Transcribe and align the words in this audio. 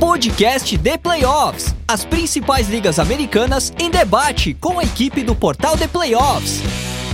Podcast 0.00 0.78
The 0.78 0.96
Playoffs. 0.96 1.74
As 1.86 2.06
principais 2.06 2.70
ligas 2.70 2.98
americanas 2.98 3.70
em 3.78 3.90
debate 3.90 4.54
com 4.54 4.78
a 4.78 4.82
equipe 4.82 5.22
do 5.22 5.34
portal 5.34 5.76
The 5.76 5.86
Playoffs. 5.86 6.62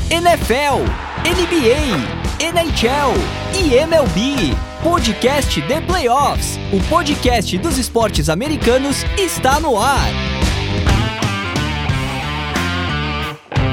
NFL, 0.09 0.85
NBA, 1.27 2.46
NHL 2.46 3.12
e 3.59 3.75
MLB. 3.75 4.54
Podcast 4.85 5.61
The 5.62 5.80
Playoffs. 5.80 6.61
O 6.72 6.80
podcast 6.88 7.59
dos 7.59 7.77
esportes 7.77 8.29
americanos 8.29 9.03
está 9.18 9.58
no 9.58 9.76
ar. 9.76 10.06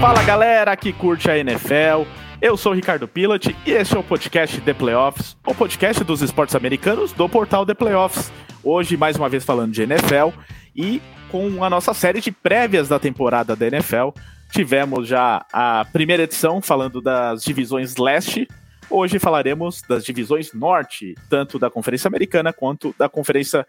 Fala 0.01 0.23
galera 0.23 0.75
que 0.75 0.91
curte 0.91 1.29
a 1.29 1.37
NFL. 1.37 2.09
Eu 2.41 2.57
sou 2.57 2.71
o 2.71 2.75
Ricardo 2.75 3.07
Pilat 3.07 3.55
e 3.63 3.71
este 3.71 3.95
é 3.95 3.99
o 3.99 4.03
podcast 4.03 4.59
The 4.59 4.73
Playoffs, 4.73 5.37
o 5.45 5.53
podcast 5.53 6.03
dos 6.03 6.21
esportes 6.23 6.55
americanos 6.55 7.13
do 7.13 7.29
portal 7.29 7.63
The 7.63 7.75
Playoffs. 7.75 8.31
Hoje, 8.63 8.95
mais 8.95 9.17
uma 9.17 9.27
vez, 9.27 9.43
falando 9.43 9.71
de 9.71 9.81
NFL 9.81 10.29
e 10.75 11.01
com 11.29 11.63
a 11.63 11.69
nossa 11.69 11.93
série 11.93 12.21
de 12.21 12.31
prévias 12.31 12.87
da 12.87 12.97
temporada 12.97 13.55
da 13.55 13.67
NFL. 13.67 14.09
Tivemos 14.51 15.07
já 15.07 15.45
a 15.51 15.83
primeira 15.91 16.23
edição 16.23 16.61
falando 16.61 17.01
das 17.01 17.43
divisões 17.43 17.97
leste. 17.97 18.47
Hoje 18.89 19.17
falaremos 19.17 19.81
das 19.81 20.05
divisões 20.05 20.53
norte, 20.53 21.15
tanto 21.29 21.57
da 21.57 21.69
Conferência 21.69 22.07
Americana 22.07 22.53
quanto 22.53 22.93
da 22.97 23.09
Conferência 23.09 23.65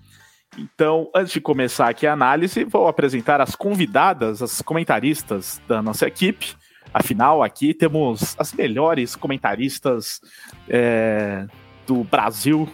Então, 0.58 1.10
antes 1.14 1.34
de 1.34 1.42
começar 1.42 1.90
aqui 1.90 2.08
a 2.08 2.14
análise, 2.14 2.64
vou 2.64 2.88
apresentar 2.88 3.42
as 3.42 3.56
convidadas, 3.56 4.42
as 4.42 4.62
comentaristas 4.62 5.62
da 5.68 5.82
nossa 5.82 6.08
equipe. 6.08 6.56
Afinal, 6.94 7.44
aqui 7.44 7.74
temos 7.74 8.36
as 8.40 8.54
melhores 8.54 9.16
comentaristas 9.16 10.22
é, 10.70 11.46
do 11.86 12.04
Brasil 12.06 12.70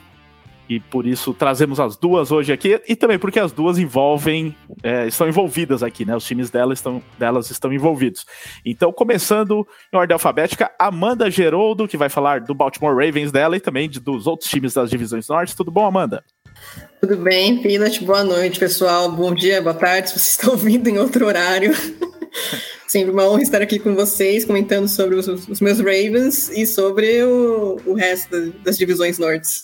e 0.69 0.79
por 0.79 1.05
isso 1.05 1.33
trazemos 1.33 1.79
as 1.79 1.97
duas 1.97 2.31
hoje 2.31 2.53
aqui 2.53 2.79
e 2.87 2.95
também 2.95 3.17
porque 3.17 3.39
as 3.39 3.51
duas 3.51 3.77
envolvem, 3.77 4.55
é, 4.83 5.07
estão 5.07 5.27
envolvidas 5.27 5.81
aqui, 5.81 6.05
né? 6.05 6.15
Os 6.15 6.23
times 6.23 6.49
delas 6.49 6.77
estão, 6.77 7.01
delas 7.17 7.49
estão 7.49 7.73
envolvidos. 7.73 8.25
Então, 8.63 8.93
começando 8.93 9.67
em 9.91 9.97
ordem 9.97 10.13
alfabética, 10.13 10.71
Amanda 10.79 11.29
Geroldo, 11.29 11.87
que 11.87 11.97
vai 11.97 12.07
falar 12.07 12.41
do 12.41 12.53
Baltimore 12.53 12.95
Ravens 12.95 13.31
dela 13.31 13.57
e 13.57 13.59
também 13.59 13.89
de, 13.89 13.99
dos 13.99 14.27
outros 14.27 14.49
times 14.49 14.73
das 14.73 14.89
divisões 14.89 15.27
norte. 15.27 15.55
Tudo 15.55 15.71
bom, 15.71 15.85
Amanda? 15.85 16.23
Tudo 16.99 17.17
bem, 17.17 17.61
Pinat? 17.61 18.03
Boa 18.03 18.23
noite, 18.23 18.59
pessoal. 18.59 19.11
Bom 19.11 19.33
dia, 19.33 19.61
boa 19.61 19.73
tarde, 19.73 20.09
se 20.09 20.19
vocês 20.19 20.31
estão 20.37 20.51
ouvindo 20.51 20.87
em 20.87 20.99
outro 20.99 21.25
horário. 21.25 21.73
Sempre 22.87 23.11
uma 23.11 23.27
honra 23.27 23.41
estar 23.41 23.61
aqui 23.61 23.79
com 23.79 23.95
vocês, 23.95 24.45
comentando 24.45 24.87
sobre 24.87 25.15
os, 25.15 25.27
os 25.27 25.61
meus 25.61 25.79
Ravens 25.79 26.49
e 26.49 26.65
sobre 26.65 27.23
o, 27.23 27.79
o 27.85 27.93
resto 27.93 28.51
das 28.63 28.77
divisões 28.77 29.17
nortes. 29.17 29.63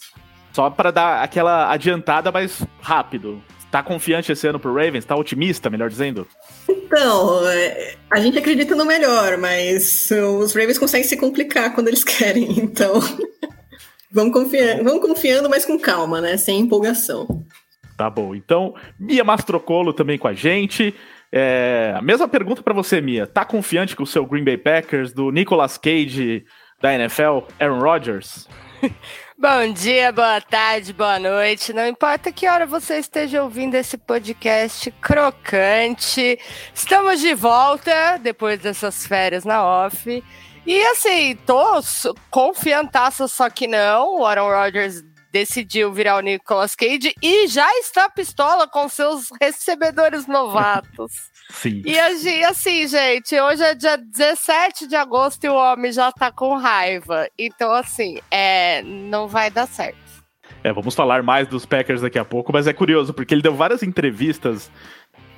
Só 0.53 0.69
para 0.69 0.91
dar 0.91 1.21
aquela 1.21 1.71
adiantada, 1.71 2.31
mas 2.31 2.61
rápido. 2.79 3.39
Tá 3.69 3.83
confiante 3.83 4.31
esse 4.31 4.47
ano 4.47 4.59
pro 4.59 4.73
Ravens? 4.73 5.05
Tá 5.05 5.15
otimista, 5.15 5.69
melhor 5.69 5.89
dizendo? 5.89 6.25
Então, 6.67 7.47
é, 7.49 7.95
a 8.09 8.19
gente 8.19 8.37
acredita 8.39 8.73
no 8.73 8.85
melhor, 8.85 9.37
mas 9.37 10.09
os 10.09 10.55
Ravens 10.55 10.79
conseguem 10.79 11.07
se 11.07 11.17
complicar 11.17 11.75
quando 11.75 11.89
eles 11.89 12.01
querem, 12.05 12.59
então 12.59 12.99
vamos, 14.11 14.33
confiar, 14.33 14.83
vamos 14.83 15.01
confiando, 15.01 15.49
mas 15.49 15.65
com 15.65 15.79
calma, 15.79 16.21
né? 16.21 16.37
Sem 16.37 16.59
empolgação. 16.59 17.45
Tá 17.97 18.09
bom. 18.09 18.35
Então, 18.35 18.75
Mia 18.99 19.23
Mastrocolo 19.23 19.91
também 19.91 20.17
com 20.17 20.27
a 20.27 20.33
gente. 20.33 20.93
É, 21.31 21.93
a 21.95 22.01
mesma 22.01 22.27
pergunta 22.27 22.61
para 22.61 22.73
você, 22.73 23.01
Mia. 23.01 23.25
Tá 23.25 23.43
confiante 23.43 23.95
com 23.95 24.03
o 24.03 24.07
seu 24.07 24.25
Green 24.25 24.43
Bay 24.43 24.57
Packers, 24.57 25.11
do 25.11 25.31
Nicolas 25.31 25.77
Cage 25.77 26.45
da 26.81 26.93
NFL, 26.93 27.39
Aaron 27.59 27.79
Rodgers? 27.79 28.47
Bom 29.39 29.71
dia, 29.71 30.11
boa 30.11 30.41
tarde, 30.41 30.91
boa 30.93 31.19
noite. 31.19 31.71
Não 31.71 31.85
importa 31.87 32.31
que 32.31 32.47
hora 32.47 32.65
você 32.65 32.97
esteja 32.97 33.43
ouvindo 33.43 33.75
esse 33.75 33.95
podcast 33.95 34.89
crocante. 34.99 36.39
Estamos 36.73 37.21
de 37.21 37.35
volta 37.35 38.17
depois 38.17 38.59
dessas 38.59 39.05
férias 39.05 39.45
na 39.45 39.63
off. 39.63 40.23
E 40.67 40.85
assim, 40.87 41.37
tô 41.45 41.79
confiantaça, 42.29 43.25
só 43.25 43.49
que 43.49 43.67
não. 43.67 44.19
O 44.19 44.25
Aaron 44.25 44.49
Rodgers 44.49 45.01
decidiu 45.31 45.93
virar 45.93 46.17
o 46.17 46.19
Nicolas 46.19 46.75
Cage 46.75 47.15
e 47.23 47.47
já 47.47 47.69
está 47.79 48.09
pistola 48.09 48.67
com 48.67 48.89
seus 48.89 49.29
recebedores 49.41 50.27
novatos. 50.27 51.13
Sim. 51.49 51.81
E 51.85 51.97
assim, 52.43 52.85
gente, 52.85 53.39
hoje 53.39 53.63
é 53.63 53.73
dia 53.73 53.95
17 53.95 54.87
de 54.87 54.97
agosto 54.97 55.45
e 55.45 55.49
o 55.49 55.55
homem 55.55 55.93
já 55.93 56.11
tá 56.11 56.33
com 56.33 56.57
raiva. 56.57 57.29
Então, 57.39 57.71
assim, 57.71 58.19
é, 58.29 58.81
não 58.81 59.25
vai 59.25 59.49
dar 59.49 59.67
certo. 59.67 59.97
É, 60.61 60.73
vamos 60.73 60.95
falar 60.95 61.23
mais 61.23 61.47
dos 61.47 61.65
Packers 61.65 62.01
daqui 62.01 62.19
a 62.19 62.25
pouco, 62.25 62.51
mas 62.51 62.67
é 62.67 62.73
curioso, 62.73 63.13
porque 63.13 63.33
ele 63.33 63.41
deu 63.41 63.55
várias 63.55 63.83
entrevistas 63.83 64.69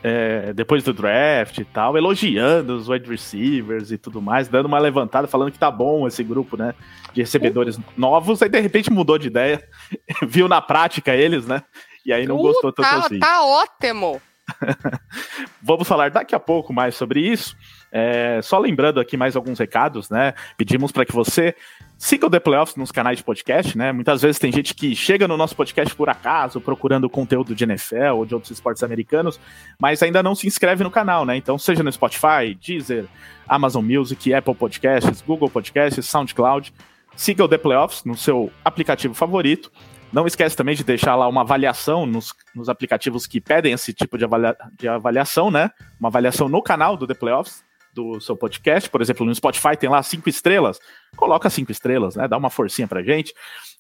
é, 0.04 0.54
depois 0.54 0.84
do 0.84 0.94
draft 0.94 1.58
e 1.58 1.66
tal, 1.66 1.98
elogiando 1.98 2.76
os 2.76 2.88
wide 2.88 3.10
receivers 3.10 3.92
e 3.92 3.98
tudo 3.98 4.22
mais, 4.22 4.48
dando 4.48 4.68
uma 4.68 4.80
levantada, 4.80 5.28
falando 5.28 5.52
que 5.52 5.60
tá 5.60 5.70
bom 5.70 6.08
esse 6.08 6.24
grupo, 6.24 6.56
né, 6.58 6.74
de 7.14 7.22
recebedores 7.22 7.80
novos, 7.98 8.42
aí 8.42 8.50
de 8.50 8.60
repente 8.60 8.92
mudou 8.92 9.18
de 9.18 9.28
ideia, 9.28 9.64
viu 10.28 10.48
na 10.48 10.62
prática 10.62 11.16
eles, 11.16 11.46
né, 11.46 11.64
e 12.06 12.14
aí 12.14 12.26
não 12.26 12.38
uh, 12.38 12.42
gostou 12.42 12.72
tanto 12.72 12.90
tá, 12.90 12.98
assim. 12.98 13.20
Tá 13.20 13.44
ótimo! 13.44 14.22
Vamos 15.62 15.88
falar 15.88 16.10
daqui 16.12 16.34
a 16.34 16.40
pouco 16.40 16.74
mais 16.74 16.96
sobre 16.96 17.22
isso. 17.22 17.56
É, 17.92 18.40
só 18.42 18.60
lembrando 18.60 19.00
aqui 19.00 19.18
mais 19.18 19.36
alguns 19.36 19.60
recados, 19.60 20.10
né? 20.10 20.34
Pedimos 20.58 20.92
para 20.92 21.06
que 21.06 21.14
você 21.14 21.56
siga 22.00 22.26
o 22.26 22.30
The 22.30 22.40
Playoffs 22.40 22.78
nos 22.78 22.94
canais 22.94 23.18
de 23.18 23.24
podcast, 23.26 23.78
né? 23.78 23.92
Muitas 23.92 24.22
vezes 24.22 24.40
tem 24.40 24.54
gente 24.54 24.74
que 24.74 24.96
chega 24.96 25.28
no 25.28 25.36
nosso 25.36 25.54
podcast 25.54 25.94
por 25.94 26.10
acaso, 26.10 26.62
procurando 26.62 27.10
conteúdo 27.10 27.54
de 27.54 27.66
NFL 27.66 28.16
ou 28.16 28.26
de 28.26 28.34
outros 28.34 28.52
esportes 28.52 28.82
americanos, 28.84 29.38
mas 29.78 30.02
ainda 30.02 30.24
não 30.24 30.34
se 30.34 30.48
inscreve 30.48 30.82
no 30.82 30.90
canal, 30.90 31.26
né? 31.26 31.36
Então, 31.36 31.58
seja 31.58 31.84
no 31.84 31.92
Spotify, 31.92 32.56
Deezer, 32.60 33.06
Amazon 33.46 33.84
Music, 33.84 34.34
Apple 34.34 34.56
Podcasts, 34.56 35.22
Google 35.22 35.50
Podcasts, 35.50 36.06
SoundCloud, 36.06 36.74
siga 37.18 37.44
o 37.44 37.50
The 37.50 37.58
Playoffs 37.58 38.06
no 38.06 38.16
seu 38.16 38.50
aplicativo 38.64 39.14
favorito. 39.14 39.70
Não 40.12 40.26
esquece 40.26 40.56
também 40.56 40.76
de 40.76 40.86
deixar 40.86 41.16
lá 41.16 41.28
uma 41.28 41.42
avaliação 41.42 42.06
nos, 42.06 42.34
nos 42.56 42.70
aplicativos 42.70 43.28
que 43.28 43.42
pedem 43.42 43.74
esse 43.74 43.94
tipo 43.94 44.18
de, 44.18 44.24
avalia, 44.24 44.56
de 44.80 44.88
avaliação, 44.88 45.52
né? 45.52 45.70
Uma 46.00 46.08
avaliação 46.08 46.48
no 46.48 46.62
canal 46.62 46.96
do 46.96 47.06
The 47.06 47.14
Playoffs, 47.14 47.62
do 48.00 48.22
seu 48.22 48.36
podcast. 48.36 48.90
Por 48.90 49.02
exemplo, 49.02 49.26
no 49.26 49.36
Spotify 49.36 49.76
tem 49.78 49.90
lá 49.90 50.02
cinco 50.02 50.30
estrelas. 50.30 50.80
Coloca 51.16 51.50
cinco 51.50 51.72
estrelas, 51.72 52.16
né? 52.16 52.28
Dá 52.28 52.38
uma 52.38 52.50
forcinha 52.50 52.88
pra 52.88 53.04
gente. 53.04 53.34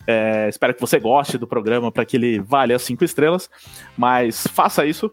É, 0.06 0.48
espero 0.50 0.74
que 0.74 0.81
você 0.81 1.00
goste 1.00 1.38
do 1.38 1.48
programa 1.48 1.92
para 1.92 2.06
que 2.06 2.18
ele 2.18 2.39
valha 2.39 2.75
as 2.75 2.81
cinco 2.81 3.04
estrelas. 3.04 3.50
Mas 3.98 4.45
faça 4.48 4.86
isso. 4.86 5.12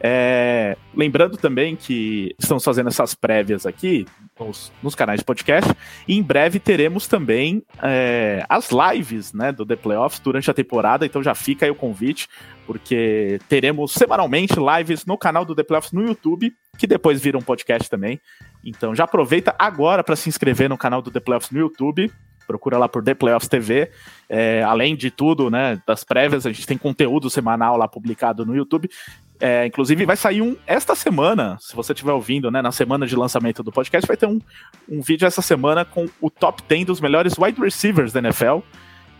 É, 0.00 0.76
lembrando 0.94 1.36
também 1.36 1.74
que 1.74 2.34
estamos 2.38 2.62
fazendo 2.62 2.88
essas 2.88 3.14
prévias 3.14 3.66
aqui 3.66 4.06
nos, 4.38 4.72
nos 4.80 4.94
canais 4.94 5.18
de 5.18 5.24
podcast 5.24 5.74
e 6.06 6.16
em 6.16 6.22
breve 6.22 6.60
teremos 6.60 7.08
também 7.08 7.64
é, 7.82 8.44
as 8.48 8.70
lives 8.70 9.32
né, 9.32 9.50
do 9.50 9.66
The 9.66 9.74
Playoffs 9.74 10.20
durante 10.20 10.48
a 10.48 10.54
temporada, 10.54 11.04
então 11.04 11.20
já 11.20 11.34
fica 11.34 11.66
aí 11.66 11.70
o 11.70 11.74
convite, 11.74 12.28
porque 12.64 13.40
teremos 13.48 13.92
semanalmente 13.92 14.54
lives 14.54 15.04
no 15.04 15.18
canal 15.18 15.44
do 15.44 15.54
The 15.54 15.64
Playoffs 15.64 15.92
no 15.92 16.06
YouTube, 16.06 16.54
que 16.78 16.86
depois 16.86 17.20
vira 17.20 17.36
um 17.36 17.42
podcast 17.42 17.90
também. 17.90 18.20
Então 18.64 18.94
já 18.94 19.04
aproveita 19.04 19.54
agora 19.58 20.02
para 20.02 20.16
se 20.16 20.28
inscrever 20.28 20.68
no 20.68 20.78
canal 20.78 21.00
do 21.00 21.10
The 21.10 21.20
Playoffs 21.20 21.50
no 21.50 21.60
YouTube 21.60 22.12
Procura 22.48 22.78
lá 22.78 22.88
por 22.88 23.04
The 23.04 23.12
Playoffs 23.12 23.46
TV. 23.46 23.90
É, 24.26 24.62
além 24.62 24.96
de 24.96 25.10
tudo, 25.10 25.50
né, 25.50 25.78
das 25.86 26.02
prévias, 26.02 26.46
a 26.46 26.50
gente 26.50 26.66
tem 26.66 26.78
conteúdo 26.78 27.28
semanal 27.28 27.76
lá 27.76 27.86
publicado 27.86 28.46
no 28.46 28.56
YouTube. 28.56 28.88
É, 29.38 29.66
inclusive, 29.66 30.06
vai 30.06 30.16
sair 30.16 30.40
um 30.40 30.56
esta 30.66 30.94
semana, 30.94 31.58
se 31.60 31.76
você 31.76 31.92
estiver 31.92 32.10
ouvindo, 32.10 32.50
né, 32.50 32.62
na 32.62 32.72
semana 32.72 33.06
de 33.06 33.14
lançamento 33.14 33.62
do 33.62 33.70
podcast, 33.70 34.08
vai 34.08 34.16
ter 34.16 34.26
um, 34.26 34.40
um 34.88 35.02
vídeo 35.02 35.26
essa 35.26 35.42
semana 35.42 35.84
com 35.84 36.08
o 36.22 36.30
top 36.30 36.62
10 36.66 36.86
dos 36.86 37.00
melhores 37.02 37.34
wide 37.38 37.60
receivers 37.60 38.14
da 38.14 38.20
NFL, 38.20 38.60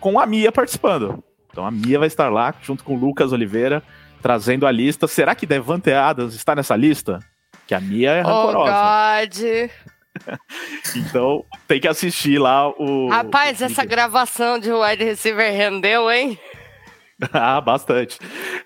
com 0.01 0.19
a 0.19 0.25
Mia 0.25 0.51
participando. 0.51 1.23
Então 1.51 1.67
a 1.67 1.71
Mia 1.71 1.99
vai 1.99 2.09
estar 2.09 2.31
lá, 2.31 2.55
junto 2.63 2.83
com 2.83 2.95
o 2.95 2.99
Lucas 2.99 3.31
Oliveira, 3.31 3.83
trazendo 4.23 4.67
a 4.67 4.73
lista. 4.73 5.07
Será 5.07 5.35
que 5.35 5.45
Devante 5.45 5.93
Adams 5.93 6.35
está 6.35 6.57
nessa 6.57 6.75
lista? 6.75 7.21
Que 7.69 7.75
a 7.75 7.81
Mia 7.81 8.13
é 8.13 8.21
rancorosa. 8.23 8.73
Oh, 8.73 9.27
God! 9.27 9.71
então 10.97 11.45
tem 11.69 11.79
que 11.79 11.87
assistir 11.87 12.39
lá 12.39 12.69
o. 12.71 13.09
Rapaz, 13.11 13.61
o 13.61 13.65
essa 13.65 13.85
gravação 13.85 14.59
de 14.59 14.73
wide 14.73 15.05
receiver 15.05 15.53
rendeu, 15.53 16.11
hein? 16.11 16.39
ah, 17.33 17.61
bastante. 17.61 18.19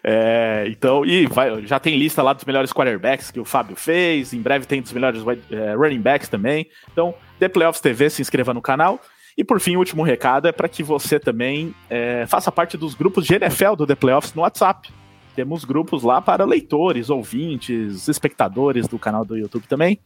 É, 0.04 0.66
então, 0.69 1.04
e 1.04 1.26
vai, 1.26 1.66
já 1.66 1.81
tem 1.81 1.96
lista 1.96 2.22
lá 2.22 2.32
dos 2.32 2.44
melhores 2.44 2.72
quarterbacks 2.72 3.32
que 3.32 3.40
o 3.40 3.44
Fábio 3.44 3.75
fez. 3.75 4.32
Em 4.32 4.40
breve 4.40 4.66
tem 4.66 4.81
dos 4.81 4.93
melhores 4.93 5.22
é, 5.50 5.75
running 5.75 6.00
backs 6.00 6.28
também. 6.28 6.69
Então, 6.93 7.12
The 7.40 7.48
Playoffs 7.48 7.81
TV, 7.81 8.08
se 8.08 8.22
inscreva 8.22 8.55
no 8.55 8.62
canal. 8.62 9.00
E 9.37 9.43
por 9.43 9.58
fim, 9.58 9.75
o 9.75 9.78
último 9.81 10.05
recado 10.05 10.46
é 10.46 10.52
para 10.52 10.69
que 10.69 10.82
você 10.82 11.19
também 11.19 11.75
é, 11.90 12.25
faça 12.28 12.52
parte 12.52 12.76
dos 12.76 12.94
grupos 12.94 13.26
de 13.26 13.34
NFL 13.34 13.75
do 13.76 13.87
The 13.87 13.96
Playoffs 13.96 14.32
no 14.34 14.43
WhatsApp. 14.43 14.93
Temos 15.34 15.64
grupos 15.64 16.02
lá 16.02 16.20
para 16.20 16.44
leitores, 16.44 17.11
ouvintes, 17.11 18.08
espectadores 18.08 18.87
do 18.87 18.99
canal 18.99 19.25
do 19.25 19.37
YouTube 19.37 19.67
também. 19.67 19.99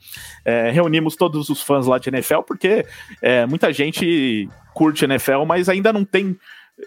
É, 0.45 0.71
reunimos 0.71 1.17
todos 1.17 1.49
os 1.49 1.63
fãs 1.63 1.87
lá 1.87 1.99
de 1.99 2.09
NFL, 2.09 2.41
porque 2.47 2.87
é, 3.21 3.47
muita 3.47 3.73
gente 3.73 4.49
curte 4.75 5.05
NFL, 5.05 5.45
mas 5.45 5.69
ainda 5.69 5.93
não 5.93 6.05
tem 6.05 6.37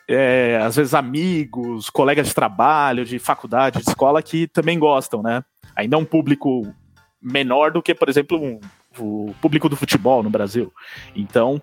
é, 0.07 0.59
às 0.63 0.75
vezes 0.75 0.93
amigos, 0.93 1.89
colegas 1.89 2.27
de 2.27 2.35
trabalho, 2.35 3.05
de 3.05 3.19
faculdade, 3.19 3.81
de 3.81 3.89
escola 3.89 4.21
que 4.21 4.47
também 4.47 4.77
gostam, 4.77 5.21
né? 5.21 5.43
Ainda 5.75 5.95
é 5.95 5.99
um 5.99 6.05
público 6.05 6.73
menor 7.21 7.71
do 7.71 7.81
que, 7.81 7.93
por 7.93 8.07
exemplo, 8.07 8.37
um, 8.37 8.59
o 8.97 9.33
público 9.41 9.67
do 9.67 9.75
futebol 9.75 10.23
no 10.23 10.29
Brasil. 10.29 10.71
Então, 11.15 11.61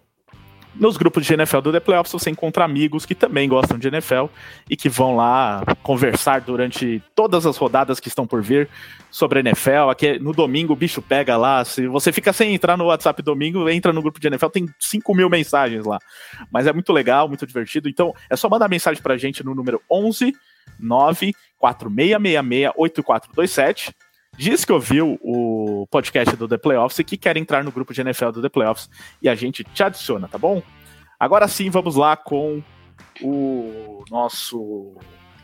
nos 0.78 0.96
grupos 0.96 1.24
de 1.24 1.34
NFL 1.34 1.60
do 1.60 1.72
The 1.72 1.80
Playoffs 1.80 2.12
você 2.12 2.30
encontra 2.30 2.64
amigos 2.64 3.06
que 3.06 3.14
também 3.14 3.48
gostam 3.48 3.78
de 3.78 3.88
NFL 3.88 4.26
e 4.68 4.76
que 4.76 4.88
vão 4.88 5.16
lá 5.16 5.62
conversar 5.82 6.40
durante 6.40 7.02
todas 7.14 7.46
as 7.46 7.56
rodadas 7.56 7.98
que 7.98 8.08
estão 8.08 8.26
por 8.26 8.42
vir 8.42 8.68
sobre 9.10 9.38
a 9.38 9.40
NFL. 9.40 9.90
Aqui 9.90 10.18
no 10.18 10.32
domingo 10.32 10.72
o 10.72 10.76
bicho 10.76 11.00
pega 11.00 11.36
lá. 11.36 11.64
Se 11.64 11.86
você 11.86 12.12
fica 12.12 12.32
sem 12.32 12.54
entrar 12.54 12.76
no 12.76 12.84
WhatsApp 12.84 13.22
domingo, 13.22 13.68
entra 13.68 13.92
no 13.92 14.02
grupo 14.02 14.20
de 14.20 14.28
NFL, 14.28 14.48
tem 14.48 14.68
5 14.78 15.14
mil 15.14 15.30
mensagens 15.30 15.84
lá. 15.84 15.98
Mas 16.50 16.66
é 16.66 16.72
muito 16.72 16.92
legal, 16.92 17.28
muito 17.28 17.46
divertido. 17.46 17.88
Então 17.88 18.14
é 18.28 18.36
só 18.36 18.48
mandar 18.48 18.68
mensagem 18.68 19.02
pra 19.02 19.16
gente 19.16 19.44
no 19.44 19.54
número 19.54 19.80
11 19.90 20.34
94666 20.78 22.72
8427 22.76 23.94
diz 24.36 24.64
que 24.64 24.72
ouviu 24.72 25.18
o 25.22 25.86
podcast 25.90 26.36
do 26.36 26.48
The 26.48 26.58
Playoffs 26.58 26.98
e 26.98 27.04
que 27.04 27.16
quer 27.16 27.36
entrar 27.36 27.64
no 27.64 27.72
grupo 27.72 27.92
de 27.92 28.00
NFL 28.00 28.30
do 28.30 28.42
The 28.42 28.48
Playoffs 28.48 28.90
e 29.20 29.28
a 29.28 29.34
gente 29.34 29.64
te 29.64 29.82
adiciona, 29.82 30.28
tá 30.28 30.38
bom? 30.38 30.62
Agora 31.18 31.48
sim, 31.48 31.70
vamos 31.70 31.96
lá 31.96 32.16
com 32.16 32.62
o 33.22 34.04
nosso 34.10 34.94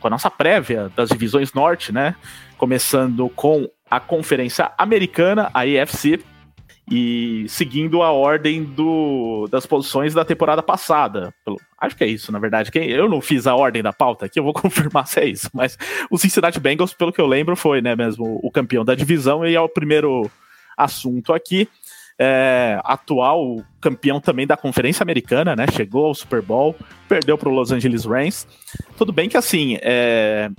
com 0.00 0.08
a 0.08 0.10
nossa 0.10 0.30
prévia 0.30 0.90
das 0.96 1.10
divisões 1.10 1.52
norte, 1.52 1.92
né? 1.92 2.16
Começando 2.58 3.28
com 3.30 3.68
a 3.88 4.00
Conferência 4.00 4.72
Americana, 4.76 5.48
a 5.54 5.64
EFC, 5.64 6.24
e 6.94 7.48
seguindo 7.48 8.02
a 8.02 8.12
ordem 8.12 8.62
do, 8.64 9.48
das 9.50 9.64
posições 9.64 10.12
da 10.12 10.26
temporada 10.26 10.62
passada. 10.62 11.32
Acho 11.80 11.96
que 11.96 12.04
é 12.04 12.06
isso, 12.06 12.30
na 12.30 12.38
verdade. 12.38 12.70
Eu 12.74 13.08
não 13.08 13.22
fiz 13.22 13.46
a 13.46 13.54
ordem 13.54 13.82
da 13.82 13.94
pauta 13.94 14.26
aqui, 14.26 14.38
eu 14.38 14.44
vou 14.44 14.52
confirmar 14.52 15.06
se 15.06 15.18
é 15.18 15.24
isso. 15.24 15.48
Mas 15.54 15.78
o 16.10 16.18
Cincinnati 16.18 16.60
Bengals, 16.60 16.92
pelo 16.92 17.10
que 17.10 17.20
eu 17.20 17.26
lembro, 17.26 17.56
foi 17.56 17.80
né, 17.80 17.96
mesmo 17.96 18.38
o 18.42 18.50
campeão 18.50 18.84
da 18.84 18.94
divisão 18.94 19.46
e 19.46 19.54
é 19.54 19.60
o 19.60 19.70
primeiro 19.70 20.30
assunto 20.76 21.32
aqui. 21.32 21.66
É, 22.18 22.78
atual 22.84 23.64
campeão 23.80 24.20
também 24.20 24.46
da 24.46 24.54
Conferência 24.54 25.02
Americana, 25.02 25.56
né? 25.56 25.64
Chegou 25.72 26.04
ao 26.04 26.14
Super 26.14 26.42
Bowl, 26.42 26.76
perdeu 27.08 27.38
para 27.38 27.48
o 27.48 27.54
Los 27.54 27.72
Angeles 27.72 28.04
Rams. 28.04 28.46
Tudo 28.98 29.14
bem 29.14 29.30
que 29.30 29.36
assim, 29.38 29.78
é, 29.80 30.50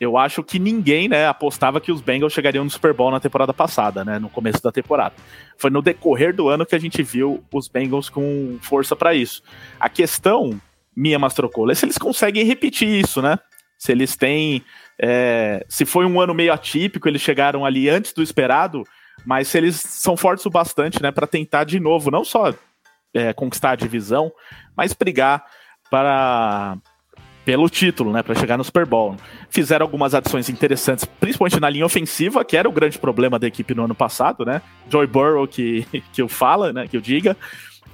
eu 0.00 0.16
acho 0.16 0.42
que 0.42 0.58
ninguém, 0.58 1.08
né, 1.08 1.26
apostava 1.26 1.80
que 1.80 1.90
os 1.90 2.00
Bengals 2.00 2.32
chegariam 2.32 2.64
no 2.64 2.70
Super 2.70 2.92
Bowl 2.92 3.10
na 3.10 3.20
temporada 3.20 3.52
passada, 3.54 4.04
né, 4.04 4.18
no 4.18 4.28
começo 4.28 4.62
da 4.62 4.70
temporada. 4.70 5.14
Foi 5.56 5.70
no 5.70 5.80
decorrer 5.80 6.34
do 6.34 6.48
ano 6.48 6.66
que 6.66 6.74
a 6.74 6.78
gente 6.78 7.02
viu 7.02 7.42
os 7.52 7.68
Bengals 7.68 8.08
com 8.08 8.58
força 8.60 8.94
para 8.94 9.14
isso. 9.14 9.42
A 9.80 9.88
questão, 9.88 10.60
minha 10.94 11.18
Mastrocola, 11.18 11.72
é 11.72 11.74
se 11.74 11.86
eles 11.86 11.98
conseguem 11.98 12.44
repetir 12.44 12.88
isso, 12.88 13.22
né? 13.22 13.38
Se 13.78 13.92
eles 13.92 14.16
têm, 14.16 14.62
é, 14.98 15.64
se 15.68 15.84
foi 15.84 16.04
um 16.06 16.20
ano 16.20 16.34
meio 16.34 16.52
atípico, 16.52 17.08
eles 17.08 17.22
chegaram 17.22 17.64
ali 17.64 17.88
antes 17.88 18.12
do 18.12 18.22
esperado, 18.22 18.84
mas 19.24 19.48
se 19.48 19.58
eles 19.58 19.76
são 19.76 20.16
fortes 20.16 20.44
o 20.46 20.50
bastante, 20.50 21.02
né, 21.02 21.10
para 21.10 21.26
tentar 21.26 21.64
de 21.64 21.80
novo, 21.80 22.10
não 22.10 22.24
só 22.24 22.54
é, 23.14 23.32
conquistar 23.32 23.70
a 23.70 23.76
divisão, 23.76 24.30
mas 24.76 24.92
brigar 24.92 25.44
para 25.90 26.76
pelo 27.46 27.70
título, 27.70 28.12
né, 28.12 28.24
para 28.24 28.34
chegar 28.34 28.58
no 28.58 28.64
Super 28.64 28.84
Bowl. 28.84 29.16
Fizeram 29.48 29.86
algumas 29.86 30.16
adições 30.16 30.48
interessantes, 30.48 31.04
principalmente 31.04 31.60
na 31.60 31.70
linha 31.70 31.86
ofensiva, 31.86 32.44
que 32.44 32.56
era 32.56 32.68
o 32.68 32.72
grande 32.72 32.98
problema 32.98 33.38
da 33.38 33.46
equipe 33.46 33.72
no 33.72 33.84
ano 33.84 33.94
passado, 33.94 34.44
né? 34.44 34.60
Joy 34.90 35.06
Burrow 35.06 35.46
que 35.46 35.86
que 36.12 36.20
eu 36.20 36.28
fala, 36.28 36.72
né, 36.72 36.88
que 36.88 36.96
eu 36.96 37.00
diga. 37.00 37.36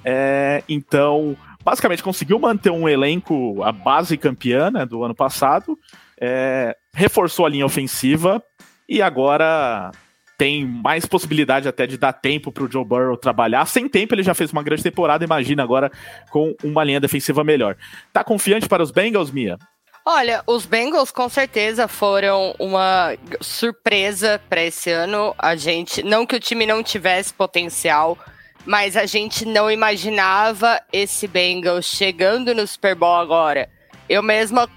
É, 0.03 0.63
então, 0.67 1.37
basicamente 1.63 2.01
conseguiu 2.01 2.39
manter 2.39 2.71
um 2.71 2.89
elenco 2.89 3.61
a 3.61 3.71
base 3.71 4.17
campeã 4.17 4.71
né, 4.71 4.87
do 4.87 5.03
ano 5.03 5.13
passado, 5.13 5.77
é, 6.19 6.75
reforçou 6.91 7.45
a 7.45 7.49
linha 7.49 7.65
ofensiva 7.65 8.43
e 8.89 9.03
agora 9.03 9.91
tem 10.37 10.65
mais 10.65 11.05
possibilidade 11.05 11.67
até 11.67 11.85
de 11.85 11.97
dar 11.97 12.13
tempo 12.13 12.51
para 12.51 12.63
o 12.63 12.71
Joe 12.71 12.85
Burrow 12.85 13.17
trabalhar. 13.17 13.65
Sem 13.65 13.87
tempo, 13.87 14.13
ele 14.15 14.23
já 14.23 14.33
fez 14.33 14.51
uma 14.51 14.63
grande 14.63 14.83
temporada, 14.83 15.23
imagina 15.23 15.63
agora 15.63 15.91
com 16.29 16.55
uma 16.63 16.83
linha 16.83 16.99
defensiva 16.99 17.43
melhor. 17.43 17.75
Tá 18.11 18.23
confiante 18.23 18.67
para 18.67 18.83
os 18.83 18.91
Bengals, 18.91 19.31
Mia? 19.31 19.57
Olha, 20.05 20.43
os 20.45 20.65
Bengals 20.65 21.11
com 21.11 21.29
certeza 21.29 21.87
foram 21.87 22.53
uma 22.59 23.15
surpresa 23.39 24.41
para 24.49 24.61
esse 24.61 24.91
ano. 24.91 25.33
A 25.37 25.55
gente, 25.55 26.03
não 26.03 26.25
que 26.25 26.35
o 26.35 26.39
time 26.41 26.65
não 26.65 26.83
tivesse 26.83 27.33
potencial, 27.33 28.17
mas 28.65 28.97
a 28.97 29.05
gente 29.05 29.45
não 29.45 29.71
imaginava 29.71 30.79
esse 30.91 31.25
Bengals 31.25 31.85
chegando 31.85 32.53
no 32.53 32.67
Super 32.67 32.95
Bowl 32.95 33.15
agora. 33.15 33.69
Eu 34.13 34.21
mesma 34.21 34.69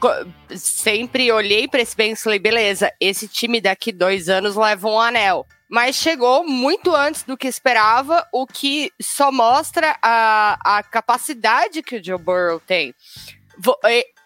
sempre 0.51 1.31
olhei 1.31 1.69
para 1.69 1.81
esse 1.81 1.95
Bengals 1.95 2.21
e 2.21 2.23
falei, 2.23 2.39
beleza, 2.39 2.91
esse 2.99 3.29
time 3.29 3.61
daqui 3.61 3.93
dois 3.93 4.29
anos 4.29 4.57
leva 4.57 4.89
um 4.89 4.99
anel 4.99 5.47
mas 5.69 5.97
chegou 5.97 6.47
muito 6.47 6.95
antes 6.95 7.25
do 7.25 7.37
que 7.37 7.49
esperava, 7.49 8.27
o 8.33 8.47
que 8.47 8.93
só 9.03 9.33
mostra 9.33 9.97
a, 10.01 10.79
a 10.79 10.83
capacidade 10.83 11.83
que 11.83 11.97
o 11.97 12.05
Joe 12.05 12.19
Burrow 12.19 12.61
tem. 12.61 12.95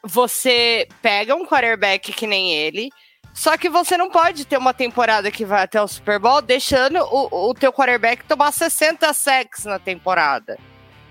Você 0.05 0.87
pega 1.01 1.35
um 1.35 1.47
quarterback 1.47 2.13
que 2.13 2.27
nem 2.27 2.53
ele, 2.55 2.91
só 3.33 3.57
que 3.57 3.71
você 3.71 3.97
não 3.97 4.11
pode 4.11 4.45
ter 4.45 4.59
uma 4.59 4.75
temporada 4.75 5.31
que 5.31 5.45
vai 5.45 5.63
até 5.63 5.81
o 5.81 5.89
Super 5.89 6.19
Bowl 6.19 6.43
deixando 6.43 6.99
o, 6.99 7.51
o 7.51 7.55
teu 7.55 7.73
quarterback 7.73 8.25
tomar 8.25 8.53
60 8.53 9.13
sacks 9.15 9.65
na 9.65 9.79
temporada. 9.79 10.59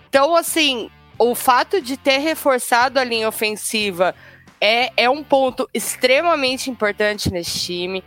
Então, 0.09 0.35
assim, 0.35 0.91
o 1.19 1.35
fato 1.35 1.81
de 1.81 1.97
ter 1.97 2.17
reforçado 2.17 2.97
a 2.97 3.03
linha 3.03 3.27
ofensiva 3.27 4.15
é, 4.59 4.91
é 4.95 5.09
um 5.09 5.23
ponto 5.23 5.69
extremamente 5.73 6.69
importante 6.69 7.31
nesse 7.31 7.59
time 7.59 8.03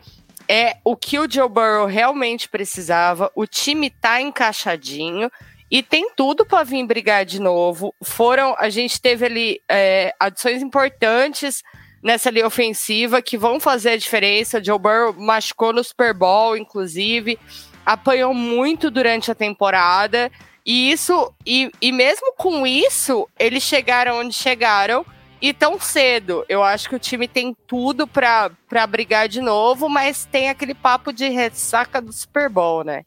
é 0.49 0.77
o 0.85 0.97
que 0.97 1.19
o 1.19 1.31
Joe 1.31 1.49
Burrow 1.49 1.87
realmente 1.87 2.49
precisava. 2.49 3.31
O 3.35 3.47
time 3.47 3.91
tá 3.91 4.21
encaixadinho 4.21 5.31
e 5.71 5.83
tem 5.83 6.11
tudo 6.15 6.45
para 6.45 6.65
vir 6.65 6.85
brigar 6.87 7.25
de 7.25 7.41
novo. 7.41 7.95
Foram, 8.03 8.55
a 8.59 8.69
gente 8.69 9.01
teve 9.01 9.25
ali 9.25 9.61
é, 9.69 10.13
adições 10.19 10.61
importantes 10.61 11.63
nessa 12.03 12.31
linha 12.31 12.47
ofensiva 12.47 13.23
que 13.23 13.39
vão 13.39 13.61
fazer 13.61 13.91
a 13.91 13.97
diferença. 13.97 14.63
Joe 14.63 14.79
Burrow 14.79 15.15
machucou 15.15 15.73
no 15.73 15.83
Super 15.83 16.13
Bowl, 16.13 16.57
inclusive, 16.57 17.39
apanhou 17.87 18.35
muito 18.35 18.91
durante 18.91 19.31
a 19.31 19.35
temporada. 19.35 20.31
E 20.65 20.93
isso, 20.93 21.33
e, 21.45 21.71
e 21.81 21.91
mesmo 21.91 22.35
com 22.37 22.67
isso, 22.67 23.29
eles 23.39 23.63
chegaram 23.63 24.21
onde 24.21 24.35
chegaram 24.35 25.05
e 25.41 25.53
tão 25.53 25.79
cedo. 25.81 26.45
Eu 26.49 26.63
acho 26.63 26.89
que 26.89 26.95
o 26.95 27.01
time 27.01 27.27
tem 27.27 27.57
tudo 27.67 28.07
para 28.07 28.51
brigar 28.89 29.29
de 29.29 29.41
novo, 29.41 29.89
mas 29.89 30.25
tem 30.25 30.49
aquele 30.49 30.75
papo 30.75 31.13
de 31.13 31.29
ressaca 31.29 32.01
do 32.01 32.13
Super 32.13 32.49
Bowl, 32.49 32.85
né? 32.85 33.03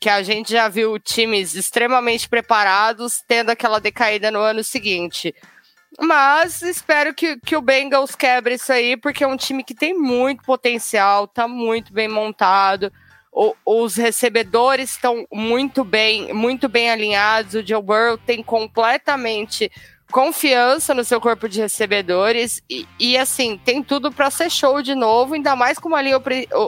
Que 0.00 0.08
a 0.08 0.22
gente 0.22 0.50
já 0.50 0.68
viu 0.68 0.98
times 0.98 1.54
extremamente 1.54 2.28
preparados 2.28 3.22
tendo 3.26 3.50
aquela 3.50 3.78
decaída 3.78 4.30
no 4.30 4.40
ano 4.40 4.64
seguinte. 4.64 5.32
Mas 6.00 6.62
espero 6.62 7.14
que, 7.14 7.38
que 7.38 7.56
o 7.56 7.62
Bengals 7.62 8.14
quebre 8.14 8.54
isso 8.54 8.72
aí, 8.72 8.96
porque 8.96 9.22
é 9.22 9.26
um 9.26 9.36
time 9.36 9.64
que 9.64 9.74
tem 9.74 9.94
muito 9.96 10.42
potencial, 10.42 11.28
tá 11.28 11.46
muito 11.46 11.92
bem 11.92 12.08
montado. 12.08 12.92
O, 13.32 13.54
os 13.64 13.96
recebedores 13.96 14.90
estão 14.90 15.26
muito 15.32 15.84
bem, 15.84 16.32
muito 16.32 16.68
bem 16.68 16.90
alinhados. 16.90 17.54
O 17.54 17.66
Joe 17.66 17.82
Burrow 17.82 18.18
tem 18.18 18.42
completamente 18.42 19.70
confiança 20.10 20.94
no 20.94 21.04
seu 21.04 21.20
corpo 21.20 21.48
de 21.48 21.60
recebedores 21.60 22.62
e, 22.68 22.86
e 22.98 23.18
assim, 23.18 23.58
tem 23.62 23.82
tudo 23.82 24.10
para 24.10 24.30
ser 24.30 24.50
show 24.50 24.80
de 24.80 24.94
novo, 24.94 25.34
ainda 25.34 25.54
mais 25.54 25.78
com 25.78 25.88
uma 25.88 26.00
linha 26.00 26.20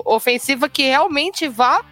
ofensiva 0.05 0.69
que 0.69 0.83
realmente 0.83 1.49
vá 1.49 1.85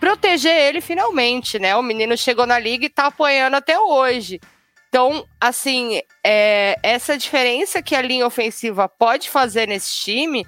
proteger 0.00 0.52
ele 0.52 0.80
finalmente, 0.80 1.58
né? 1.58 1.76
O 1.76 1.82
menino 1.82 2.16
chegou 2.16 2.46
na 2.46 2.58
liga 2.58 2.86
e 2.86 2.90
tá 2.90 3.06
apoiando 3.06 3.56
até 3.56 3.78
hoje. 3.78 4.40
Então, 4.88 5.26
assim, 5.40 6.00
é, 6.24 6.76
essa 6.82 7.16
diferença 7.16 7.82
que 7.82 7.94
a 7.94 8.02
linha 8.02 8.26
ofensiva 8.26 8.88
pode 8.88 9.30
fazer 9.30 9.66
nesse 9.68 9.94
time 9.94 10.46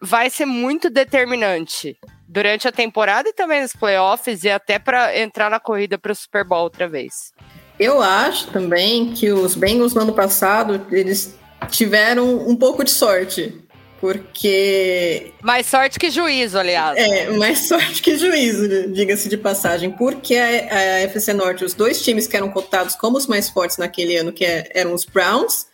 vai 0.00 0.30
ser 0.30 0.46
muito 0.46 0.90
determinante 0.90 1.96
durante 2.34 2.66
a 2.66 2.72
temporada 2.72 3.28
e 3.28 3.32
também 3.32 3.62
nos 3.62 3.72
playoffs 3.72 4.42
e 4.42 4.50
até 4.50 4.76
para 4.76 5.16
entrar 5.16 5.48
na 5.48 5.60
corrida 5.60 5.96
para 5.96 6.10
o 6.10 6.14
Super 6.14 6.44
Bowl 6.44 6.64
outra 6.64 6.88
vez. 6.88 7.32
Eu 7.78 8.02
acho 8.02 8.48
também 8.48 9.12
que 9.12 9.30
os 9.30 9.54
Bengals 9.54 9.94
no 9.94 10.02
ano 10.02 10.12
passado 10.12 10.84
eles 10.90 11.38
tiveram 11.70 12.48
um 12.48 12.56
pouco 12.56 12.82
de 12.82 12.90
sorte. 12.90 13.60
Porque. 14.00 15.32
Mais 15.42 15.64
sorte 15.66 15.98
que 15.98 16.10
juízo, 16.10 16.58
aliás. 16.58 16.98
É, 16.98 17.30
mais 17.30 17.60
sorte 17.68 18.02
que 18.02 18.16
juízo, 18.16 18.92
diga-se 18.92 19.28
de 19.28 19.38
passagem. 19.38 19.92
Porque 19.92 20.36
a, 20.36 20.46
a 20.46 21.00
FC 21.02 21.32
Norte, 21.32 21.64
os 21.64 21.72
dois 21.72 22.02
times 22.02 22.26
que 22.26 22.36
eram 22.36 22.50
cotados 22.50 22.96
como 22.96 23.16
os 23.16 23.26
mais 23.26 23.48
fortes 23.48 23.78
naquele 23.78 24.16
ano, 24.16 24.32
que 24.32 24.44
é, 24.44 24.68
eram 24.74 24.92
os 24.92 25.04
Browns 25.04 25.66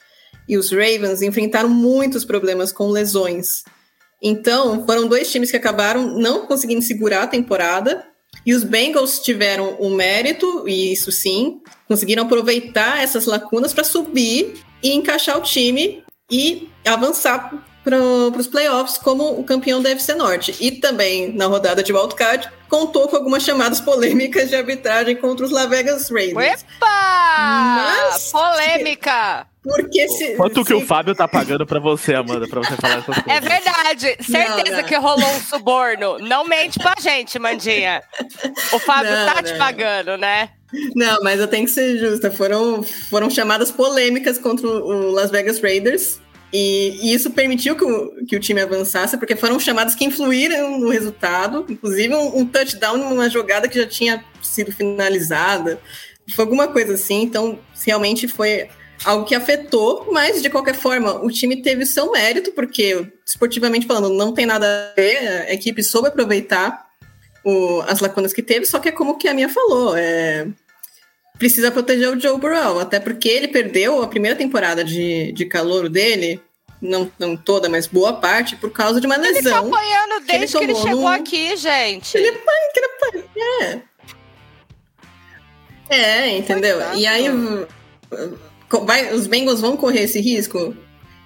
e 0.46 0.56
os 0.56 0.70
Ravens, 0.70 1.22
enfrentaram 1.22 1.68
muitos 1.68 2.24
problemas 2.24 2.70
com 2.70 2.88
lesões. 2.90 3.64
Então, 4.22 4.84
foram 4.84 5.08
dois 5.08 5.30
times 5.30 5.50
que 5.50 5.56
acabaram 5.56 6.18
não 6.18 6.46
conseguindo 6.46 6.82
segurar 6.82 7.22
a 7.22 7.26
temporada. 7.26 8.04
E 8.44 8.54
os 8.54 8.64
Bengals 8.64 9.20
tiveram 9.20 9.76
o 9.78 9.90
mérito, 9.90 10.64
e 10.66 10.92
isso 10.92 11.10
sim, 11.10 11.60
conseguiram 11.86 12.22
aproveitar 12.22 13.02
essas 13.02 13.26
lacunas 13.26 13.74
para 13.74 13.84
subir 13.84 14.54
e 14.82 14.92
encaixar 14.92 15.36
o 15.36 15.42
time 15.42 16.02
e 16.30 16.68
avançar 16.86 17.66
para 17.82 17.98
os 17.98 18.46
playoffs 18.46 18.98
como 18.98 19.38
o 19.38 19.44
campeão 19.44 19.82
da 19.82 19.90
FC 19.90 20.14
Norte. 20.14 20.54
E 20.60 20.72
também, 20.72 21.32
na 21.32 21.46
rodada 21.46 21.82
de 21.82 21.92
wildcard, 21.92 22.50
contou 22.68 23.08
com 23.08 23.16
algumas 23.16 23.42
chamadas 23.42 23.80
polêmicas 23.80 24.48
de 24.48 24.56
arbitragem 24.56 25.16
contra 25.16 25.44
os 25.44 25.52
Las 25.52 25.68
Vegas 25.68 26.10
Raiders. 26.10 26.62
Epa! 26.62 28.06
Mas, 28.10 28.30
Polêmica! 28.30 29.46
Porque 29.62 30.08
se, 30.08 30.36
Quanto 30.36 30.60
se... 30.60 30.66
que 30.66 30.74
o 30.74 30.86
Fábio 30.86 31.14
tá 31.14 31.28
pagando 31.28 31.66
pra 31.66 31.78
você, 31.78 32.14
Amanda, 32.14 32.48
pra 32.48 32.60
você 32.60 32.76
falar 32.76 32.98
essas 32.98 33.18
é 33.18 33.22
coisas? 33.22 33.26
É 33.26 33.40
verdade. 33.40 34.24
Certeza 34.24 34.70
não, 34.70 34.76
não. 34.78 34.84
que 34.84 34.96
rolou 34.96 35.28
um 35.28 35.40
suborno. 35.40 36.18
Não 36.18 36.46
mente 36.46 36.78
pra 36.78 36.94
gente, 36.98 37.38
Mandinha. 37.38 38.02
O 38.72 38.78
Fábio 38.78 39.12
não, 39.12 39.34
tá 39.34 39.42
te 39.42 39.54
pagando, 39.58 40.16
né? 40.16 40.50
Não, 40.94 41.22
mas 41.22 41.40
eu 41.40 41.48
tenho 41.48 41.66
que 41.66 41.72
ser 41.72 41.98
justa. 41.98 42.30
Foram, 42.30 42.82
foram 42.82 43.28
chamadas 43.28 43.70
polêmicas 43.70 44.38
contra 44.38 44.66
o 44.66 45.10
Las 45.10 45.30
Vegas 45.30 45.60
Raiders. 45.60 46.18
E, 46.52 46.98
e, 47.02 47.14
isso 47.14 47.30
permitiu 47.30 47.76
que 47.76 47.84
o, 47.84 48.26
que 48.26 48.36
o 48.36 48.40
time 48.40 48.60
avançasse, 48.60 49.16
porque 49.16 49.36
foram 49.36 49.60
chamadas 49.60 49.94
que 49.94 50.04
influíram 50.04 50.78
no 50.78 50.90
resultado, 50.90 51.64
inclusive 51.68 52.14
um, 52.14 52.38
um 52.38 52.46
touchdown 52.46 52.96
numa 52.96 53.30
jogada 53.30 53.68
que 53.68 53.78
já 53.78 53.86
tinha 53.86 54.24
sido 54.42 54.72
finalizada. 54.72 55.80
Foi 56.34 56.44
alguma 56.44 56.68
coisa 56.68 56.94
assim, 56.94 57.22
então 57.22 57.58
realmente 57.84 58.26
foi 58.26 58.68
algo 59.04 59.24
que 59.24 59.34
afetou, 59.34 60.08
mas 60.12 60.42
de 60.42 60.50
qualquer 60.50 60.74
forma, 60.74 61.24
o 61.24 61.30
time 61.30 61.62
teve 61.62 61.86
seu 61.86 62.10
mérito, 62.10 62.52
porque 62.52 63.12
esportivamente 63.24 63.86
falando, 63.86 64.10
não 64.10 64.34
tem 64.34 64.44
nada 64.44 64.66
a 64.66 65.00
ver, 65.00 65.18
a 65.48 65.52
equipe 65.52 65.82
soube 65.82 66.08
aproveitar 66.08 66.86
o, 67.44 67.80
as 67.86 68.00
lacunas 68.00 68.32
que 68.32 68.42
teve, 68.42 68.66
só 68.66 68.78
que 68.78 68.88
é 68.88 68.92
como 68.92 69.16
que 69.16 69.28
a 69.28 69.34
minha 69.34 69.48
falou, 69.48 69.96
é, 69.96 70.46
precisa 71.40 71.70
proteger 71.70 72.14
o 72.14 72.20
Joe 72.20 72.38
Burrow, 72.38 72.78
até 72.78 73.00
porque 73.00 73.26
ele 73.26 73.48
perdeu 73.48 74.02
a 74.02 74.06
primeira 74.06 74.36
temporada 74.36 74.84
de, 74.84 75.32
de 75.32 75.46
calor 75.46 75.88
dele, 75.88 76.38
não, 76.82 77.10
não 77.18 77.34
toda, 77.34 77.66
mas 77.66 77.86
boa 77.86 78.12
parte, 78.12 78.56
por 78.56 78.70
causa 78.70 79.00
de 79.00 79.06
uma 79.06 79.16
lesão. 79.16 79.38
Ele 79.38 79.50
tá 79.50 79.58
apanhando 79.58 80.26
desde 80.26 80.58
que 80.58 80.64
ele, 80.64 80.74
que 80.74 80.80
ele 80.80 80.88
chegou 80.88 81.00
no... 81.00 81.08
aqui, 81.08 81.56
gente. 81.56 82.14
Ele 82.18 82.28
apanha, 82.28 83.24
é. 83.62 83.80
É, 85.88 86.36
entendeu? 86.36 86.78
E 86.94 87.06
aí 87.06 87.24
vai, 88.84 89.14
os 89.14 89.26
Bengals 89.26 89.62
vão 89.62 89.78
correr 89.78 90.02
esse 90.02 90.20
risco? 90.20 90.76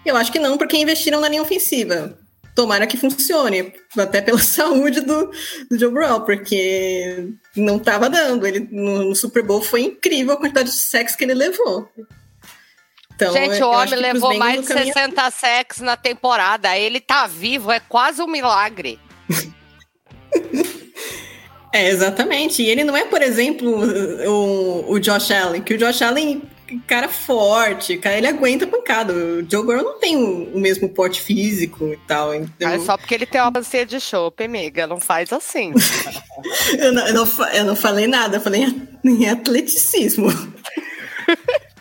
Eu 0.06 0.16
acho 0.16 0.30
que 0.30 0.38
não, 0.38 0.56
porque 0.56 0.76
investiram 0.76 1.20
na 1.20 1.28
linha 1.28 1.42
ofensiva. 1.42 2.16
Tomara 2.54 2.86
que 2.86 2.96
funcione, 2.96 3.72
até 3.98 4.22
pela 4.22 4.38
saúde 4.40 5.00
do, 5.00 5.32
do 5.68 5.76
Joe 5.76 5.90
Burrow, 5.90 6.20
porque 6.20 7.34
não 7.56 7.76
estava 7.76 8.08
dando. 8.08 8.46
Ele 8.46 8.68
no, 8.70 9.04
no, 9.04 9.14
Super 9.14 9.42
Bowl 9.42 9.62
foi 9.62 9.82
incrível 9.82 10.34
a 10.34 10.36
quantidade 10.36 10.70
de 10.70 10.76
sexo 10.76 11.16
que 11.16 11.24
ele 11.24 11.34
levou. 11.34 11.88
Então, 13.14 13.32
Gente, 13.32 13.62
o 13.62 13.70
homem 13.70 13.94
levou 13.94 14.36
mais 14.36 14.60
de 14.60 14.66
60 14.66 15.30
sexos 15.30 15.82
na 15.82 15.96
temporada. 15.96 16.76
Ele 16.76 17.00
tá 17.00 17.26
vivo, 17.26 17.70
é 17.70 17.78
quase 17.78 18.20
um 18.20 18.26
milagre. 18.26 18.98
é, 21.72 21.88
exatamente. 21.88 22.62
E 22.62 22.68
ele 22.68 22.82
não 22.82 22.96
é, 22.96 23.04
por 23.04 23.22
exemplo, 23.22 23.70
o, 24.28 24.92
o 24.92 24.98
Josh 24.98 25.30
Allen, 25.30 25.62
que 25.62 25.74
o 25.74 25.78
Josh 25.78 26.02
Allen 26.02 26.42
cara 26.86 27.08
forte, 27.08 27.96
cara, 27.96 28.16
ele 28.16 28.26
aguenta 28.26 28.66
pancada. 28.66 29.12
O 29.12 29.48
Joe 29.48 29.64
Burrow 29.64 29.82
não 29.82 29.98
tem 29.98 30.16
o, 30.16 30.54
o 30.54 30.60
mesmo 30.60 30.88
porte 30.88 31.20
físico 31.20 31.92
e 31.92 31.96
tal. 32.06 32.34
Então... 32.34 32.70
É 32.70 32.78
só 32.78 32.96
porque 32.96 33.14
ele 33.14 33.26
tem 33.26 33.40
uma 33.40 33.50
bacia 33.50 33.84
de 33.84 34.00
chope, 34.00 34.44
amiga. 34.44 34.86
Não 34.86 35.00
faz 35.00 35.32
assim. 35.32 35.72
eu, 36.78 36.92
não, 36.92 37.06
eu, 37.06 37.14
não, 37.14 37.48
eu 37.52 37.64
não 37.64 37.76
falei 37.76 38.06
nada, 38.06 38.36
eu 38.36 38.40
falei 38.40 38.66
em 39.04 39.28
atleticismo. 39.28 40.28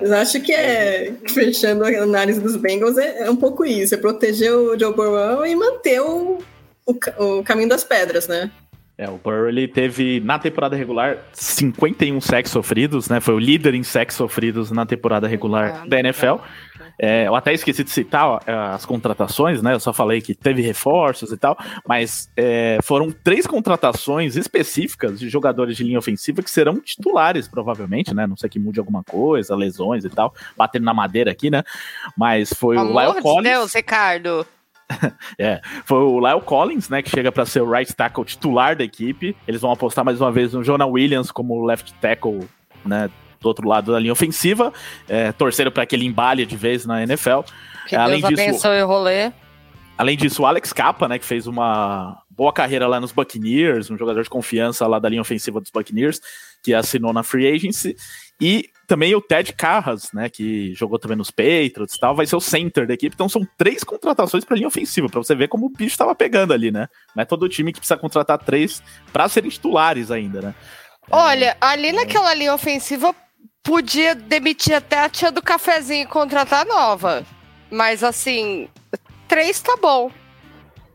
Eu 0.00 0.14
acho 0.14 0.40
que 0.40 0.52
é, 0.52 1.12
fechando 1.28 1.84
a 1.84 1.88
análise 2.02 2.40
dos 2.40 2.56
Bengals, 2.56 2.96
é, 2.96 3.26
é 3.26 3.30
um 3.30 3.36
pouco 3.36 3.64
isso: 3.64 3.94
é 3.94 3.98
proteger 3.98 4.52
o 4.52 4.78
Joe 4.78 4.94
Burrow 4.94 5.44
e 5.44 5.54
manter 5.54 6.00
o, 6.00 6.38
o, 6.86 6.98
o 7.18 7.44
caminho 7.44 7.68
das 7.68 7.84
pedras, 7.84 8.26
né? 8.26 8.50
É, 9.00 9.08
o 9.08 9.16
Burrow 9.16 9.48
ele 9.48 9.66
teve 9.66 10.20
na 10.20 10.38
temporada 10.38 10.76
regular 10.76 11.16
51 11.32 12.20
sacks 12.20 12.52
sofridos, 12.52 13.08
né? 13.08 13.18
Foi 13.18 13.32
o 13.32 13.38
líder 13.38 13.72
em 13.72 13.82
sacks 13.82 14.14
sofridos 14.14 14.70
na 14.70 14.84
temporada 14.84 15.26
regular 15.26 15.80
ah, 15.84 15.88
da 15.88 15.98
NFL. 16.00 16.34
É, 16.98 17.26
eu 17.26 17.34
até 17.34 17.54
esqueci 17.54 17.82
de 17.82 17.88
citar 17.88 18.26
ó, 18.26 18.40
as 18.46 18.84
contratações, 18.84 19.62
né? 19.62 19.72
Eu 19.72 19.80
só 19.80 19.90
falei 19.90 20.20
que 20.20 20.34
teve 20.34 20.60
reforços 20.60 21.32
e 21.32 21.38
tal, 21.38 21.56
mas 21.88 22.30
é, 22.36 22.78
foram 22.82 23.10
três 23.10 23.46
contratações 23.46 24.36
específicas 24.36 25.18
de 25.18 25.30
jogadores 25.30 25.78
de 25.78 25.82
linha 25.82 25.98
ofensiva 25.98 26.42
que 26.42 26.50
serão 26.50 26.78
titulares, 26.78 27.48
provavelmente, 27.48 28.14
né? 28.14 28.26
Não 28.26 28.36
sei 28.36 28.50
que 28.50 28.58
mude 28.58 28.78
alguma 28.78 29.02
coisa, 29.02 29.56
lesões 29.56 30.04
e 30.04 30.10
tal, 30.10 30.34
batendo 30.58 30.84
na 30.84 30.92
madeira 30.92 31.30
aqui, 31.30 31.48
né? 31.48 31.62
Mas 32.14 32.52
foi 32.52 32.76
o 32.76 32.84
Lyle 32.84 33.22
Collins. 33.22 33.50
Deus, 33.50 33.74
Ricardo. 33.74 34.46
é, 35.38 35.60
foi 35.84 35.98
o 35.98 36.18
Lyle 36.18 36.40
Collins, 36.40 36.88
né, 36.88 37.02
que 37.02 37.10
chega 37.10 37.30
para 37.30 37.46
ser 37.46 37.60
o 37.60 37.70
right 37.70 37.94
tackle 37.94 38.24
titular 38.24 38.76
da 38.76 38.84
equipe. 38.84 39.36
Eles 39.46 39.60
vão 39.60 39.72
apostar 39.72 40.04
mais 40.04 40.20
uma 40.20 40.30
vez 40.30 40.52
no 40.52 40.62
Jonah 40.62 40.86
Williams 40.86 41.30
como 41.30 41.64
left 41.64 41.92
tackle, 41.94 42.48
né, 42.84 43.10
do 43.40 43.46
outro 43.46 43.66
lado 43.68 43.92
da 43.92 43.98
linha 43.98 44.12
ofensiva, 44.12 44.72
é, 45.08 45.32
torcendo 45.32 45.70
para 45.70 45.82
aquele 45.82 46.04
embale 46.04 46.44
de 46.44 46.56
vez 46.56 46.84
na 46.84 47.02
NFL. 47.02 47.40
Que 47.86 47.96
Além 47.96 48.20
Deus 48.20 48.30
disso, 48.30 48.42
abençoe 48.42 48.82
o 48.82 48.86
rolê. 48.86 49.32
Além 49.96 50.16
disso, 50.16 50.42
o 50.42 50.46
Alex 50.46 50.72
Capa, 50.72 51.08
né, 51.08 51.18
que 51.18 51.24
fez 51.24 51.46
uma 51.46 52.22
boa 52.30 52.52
carreira 52.52 52.86
lá 52.86 52.98
nos 52.98 53.12
Buccaneers, 53.12 53.90
um 53.90 53.98
jogador 53.98 54.22
de 54.22 54.30
confiança 54.30 54.86
lá 54.86 54.98
da 54.98 55.08
linha 55.08 55.20
ofensiva 55.20 55.60
dos 55.60 55.70
Buccaneers, 55.70 56.20
que 56.62 56.72
assinou 56.72 57.12
na 57.12 57.22
free 57.22 57.46
agency. 57.46 57.94
E 58.40 58.70
também 58.90 59.14
o 59.14 59.20
Ted 59.20 59.52
Carras, 59.52 60.10
né, 60.12 60.28
que 60.28 60.74
jogou 60.74 60.98
também 60.98 61.16
nos 61.16 61.30
Patriots 61.30 61.94
e 61.94 62.00
tal, 62.00 62.12
vai 62.12 62.26
ser 62.26 62.34
o 62.34 62.40
center 62.40 62.88
da 62.88 62.94
equipe. 62.94 63.14
Então 63.14 63.28
são 63.28 63.46
três 63.56 63.84
contratações 63.84 64.44
para 64.44 64.56
linha 64.56 64.66
ofensiva, 64.66 65.08
para 65.08 65.22
você 65.22 65.32
ver 65.32 65.46
como 65.46 65.66
o 65.66 65.68
bicho 65.68 65.92
estava 65.92 66.12
pegando 66.12 66.52
ali, 66.52 66.72
né? 66.72 66.88
Não 67.14 67.22
é 67.22 67.24
todo 67.24 67.48
time 67.48 67.72
que 67.72 67.78
precisa 67.78 67.96
contratar 67.96 68.36
três 68.38 68.82
para 69.12 69.28
serem 69.28 69.48
titulares 69.48 70.10
ainda, 70.10 70.42
né? 70.42 70.54
Olha, 71.08 71.56
ali 71.60 71.92
naquela 71.92 72.34
linha 72.34 72.52
ofensiva 72.52 73.14
podia 73.62 74.12
demitir 74.12 74.74
até 74.74 75.04
a 75.04 75.08
tia 75.08 75.30
do 75.30 75.40
cafezinho 75.40 76.02
e 76.02 76.08
contratar 76.08 76.66
nova. 76.66 77.24
Mas 77.70 78.02
assim, 78.02 78.68
três 79.28 79.62
tá 79.62 79.76
bom. 79.80 80.10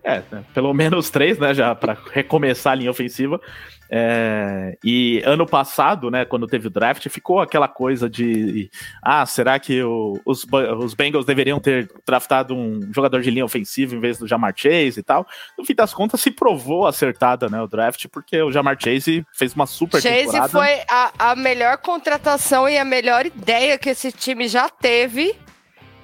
É, 0.03 0.21
pelo 0.53 0.73
menos 0.73 1.09
três, 1.09 1.39
né, 1.39 1.53
já 1.53 1.73
para 1.73 1.97
recomeçar 2.11 2.73
a 2.73 2.75
linha 2.75 2.91
ofensiva. 2.91 3.39
É, 3.89 4.77
e 4.83 5.21
ano 5.25 5.45
passado, 5.45 6.09
né, 6.09 6.25
quando 6.25 6.47
teve 6.47 6.67
o 6.67 6.69
draft, 6.71 7.07
ficou 7.09 7.39
aquela 7.39 7.67
coisa 7.67 8.09
de 8.09 8.69
ah, 9.01 9.25
será 9.25 9.59
que 9.59 9.81
o, 9.83 10.19
os, 10.25 10.45
os 10.79 10.93
Bengals 10.93 11.25
deveriam 11.25 11.59
ter 11.59 11.89
draftado 12.05 12.55
um 12.55 12.91
jogador 12.93 13.21
de 13.21 13.29
linha 13.29 13.45
ofensiva 13.45 13.95
em 13.95 13.99
vez 13.99 14.17
do 14.17 14.27
Jamar 14.27 14.53
Chase 14.55 14.99
e 14.99 15.03
tal? 15.03 15.27
No 15.57 15.63
fim 15.63 15.75
das 15.75 15.93
contas, 15.93 16.21
se 16.21 16.31
provou 16.31 16.87
acertada, 16.87 17.47
né, 17.47 17.61
o 17.61 17.67
draft, 17.67 18.07
porque 18.11 18.41
o 18.41 18.51
Jamar 18.51 18.77
Chase 18.81 19.25
fez 19.33 19.53
uma 19.53 19.65
super 19.67 20.01
Chase 20.01 20.25
temporada. 20.25 20.49
foi 20.49 20.81
a, 20.89 21.31
a 21.31 21.35
melhor 21.35 21.77
contratação 21.77 22.67
e 22.67 22.77
a 22.77 22.85
melhor 22.85 23.25
ideia 23.25 23.77
que 23.77 23.89
esse 23.89 24.11
time 24.11 24.47
já 24.47 24.69
teve 24.69 25.35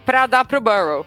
para 0.05 0.27
dar 0.27 0.45
pro 0.45 0.61
Burrow. 0.61 1.05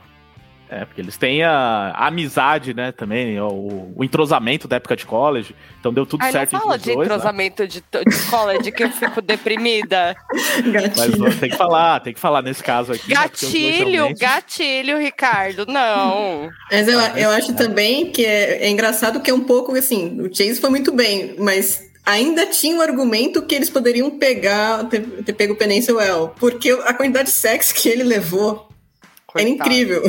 É, 0.68 0.84
porque 0.84 1.00
eles 1.00 1.16
têm 1.16 1.42
a, 1.42 1.92
a 1.94 2.06
amizade, 2.06 2.72
né, 2.72 2.90
também, 2.90 3.38
o, 3.38 3.92
o, 3.94 4.02
entrosamento 4.02 4.66
da 4.66 4.76
época 4.76 4.96
de 4.96 5.04
college. 5.04 5.54
Então 5.78 5.92
deu 5.92 6.06
tudo 6.06 6.22
Ai, 6.22 6.32
certo 6.32 6.52
não 6.52 6.60
fala 6.60 6.78
de 6.78 6.84
dois, 6.86 6.96
né? 6.96 7.04
entrosamento 7.04 7.62
né? 7.62 7.68
de, 7.68 7.80
de 7.80 8.30
college 8.30 8.72
que 8.72 8.82
eu 8.82 8.90
fico 8.90 9.20
deprimida. 9.20 10.16
Gatilho. 10.72 11.18
Mas 11.20 11.38
tem 11.38 11.50
que 11.50 11.56
falar, 11.56 12.00
tem 12.00 12.14
que 12.14 12.20
falar 12.20 12.40
nesse 12.40 12.62
caso 12.62 12.92
aqui. 12.92 13.10
Né, 13.10 13.14
gatilho, 13.14 14.08
né, 14.08 14.14
gatilho, 14.18 14.98
Ricardo, 14.98 15.66
não. 15.66 16.48
Mas 16.70 16.88
eu, 16.88 16.98
eu 16.98 17.30
acho 17.30 17.50
é. 17.50 17.54
também 17.54 18.10
que 18.10 18.24
é, 18.24 18.64
é 18.64 18.70
engraçado 18.70 19.20
que 19.20 19.30
é 19.30 19.34
um 19.34 19.44
pouco 19.44 19.76
assim, 19.76 20.18
o 20.20 20.34
Chase 20.34 20.60
foi 20.60 20.70
muito 20.70 20.92
bem, 20.92 21.36
mas 21.38 21.90
ainda 22.06 22.46
tinha 22.46 22.74
o 22.74 22.78
um 22.78 22.82
argumento 22.82 23.42
que 23.42 23.54
eles 23.54 23.68
poderiam 23.68 24.10
pegar, 24.10 24.84
ter, 24.84 25.02
ter 25.02 25.32
pego 25.34 25.52
o 25.52 25.56
Peninsuel, 25.56 26.34
porque 26.38 26.70
a 26.70 26.94
quantidade 26.94 27.28
de 27.28 27.34
sexo 27.34 27.74
que 27.74 27.88
ele 27.88 28.02
levou 28.02 28.68
Coitado. 29.26 29.40
era 29.40 29.48
incrível. 29.48 30.02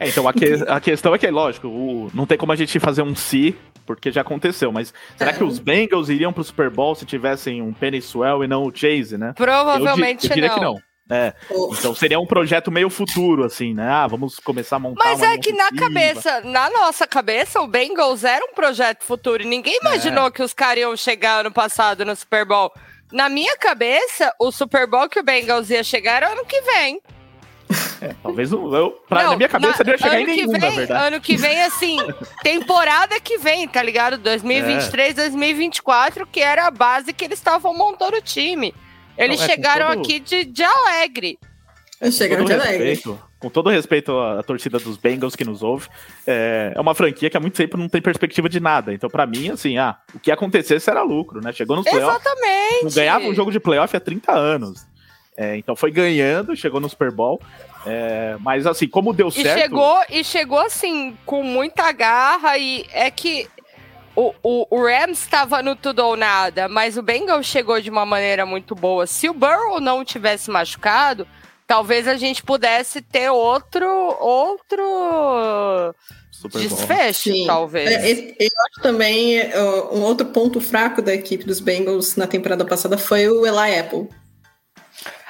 É, 0.00 0.08
então 0.08 0.28
a, 0.28 0.32
que, 0.32 0.44
a, 0.66 0.80
questão 0.80 1.14
é 1.14 1.18
que, 1.18 1.28
lógico, 1.28 1.68
o, 1.68 2.10
não 2.14 2.26
tem 2.26 2.38
como 2.38 2.52
a 2.52 2.56
gente 2.56 2.78
fazer 2.78 3.02
um 3.02 3.14
si, 3.14 3.56
porque 3.84 4.12
já 4.12 4.20
aconteceu, 4.20 4.70
mas 4.70 4.92
será 5.16 5.30
é. 5.30 5.34
que 5.34 5.42
os 5.42 5.58
Bengals 5.58 6.08
iriam 6.08 6.32
pro 6.32 6.44
Super 6.44 6.70
Bowl 6.70 6.94
se 6.94 7.04
tivessem 7.04 7.62
um 7.62 7.72
Penny 7.72 8.00
Swell 8.00 8.44
e 8.44 8.48
não 8.48 8.64
o 8.64 8.74
Chase, 8.74 9.16
né? 9.16 9.32
Provavelmente 9.34 10.26
eu, 10.26 10.30
eu 10.30 10.34
diria 10.34 10.48
não. 10.48 10.54
que 10.54 10.60
não. 10.60 10.88
É, 11.10 11.32
então 11.50 11.94
seria 11.94 12.20
um 12.20 12.26
projeto 12.26 12.70
meio 12.70 12.90
futuro, 12.90 13.42
assim, 13.42 13.72
né? 13.72 13.88
Ah, 13.88 14.06
vamos 14.06 14.38
começar 14.38 14.76
a 14.76 14.78
montar. 14.78 15.02
Mas 15.02 15.22
é 15.22 15.38
que 15.38 15.52
na 15.54 15.70
cabeça, 15.70 16.42
na 16.42 16.68
nossa 16.68 17.06
cabeça, 17.06 17.62
o 17.62 17.66
Bengals 17.66 18.24
era 18.24 18.44
um 18.44 18.52
projeto 18.52 19.04
futuro. 19.04 19.42
Ninguém 19.42 19.78
imaginou 19.80 20.26
é. 20.26 20.30
que 20.30 20.42
os 20.42 20.52
caras 20.52 20.80
iam 20.80 20.94
chegar 20.98 21.40
ano 21.40 21.50
passado 21.50 22.04
no 22.04 22.14
Super 22.14 22.44
Bowl. 22.44 22.70
Na 23.10 23.30
minha 23.30 23.56
cabeça, 23.56 24.34
o 24.38 24.52
Super 24.52 24.86
Bowl 24.86 25.08
que 25.08 25.18
o 25.18 25.22
Bengals 25.22 25.70
ia 25.70 25.82
chegar 25.82 26.22
era 26.22 26.32
ano 26.32 26.44
que 26.44 26.60
vem. 26.60 27.00
É, 28.00 28.14
talvez 28.22 28.50
eu, 28.52 28.90
pra, 29.08 29.24
não, 29.24 29.30
na 29.30 29.36
minha 29.36 29.48
cabeça 29.48 29.84
na, 29.84 29.92
ia 29.92 29.98
chegar 29.98 30.20
em 30.20 30.26
nenhum, 30.26 30.52
vem, 30.52 30.60
na 30.60 30.70
verdade. 30.70 31.06
Ano 31.06 31.20
que 31.20 31.36
vem, 31.36 31.62
assim, 31.62 31.98
temporada 32.42 33.20
que 33.20 33.38
vem, 33.38 33.68
tá 33.68 33.82
ligado? 33.82 34.18
2023, 34.18 35.10
é. 35.10 35.14
2024, 35.14 36.26
que 36.26 36.40
era 36.40 36.66
a 36.66 36.70
base 36.70 37.12
que 37.12 37.24
eles 37.24 37.38
estavam 37.38 37.76
montando 37.76 38.16
o 38.16 38.22
time. 38.22 38.74
Eles 39.16 39.38
não, 39.38 39.44
é, 39.44 39.48
chegaram 39.48 39.88
todo... 39.88 40.00
aqui 40.00 40.20
de, 40.20 40.44
de 40.44 40.62
alegre. 40.62 41.38
Eles 42.00 42.14
chegaram 42.14 42.44
de 42.44 42.52
alegre. 42.52 43.02
Com 43.40 43.50
todo 43.50 43.70
respeito 43.70 44.12
à, 44.12 44.40
à, 44.40 44.42
torcida 44.42 44.78
dos 44.78 44.96
Bengals 44.96 45.36
que 45.36 45.44
nos 45.44 45.62
ouve, 45.62 45.88
é, 46.26 46.72
é, 46.74 46.80
uma 46.80 46.94
franquia 46.94 47.30
que 47.30 47.36
há 47.36 47.40
muito 47.40 47.56
tempo 47.56 47.76
não 47.76 47.88
tem 47.88 48.00
perspectiva 48.02 48.48
de 48.48 48.58
nada. 48.58 48.92
Então, 48.92 49.08
para 49.08 49.26
mim, 49.26 49.50
assim, 49.50 49.78
ah, 49.78 49.96
o 50.12 50.18
que 50.18 50.30
acontecesse 50.30 50.90
era 50.90 51.02
lucro, 51.02 51.40
né? 51.40 51.52
Chegou 51.52 51.76
nos 51.76 51.88
playoffs. 51.88 52.20
Exatamente. 52.20 52.84
Não 52.84 52.90
ganhava 52.90 53.24
um 53.26 53.34
jogo 53.34 53.52
de 53.52 53.60
playoff 53.60 53.96
há 53.96 54.00
30 54.00 54.32
anos. 54.32 54.86
É, 55.38 55.56
então 55.56 55.76
foi 55.76 55.92
ganhando, 55.92 56.56
chegou 56.56 56.80
no 56.80 56.88
Super 56.88 57.12
Bowl. 57.12 57.40
É, 57.86 58.36
mas 58.40 58.66
assim, 58.66 58.88
como 58.88 59.12
deu 59.12 59.30
certo. 59.30 59.56
E 59.56 59.60
chegou, 59.62 60.02
e 60.10 60.24
chegou 60.24 60.58
assim, 60.58 61.16
com 61.24 61.44
muita 61.44 61.92
garra, 61.92 62.58
e 62.58 62.84
é 62.90 63.08
que 63.08 63.48
o, 64.16 64.34
o, 64.42 64.66
o 64.68 64.82
Rams 64.82 65.20
estava 65.20 65.62
no 65.62 65.76
tudo 65.76 66.00
ou 66.00 66.16
nada, 66.16 66.68
mas 66.68 66.98
o 66.98 67.02
Bengals 67.02 67.46
chegou 67.46 67.80
de 67.80 67.88
uma 67.88 68.04
maneira 68.04 68.44
muito 68.44 68.74
boa. 68.74 69.06
Se 69.06 69.28
o 69.28 69.32
Burrow 69.32 69.80
não 69.80 70.04
tivesse 70.04 70.50
machucado, 70.50 71.24
talvez 71.68 72.08
a 72.08 72.16
gente 72.16 72.42
pudesse 72.42 73.00
ter 73.00 73.30
outro 73.30 73.86
outro 74.18 75.94
Super 76.32 76.60
desfecho, 76.60 77.32
Sim. 77.32 77.46
talvez. 77.46 77.90
É, 77.90 78.10
eu 78.40 78.50
acho 78.66 78.82
também 78.82 79.40
um 79.92 80.02
outro 80.02 80.26
ponto 80.26 80.60
fraco 80.60 81.00
da 81.00 81.14
equipe 81.14 81.44
dos 81.44 81.60
Bengals 81.60 82.16
na 82.16 82.26
temporada 82.26 82.64
passada 82.64 82.98
foi 82.98 83.28
o 83.28 83.46
Eli 83.46 83.78
Apple. 83.78 84.08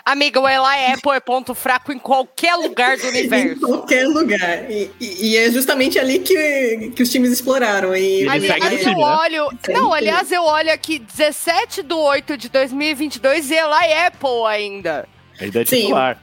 Amiga, 0.09 0.41
o 0.41 0.49
Eli 0.49 0.95
Apple 0.95 1.12
é 1.12 1.21
ponto 1.21 1.55
fraco 1.55 1.93
em 1.93 1.99
qualquer 1.99 2.55
lugar 2.55 2.97
do 2.97 3.09
universo. 3.09 3.57
em 3.57 3.59
qualquer 3.61 4.09
lugar. 4.09 4.71
E, 4.71 4.91
e, 4.99 5.37
é 5.37 5.50
justamente 5.50 5.99
ali 5.99 6.21
que, 6.21 6.93
que 6.97 7.03
os 7.03 7.12
times 7.12 7.31
exploraram. 7.31 7.95
E 7.95 8.27
aliás, 8.27 8.73
eu 8.73 8.79
time, 8.79 8.95
né? 8.95 9.05
olho. 9.05 9.50
Né? 9.53 9.75
Não, 9.75 9.93
aliás, 9.93 10.33
eu 10.33 10.43
olho 10.45 10.73
aqui 10.73 10.99
17 10.99 11.83
de 11.83 11.93
8 11.93 12.38
de 12.38 12.49
2022 12.49 13.50
e 13.50 13.55
Eli 13.57 13.93
Apple 14.07 14.47
ainda. 14.47 15.07
Ainda 15.38 15.61
é 15.61 15.65
titular. 15.65 16.19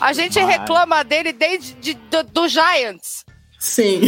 A 0.00 0.12
gente 0.12 0.40
Mas... 0.40 0.56
reclama 0.58 1.04
dele 1.04 1.32
desde 1.32 1.74
de, 1.74 1.94
do, 1.94 2.24
do 2.24 2.48
Giants. 2.48 3.24
Sim. 3.62 4.00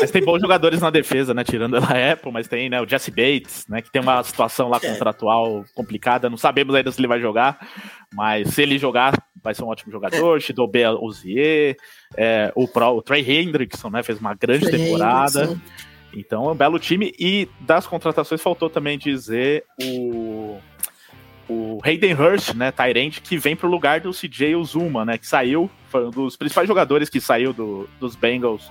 Mas 0.00 0.10
tem 0.10 0.24
bons 0.24 0.40
jogadores 0.40 0.80
na 0.80 0.88
defesa, 0.88 1.34
né? 1.34 1.44
Tirando 1.44 1.76
a 1.76 2.12
Apple, 2.12 2.32
mas 2.32 2.48
tem 2.48 2.70
né, 2.70 2.80
o 2.80 2.88
Jesse 2.88 3.10
Bates, 3.10 3.66
né? 3.68 3.82
Que 3.82 3.92
tem 3.92 4.00
uma 4.00 4.22
situação 4.22 4.70
lá 4.70 4.78
é. 4.82 4.88
contratual 4.88 5.66
complicada. 5.74 6.30
Não 6.30 6.38
sabemos 6.38 6.74
ainda 6.74 6.90
se 6.90 6.98
ele 6.98 7.06
vai 7.06 7.20
jogar, 7.20 7.58
mas 8.14 8.48
se 8.48 8.62
ele 8.62 8.78
jogar, 8.78 9.12
vai 9.42 9.54
ser 9.54 9.64
um 9.64 9.68
ótimo 9.68 9.92
jogador. 9.92 10.38
É. 10.38 10.40
Chidobe 10.40 10.86
Ozier, 10.86 11.76
é, 12.16 12.50
o, 12.54 12.66
Pro, 12.66 12.96
o 12.96 13.02
Trey 13.02 13.22
Hendrickson, 13.30 13.90
né? 13.90 14.02
Fez 14.02 14.18
uma 14.18 14.32
grande 14.32 14.64
Trey 14.64 14.82
temporada. 14.82 15.42
Hendrickson. 15.44 15.62
Então 16.14 16.48
é 16.48 16.52
um 16.52 16.56
belo 16.56 16.78
time. 16.78 17.12
E 17.18 17.46
das 17.60 17.86
contratações 17.86 18.40
faltou 18.40 18.70
também 18.70 18.96
dizer 18.96 19.64
o 19.82 20.58
o 21.48 21.80
Hayden 21.84 22.14
Hurst, 22.14 22.54
né, 22.54 22.70
Tyrant, 22.70 23.20
que 23.20 23.36
vem 23.36 23.54
pro 23.54 23.68
lugar 23.68 24.00
do 24.00 24.12
CJ 24.12 24.54
Uzuma, 24.54 25.04
né, 25.04 25.18
que 25.18 25.26
saiu, 25.26 25.68
foi 25.88 26.06
um 26.06 26.10
dos 26.10 26.34
principais 26.34 26.66
jogadores 26.66 27.10
que 27.10 27.20
saiu 27.20 27.52
do, 27.52 27.86
dos 28.00 28.16
Bengals 28.16 28.70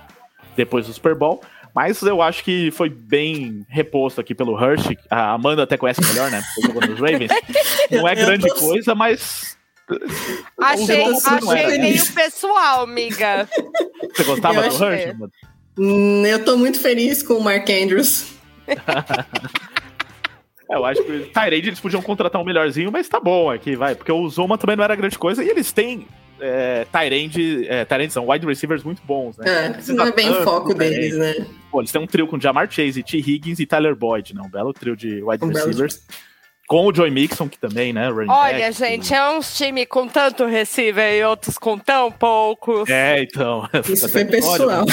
depois 0.56 0.86
do 0.86 0.92
Super 0.92 1.14
Bowl. 1.14 1.42
Mas 1.74 2.02
eu 2.02 2.20
acho 2.20 2.44
que 2.44 2.70
foi 2.70 2.90
bem 2.90 3.64
reposto 3.68 4.20
aqui 4.20 4.34
pelo 4.34 4.62
Hershey. 4.62 4.98
A 5.10 5.32
Amanda 5.32 5.62
até 5.62 5.76
conhece 5.76 6.02
melhor, 6.04 6.30
né? 6.30 6.42
Porque 6.54 6.86
nos 6.86 7.00
Ravens. 7.00 7.30
Não 7.90 8.06
é 8.06 8.14
grande 8.14 8.48
coisa, 8.48 8.94
mas. 8.94 9.56
Achei, 10.60 11.02
achei 11.04 11.78
meio 11.78 12.12
pessoal, 12.12 12.82
amiga. 12.82 13.48
Você 14.14 14.24
gostava 14.24 14.68
do 14.68 14.84
Hershey? 14.84 15.14
Hum, 15.78 16.26
eu 16.26 16.44
tô 16.44 16.56
muito 16.56 16.78
feliz 16.78 17.22
com 17.22 17.34
o 17.34 17.42
Mark 17.42 17.68
Andrews. 17.70 18.32
É, 20.72 20.76
eu 20.76 20.84
acho 20.86 21.04
que 21.04 21.12
o 21.12 21.26
Tyrande 21.26 21.68
eles 21.68 21.80
podiam 21.80 22.00
contratar 22.00 22.40
um 22.40 22.44
melhorzinho, 22.44 22.90
mas 22.90 23.06
tá 23.06 23.20
bom 23.20 23.50
aqui, 23.50 23.76
vai. 23.76 23.94
Porque 23.94 24.10
o 24.10 24.26
Zoma 24.30 24.56
também 24.56 24.74
não 24.74 24.82
era 24.82 24.96
grande 24.96 25.18
coisa 25.18 25.44
e 25.44 25.48
eles 25.48 25.70
têm 25.70 26.06
é, 26.40 26.86
Tyrande, 26.90 27.68
é, 27.68 27.84
Tyrande 27.84 28.12
são 28.12 28.28
wide 28.28 28.46
receivers 28.46 28.82
muito 28.82 29.02
bons, 29.04 29.36
né? 29.36 29.44
É, 29.46 29.92
não 29.92 30.06
é 30.06 30.12
bem 30.12 30.30
o 30.30 30.42
foco 30.42 30.72
deles, 30.72 31.16
né? 31.18 31.46
Pô, 31.70 31.80
eles 31.80 31.92
têm 31.92 32.00
um 32.00 32.06
trio 32.06 32.26
com 32.26 32.40
Jamar 32.40 32.70
Chase, 32.70 33.02
T. 33.02 33.18
Higgins 33.18 33.60
e 33.60 33.66
Tyler 33.66 33.94
Boyd, 33.94 34.34
né? 34.34 34.42
Um 34.42 34.50
belo 34.50 34.72
trio 34.72 34.96
de 34.96 35.22
wide 35.22 35.44
um 35.44 35.48
receivers. 35.48 36.06
Com 36.72 36.86
o 36.86 36.94
Joy 36.94 37.10
Mixon, 37.10 37.50
que 37.50 37.58
também, 37.58 37.92
né? 37.92 38.10
Olha, 38.10 38.58
back, 38.58 38.72
gente, 38.72 39.12
é 39.12 39.28
uns 39.28 39.54
time 39.54 39.84
com 39.84 40.08
tanto 40.08 40.46
receiver 40.46 41.12
e 41.12 41.22
outros 41.22 41.58
com 41.58 41.78
tão 41.78 42.10
poucos. 42.10 42.88
É, 42.88 43.22
então. 43.22 43.68
Isso 43.92 44.08
foi 44.08 44.24
pessoal. 44.24 44.86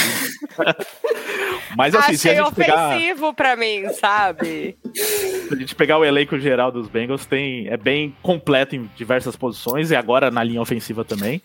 Mas 1.74 1.94
assim, 1.96 2.04
Achei 2.04 2.16
se 2.18 2.28
a 2.28 2.34
gente 2.34 2.48
ofensivo 2.48 3.32
pegar... 3.32 3.32
pra 3.32 3.56
mim, 3.56 3.88
sabe? 3.94 4.76
Se 4.94 5.48
a 5.50 5.56
gente 5.56 5.74
pegar 5.74 5.96
o 5.96 6.04
elenco 6.04 6.38
geral 6.38 6.70
dos 6.70 6.86
Bengals, 6.86 7.24
tem, 7.24 7.66
é 7.68 7.78
bem 7.78 8.14
completo 8.20 8.76
em 8.76 8.90
diversas 8.94 9.34
posições 9.34 9.90
e 9.90 9.96
agora 9.96 10.30
na 10.30 10.44
linha 10.44 10.60
ofensiva 10.60 11.02
também. 11.02 11.40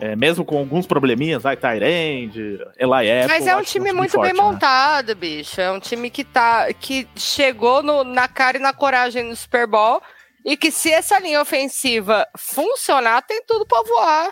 É, 0.00 0.16
mesmo 0.16 0.46
com 0.46 0.56
alguns 0.56 0.86
probleminhas, 0.86 1.42
vai 1.42 1.58
Tyrande, 1.58 2.58
Eli 2.78 3.10
Apple, 3.10 3.28
Mas 3.28 3.46
é 3.46 3.54
um 3.54 3.62
time, 3.62 3.90
é 3.90 3.92
um 3.92 3.92
time 3.92 3.92
muito 3.92 4.12
forte, 4.12 4.32
bem 4.32 4.36
né? 4.36 4.42
montado, 4.42 5.14
bicho. 5.14 5.60
É 5.60 5.70
um 5.70 5.78
time 5.78 6.08
que, 6.08 6.24
tá, 6.24 6.72
que 6.72 7.06
chegou 7.14 7.82
no, 7.82 8.02
na 8.02 8.26
cara 8.26 8.56
e 8.56 8.60
na 8.60 8.72
coragem 8.72 9.24
no 9.24 9.36
Super 9.36 9.66
Bowl. 9.66 10.00
E 10.42 10.56
que 10.56 10.70
se 10.70 10.90
essa 10.90 11.18
linha 11.18 11.38
ofensiva 11.38 12.26
funcionar, 12.34 13.20
tem 13.20 13.42
tudo 13.46 13.66
para 13.66 13.82
voar. 13.86 14.30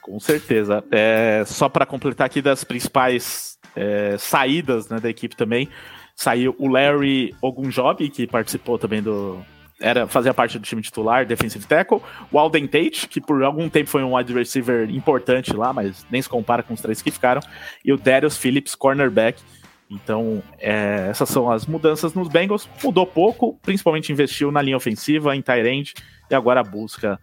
Com 0.00 0.18
certeza. 0.18 0.82
É, 0.90 1.44
só 1.46 1.68
para 1.68 1.84
completar 1.84 2.26
aqui 2.26 2.40
das 2.40 2.64
principais 2.64 3.58
é, 3.76 4.16
saídas 4.18 4.88
né, 4.88 4.98
da 4.98 5.10
equipe 5.10 5.36
também, 5.36 5.68
saiu 6.16 6.56
o 6.58 6.66
Larry 6.66 7.34
Ogunjobi, 7.42 8.08
que 8.08 8.26
participou 8.26 8.78
também 8.78 9.02
do. 9.02 9.44
Era, 9.82 10.06
fazia 10.06 10.32
parte 10.32 10.58
do 10.58 10.64
time 10.64 10.80
titular, 10.80 11.26
defensive 11.26 11.66
tackle. 11.66 12.00
O 12.30 12.38
Alden 12.38 12.68
Tate, 12.68 13.08
que 13.08 13.20
por 13.20 13.42
algum 13.42 13.68
tempo 13.68 13.90
foi 13.90 14.02
um 14.04 14.16
wide 14.16 14.32
receiver 14.32 14.88
importante 14.88 15.52
lá, 15.54 15.72
mas 15.72 16.06
nem 16.08 16.22
se 16.22 16.28
compara 16.28 16.62
com 16.62 16.72
os 16.72 16.80
três 16.80 17.02
que 17.02 17.10
ficaram. 17.10 17.42
E 17.84 17.92
o 17.92 17.96
Darius 17.96 18.36
Phillips, 18.36 18.76
cornerback. 18.76 19.42
Então, 19.90 20.42
é, 20.58 21.08
essas 21.10 21.28
são 21.28 21.50
as 21.50 21.66
mudanças 21.66 22.14
nos 22.14 22.28
Bengals. 22.28 22.68
Mudou 22.82 23.04
pouco, 23.04 23.58
principalmente 23.60 24.12
investiu 24.12 24.52
na 24.52 24.62
linha 24.62 24.76
ofensiva, 24.76 25.34
em 25.34 25.42
Tyrande, 25.42 25.94
e 26.30 26.34
agora 26.34 26.62
busca 26.62 27.18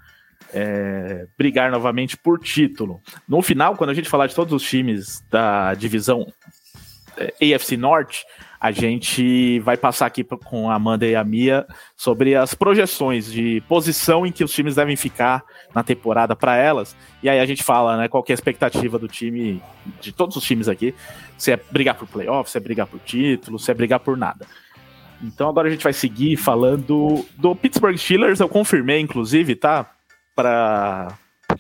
é, 0.54 1.28
brigar 1.38 1.72
novamente 1.72 2.18
por 2.18 2.40
título. 2.40 3.02
No 3.28 3.42
final, 3.42 3.76
quando 3.78 3.92
a 3.92 3.94
gente 3.94 4.10
falar 4.10 4.28
de 4.28 4.36
todos 4.36 4.54
os 4.54 4.68
times 4.70 5.24
da 5.32 5.74
divisão 5.74 6.32
é, 7.18 7.56
AFC 7.56 7.78
Norte, 7.78 8.26
a 8.60 8.72
gente 8.72 9.60
vai 9.60 9.78
passar 9.78 10.06
aqui 10.06 10.24
com 10.24 10.70
a 10.70 10.76
Amanda 10.76 11.06
e 11.06 11.16
a 11.16 11.24
Mia 11.24 11.66
sobre 11.96 12.36
as 12.36 12.54
projeções 12.54 13.32
de 13.32 13.62
posição 13.68 14.26
em 14.26 14.32
que 14.32 14.44
os 14.44 14.52
times 14.52 14.76
devem 14.76 14.96
ficar 14.96 15.44
na 15.74 15.84
temporada 15.84 16.36
para 16.36 16.56
elas. 16.56 16.96
E 17.24 17.30
aí 17.30 17.40
a 17.40 17.46
gente 17.46 17.64
fala, 17.64 17.98
né, 17.98 18.08
qual 18.08 18.24
é 18.28 18.32
a 18.32 18.34
expectativa 18.34 19.00
do 19.00 19.08
time, 19.08 19.62
de 20.02 20.12
todos 20.12 20.36
os 20.36 20.44
times 20.44 20.68
aqui, 20.68 20.94
se 21.38 21.52
é 21.52 21.60
brigar 21.72 21.96
por 21.96 22.08
playoff, 22.08 22.50
se 22.50 22.58
é 22.58 22.62
brigar 22.62 22.88
por 22.88 23.00
título, 23.00 23.58
se 23.58 23.72
é 23.72 23.74
brigar 23.74 24.00
por 24.00 24.18
nada. 24.18 24.46
Então 25.22 25.50
agora 25.50 25.68
a 25.68 25.72
gente 25.72 25.84
vai 25.84 25.94
seguir 25.94 26.38
falando 26.38 27.26
do 27.38 27.56
Pittsburgh 27.56 27.98
Steelers, 27.98 28.40
eu 28.40 28.50
confirmei 28.50 29.00
inclusive, 29.00 29.56
tá? 29.56 29.90
para 30.40 31.18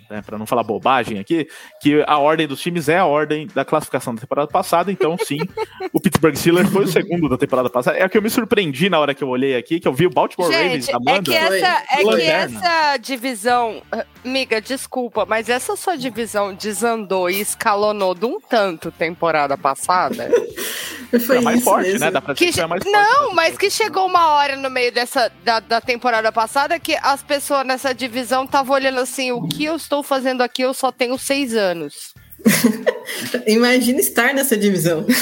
né, 0.10 0.22
para 0.26 0.38
não 0.38 0.45
falar 0.45 0.63
bobagem 0.63 1.19
aqui, 1.19 1.48
que 1.82 2.04
a 2.08 2.17
ordem 2.17 2.48
dos 2.48 2.62
times 2.62 2.89
é 2.89 2.98
a 2.98 3.06
ordem 3.06 3.48
da 3.54 3.63
classificação 3.63 4.15
da 4.15 4.22
temporada 4.22 4.50
passada, 4.50 4.91
então 4.91 5.15
sim, 5.17 5.38
o 5.93 6.00
Pittsburgh 6.00 6.36
Steelers 6.36 6.69
foi 6.69 6.86
o 6.86 6.88
segundo 6.88 7.30
da 7.30 7.38
temporada 7.38 7.69
passada. 7.69 7.98
É 7.98 8.08
que 8.10 8.17
eu 8.17 8.22
me 8.22 8.30
surpreendi 8.30 8.89
na 8.89 9.00
hora 9.00 9.13
que 9.13 9.24
eu 9.24 9.30
olhei 9.30 9.56
aqui, 9.56 9.80
que 9.80 9.88
eu 9.88 9.93
vi 9.93 10.08
o 10.08 10.10
Baltimore 10.10 10.52
Gente, 10.52 10.63
Ravens, 10.63 10.89
Amanda. 10.89 11.34
É 11.34 11.48
que 11.48 11.56
essa, 11.56 11.84
é 11.91 12.04
que 12.04 12.22
essa 12.22 12.98
divisão, 12.98 13.82
amiga, 14.26 14.62
desculpa, 14.62 15.26
mas 15.26 15.50
essa 15.50 15.76
sua 15.76 15.95
divisão 15.95 16.54
desandou 16.54 17.30
e 17.30 17.39
escalonou 17.39 18.15
de 18.15 18.26
um 18.26 18.39
tanto 18.39 18.91
temporada 18.91 19.58
passada. 19.58 20.30
Foi 21.26 21.38
é 21.38 21.41
mais 21.41 21.63
forte, 21.63 21.88
mesmo. 21.88 22.00
né? 22.00 22.12
Dá 22.12 22.22
pra 22.22 22.36
que, 22.36 22.52
que 22.52 22.62
é 22.62 22.67
mais 22.67 22.84
não, 22.86 23.15
forte, 23.15 23.36
mas 23.36 23.58
que 23.58 23.69
chegou 23.69 24.06
uma 24.06 24.30
hora 24.34 24.56
no 24.56 24.69
meio 24.69 24.91
dessa 24.91 25.32
da, 25.43 25.60
da 25.60 25.82
temporada 25.82 26.32
passada 26.32 26.80
que 26.80 26.95
as 27.02 27.24
pessoas 27.24 27.65
nessa 27.65 27.93
divisão 27.93 28.43
estavam 28.43 28.76
olhando 28.76 29.00
assim, 29.00 29.32
o 29.32 29.48
que 29.48 29.65
eu 29.65 29.76
estou 29.76 30.04
fazendo 30.04 30.41
aqui, 30.41 30.62
eu 30.62 30.74
só 30.74 30.91
tenho 30.91 31.17
seis 31.17 31.56
anos. 31.56 32.13
Imagina 33.48 34.00
estar 34.00 34.34
nessa 34.34 34.56
divisão. 34.56 35.06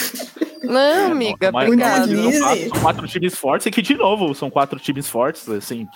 Não, 0.64 0.80
é, 0.80 1.06
amiga, 1.06 1.52
mas, 1.52 1.66
obrigado. 1.66 2.08
São, 2.10 2.58
são 2.58 2.82
quatro 2.82 3.08
times 3.08 3.36
fortes 3.36 3.68
e 3.68 3.72
que, 3.72 3.82
de 3.82 3.96
novo, 3.96 4.34
são 4.36 4.50
quatro 4.50 4.78
times 4.78 5.08
fortes, 5.08 5.48
assim, 5.48 5.88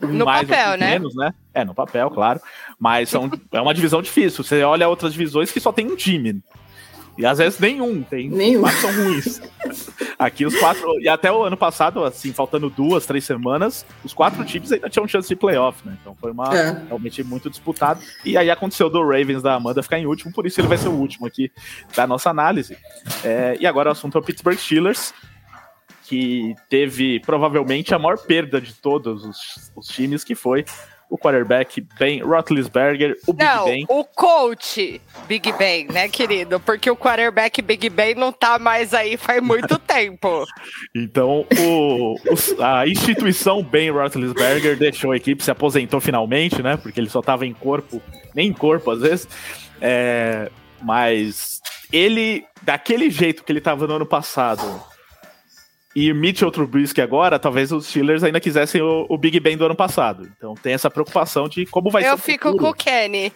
no 0.00 0.24
mais 0.24 0.46
papel, 0.46 0.76
né? 0.76 0.90
Menos, 0.90 1.14
né? 1.14 1.32
É, 1.54 1.64
no 1.64 1.74
papel, 1.74 2.10
claro. 2.10 2.40
Mas 2.78 3.08
são, 3.08 3.30
é 3.52 3.60
uma 3.60 3.74
divisão 3.74 4.02
difícil. 4.02 4.44
Você 4.44 4.62
olha 4.62 4.88
outras 4.88 5.12
divisões 5.12 5.50
que 5.50 5.60
só 5.60 5.72
tem 5.72 5.86
um 5.86 5.96
time. 5.96 6.42
E 7.18 7.26
às 7.26 7.38
vezes 7.38 7.58
nenhum, 7.58 8.00
tem 8.00 8.30
nenhum. 8.30 8.60
quatro 8.60 8.80
são 8.80 8.92
ruins. 8.92 9.40
Aqui 10.16 10.46
os 10.46 10.56
quatro, 10.56 11.00
e 11.00 11.08
até 11.08 11.30
o 11.32 11.42
ano 11.42 11.56
passado, 11.56 12.04
assim, 12.04 12.32
faltando 12.32 12.70
duas, 12.70 13.06
três 13.06 13.24
semanas, 13.24 13.84
os 14.04 14.14
quatro 14.14 14.44
times 14.44 14.70
ainda 14.70 14.88
tinham 14.88 15.06
chance 15.06 15.28
de 15.28 15.34
playoff, 15.34 15.86
né? 15.86 15.96
Então 16.00 16.16
foi 16.20 16.30
uma 16.30 16.56
é. 16.56 16.84
realmente 16.86 17.22
muito 17.24 17.50
disputado. 17.50 18.00
E 18.24 18.36
aí 18.36 18.50
aconteceu 18.50 18.88
do 18.88 19.02
Ravens 19.02 19.42
da 19.42 19.54
Amanda 19.54 19.82
ficar 19.82 19.98
em 19.98 20.06
último, 20.06 20.32
por 20.32 20.46
isso 20.46 20.60
ele 20.60 20.68
vai 20.68 20.78
ser 20.78 20.88
o 20.88 20.92
último 20.92 21.26
aqui 21.26 21.50
da 21.94 22.06
nossa 22.06 22.30
análise. 22.30 22.76
É, 23.24 23.56
e 23.60 23.66
agora 23.66 23.88
o 23.88 23.92
assunto 23.92 24.16
é 24.16 24.20
o 24.20 24.24
Pittsburgh 24.24 24.56
Steelers, 24.56 25.12
que 26.04 26.54
teve 26.68 27.20
provavelmente 27.20 27.94
a 27.94 27.98
maior 27.98 28.18
perda 28.18 28.60
de 28.60 28.74
todos 28.74 29.24
os, 29.24 29.72
os 29.76 29.88
times, 29.88 30.22
que 30.22 30.34
foi 30.34 30.64
o 31.10 31.16
quarterback 31.16 31.80
Ben 31.98 32.22
Roethlisberger, 32.22 33.16
o 33.26 33.32
Big 33.32 33.44
não, 33.44 33.64
Ben. 33.64 33.86
o 33.88 34.04
coach 34.04 35.00
Big 35.26 35.52
Ben, 35.52 35.86
né, 35.86 36.08
querido? 36.08 36.60
Porque 36.60 36.90
o 36.90 36.96
quarterback 36.96 37.62
Big 37.62 37.88
Ben 37.88 38.14
não 38.14 38.32
tá 38.32 38.58
mais 38.58 38.92
aí 38.92 39.16
faz 39.16 39.42
muito 39.42 39.78
tempo. 39.80 40.44
Então, 40.94 41.46
o, 41.58 42.14
o, 42.14 42.62
a 42.62 42.86
instituição 42.86 43.62
Ben 43.62 43.90
Roethlisberger 43.90 44.76
deixou 44.76 45.12
a 45.12 45.16
equipe, 45.16 45.42
se 45.42 45.50
aposentou 45.50 46.00
finalmente, 46.00 46.62
né? 46.62 46.76
Porque 46.76 47.00
ele 47.00 47.08
só 47.08 47.22
tava 47.22 47.46
em 47.46 47.54
corpo, 47.54 48.02
nem 48.34 48.48
em 48.48 48.52
corpo 48.52 48.90
às 48.90 49.00
vezes. 49.00 49.28
É, 49.80 50.50
mas 50.82 51.60
ele, 51.92 52.44
daquele 52.62 53.10
jeito 53.10 53.42
que 53.42 53.50
ele 53.50 53.60
tava 53.60 53.86
no 53.86 53.94
ano 53.94 54.06
passado, 54.06 54.62
e 55.96 56.12
Mitchell 56.12 56.50
Trubisky 56.50 57.00
agora, 57.00 57.38
talvez 57.38 57.72
os 57.72 57.86
Steelers 57.86 58.22
ainda 58.22 58.40
quisessem 58.40 58.80
o, 58.82 59.06
o, 59.08 59.16
Big 59.16 59.40
Ben 59.40 59.56
do 59.56 59.64
ano 59.64 59.74
passado. 59.74 60.30
Então 60.36 60.54
tem 60.54 60.74
essa 60.74 60.90
preocupação 60.90 61.48
de 61.48 61.66
como 61.66 61.90
vai 61.90 62.02
Eu 62.02 62.08
ser 62.08 62.12
Eu 62.12 62.18
fico 62.18 62.56
com 62.56 62.68
o 62.68 62.74
Kenny. 62.74 63.32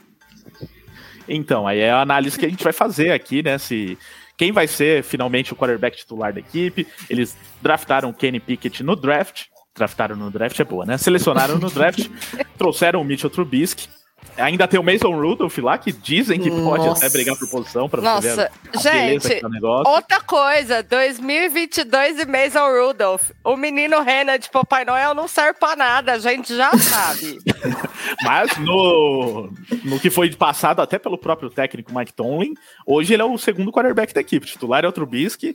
Então, 1.29 1.67
aí 1.67 1.81
é 1.81 1.91
a 1.91 2.01
análise 2.01 2.39
que 2.39 2.45
a 2.45 2.49
gente 2.49 2.65
vai 2.65 2.73
fazer 2.73 3.13
aqui, 3.13 3.43
né? 3.43 3.57
Se 3.57 3.97
quem 4.37 4.51
vai 4.51 4.67
ser 4.67 5.03
finalmente 5.03 5.53
o 5.53 5.57
quarterback 5.57 5.97
titular 5.97 6.33
da 6.33 6.41
equipe. 6.41 6.87
Eles 7.09 7.37
draftaram 7.61 8.11
o 8.11 8.15
Kenny 8.15 8.41
Pickett 8.41 8.83
no 8.83 8.97
draft. 8.97 9.45
Draftaram 9.75 10.17
no 10.17 10.31
draft 10.31 10.59
é 10.59 10.65
boa, 10.65 10.85
né? 10.85 10.99
Selecionaram 10.99 11.59
no 11.59 11.71
draft, 11.71 12.09
trouxeram 12.59 13.01
o 13.01 13.05
Mitchell 13.05 13.31
Trubisky. 13.31 13.89
Ainda 14.37 14.67
tem 14.67 14.81
o 14.81 14.83
Mason 14.83 15.11
Rudolph 15.11 15.59
lá, 15.59 15.77
que 15.77 15.93
dizem 15.93 16.41
que 16.41 16.49
Nossa. 16.49 16.63
pode 16.63 16.89
até 16.89 17.09
brigar 17.11 17.37
por 17.37 17.49
posição 17.49 17.89
para 17.89 18.01
você 18.01 18.35
ver 18.35 18.51
a, 18.75 18.79
gente, 18.79 19.41
outra 19.85 20.21
coisa, 20.21 20.83
2022 20.83 22.19
e 22.19 22.25
Mason 22.25 22.67
Rudolph. 22.67 23.31
O 23.45 23.57
menino 23.57 24.01
Renan 24.01 24.39
de 24.39 24.49
Papai 24.49 24.87
Noel 24.87 25.13
não 25.13 25.29
serve 25.29 25.59
para 25.59 25.77
nada, 25.77 26.13
a 26.13 26.19
gente 26.19 26.57
já 26.57 26.71
sabe. 26.79 27.41
Mas 28.25 28.57
no, 28.57 29.53
no 29.85 30.01
que 30.01 30.09
foi 30.09 30.31
passado 30.35 30.81
até 30.81 30.99
pelo 30.99 31.19
próprio 31.19 31.51
técnico 31.51 31.95
Mike 31.95 32.15
Tomlin, 32.15 32.55
hoje 32.87 33.13
ele 33.13 33.23
é 33.23 33.27
o 33.27 33.37
segundo 33.37 33.71
quarterback 33.71 34.15
da 34.15 34.23
equipe. 34.23 34.47
O 34.47 34.49
titular 34.49 34.83
é 34.83 34.89
o 34.89 34.93
Trubisky, 34.93 35.55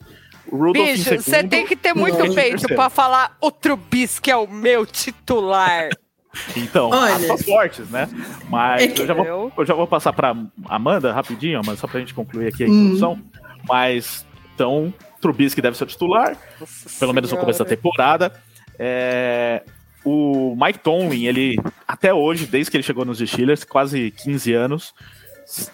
Rudolph 0.51 0.87
Bicho, 0.87 1.21
você 1.21 1.43
tem 1.43 1.65
que 1.65 1.75
ter 1.75 1.95
muito 1.95 2.33
peito 2.33 2.67
para 2.67 2.89
falar 2.89 3.35
o 3.41 3.51
Trubisky 3.51 4.29
é 4.31 4.37
o 4.37 4.47
meu 4.47 4.85
titular. 4.85 5.89
Então, 6.55 6.89
Olha, 6.89 7.37
fortes, 7.37 7.89
né? 7.89 8.09
Mas 8.49 8.83
é 8.83 8.87
que... 8.87 9.01
eu, 9.01 9.07
já 9.07 9.13
vou, 9.13 9.51
eu 9.57 9.65
já 9.65 9.73
vou 9.73 9.87
passar 9.87 10.13
para 10.13 10.35
Amanda 10.65 11.13
rapidinho, 11.13 11.61
mas 11.65 11.79
só 11.79 11.87
pra 11.87 11.99
gente 11.99 12.13
concluir 12.13 12.47
aqui 12.47 12.63
a 12.63 12.67
introdução. 12.67 13.13
Hum. 13.13 13.23
Mas, 13.67 14.25
então, 14.55 14.93
Trubisky 15.21 15.61
deve 15.61 15.77
ser 15.77 15.83
o 15.83 15.87
titular, 15.87 16.37
Nossa 16.59 16.99
pelo 16.99 17.13
menos 17.13 17.31
no 17.31 17.37
começo 17.37 17.59
da 17.59 17.65
temporada. 17.65 18.33
É, 18.79 19.63
o 20.03 20.55
Mike 20.59 20.79
Tomlin, 20.79 21.25
ele, 21.25 21.57
até 21.87 22.13
hoje, 22.13 22.45
desde 22.45 22.71
que 22.71 22.77
ele 22.77 22.83
chegou 22.83 23.03
nos 23.03 23.19
Steelers, 23.19 23.63
quase 23.63 24.11
15 24.11 24.53
anos, 24.53 24.93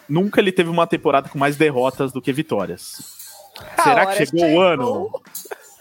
nunca 0.08 0.42
ele 0.42 0.52
teve 0.52 0.70
uma 0.70 0.88
temporada 0.88 1.30
com 1.30 1.38
mais 1.38 1.56
derrotas 1.56 2.12
do 2.12 2.22
que 2.22 2.34
vitórias. 2.34 3.22
Será 3.84 4.08
que 4.08 4.26
chegou, 4.26 4.40
chegou 4.40 4.58
o 4.58 4.62
ano? 4.62 5.12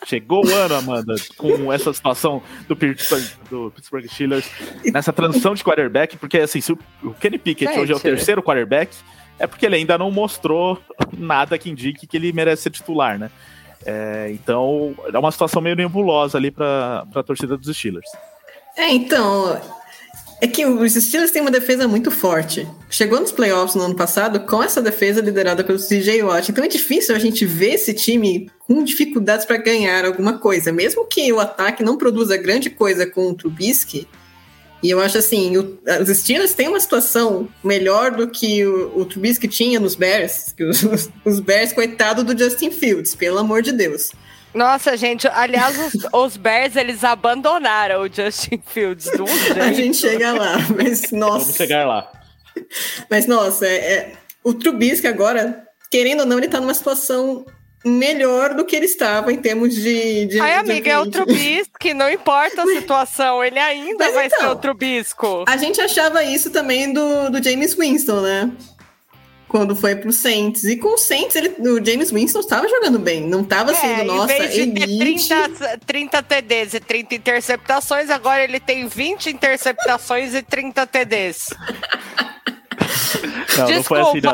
Chegou 0.04 0.44
o 0.44 0.54
ano, 0.54 0.74
Amanda, 0.74 1.14
com 1.36 1.72
essa 1.72 1.92
situação 1.92 2.42
do 2.66 2.74
Pittsburgh, 2.74 3.24
do 3.48 3.70
Pittsburgh 3.74 4.06
Steelers, 4.06 4.50
nessa 4.92 5.12
transição 5.12 5.54
de 5.54 5.62
quarterback, 5.62 6.16
porque 6.16 6.38
assim, 6.38 6.60
se 6.60 6.72
o 6.72 7.14
Kenny 7.20 7.38
Pickett 7.38 7.72
Gente. 7.72 7.82
hoje 7.82 7.92
é 7.92 7.96
o 7.96 8.00
terceiro 8.00 8.42
quarterback, 8.42 8.96
é 9.38 9.46
porque 9.46 9.66
ele 9.66 9.76
ainda 9.76 9.96
não 9.96 10.10
mostrou 10.10 10.80
nada 11.16 11.56
que 11.58 11.70
indique 11.70 12.06
que 12.06 12.16
ele 12.16 12.32
merece 12.32 12.62
ser 12.62 12.70
titular, 12.70 13.18
né? 13.18 13.30
É, 13.84 14.30
então, 14.32 14.94
é 15.12 15.18
uma 15.18 15.32
situação 15.32 15.60
meio 15.60 15.76
nebulosa 15.76 16.38
ali 16.38 16.50
para 16.50 17.04
a 17.14 17.22
torcida 17.22 17.56
dos 17.56 17.76
Steelers. 17.76 18.08
É, 18.76 18.88
então, 18.90 19.60
é 20.42 20.48
que 20.48 20.66
os 20.66 20.94
Steelers 20.94 21.30
têm 21.30 21.40
uma 21.40 21.52
defesa 21.52 21.86
muito 21.86 22.10
forte. 22.10 22.66
Chegou 22.90 23.20
nos 23.20 23.30
playoffs 23.30 23.76
no 23.76 23.82
ano 23.82 23.94
passado 23.94 24.40
com 24.40 24.60
essa 24.60 24.82
defesa 24.82 25.20
liderada 25.20 25.62
pelo 25.62 25.78
CJ 25.78 26.20
Watt. 26.24 26.50
Então 26.50 26.64
é 26.64 26.68
difícil 26.68 27.14
a 27.14 27.18
gente 27.20 27.46
ver 27.46 27.74
esse 27.74 27.94
time 27.94 28.50
com 28.66 28.82
dificuldades 28.82 29.46
para 29.46 29.56
ganhar 29.58 30.04
alguma 30.04 30.38
coisa. 30.38 30.72
Mesmo 30.72 31.06
que 31.06 31.32
o 31.32 31.38
ataque 31.38 31.84
não 31.84 31.96
produza 31.96 32.36
grande 32.36 32.70
coisa 32.70 33.06
com 33.06 33.30
o 33.30 33.34
Trubisky. 33.34 34.08
E 34.82 34.90
eu 34.90 35.00
acho 35.00 35.16
assim, 35.16 35.56
o, 35.56 35.78
os 36.00 36.08
Steelers 36.08 36.54
têm 36.54 36.66
uma 36.66 36.80
situação 36.80 37.48
melhor 37.62 38.10
do 38.10 38.28
que 38.28 38.66
o, 38.66 38.98
o 38.98 39.04
Trubisky 39.04 39.46
tinha 39.46 39.78
nos 39.78 39.94
Bears. 39.94 40.56
Os, 40.58 41.08
os 41.24 41.38
Bears, 41.38 41.72
coitado 41.72 42.24
do 42.24 42.36
Justin 42.36 42.72
Fields, 42.72 43.14
pelo 43.14 43.38
amor 43.38 43.62
de 43.62 43.70
Deus. 43.70 44.10
Nossa, 44.54 44.96
gente, 44.96 45.26
aliás, 45.28 45.78
os, 45.78 46.08
os, 46.12 46.36
Bears, 46.36 46.76
eles 46.76 47.04
abandonaram 47.04 48.02
o 48.02 48.12
Justin 48.12 48.62
Fields 48.66 49.10
do 49.16 49.24
A 49.60 49.72
gente 49.72 49.96
chega 49.96 50.32
lá, 50.32 50.56
mas 50.76 51.10
nossa. 51.10 51.38
Vamos 51.38 51.56
chegar 51.56 51.86
lá. 51.86 52.10
Mas 53.10 53.26
nossa, 53.26 53.66
é, 53.66 53.76
é, 53.76 54.12
o 54.44 54.52
Trubisky 54.52 55.06
agora, 55.06 55.66
querendo 55.90 56.20
ou 56.20 56.26
não, 56.26 56.38
ele 56.38 56.48
tá 56.48 56.60
numa 56.60 56.74
situação 56.74 57.46
melhor 57.84 58.54
do 58.54 58.64
que 58.64 58.76
ele 58.76 58.86
estava 58.86 59.32
em 59.32 59.38
termos 59.38 59.74
de. 59.74 60.26
de 60.26 60.40
Ai, 60.40 60.54
amiga, 60.54 60.82
de 60.82 60.90
é 60.90 60.98
o 60.98 61.10
Trubisky, 61.10 61.94
não 61.94 62.10
importa 62.10 62.62
a 62.62 62.66
situação, 62.78 63.42
ele 63.42 63.58
ainda 63.58 64.04
mas 64.04 64.14
vai 64.14 64.26
então, 64.26 64.40
ser 64.40 64.46
o 64.46 64.56
Trubisco. 64.56 65.44
A 65.48 65.56
gente 65.56 65.80
achava 65.80 66.22
isso 66.22 66.50
também 66.50 66.92
do, 66.92 67.30
do 67.30 67.42
James 67.42 67.74
Winston, 67.74 68.20
né? 68.20 68.50
Quando 69.52 69.76
foi 69.76 69.94
pro 69.94 70.10
Saints. 70.10 70.64
E 70.64 70.78
com 70.78 70.94
o 70.94 70.98
Saints, 70.98 71.36
ele, 71.36 71.50
o 71.58 71.84
James 71.84 72.10
Winston 72.10 72.40
estava 72.40 72.66
jogando 72.66 72.98
bem. 72.98 73.20
Não 73.28 73.42
estava 73.42 73.70
é, 73.70 73.74
sendo, 73.74 74.04
nossa, 74.06 74.32
em 74.32 74.38
vez 74.38 74.54
de 74.54 74.60
elite. 74.82 75.28
Ter 75.28 75.48
30, 75.50 75.78
30 75.86 76.22
TDs 76.22 76.74
e 76.74 76.80
30 76.80 77.14
interceptações, 77.14 78.08
agora 78.08 78.42
ele 78.42 78.58
tem 78.58 78.88
20 78.88 79.28
interceptações 79.28 80.34
e 80.34 80.40
30 80.40 80.86
TDs. 80.86 81.50
Não, 83.58 83.66
Desculpa, 83.66 83.74
não 83.76 83.82
foi 83.84 84.00
assim, 84.00 84.20
não. 84.22 84.32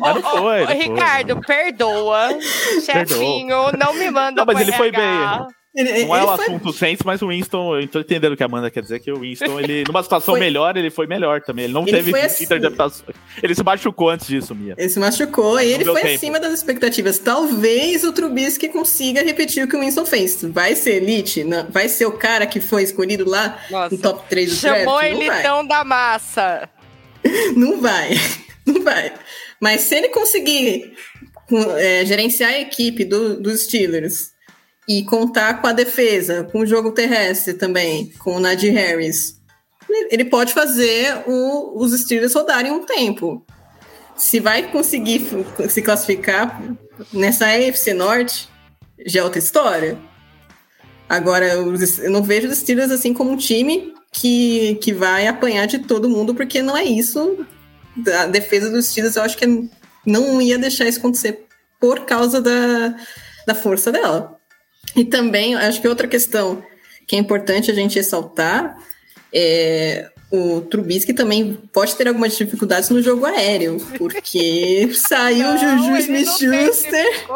Mas 0.00 0.14
não 0.14 0.22
foi, 0.22 0.60
não 0.66 0.74
Ricardo, 0.74 1.34
foi. 1.34 1.42
perdoa. 1.44 2.38
Chefinho, 2.84 3.72
não 3.78 3.94
me 3.94 4.10
manda 4.10 4.44
Não, 4.44 4.44
mas 4.44 4.60
ele 4.60 4.70
RH. 4.70 4.76
foi 4.76 4.90
bem. 4.92 5.61
Ele, 5.74 6.04
não 6.04 6.14
é 6.14 6.22
o 6.22 6.36
foi... 6.36 6.44
assunto 6.44 6.72
Saints, 6.72 7.02
mas 7.02 7.22
o 7.22 7.28
Winston, 7.28 7.80
eu 7.80 7.88
tô 7.88 8.00
entendendo 8.00 8.32
o 8.32 8.36
que 8.36 8.42
a 8.42 8.46
Amanda 8.46 8.70
quer 8.70 8.82
dizer, 8.82 9.00
que 9.00 9.10
o 9.10 9.20
Winston, 9.20 9.58
ele, 9.58 9.84
numa 9.86 10.02
situação 10.02 10.34
foi... 10.36 10.40
melhor, 10.40 10.76
ele 10.76 10.90
foi 10.90 11.06
melhor 11.06 11.40
também. 11.40 11.64
Ele 11.64 11.72
não 11.72 11.82
ele 11.82 11.92
teve 11.92 12.18
assim... 12.18 12.44
interceptações. 12.44 13.16
Ele 13.42 13.54
se 13.54 13.62
machucou 13.62 14.10
antes 14.10 14.26
disso, 14.26 14.54
Mia. 14.54 14.74
Ele 14.76 14.88
se 14.88 15.00
machucou 15.00 15.58
e 15.58 15.72
ele 15.72 15.84
foi 15.84 16.02
tempo. 16.02 16.14
acima 16.14 16.40
das 16.40 16.52
expectativas. 16.52 17.18
Talvez 17.18 18.04
o 18.04 18.12
Trubisky 18.12 18.68
consiga 18.68 19.22
repetir 19.22 19.64
o 19.64 19.68
que 19.68 19.74
o 19.74 19.80
Winston 19.80 20.04
fez. 20.04 20.42
Vai 20.42 20.76
ser 20.76 21.02
elite? 21.02 21.42
Não. 21.42 21.66
Vai 21.70 21.88
ser 21.88 22.04
o 22.04 22.12
cara 22.12 22.46
que 22.46 22.60
foi 22.60 22.82
escolhido 22.82 23.28
lá 23.28 23.58
Nossa. 23.70 23.94
no 23.94 24.00
top 24.00 24.28
3 24.28 24.50
do 24.50 24.56
Chamou 24.56 24.76
draft? 24.76 25.08
Chamou 25.08 25.22
ele 25.22 25.42
tão 25.42 25.66
da 25.66 25.84
massa. 25.84 26.68
não 27.56 27.80
vai. 27.80 28.10
Não 28.64 28.80
vai. 28.80 29.12
Mas 29.60 29.80
se 29.80 29.96
ele 29.96 30.08
conseguir 30.10 30.92
é, 31.78 32.04
gerenciar 32.04 32.50
a 32.50 32.60
equipe 32.60 33.04
do, 33.04 33.40
dos 33.40 33.64
Steelers 33.64 34.31
e 34.88 35.04
contar 35.04 35.60
com 35.60 35.66
a 35.66 35.72
defesa, 35.72 36.44
com 36.44 36.60
o 36.60 36.66
jogo 36.66 36.92
terrestre 36.92 37.54
também, 37.54 38.12
com 38.18 38.36
o 38.36 38.40
Nadir 38.40 38.72
Harris. 38.72 39.40
ele 40.10 40.24
pode 40.24 40.52
fazer 40.52 41.22
o, 41.26 41.78
os 41.78 41.92
Steelers 42.00 42.34
rodarem 42.34 42.72
um 42.72 42.84
tempo. 42.84 43.44
Se 44.16 44.40
vai 44.40 44.70
conseguir 44.70 45.26
se 45.68 45.82
classificar 45.82 46.62
nessa 47.12 47.46
AFC 47.46 47.94
Norte, 47.94 48.48
já 49.06 49.20
é 49.20 49.24
outra 49.24 49.38
história. 49.38 49.98
Agora, 51.08 51.46
eu 51.46 51.74
não 52.10 52.22
vejo 52.22 52.48
os 52.48 52.58
Steelers 52.58 52.90
assim 52.90 53.12
como 53.12 53.30
um 53.30 53.36
time 53.36 53.94
que, 54.12 54.76
que 54.76 54.92
vai 54.92 55.26
apanhar 55.26 55.66
de 55.66 55.80
todo 55.80 56.08
mundo, 56.08 56.34
porque 56.34 56.62
não 56.62 56.76
é 56.76 56.84
isso. 56.84 57.46
A 58.20 58.26
defesa 58.26 58.70
dos 58.70 58.86
Steelers, 58.86 59.16
eu 59.16 59.22
acho 59.22 59.36
que 59.36 59.68
não 60.06 60.40
ia 60.40 60.58
deixar 60.58 60.86
isso 60.86 60.98
acontecer 60.98 61.46
por 61.80 62.00
causa 62.04 62.40
da, 62.40 62.94
da 63.46 63.54
força 63.54 63.90
dela. 63.90 64.38
E 64.94 65.04
também, 65.04 65.54
acho 65.54 65.80
que 65.80 65.88
outra 65.88 66.06
questão 66.06 66.62
que 67.06 67.16
é 67.16 67.18
importante 67.18 67.70
a 67.70 67.74
gente 67.74 67.96
ressaltar 67.96 68.76
é 69.32 70.08
o 70.32 70.62
Trubisky 70.62 71.12
também 71.12 71.58
pode 71.74 71.94
ter 71.94 72.08
algumas 72.08 72.34
dificuldades 72.34 72.88
no 72.88 73.02
jogo 73.02 73.26
aéreo, 73.26 73.76
porque 73.98 74.88
saiu 74.96 75.50
o 75.50 75.58
Juju 75.58 75.96
Smith-Schuster, 75.98 77.26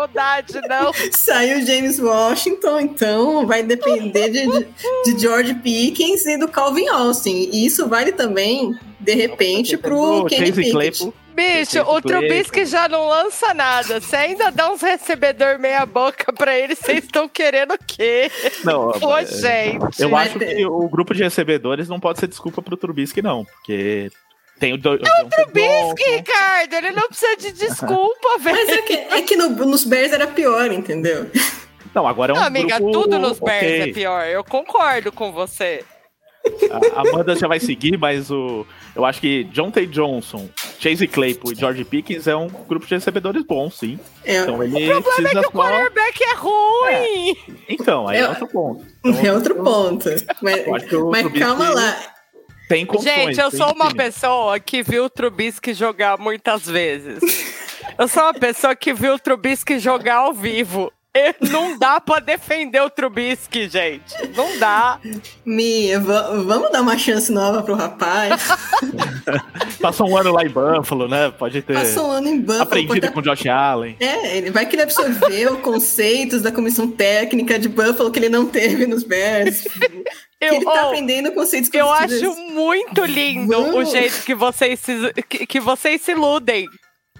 não. 0.66 0.92
saiu 1.12 1.64
James 1.66 2.00
Washington, 2.00 2.80
então 2.80 3.46
vai 3.46 3.62
depender 3.62 4.30
de, 4.30 4.46
de, 5.04 5.20
George 5.20 5.54
Pickens 5.56 6.24
e 6.24 6.38
do 6.38 6.48
Calvin 6.48 6.88
Austin. 6.88 7.50
E 7.52 7.66
isso 7.66 7.86
vale 7.86 8.12
também, 8.12 8.74
de 8.98 9.12
repente, 9.12 9.76
pro 9.76 10.24
Kenny 10.24 10.52
Pickett. 10.52 11.12
Bicho, 11.36 11.82
o 11.82 12.00
Trubisky 12.00 12.64
já 12.64 12.88
não 12.88 13.06
lança 13.06 13.52
nada. 13.52 14.00
Você 14.00 14.16
ainda 14.16 14.50
dá 14.50 14.72
uns 14.72 14.80
recebedor 14.80 15.58
meia 15.58 15.84
boca 15.84 16.32
pra 16.32 16.58
ele, 16.58 16.74
vocês 16.74 17.04
estão 17.04 17.28
querendo 17.28 17.74
o 17.74 17.78
quê? 17.78 18.30
Não, 18.64 18.92
Pô, 18.92 19.14
é, 19.14 19.26
gente. 19.26 20.00
Eu 20.00 20.16
acho 20.16 20.38
que 20.38 20.64
o 20.64 20.88
grupo 20.88 21.14
de 21.14 21.22
recebedores 21.22 21.88
não 21.88 22.00
pode 22.00 22.20
ser 22.20 22.26
desculpa 22.26 22.62
pro 22.62 22.76
Trubisky, 22.76 23.20
não, 23.20 23.44
porque 23.44 24.10
tem 24.58 24.72
o, 24.72 24.78
do, 24.78 24.94
é 24.94 25.22
o 25.22 25.28
Trubisky, 25.28 26.10
Ricardo. 26.10 26.74
Ele 26.74 26.92
não 26.92 27.08
precisa 27.08 27.36
de 27.36 27.52
desculpa, 27.52 28.38
velho. 28.40 28.56
Mas 28.66 28.68
é 28.70 28.82
que, 28.82 28.94
é 28.94 29.22
que 29.22 29.36
no, 29.36 29.50
nos 29.50 29.84
Bears 29.84 30.12
era 30.12 30.26
pior, 30.26 30.72
entendeu? 30.72 31.30
Não, 31.94 32.06
agora 32.06 32.32
é 32.32 32.34
um 32.34 32.38
não, 32.38 32.46
amiga, 32.46 32.78
grupo... 32.78 32.92
tudo 32.92 33.18
nos 33.18 33.38
Bears 33.38 33.62
okay. 33.62 33.90
é 33.90 33.92
pior. 33.92 34.26
Eu 34.26 34.42
concordo 34.42 35.12
com 35.12 35.32
você. 35.32 35.84
A 36.94 37.00
Amanda 37.00 37.34
já 37.36 37.46
vai 37.46 37.60
seguir, 37.60 37.96
mas 37.98 38.30
o, 38.30 38.66
eu 38.94 39.04
acho 39.04 39.20
que 39.20 39.44
John 39.44 39.70
T. 39.70 39.86
Johnson, 39.86 40.48
Chase 40.78 41.06
Claypool 41.06 41.52
e 41.52 41.54
George 41.54 41.84
Pickens 41.84 42.26
é 42.26 42.36
um 42.36 42.48
grupo 42.48 42.86
de 42.86 42.94
recebedores 42.94 43.44
bom, 43.44 43.70
sim. 43.70 43.98
É. 44.24 44.38
Então 44.38 44.62
ele 44.62 44.92
o 44.92 45.02
problema 45.02 45.28
é 45.28 45.42
que 45.42 45.48
o 45.48 45.52
quarterback 45.52 46.22
é 46.22 46.34
ruim. 46.34 47.30
É. 47.30 47.52
Então, 47.68 48.08
aí 48.08 48.18
é, 48.18 48.20
é 48.20 48.28
outro 48.28 48.48
ponto. 48.48 48.86
Então, 49.04 49.20
é 49.24 49.32
outro 49.32 49.54
ponto. 49.56 50.08
Mas, 50.42 50.66
mas 50.66 51.38
calma 51.38 51.70
lá. 51.70 51.96
Tem 52.68 52.84
condições, 52.84 53.14
Gente, 53.14 53.40
eu 53.40 53.50
sou 53.50 53.72
uma 53.72 53.94
pessoa 53.94 54.58
que 54.58 54.82
viu 54.82 55.04
o 55.04 55.10
Trubisky 55.10 55.72
jogar 55.72 56.18
muitas 56.18 56.66
vezes. 56.66 57.22
Eu 57.96 58.08
sou 58.08 58.24
uma 58.24 58.34
pessoa 58.34 58.74
que 58.74 58.92
viu 58.92 59.14
o 59.14 59.18
Trubisky 59.18 59.78
jogar 59.78 60.16
ao 60.16 60.34
vivo. 60.34 60.92
Não 61.50 61.78
dá 61.78 62.00
pra 62.00 62.20
defender 62.20 62.80
o 62.80 62.90
Trubisky, 62.90 63.68
gente. 63.68 64.14
Não 64.34 64.58
dá. 64.58 64.98
Mia, 65.44 66.00
vamos 66.00 66.70
dar 66.70 66.82
uma 66.82 66.98
chance 66.98 67.30
nova 67.32 67.62
pro 67.62 67.74
rapaz. 67.74 68.48
Passou 69.80 70.08
um 70.08 70.16
ano 70.16 70.32
lá 70.32 70.44
em 70.44 70.48
Buffalo, 70.48 71.08
né? 71.08 71.30
Pode 71.30 71.62
ter. 71.62 71.74
Passou 71.74 72.08
um 72.08 72.10
ano 72.12 72.28
em 72.28 72.40
Buffalo. 72.40 72.62
Aprendido 72.62 73.12
com 73.12 73.20
o 73.20 73.22
Josh 73.22 73.46
Allen. 73.46 73.96
É, 74.00 74.36
ele 74.36 74.50
vai 74.50 74.66
querer 74.66 74.82
absorver 74.82 75.52
os 75.52 75.60
conceitos 75.60 76.42
da 76.42 76.52
comissão 76.52 76.90
técnica 76.90 77.58
de 77.58 77.68
Buffalo 77.68 78.10
que 78.10 78.18
ele 78.18 78.28
não 78.28 78.46
teve 78.46 78.86
nos 78.86 79.02
Bears. 79.02 79.64
Eu, 80.38 80.54
ele 80.54 80.64
tá 80.66 80.72
oh, 80.74 80.86
aprendendo 80.88 81.32
conceitos 81.32 81.70
Eu 81.72 81.90
acho 81.90 82.36
muito 82.52 83.06
lindo 83.06 83.48
Vamos. 83.48 83.88
o 83.88 83.90
jeito 83.90 84.22
que 84.22 84.34
vocês 84.34 84.78
se, 84.80 85.12
que, 85.30 85.46
que 85.46 85.58
vocês 85.58 86.02
se 86.02 86.12
iludem. 86.12 86.68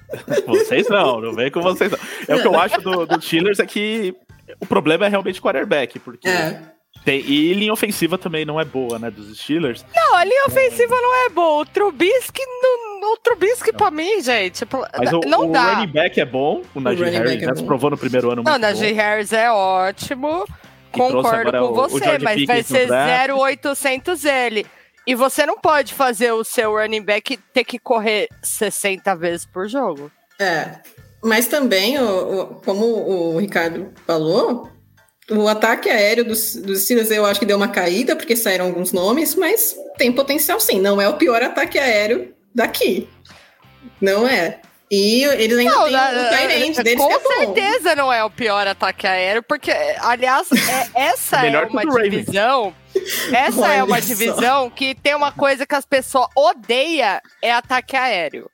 Vocês 0.46 0.88
não, 0.88 1.20
não 1.20 1.32
vem 1.32 1.50
com 1.50 1.60
vocês 1.60 1.90
não. 1.90 1.98
É 2.28 2.36
o 2.36 2.42
que 2.42 2.46
eu 2.46 2.58
acho 2.58 2.80
do, 2.80 3.06
do 3.06 3.20
Steelers 3.20 3.58
é 3.58 3.66
que 3.66 4.14
o 4.60 4.66
problema 4.66 5.06
é 5.06 5.08
realmente 5.08 5.40
quarterback, 5.40 5.98
porque. 5.98 6.28
É. 6.28 6.60
Tem, 7.04 7.20
e 7.20 7.52
linha 7.52 7.72
ofensiva 7.72 8.18
também 8.18 8.44
não 8.44 8.58
é 8.58 8.64
boa, 8.64 8.98
né, 8.98 9.12
dos 9.12 9.38
Steelers. 9.38 9.84
Não, 9.94 10.16
a 10.16 10.24
linha 10.24 10.44
ofensiva 10.48 10.96
não 10.96 11.26
é 11.26 11.28
boa. 11.28 11.62
O 11.62 11.66
Trubisky, 11.66 12.42
não, 12.44 13.12
o 13.12 13.16
Trubisky 13.18 13.70
não. 13.70 13.78
pra 13.78 13.90
mim, 13.92 14.20
gente, 14.20 14.64
Mas 14.98 15.12
o, 15.12 15.20
não 15.20 15.48
o 15.48 15.52
dá. 15.52 15.62
O 15.62 15.74
running 15.76 15.92
back 15.92 16.20
é 16.20 16.24
bom, 16.24 16.62
o 16.74 16.80
Najee 16.80 17.10
Harris, 17.10 17.42
é 17.42 17.46
né, 17.46 17.62
provou 17.64 17.90
no 17.90 17.98
primeiro 17.98 18.32
ano 18.32 18.42
Não, 18.42 18.56
o 18.56 18.58
Najee 18.58 18.92
Harris 18.92 19.32
é 19.32 19.48
ótimo, 19.48 20.44
concordo 20.90 21.52
com 21.52 21.74
você, 21.74 22.18
mas 22.18 22.44
vai 22.44 22.64
ser 22.64 22.88
0,800 22.88 24.24
ele. 24.24 24.66
E 25.06 25.14
você 25.14 25.46
não 25.46 25.58
pode 25.58 25.94
fazer 25.94 26.32
o 26.32 26.42
seu 26.42 26.72
running 26.72 27.02
back 27.02 27.36
ter 27.52 27.64
que 27.64 27.78
correr 27.78 28.28
60 28.42 29.14
vezes 29.16 29.46
por 29.46 29.68
jogo. 29.68 30.10
É. 30.38 30.80
Mas 31.22 31.46
também, 31.46 31.98
o, 31.98 32.40
o, 32.40 32.46
como 32.56 32.84
o 32.86 33.38
Ricardo 33.38 33.92
falou, 34.06 34.70
o 35.30 35.48
ataque 35.48 35.88
aéreo 35.88 36.24
dos, 36.24 36.56
dos 36.56 36.82
Steelers 36.82 37.10
eu 37.10 37.24
acho 37.24 37.40
que 37.40 37.46
deu 37.46 37.56
uma 37.56 37.68
caída, 37.68 38.14
porque 38.14 38.36
saíram 38.36 38.66
alguns 38.66 38.92
nomes, 38.92 39.34
mas 39.34 39.76
tem 39.96 40.12
potencial 40.12 40.60
sim. 40.60 40.80
Não 40.80 41.00
é 41.00 41.08
o 41.08 41.14
pior 41.14 41.42
ataque 41.42 41.78
aéreo 41.78 42.34
daqui. 42.54 43.08
Não 44.00 44.26
é. 44.26 44.60
E 44.90 45.24
eles 45.24 45.58
ainda 45.58 45.72
não, 45.72 45.84
têm 45.84 45.96
o 45.96 46.28
Tyrande 46.30 46.82
deles 46.82 46.98
Com 46.98 47.08
que 47.08 47.14
é 47.14 47.38
certeza 47.38 47.96
não 47.96 48.12
é 48.12 48.22
o 48.22 48.30
pior 48.30 48.68
ataque 48.68 49.06
aéreo, 49.06 49.42
porque, 49.42 49.72
aliás, 49.98 50.48
é, 50.52 51.08
essa 51.08 51.44
é 51.44 51.60
uma 51.66 51.84
divisão. 51.84 52.72
Essa 53.32 53.60
Olha 53.60 53.72
é 53.74 53.84
uma 53.84 54.00
só. 54.00 54.06
divisão 54.06 54.70
que 54.70 54.94
tem 54.94 55.14
uma 55.14 55.32
coisa 55.32 55.66
que 55.66 55.74
as 55.74 55.84
pessoas 55.84 56.28
odeiam, 56.34 57.20
é 57.42 57.52
ataque 57.52 57.96
aéreo. 57.96 58.50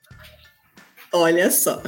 Olha 1.11 1.51
só. 1.51 1.81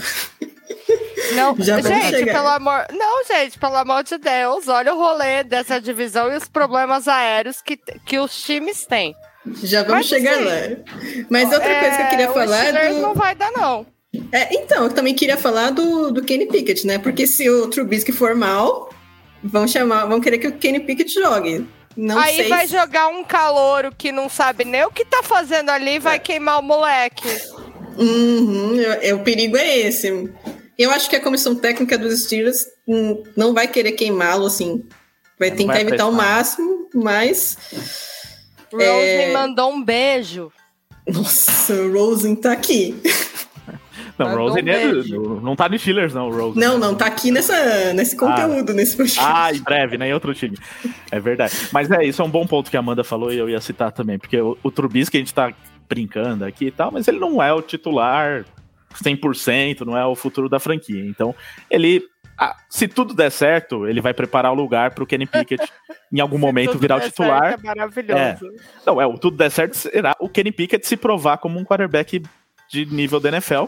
Não, 1.34 1.56
Já 1.60 1.82
gente, 1.82 2.26
pelo 2.26 2.48
amor. 2.48 2.86
Não, 2.92 3.24
gente, 3.26 3.58
pelo 3.58 3.76
amor 3.76 4.04
de 4.04 4.18
Deus, 4.18 4.68
olha 4.68 4.94
o 4.94 4.98
rolê 4.98 5.44
dessa 5.44 5.82
divisão 5.82 6.32
e 6.32 6.38
os 6.38 6.48
problemas 6.48 7.08
aéreos 7.08 7.62
que, 7.62 7.78
que 8.06 8.20
os 8.20 8.44
times 8.44 8.86
têm. 8.86 9.16
Já 9.64 9.82
vamos 9.84 9.98
Mas, 9.98 10.06
chegar 10.08 10.34
assim, 10.36 10.44
lá. 10.44 11.26
Mas 11.30 11.52
outra 11.52 11.70
é, 11.70 11.80
coisa 11.80 11.96
que 11.98 12.02
eu 12.04 12.10
queria 12.10 12.32
falar. 12.32 12.66
É 12.66 12.94
do... 12.94 13.00
não 13.00 13.14
vai 13.14 13.36
dar, 13.36 13.52
não. 13.52 13.86
É, 14.32 14.56
então, 14.56 14.86
eu 14.86 14.90
também 14.90 15.14
queria 15.14 15.38
falar 15.38 15.72
do, 15.72 16.12
do 16.12 16.24
Kenny 16.24 16.48
Pickett, 16.48 16.88
né? 16.88 16.98
Porque 16.98 17.28
se 17.28 17.50
o 17.50 17.68
Trubisky 17.68 18.12
for 18.12 18.34
mal, 18.34 18.90
vão 19.44 19.68
chamar, 19.68 20.06
vão 20.06 20.22
querer 20.22 20.38
que 20.38 20.48
o 20.48 20.52
Kenny 20.54 20.80
Pickett 20.80 21.14
jogue. 21.14 21.68
Não 21.96 22.20
Aí 22.20 22.50
vai 22.50 22.68
se... 22.68 22.74
jogar 22.74 23.08
um 23.08 23.24
calouro 23.24 23.94
que 23.96 24.12
não 24.12 24.28
sabe 24.28 24.66
nem 24.66 24.84
o 24.84 24.92
que 24.92 25.06
tá 25.06 25.24
fazendo 25.24 25.70
ali 25.70 25.96
e 25.96 26.00
vai 26.00 26.18
é. 26.18 26.20
queimar 26.20 26.60
o 26.60 26.64
moleque. 26.64 27.28
Uhum, 27.98 28.80
é, 29.02 29.14
o 29.14 29.24
perigo 29.24 29.56
é 29.56 29.78
esse. 29.80 30.30
Eu 30.78 30.92
acho 30.92 31.10
que 31.10 31.16
a 31.16 31.22
comissão 31.22 31.56
técnica 31.56 31.98
dos 31.98 32.24
Steelers 32.24 32.66
hum, 32.86 33.24
não 33.36 33.54
vai 33.54 33.68
querer 33.68 33.94
queimá-lo, 33.94 34.46
assim. 34.46 34.84
Vai 35.40 35.52
tentar 35.52 35.74
vai 35.74 35.82
evitar 35.82 36.08
o 36.08 36.12
máximo, 36.12 36.90
mas. 36.94 37.58
Rosen 38.72 38.90
é... 38.90 39.34
mandou 39.34 39.72
um 39.72 39.84
beijo. 39.84 40.52
Nossa, 41.08 41.74
o 41.74 41.94
Rosen 41.94 42.36
tá 42.36 42.52
aqui. 42.52 42.96
Não, 44.18 44.34
o 44.34 44.38
Rosen 44.38 44.64
é, 44.70 44.92
não 45.42 45.56
tá 45.56 45.68
no 45.68 45.78
Steelers, 45.78 46.14
não, 46.14 46.30
o 46.30 46.32
Rosen. 46.32 46.62
Não, 46.62 46.78
não, 46.78 46.96
tá 46.96 47.06
aqui 47.06 47.32
nessa, 47.32 47.94
nesse 47.94 48.16
conteúdo, 48.16 48.72
ah, 48.72 48.74
nesse 48.74 48.96
podcast. 48.96 49.20
Ah, 49.22 49.54
em 49.54 49.62
breve, 49.62 49.98
né? 49.98 50.10
Em 50.10 50.14
outro 50.14 50.34
time. 50.34 50.58
É 51.12 51.20
verdade. 51.20 51.54
Mas 51.72 51.92
é, 51.92 52.04
isso 52.06 52.22
é 52.22 52.26
um 52.26 52.30
bom 52.30 52.48
ponto 52.48 52.72
que 52.72 52.78
a 52.78 52.80
Amanda 52.80 53.04
falou 53.04 53.32
e 53.32 53.38
eu 53.38 53.50
ia 53.50 53.60
citar 53.60 53.92
também, 53.92 54.18
porque 54.18 54.40
o, 54.40 54.58
o 54.64 54.72
Trubisky 54.72 55.18
a 55.18 55.20
gente 55.20 55.34
tá 55.34 55.54
brincando 55.90 56.46
aqui 56.46 56.68
e 56.68 56.72
tal, 56.72 56.92
mas 56.92 57.08
ele 57.08 57.20
não 57.20 57.42
é 57.44 57.54
o 57.54 57.62
titular 57.62 58.46
100%, 59.04 59.82
não 59.82 59.98
é 59.98 60.06
o 60.06 60.16
futuro 60.16 60.48
da 60.48 60.60
franquia. 60.60 61.06
Então, 61.06 61.36
ele 61.70 62.04
ah, 62.38 62.56
se 62.70 62.88
tudo 62.88 63.14
der 63.14 63.32
certo, 63.32 63.88
ele 63.88 64.02
vai 64.02 64.14
preparar 64.14 64.52
o 64.52 64.56
lugar 64.56 64.94
para 64.94 65.04
o 65.04 65.08
Kenny 65.08 65.26
Pickett 65.26 65.64
em 66.12 66.20
algum 66.20 66.38
momento 66.38 66.78
virar 66.78 66.98
o 66.98 67.00
titular. 67.00 67.52
Certo, 67.52 67.64
é 67.64 67.68
maravilhoso. 67.68 68.20
É. 68.20 68.38
Não, 68.86 69.02
é, 69.02 69.06
o 69.06 69.18
tudo 69.18 69.38
der 69.38 69.50
certo 69.50 69.76
será 69.76 70.14
o 70.20 70.28
Kenny 70.28 70.52
Pickett 70.52 70.86
se 70.86 70.98
provar 70.98 71.38
como 71.38 71.58
um 71.58 71.64
quarterback 71.64 72.22
de 72.70 72.86
nível 72.86 73.20
da 73.20 73.30
NFL. 73.30 73.66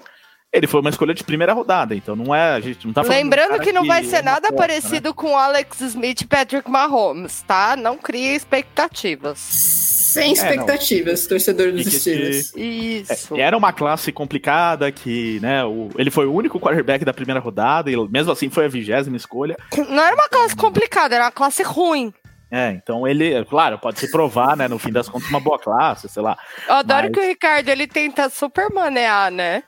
Ele 0.52 0.66
foi 0.66 0.80
uma 0.80 0.90
escolha 0.90 1.14
de 1.14 1.24
primeira 1.24 1.52
rodada, 1.52 1.94
então 1.94 2.16
não 2.16 2.34
é, 2.34 2.54
a 2.54 2.60
gente 2.62 2.88
não 2.88 2.94
tá 2.94 3.04
falando 3.04 3.18
Lembrando 3.18 3.60
que 3.60 3.74
não 3.74 3.86
vai 3.86 4.04
ser 4.06 4.18
é 4.18 4.22
nada 4.22 4.48
porta, 4.48 4.56
parecido 4.56 5.10
né? 5.10 5.16
com 5.16 5.38
Alex 5.38 5.82
Smith 5.82 6.22
e 6.22 6.28
Patrick 6.28 6.70
Mahomes, 6.70 7.42
tá? 7.42 7.76
Não 7.76 7.98
crie 7.98 8.34
expectativas. 8.34 9.40
Sem 9.40 10.32
expectativas, 10.32 11.26
é, 11.26 11.30
torcedor 11.30 11.74
dos 11.74 11.86
Steelers. 11.86 12.54
Isso. 12.56 13.36
É, 13.36 13.42
era 13.42 13.58
uma 13.58 13.74
classe 13.74 14.12
complicada 14.12 14.90
que, 14.90 15.38
né, 15.42 15.66
o, 15.66 15.90
ele 15.98 16.10
foi 16.10 16.26
o 16.26 16.34
único 16.34 16.60
quarterback 16.60 17.04
da 17.04 17.14
primeira 17.14 17.42
rodada 17.42 17.92
e 17.92 18.10
mesmo 18.10 18.32
assim 18.32 18.50
foi 18.50 18.66
a 18.66 18.70
vigésima 18.70 19.18
escolha. 19.18 19.58
Não 19.90 20.02
era 20.02 20.16
uma 20.16 20.30
classe 20.30 20.56
complicada, 20.56 21.16
era 21.16 21.26
uma 21.26 21.32
classe 21.32 21.62
ruim. 21.62 22.14
É, 22.50 22.72
então 22.72 23.06
ele, 23.06 23.44
claro, 23.46 23.78
pode 23.78 24.00
se 24.00 24.10
provar, 24.10 24.56
né, 24.56 24.70
no 24.70 24.80
fim 24.80 24.94
das 24.94 25.10
contas, 25.10 25.30
uma 25.30 25.42
boa 25.42 25.60
classe, 25.60 26.08
sei 26.08 26.24
lá. 26.24 26.38
Eu 26.68 26.76
adoro 26.76 27.08
mas... 27.08 27.12
que 27.12 27.20
o 27.20 27.28
Ricardo, 27.28 27.68
ele 27.68 27.86
tenta 27.86 28.30
super 28.30 28.70
manear, 28.72 29.30
né? 29.30 29.64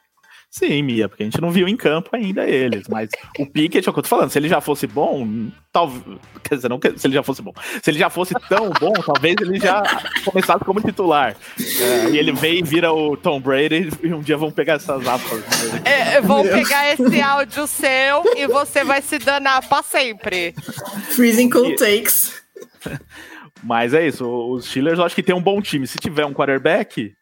Sim, 0.52 0.82
Mia, 0.82 1.08
porque 1.08 1.22
a 1.22 1.26
gente 1.28 1.40
não 1.40 1.52
viu 1.52 1.68
em 1.68 1.78
campo 1.78 2.10
ainda 2.12 2.48
eles. 2.48 2.88
Mas 2.90 3.10
o 3.38 3.46
Pickett, 3.46 3.88
é 3.88 3.90
o 3.90 3.94
que 3.94 4.00
eu 4.00 4.04
tô 4.04 4.10
falando, 4.10 4.32
se 4.32 4.40
ele 4.40 4.50
já 4.50 4.60
fosse 4.60 4.88
bom, 4.88 5.28
talvez. 5.72 6.04
Quer 6.44 6.56
dizer, 6.56 6.70
não 6.70 6.80
se 6.96 7.06
ele 7.06 7.14
já 7.14 7.22
fosse 7.22 7.42
bom. 7.44 7.54
Se 7.84 7.92
ele 7.92 8.00
já 8.00 8.10
fosse 8.10 8.34
tão 8.50 8.72
bom, 8.72 8.94
talvez 8.94 9.36
ele 9.42 9.60
já 9.60 9.84
começasse 10.26 10.66
como 10.66 10.82
titular. 10.82 11.36
É, 11.60 12.10
e 12.10 12.18
ele 12.18 12.32
vem 12.32 12.60
e 12.60 12.64
vira 12.64 12.92
o 12.92 13.16
Tom 13.16 13.40
Brady 13.40 13.90
e 14.02 14.12
um 14.12 14.22
dia 14.22 14.38
vão 14.38 14.50
pegar 14.50 14.74
essas 14.74 15.08
aspas. 15.08 15.44
É, 15.86 16.20
vão 16.20 16.42
pegar 16.42 16.94
esse 16.94 17.22
áudio 17.22 17.68
seu 17.68 18.24
e 18.36 18.48
você 18.48 18.84
vai 18.84 19.04
se 19.04 19.20
danar 19.20 19.68
pra 19.70 19.84
sempre. 19.84 20.56
Freezing 21.12 21.50
cold 21.50 21.76
takes. 21.76 22.42
Mas 23.62 23.94
é 23.94 24.08
isso, 24.08 24.26
os 24.26 24.66
Steelers 24.66 25.00
eu 25.00 25.06
acho 25.06 25.14
que 25.14 25.22
tem 25.24 25.36
um 25.36 25.42
bom 25.42 25.62
time. 25.62 25.86
Se 25.86 25.98
tiver 25.98 26.26
um 26.26 26.34
quarterback, 26.34 27.14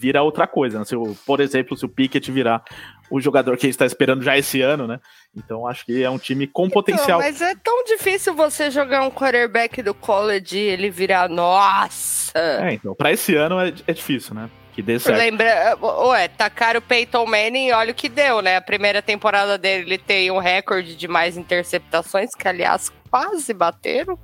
vira 0.00 0.22
outra 0.22 0.46
coisa. 0.46 0.78
Né? 0.78 0.84
Se 0.86 0.96
o, 0.96 1.14
por 1.26 1.40
exemplo, 1.40 1.76
se 1.76 1.84
o 1.84 1.88
Pickett 1.88 2.32
virar 2.32 2.64
o 3.10 3.20
jogador 3.20 3.56
que 3.56 3.66
a 3.66 3.68
gente 3.68 3.74
está 3.74 3.84
esperando 3.84 4.22
já 4.22 4.38
esse 4.38 4.62
ano, 4.62 4.86
né? 4.86 5.00
Então 5.36 5.66
acho 5.66 5.84
que 5.84 6.02
é 6.02 6.08
um 6.08 6.18
time 6.18 6.46
com 6.46 6.66
então, 6.66 6.74
potencial. 6.74 7.18
Mas 7.18 7.42
é 7.42 7.54
tão 7.56 7.84
difícil 7.84 8.34
você 8.34 8.70
jogar 8.70 9.02
um 9.02 9.10
quarterback 9.10 9.82
do 9.82 9.92
college 9.92 10.56
e 10.56 10.60
ele 10.60 10.88
virar 10.90 11.28
nossa. 11.28 12.38
É, 12.38 12.72
então, 12.72 12.94
para 12.94 13.12
esse 13.12 13.34
ano 13.34 13.60
é, 13.60 13.74
é, 13.86 13.92
difícil, 13.92 14.34
né? 14.34 14.48
Que 14.72 14.80
dê 14.80 14.98
certo. 14.98 15.18
Lembra, 15.18 15.76
ué, 15.82 16.28
tacar 16.28 16.76
o 16.76 16.80
Peyton 16.80 17.26
Manning 17.26 17.68
e 17.68 17.72
olha 17.72 17.90
o 17.90 17.94
que 17.94 18.08
deu, 18.08 18.40
né? 18.40 18.56
A 18.56 18.62
primeira 18.62 19.02
temporada 19.02 19.58
dele 19.58 19.82
ele 19.82 19.98
tem 19.98 20.30
um 20.30 20.38
recorde 20.38 20.94
de 20.94 21.08
mais 21.08 21.36
interceptações, 21.36 22.30
que 22.38 22.46
aliás 22.46 22.90
quase 23.10 23.52
bateram. 23.52 24.16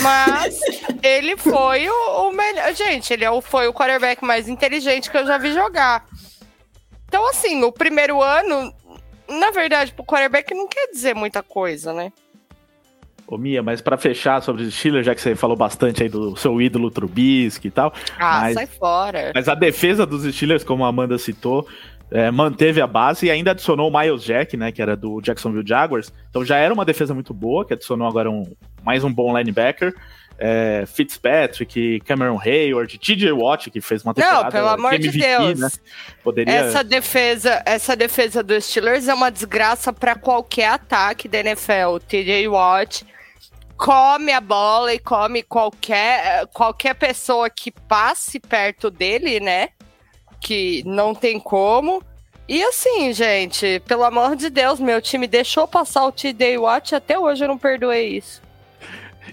Mas 0.00 0.60
ele 1.02 1.36
foi 1.36 1.88
o, 1.88 2.28
o, 2.28 2.32
melhor. 2.32 2.72
Gente, 2.74 3.12
ele 3.12 3.24
é 3.24 3.42
foi 3.42 3.68
o 3.68 3.74
quarterback 3.74 4.24
mais 4.24 4.48
inteligente 4.48 5.10
que 5.10 5.16
eu 5.16 5.26
já 5.26 5.38
vi 5.38 5.52
jogar. 5.52 6.06
Então, 7.06 7.28
assim, 7.28 7.62
o 7.62 7.70
primeiro 7.70 8.22
ano, 8.22 8.72
na 9.28 9.50
verdade, 9.50 9.92
pro 9.92 10.04
quarterback 10.04 10.54
não 10.54 10.66
quer 10.66 10.88
dizer 10.88 11.14
muita 11.14 11.42
coisa, 11.42 11.92
né? 11.92 12.12
Ô 13.26 13.38
Mia, 13.38 13.62
mas 13.62 13.80
para 13.80 13.96
fechar 13.96 14.42
sobre 14.42 14.62
os 14.62 14.74
Steelers, 14.74 15.06
já 15.06 15.14
que 15.14 15.20
você 15.20 15.34
falou 15.34 15.56
bastante 15.56 16.02
aí 16.02 16.08
do 16.08 16.36
seu 16.36 16.60
ídolo 16.60 16.90
Trubisky 16.90 17.68
e 17.68 17.70
tal. 17.70 17.92
Ah, 18.18 18.42
mas, 18.42 18.54
sai 18.54 18.66
fora. 18.66 19.32
Mas 19.34 19.48
a 19.48 19.54
defesa 19.54 20.04
dos 20.04 20.22
Steelers, 20.34 20.62
como 20.62 20.84
a 20.84 20.88
Amanda 20.88 21.16
citou, 21.16 21.66
é, 22.12 22.30
manteve 22.30 22.80
a 22.80 22.86
base 22.86 23.26
e 23.26 23.30
ainda 23.30 23.52
adicionou 23.52 23.90
o 23.90 23.98
Miles 23.98 24.22
Jack, 24.22 24.56
né, 24.56 24.70
que 24.70 24.82
era 24.82 24.94
do 24.94 25.20
Jacksonville 25.20 25.66
Jaguars. 25.66 26.12
Então 26.28 26.44
já 26.44 26.56
era 26.56 26.72
uma 26.72 26.84
defesa 26.84 27.14
muito 27.14 27.32
boa, 27.32 27.66
que 27.66 27.72
adicionou 27.72 28.06
agora 28.06 28.30
um, 28.30 28.44
mais 28.84 29.02
um 29.02 29.12
bom 29.12 29.36
linebacker. 29.36 29.94
É, 30.38 30.84
Fitzpatrick, 30.86 32.00
Cameron 32.00 32.38
Hayward, 32.38 32.98
TJ 32.98 33.32
Watt, 33.32 33.70
que 33.70 33.80
fez 33.80 34.02
uma 34.02 34.12
temporada 34.12 34.44
Não, 34.44 34.50
pelo 34.50 34.68
amor 34.68 34.94
MVP, 34.94 35.12
de 35.12 35.18
Deus. 35.18 35.60
Né? 35.60 35.68
Poderia... 36.22 36.52
Essa 36.52 36.82
defesa, 36.82 37.62
essa 37.64 37.94
defesa 37.94 38.42
dos 38.42 38.64
Steelers 38.64 39.08
é 39.08 39.14
uma 39.14 39.30
desgraça 39.30 39.92
para 39.92 40.14
qualquer 40.14 40.68
ataque 40.68 41.28
da 41.28 41.38
NFL. 41.38 41.98
TJ 42.08 42.48
Watt 42.48 43.06
come 43.76 44.32
a 44.32 44.40
bola 44.40 44.92
e 44.92 44.98
come 44.98 45.42
qualquer, 45.42 46.46
qualquer 46.48 46.94
pessoa 46.94 47.48
que 47.48 47.70
passe 47.70 48.40
perto 48.40 48.90
dele, 48.90 49.38
né? 49.38 49.68
Que 50.42 50.82
não 50.84 51.14
tem 51.14 51.38
como. 51.38 52.02
E 52.48 52.62
assim, 52.64 53.12
gente, 53.12 53.80
pelo 53.86 54.04
amor 54.04 54.36
de 54.36 54.50
Deus, 54.50 54.80
meu 54.80 55.00
time 55.00 55.26
deixou 55.26 55.66
passar 55.66 56.04
o 56.04 56.12
T-Day 56.12 56.58
Watch 56.58 56.94
até 56.94 57.18
hoje 57.18 57.44
eu 57.44 57.48
não 57.48 57.56
perdoei 57.56 58.18
isso. 58.18 58.42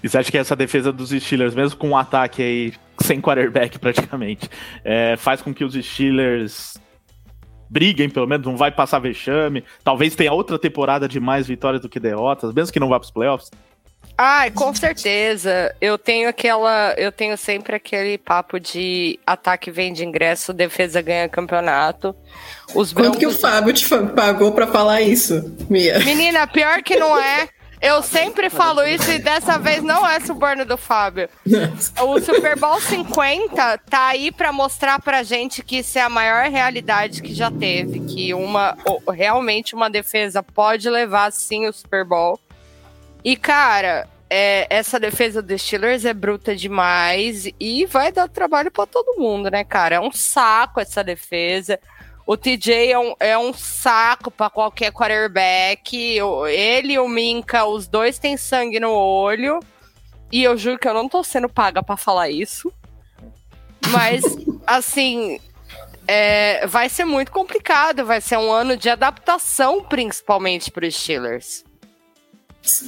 E 0.02 0.08
você 0.08 0.18
acha 0.18 0.30
que 0.30 0.38
essa 0.38 0.54
defesa 0.54 0.92
dos 0.92 1.10
Steelers, 1.10 1.54
mesmo 1.54 1.78
com 1.78 1.90
um 1.90 1.96
ataque 1.96 2.42
aí 2.42 2.72
sem 3.02 3.20
quarterback 3.20 3.78
praticamente, 3.78 4.48
é, 4.84 5.16
faz 5.16 5.42
com 5.42 5.52
que 5.52 5.64
os 5.64 5.74
Steelers 5.74 6.80
briguem, 7.68 8.08
pelo 8.08 8.26
menos, 8.26 8.46
não 8.46 8.56
vai 8.56 8.70
passar 8.70 8.98
vexame, 9.00 9.64
talvez 9.82 10.14
tenha 10.14 10.32
outra 10.32 10.58
temporada 10.58 11.08
de 11.08 11.20
mais 11.20 11.46
vitórias 11.46 11.82
do 11.82 11.88
que 11.88 12.00
derrotas, 12.00 12.52
mesmo 12.52 12.72
que 12.72 12.80
não 12.80 12.88
vá 12.88 12.98
para 12.98 13.04
os 13.04 13.10
playoffs? 13.10 13.50
Ai, 14.22 14.50
com 14.50 14.74
certeza. 14.74 15.74
Eu 15.80 15.96
tenho 15.96 16.28
aquela. 16.28 16.92
Eu 16.98 17.10
tenho 17.10 17.38
sempre 17.38 17.74
aquele 17.74 18.18
papo 18.18 18.60
de 18.60 19.18
ataque 19.26 19.70
vende 19.70 20.04
ingresso, 20.04 20.52
defesa 20.52 21.00
ganha 21.00 21.26
campeonato. 21.26 22.14
Os 22.74 22.92
Quanto 22.92 23.16
que 23.16 23.26
o 23.26 23.32
Fábio 23.32 23.72
te 23.72 23.88
pagou 24.14 24.52
para 24.52 24.66
falar 24.66 25.00
isso, 25.00 25.56
Mia? 25.70 26.00
Menina, 26.00 26.46
pior 26.46 26.82
que 26.82 26.96
não 26.96 27.18
é. 27.18 27.48
Eu 27.80 28.02
sempre 28.02 28.50
falo 28.50 28.82
isso 28.82 29.10
e 29.10 29.18
dessa 29.18 29.58
vez 29.58 29.82
não 29.82 30.06
é 30.06 30.20
suborno 30.20 30.66
do 30.66 30.76
Fábio. 30.76 31.26
O 32.02 32.20
Super 32.20 32.58
Bowl 32.58 32.78
50 32.78 33.78
tá 33.88 34.08
aí 34.08 34.30
para 34.30 34.52
mostrar 34.52 35.00
pra 35.00 35.22
gente 35.22 35.62
que 35.62 35.78
isso 35.78 35.98
é 35.98 36.02
a 36.02 36.10
maior 36.10 36.44
realidade 36.50 37.22
que 37.22 37.32
já 37.32 37.50
teve, 37.50 38.00
que 38.00 38.34
uma 38.34 38.76
realmente 39.10 39.74
uma 39.74 39.88
defesa 39.88 40.42
pode 40.42 40.90
levar 40.90 41.32
sim 41.32 41.66
o 41.66 41.72
Super 41.72 42.04
Bowl. 42.04 42.38
E, 43.24 43.36
cara, 43.36 44.08
é, 44.32 44.68
essa 44.70 45.00
defesa 45.00 45.42
dos 45.42 45.60
Steelers 45.60 46.04
é 46.04 46.14
bruta 46.14 46.54
demais 46.54 47.50
e 47.58 47.84
vai 47.86 48.12
dar 48.12 48.28
trabalho 48.28 48.70
para 48.70 48.86
todo 48.86 49.18
mundo, 49.18 49.50
né, 49.50 49.64
cara? 49.64 49.96
É 49.96 50.00
um 50.00 50.12
saco 50.12 50.78
essa 50.78 51.02
defesa. 51.02 51.80
O 52.24 52.36
TJ 52.36 52.92
é 52.92 52.98
um, 52.98 53.14
é 53.18 53.36
um 53.36 53.52
saco 53.52 54.30
para 54.30 54.48
qualquer 54.48 54.92
quarterback. 54.92 56.20
Ele 56.48 56.92
e 56.92 56.98
o 57.00 57.08
Minka, 57.08 57.64
os 57.64 57.88
dois 57.88 58.20
têm 58.20 58.36
sangue 58.36 58.78
no 58.78 58.92
olho. 58.92 59.58
E 60.30 60.44
eu 60.44 60.56
juro 60.56 60.78
que 60.78 60.86
eu 60.86 60.94
não 60.94 61.08
tô 61.08 61.24
sendo 61.24 61.48
paga 61.48 61.82
para 61.82 61.96
falar 61.96 62.30
isso. 62.30 62.72
Mas, 63.88 64.22
assim, 64.64 65.40
é, 66.06 66.64
vai 66.68 66.88
ser 66.88 67.04
muito 67.04 67.32
complicado. 67.32 68.06
Vai 68.06 68.20
ser 68.20 68.38
um 68.38 68.52
ano 68.52 68.76
de 68.76 68.88
adaptação, 68.88 69.82
principalmente 69.82 70.70
para 70.70 70.86
os 70.86 70.94
Steelers. 70.94 71.64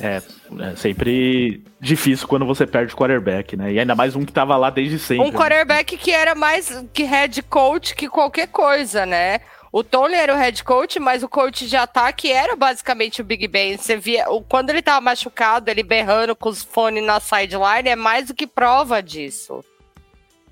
É, 0.01 0.23
é 0.61 0.77
sempre 0.77 1.63
difícil 1.81 2.29
quando 2.29 2.45
você 2.45 2.67
perde 2.67 2.93
o 2.93 2.97
quarterback, 2.97 3.57
né? 3.57 3.73
E 3.73 3.81
ainda 3.81 3.95
mais 3.95 4.15
um 4.15 4.25
que 4.25 4.33
tava 4.33 4.57
lá 4.57 4.71
desde 4.71 4.99
sempre. 4.99 5.27
Um 5.27 5.33
né? 5.33 5.39
quarterback 5.39 5.97
que 5.97 6.11
era 6.11 6.35
mais 6.35 6.85
que 6.93 7.05
head 7.05 7.43
coach 7.43 7.95
que 7.95 8.09
qualquer 8.09 8.49
coisa, 8.49 9.07
né? 9.07 9.41
O 9.73 9.83
Tony 9.83 10.15
era 10.15 10.35
o 10.35 10.37
head 10.37 10.63
coach, 10.63 11.01
mas 11.01 11.23
o 11.23 11.29
coach 11.29 11.67
de 11.67 11.77
ataque 11.77 12.31
era 12.31 12.55
basicamente 12.55 13.23
o 13.23 13.25
Big 13.25 13.49
Ben. 13.49 13.79
Você 13.79 13.97
via, 13.97 14.27
quando 14.47 14.69
ele 14.69 14.83
tava 14.83 15.01
machucado, 15.01 15.71
ele 15.71 15.83
berrando 15.83 16.37
com 16.37 16.51
os 16.51 16.63
fones 16.63 17.03
na 17.03 17.19
sideline, 17.19 17.89
é 17.89 17.97
mais 17.97 18.27
do 18.27 18.35
que 18.35 18.47
prova 18.47 19.03
disso. 19.03 19.65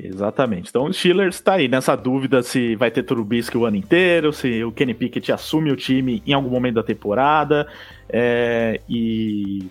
Exatamente. 0.02 0.70
Então 0.70 0.84
o 0.84 0.92
Steelers 0.92 1.36
está 1.36 1.54
aí 1.54 1.68
nessa 1.68 1.94
dúvida 1.94 2.42
se 2.42 2.74
vai 2.76 2.90
ter 2.90 3.02
Trubisky 3.02 3.56
o 3.56 3.66
ano 3.66 3.76
inteiro, 3.76 4.32
se 4.32 4.64
o 4.64 4.72
Kenny 4.72 4.94
Pickett 4.94 5.30
assume 5.32 5.70
o 5.70 5.76
time 5.76 6.22
em 6.26 6.32
algum 6.32 6.48
momento 6.48 6.76
da 6.76 6.82
temporada. 6.82 7.66
É, 8.08 8.80
e 8.88 9.66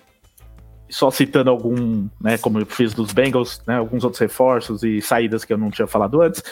só 0.90 1.12
citando 1.12 1.50
algum, 1.50 2.08
né, 2.20 2.38
como 2.38 2.60
eu 2.60 2.66
fiz 2.66 2.94
dos 2.94 3.14
Bengals, 3.14 3.62
né, 3.68 3.78
alguns 3.78 4.04
outros 4.04 4.20
reforços 4.20 4.84
e 4.84 5.02
saídas 5.02 5.46
que 5.46 5.54
eu 5.54 5.58
não 5.58 5.70
tinha 5.70 5.88
falado 5.88 6.22
antes. 6.22 6.44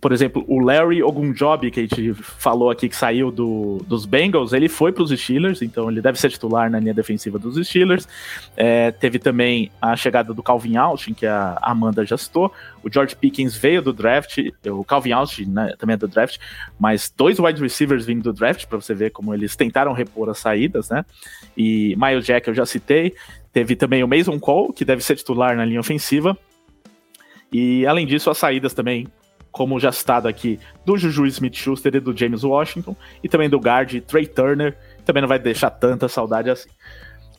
Por 0.00 0.12
exemplo, 0.12 0.44
o 0.48 0.58
Larry 0.58 1.02
Ogunjobi, 1.02 1.70
que 1.70 1.80
a 1.80 1.82
gente 1.84 2.14
falou 2.14 2.70
aqui 2.70 2.88
que 2.88 2.96
saiu 2.96 3.30
do, 3.30 3.78
dos 3.86 4.04
Bengals, 4.04 4.52
ele 4.52 4.68
foi 4.68 4.92
para 4.92 5.02
os 5.02 5.10
Steelers, 5.10 5.62
então 5.62 5.90
ele 5.90 6.00
deve 6.00 6.18
ser 6.18 6.30
titular 6.30 6.68
na 6.70 6.80
linha 6.80 6.92
defensiva 6.92 7.38
dos 7.38 7.56
Steelers. 7.66 8.08
É, 8.56 8.90
teve 8.90 9.18
também 9.18 9.70
a 9.80 9.94
chegada 9.96 10.34
do 10.34 10.42
Calvin 10.42 10.76
Austin, 10.76 11.14
que 11.14 11.26
a 11.26 11.58
Amanda 11.62 12.04
já 12.04 12.16
citou. 12.16 12.52
O 12.82 12.92
George 12.92 13.14
Pickens 13.14 13.56
veio 13.56 13.80
do 13.80 13.92
draft, 13.92 14.38
o 14.66 14.84
Calvin 14.84 15.12
Austin 15.12 15.46
né, 15.46 15.74
também 15.78 15.94
é 15.94 15.96
do 15.96 16.08
draft, 16.08 16.38
mas 16.78 17.12
dois 17.16 17.38
wide 17.38 17.60
receivers 17.60 18.04
vindo 18.04 18.22
do 18.24 18.32
draft, 18.32 18.66
para 18.66 18.80
você 18.80 18.94
ver 18.94 19.10
como 19.10 19.32
eles 19.32 19.54
tentaram 19.54 19.92
repor 19.92 20.28
as 20.28 20.38
saídas, 20.38 20.90
né? 20.90 21.04
E 21.56 21.94
Miles 21.96 22.26
Jack 22.26 22.48
eu 22.48 22.54
já 22.54 22.66
citei. 22.66 23.14
Teve 23.54 23.76
também 23.76 24.02
o 24.02 24.08
Mason 24.08 24.38
Cole, 24.40 24.72
que 24.72 24.84
deve 24.84 25.00
ser 25.00 25.14
titular 25.14 25.56
na 25.56 25.64
linha 25.64 25.78
ofensiva. 25.78 26.36
E 27.52 27.86
além 27.86 28.04
disso, 28.04 28.28
as 28.28 28.36
saídas 28.36 28.74
também, 28.74 29.06
como 29.52 29.78
já 29.78 29.92
citado 29.92 30.26
aqui, 30.26 30.58
do 30.84 30.98
Juju 30.98 31.24
Smith-Schuster 31.24 31.94
e 31.94 32.00
do 32.00 32.14
James 32.14 32.42
Washington, 32.42 32.96
e 33.22 33.28
também 33.28 33.48
do 33.48 33.60
guard 33.60 34.00
Trey 34.00 34.26
Turner, 34.26 34.76
também 35.04 35.20
não 35.20 35.28
vai 35.28 35.38
deixar 35.38 35.70
tanta 35.70 36.08
saudade 36.08 36.50
assim. 36.50 36.68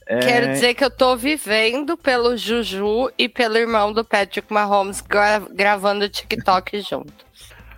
É... 0.08 0.20
Quero 0.20 0.54
dizer 0.54 0.74
que 0.74 0.86
eu 0.86 0.90
tô 0.90 1.18
vivendo 1.18 1.98
pelo 1.98 2.38
Juju 2.38 3.12
e 3.18 3.28
pelo 3.28 3.58
irmão 3.58 3.92
do 3.92 4.06
Patrick 4.06 4.54
Mahomes 4.54 5.02
gra 5.02 5.40
gravando 5.52 6.08
TikTok 6.08 6.80
junto. 6.88 7.26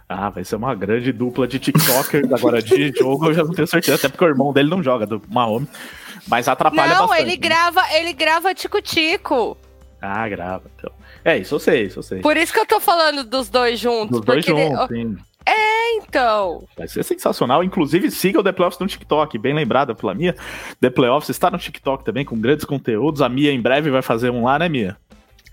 Ah, 0.07 0.29
vai 0.29 0.43
ser 0.43 0.57
uma 0.57 0.75
grande 0.75 1.11
dupla 1.11 1.47
de 1.47 1.57
TikTokers 1.57 2.31
agora 2.31 2.61
de 2.61 2.93
jogo, 2.95 3.27
eu 3.27 3.33
já 3.33 3.43
não 3.43 3.51
tenho 3.51 3.67
certeza, 3.67 3.95
até 3.95 4.09
porque 4.09 4.23
o 4.23 4.27
irmão 4.27 4.53
dele 4.53 4.69
não 4.69 4.83
joga, 4.83 5.07
do 5.07 5.19
Mahomes. 5.27 5.69
Mas 6.27 6.47
atrapalha 6.47 6.95
não, 6.95 7.07
bastante. 7.07 7.21
Não, 7.21 7.27
ele 7.27 7.37
grava, 7.37 7.81
ele 7.93 8.13
grava 8.13 8.53
tico-tico. 8.53 9.57
Ah, 10.01 10.27
grava, 10.29 10.63
então. 10.77 10.91
É, 11.23 11.37
isso 11.37 11.55
eu 11.55 11.59
sei, 11.59 11.83
isso 11.83 11.99
eu 11.99 12.03
sei. 12.03 12.19
Por 12.19 12.37
isso 12.37 12.53
que 12.53 12.59
eu 12.59 12.65
tô 12.65 12.79
falando 12.79 13.23
dos 13.23 13.49
dois 13.49 13.79
juntos. 13.79 14.11
Dos 14.17 14.25
dois 14.25 14.45
juntos, 14.45 14.89
ele... 14.91 15.03
sim. 15.03 15.17
É, 15.45 15.95
então. 15.95 16.65
Vai 16.77 16.87
ser 16.89 17.03
sensacional. 17.03 17.63
Inclusive, 17.63 18.11
siga 18.11 18.39
o 18.39 18.43
The 18.43 18.51
Playoffs 18.51 18.79
no 18.79 18.87
TikTok, 18.87 19.37
bem 19.37 19.53
lembrada 19.53 19.95
pela 19.95 20.13
Mia. 20.13 20.35
The 20.81 20.89
Playoffs 20.89 21.29
está 21.29 21.49
no 21.49 21.57
TikTok 21.57 22.03
também, 22.03 22.25
com 22.25 22.37
grandes 22.37 22.65
conteúdos. 22.65 23.21
A 23.21 23.29
Mia 23.29 23.51
em 23.51 23.61
breve 23.61 23.89
vai 23.89 24.01
fazer 24.01 24.29
um 24.29 24.43
lá, 24.43 24.59
né, 24.59 24.67
Mia? 24.67 24.97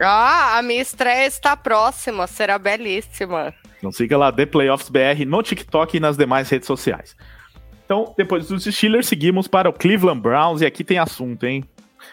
Ah, 0.00 0.58
a 0.58 0.62
minha 0.62 0.82
estreia 0.82 1.26
está 1.26 1.56
próxima, 1.56 2.26
será 2.26 2.58
belíssima. 2.58 3.54
Então 3.78 3.92
siga 3.92 4.18
lá 4.18 4.32
The 4.32 4.46
Playoffs 4.46 4.88
BR 4.88 5.24
no 5.26 5.42
TikTok 5.42 5.96
e 5.96 6.00
nas 6.00 6.16
demais 6.16 6.48
redes 6.48 6.66
sociais. 6.66 7.14
Então, 7.84 8.14
depois 8.16 8.48
dos 8.48 8.64
Steelers, 8.64 9.06
seguimos 9.06 9.46
para 9.46 9.68
o 9.68 9.72
Cleveland 9.72 10.20
Browns 10.20 10.60
e 10.60 10.66
aqui 10.66 10.82
tem 10.82 10.98
assunto, 10.98 11.44
hein? 11.44 11.64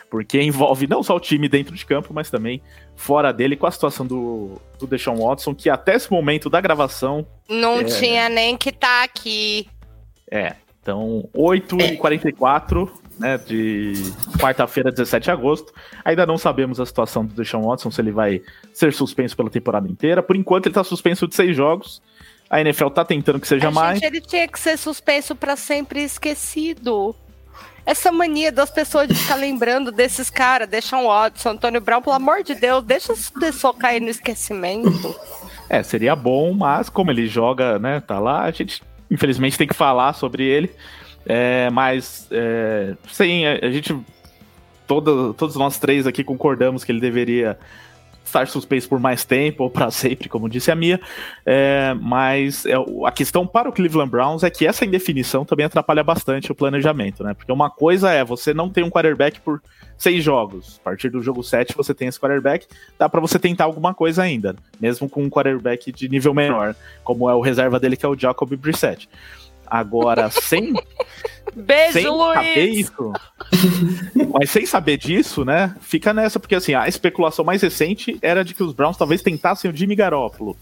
Porque 0.10 0.42
envolve 0.42 0.88
não 0.88 1.02
só 1.02 1.16
o 1.16 1.20
time 1.20 1.48
dentro 1.48 1.76
de 1.76 1.86
campo, 1.86 2.14
mas 2.14 2.30
também 2.30 2.62
fora 2.96 3.32
dele, 3.32 3.56
com 3.56 3.66
a 3.66 3.72
situação 3.72 4.06
do, 4.06 4.62
do 4.78 4.88
Deshaun 4.88 5.26
Watson, 5.26 5.56
que 5.56 5.70
até 5.70 5.96
esse 5.96 6.12
momento 6.12 6.50
da 6.50 6.60
gravação. 6.60 7.26
Não 7.50 7.80
é... 7.80 7.84
tinha 7.86 8.30
nem 8.30 8.58
que 8.58 8.70
estar 8.70 9.00
tá 9.00 9.04
aqui. 9.04 9.68
É, 10.30 10.56
então 10.82 11.30
8h44 11.36 12.90
né, 13.22 13.38
de 13.38 13.94
quarta-feira, 14.40 14.92
17 14.92 15.26
de 15.26 15.32
agosto. 15.32 15.72
Ainda 16.04 16.26
não 16.26 16.38
sabemos 16.38 16.80
a 16.80 16.86
situação 16.86 17.26
do 17.26 17.34
Deshaun 17.34 17.68
Watson, 17.68 17.92
se 17.92 18.02
ele 18.02 18.12
vai 18.12 18.42
ser 18.74 18.92
suspenso 18.92 19.38
pela 19.38 19.50
temporada 19.50 19.88
inteira. 19.88 20.24
Por 20.24 20.36
enquanto, 20.36 20.66
ele 20.66 20.72
está 20.72 20.84
suspenso 20.84 21.28
de 21.28 21.36
seis 21.36 21.56
jogos. 21.56 22.02
A 22.52 22.60
NFL 22.60 22.90
tá 22.90 23.06
tentando 23.06 23.40
que 23.40 23.48
seja 23.48 23.70
a 23.70 23.72
mais. 23.72 23.98
Gente, 23.98 24.08
ele 24.08 24.20
tinha 24.20 24.46
que 24.46 24.60
ser 24.60 24.78
suspenso 24.78 25.34
para 25.34 25.56
sempre 25.56 26.04
esquecido. 26.04 27.16
Essa 27.86 28.12
mania 28.12 28.52
das 28.52 28.70
pessoas 28.70 29.08
de 29.08 29.16
ficar 29.16 29.36
lembrando 29.40 29.90
desses 29.90 30.30
caras, 30.30 30.68
Deshaun 30.68 31.08
Watson, 31.08 31.52
Antônio 31.52 31.80
Brown, 31.80 32.02
pelo 32.02 32.18
amor 32.18 32.44
de 32.44 32.54
Deus, 32.54 32.84
deixa 32.84 33.14
essa 33.14 33.32
pessoa 33.40 33.74
cair 33.74 34.02
no 34.02 34.10
esquecimento. 34.10 35.16
É, 35.70 35.82
seria 35.82 36.14
bom, 36.14 36.54
mas 36.54 36.90
como 36.90 37.10
ele 37.10 37.26
joga, 37.26 37.80
né, 37.80 38.02
tá 38.02 38.20
lá, 38.20 38.42
a 38.42 38.52
gente 38.52 38.84
infelizmente 39.10 39.58
tem 39.58 39.66
que 39.66 39.74
falar 39.74 40.12
sobre 40.12 40.44
ele. 40.44 40.70
É, 41.26 41.70
mas, 41.70 42.28
é, 42.32 42.96
sim, 43.10 43.46
a, 43.46 43.66
a 43.66 43.72
gente. 43.72 43.98
Toda, 44.86 45.34
todos 45.36 45.56
nós 45.56 45.80
três 45.80 46.06
aqui 46.06 46.22
concordamos 46.22 46.84
que 46.84 46.92
ele 46.92 47.00
deveria 47.00 47.58
estar 48.32 48.48
suspenso 48.48 48.90
por 48.90 49.00
mais 49.00 49.24
tempo 49.24 49.64
ou 49.64 49.70
para 49.70 49.92
sempre, 49.92 50.30
como 50.30 50.50
disse 50.50 50.72
a 50.72 50.76
Mia. 50.76 51.00
É, 51.46 51.94
mas 52.00 52.66
é, 52.66 52.74
a 53.06 53.12
questão 53.12 53.46
para 53.46 53.70
o 53.70 53.74
Cleveland 53.74 54.10
Browns 54.10 54.44
é 54.44 54.50
que 54.50 54.66
essa 54.66 54.86
indefinição 54.86 55.46
também 55.46 55.66
atrapalha 55.66 56.04
bastante 56.04 56.52
o 56.52 56.56
planejamento, 56.56 57.24
né? 57.24 57.34
Porque 57.34 57.52
uma 57.52 57.70
coisa 57.70 58.12
é 58.12 58.24
você 58.24 58.54
não 58.54 58.70
tem 58.70 58.84
um 58.84 58.90
quarterback 58.90 59.40
por 59.42 59.62
seis 59.98 60.24
jogos. 60.24 60.80
A 60.82 60.84
partir 60.86 61.10
do 61.10 61.22
jogo 61.22 61.44
7 61.44 61.76
você 61.76 61.94
tem 61.94 62.08
esse 62.08 62.20
quarterback, 62.20 62.66
dá 62.98 63.08
para 63.08 63.22
você 63.22 63.38
tentar 63.38 63.66
alguma 63.66 63.94
coisa 63.94 64.24
ainda, 64.24 64.56
mesmo 64.80 65.08
com 65.08 65.24
um 65.24 65.30
quarterback 65.30 65.92
de 65.92 66.10
nível 66.10 66.34
menor, 66.34 66.76
como 67.04 67.30
é 67.30 67.36
o 67.36 67.42
reserva 67.42 67.80
dele 67.80 67.96
que 67.96 68.06
é 68.06 68.10
o 68.10 68.18
Jacob 68.18 68.52
Brissett. 68.56 69.08
Agora, 69.72 70.30
sem. 70.30 70.74
Beijo, 71.56 71.94
sem 71.94 72.08
Luiz! 72.08 72.34
saber 72.34 72.66
isso. 72.66 73.14
mas 74.34 74.50
sem 74.50 74.66
saber 74.66 74.98
disso, 74.98 75.46
né? 75.46 75.74
Fica 75.80 76.14
nessa, 76.14 76.42
porque 76.42 76.56
assim, 76.56 76.74
a 76.74 76.90
especulação 76.90 77.46
mais 77.46 77.62
recente 77.62 78.20
era 78.22 78.44
de 78.44 78.54
que 78.54 78.64
os 78.64 78.74
Browns 78.74 78.98
talvez 78.98 79.22
tentassem 79.22 79.72
o 79.72 79.76
Jimmy 79.76 79.96
Garoppolo 79.96 80.58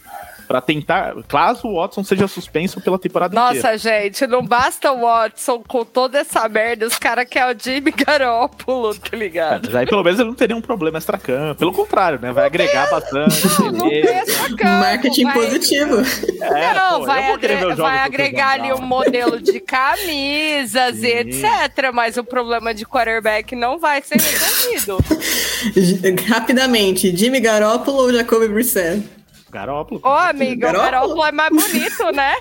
para 0.49 0.61
tentar, 0.61 1.13
caso 1.27 1.67
o 1.67 1.75
Watson 1.75 2.03
seja 2.03 2.27
suspenso 2.27 2.81
pela 2.81 2.97
temporada 2.97 3.35
Nossa, 3.35 3.51
inteira. 3.51 3.73
Nossa, 3.73 3.77
gente, 3.77 4.25
não 4.25 4.43
basta 4.43 4.91
o 4.91 5.01
Watson 5.01 5.61
com 5.67 5.85
toda 5.85 6.17
essa 6.17 6.49
merda, 6.49 6.87
os 6.87 6.97
caras 6.97 7.27
querem 7.29 7.55
o 7.55 7.59
Jimmy 7.59 7.91
Garoppolo, 7.91 8.95
tá 8.95 9.15
ligado? 9.15 9.65
É, 9.65 9.67
mas 9.67 9.75
aí 9.75 9.85
pelo 9.85 10.03
menos 10.03 10.19
ele 10.19 10.29
não 10.29 10.35
teria 10.35 10.57
um 10.57 10.61
problema 10.61 10.97
extra-campo. 10.97 11.59
Pelo 11.59 11.71
contrário, 11.71 12.19
né? 12.19 12.31
Vai 12.31 12.45
não 12.45 12.47
agregar 12.47 12.87
tem, 12.87 12.99
bastante. 12.99 13.47
Não, 13.59 13.71
não 13.73 13.89
tem 13.89 13.99
extra-campo. 13.99 14.63
Marketing 14.63 15.23
vai... 15.23 15.33
positivo. 15.33 15.95
É, 16.41 16.73
não, 16.73 16.99
pô, 16.99 17.05
vai, 17.05 17.31
agre 17.31 17.75
vai 17.75 17.97
agregar 17.99 18.51
ali 18.53 18.73
um 18.73 18.81
modelo 18.81 19.39
de 19.39 19.59
camisas 19.59 20.95
Sim. 20.95 21.05
e 21.05 21.11
etc. 21.11 21.91
Mas 21.93 22.17
o 22.17 22.23
problema 22.23 22.73
de 22.73 22.85
quarterback 22.85 23.55
não 23.55 23.77
vai 23.77 24.01
ser 24.01 24.17
resolvido. 24.19 24.97
Rapidamente, 26.27 27.15
Jimmy 27.15 27.39
Garoppolo 27.39 27.97
ou 27.97 28.13
Jacoby 28.13 28.47
Brissett? 28.47 29.18
Garópolo. 29.49 30.01
Ô, 30.03 30.07
amigo, 30.09 30.67
o 30.67 30.71
Garópolo 30.71 31.25
é 31.25 31.31
mais 31.31 31.49
bonito, 31.49 32.11
né? 32.11 32.35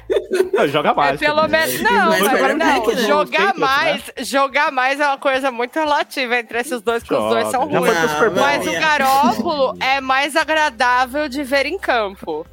Não, 0.52 0.68
joga 0.68 0.94
mais. 0.94 1.20
É 1.20 1.26
pelo 1.26 1.48
menos. 1.48 1.80
Não, 1.80 2.08
mas, 2.08 2.22
mas, 2.22 2.40
não, 2.40 2.56
né? 2.56 3.06
jogar 3.06 3.54
mais, 3.54 4.06
né? 4.06 4.12
jogar 4.24 4.72
mais 4.72 5.00
é 5.00 5.06
uma 5.06 5.18
coisa 5.18 5.50
muito 5.50 5.78
relativa 5.78 6.38
entre 6.38 6.58
esses 6.60 6.80
dois, 6.82 7.02
porque 7.02 7.14
os 7.14 7.30
dois 7.30 7.48
são 7.48 7.66
ruins. 7.66 7.94
Mas 8.34 8.66
o 8.66 8.72
Garópolo 8.72 9.76
é 9.80 10.00
mais 10.00 10.36
agradável 10.36 11.28
de 11.28 11.42
ver 11.42 11.66
em 11.66 11.78
campo. 11.78 12.46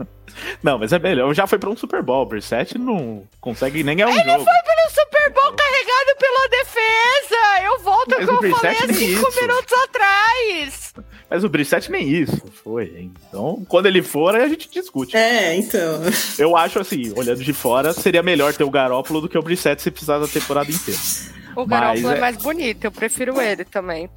Não, 0.61 0.77
mas 0.77 0.91
é 0.91 0.99
melhor. 0.99 1.33
Já 1.33 1.47
foi 1.47 1.57
pra 1.57 1.69
um 1.69 1.77
Super 1.77 2.01
Bowl. 2.01 2.23
O 2.23 2.25
Brissett 2.25 2.77
não 2.77 3.23
consegue 3.39 3.83
nem 3.83 3.95
ganhar 3.95 4.07
um 4.07 4.11
Ele 4.11 4.19
jogo. 4.19 4.31
Ele 4.31 4.43
foi 4.43 4.53
pelo 4.53 4.89
Super 4.89 5.33
Bowl 5.33 5.53
carregado 5.53 6.17
pela 6.19 6.47
defesa. 6.49 7.63
Eu 7.63 7.79
volto 7.79 8.13
ao 8.13 8.19
que 8.19 8.45
eu 8.45 8.55
falei 8.55 8.77
há 8.77 8.93
cinco 8.93 9.29
isso. 9.29 9.41
minutos 9.41 9.73
atrás. 9.83 10.93
Mas 11.35 11.43
o 11.43 11.49
Brissett 11.49 11.91
nem 11.91 12.07
isso 12.07 12.45
foi. 12.63 12.93
Hein? 12.95 13.11
Então, 13.27 13.65
quando 13.67 13.87
ele 13.87 14.01
for, 14.01 14.33
aí 14.33 14.43
a 14.43 14.47
gente 14.47 14.69
discute. 14.71 15.17
É, 15.17 15.53
então. 15.53 16.01
Eu 16.39 16.55
acho 16.55 16.79
assim, 16.79 17.11
olhando 17.13 17.43
de 17.43 17.51
fora, 17.51 17.91
seria 17.91 18.23
melhor 18.23 18.53
ter 18.53 18.63
o 18.63 18.69
Garópolo 18.71 19.19
do 19.19 19.27
que 19.27 19.37
o 19.37 19.41
Brissett 19.41 19.81
se 19.81 19.91
precisar 19.91 20.17
da 20.17 20.29
temporada 20.29 20.71
inteira. 20.71 20.97
O 21.53 21.65
Garópolo 21.65 22.09
é... 22.09 22.15
é 22.15 22.19
mais 22.21 22.37
bonito, 22.37 22.85
eu 22.85 22.91
prefiro 22.91 23.41
ele 23.41 23.65
também. 23.65 24.09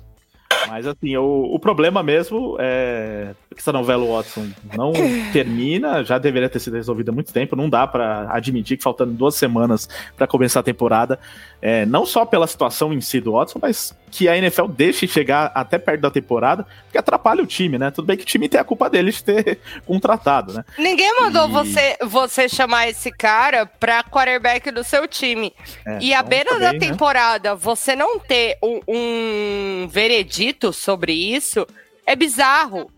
Mas 0.66 0.86
assim, 0.86 1.16
o, 1.16 1.54
o 1.54 1.58
problema 1.58 2.02
mesmo 2.02 2.56
é 2.58 3.34
que 3.58 3.60
essa 3.60 3.72
novela 3.72 4.04
Watson 4.04 4.48
não 4.76 4.92
termina, 5.32 6.04
já 6.04 6.16
deveria 6.16 6.48
ter 6.48 6.60
sido 6.60 6.74
resolvida 6.74 7.10
há 7.10 7.14
muito 7.14 7.32
tempo, 7.32 7.56
não 7.56 7.68
dá 7.68 7.86
para 7.86 8.32
admitir 8.32 8.76
que 8.76 8.82
faltando 8.82 9.12
duas 9.12 9.34
semanas 9.34 9.88
para 10.16 10.26
começar 10.26 10.60
a 10.60 10.62
temporada, 10.62 11.18
é, 11.60 11.84
não 11.84 12.06
só 12.06 12.24
pela 12.24 12.46
situação 12.46 12.92
em 12.92 13.00
si 13.00 13.20
do 13.20 13.32
Watson, 13.32 13.58
mas 13.60 13.96
que 14.10 14.28
a 14.28 14.36
NFL 14.36 14.66
deixe 14.68 15.06
chegar 15.06 15.50
até 15.54 15.76
perto 15.76 16.00
da 16.02 16.10
temporada, 16.10 16.66
porque 16.84 16.96
atrapalha 16.96 17.42
o 17.42 17.46
time, 17.46 17.78
né? 17.78 17.90
Tudo 17.90 18.06
bem 18.06 18.16
que 18.16 18.22
o 18.22 18.26
time 18.26 18.48
tem 18.48 18.60
a 18.60 18.64
culpa 18.64 18.88
dele 18.88 19.10
de 19.10 19.22
ter 19.22 19.58
contratado, 19.84 20.52
né? 20.52 20.64
Ninguém 20.78 21.20
mandou 21.20 21.48
e... 21.48 21.52
você, 21.52 21.96
você 22.02 22.48
chamar 22.48 22.88
esse 22.88 23.10
cara 23.10 23.66
pra 23.66 24.04
quarterback 24.04 24.70
do 24.70 24.84
seu 24.84 25.06
time. 25.08 25.52
É, 25.84 25.98
e 26.00 26.14
à 26.14 26.18
então, 26.18 26.28
beira 26.28 26.50
também, 26.50 26.66
da 26.66 26.72
né? 26.72 26.78
temporada, 26.78 27.50
né? 27.50 27.58
você 27.60 27.96
não 27.96 28.18
ter 28.20 28.56
um, 28.62 28.80
um 28.88 29.88
veredito 29.90 30.47
sobre 30.72 31.12
isso 31.12 31.66
é 32.06 32.16
bizarro. 32.16 32.90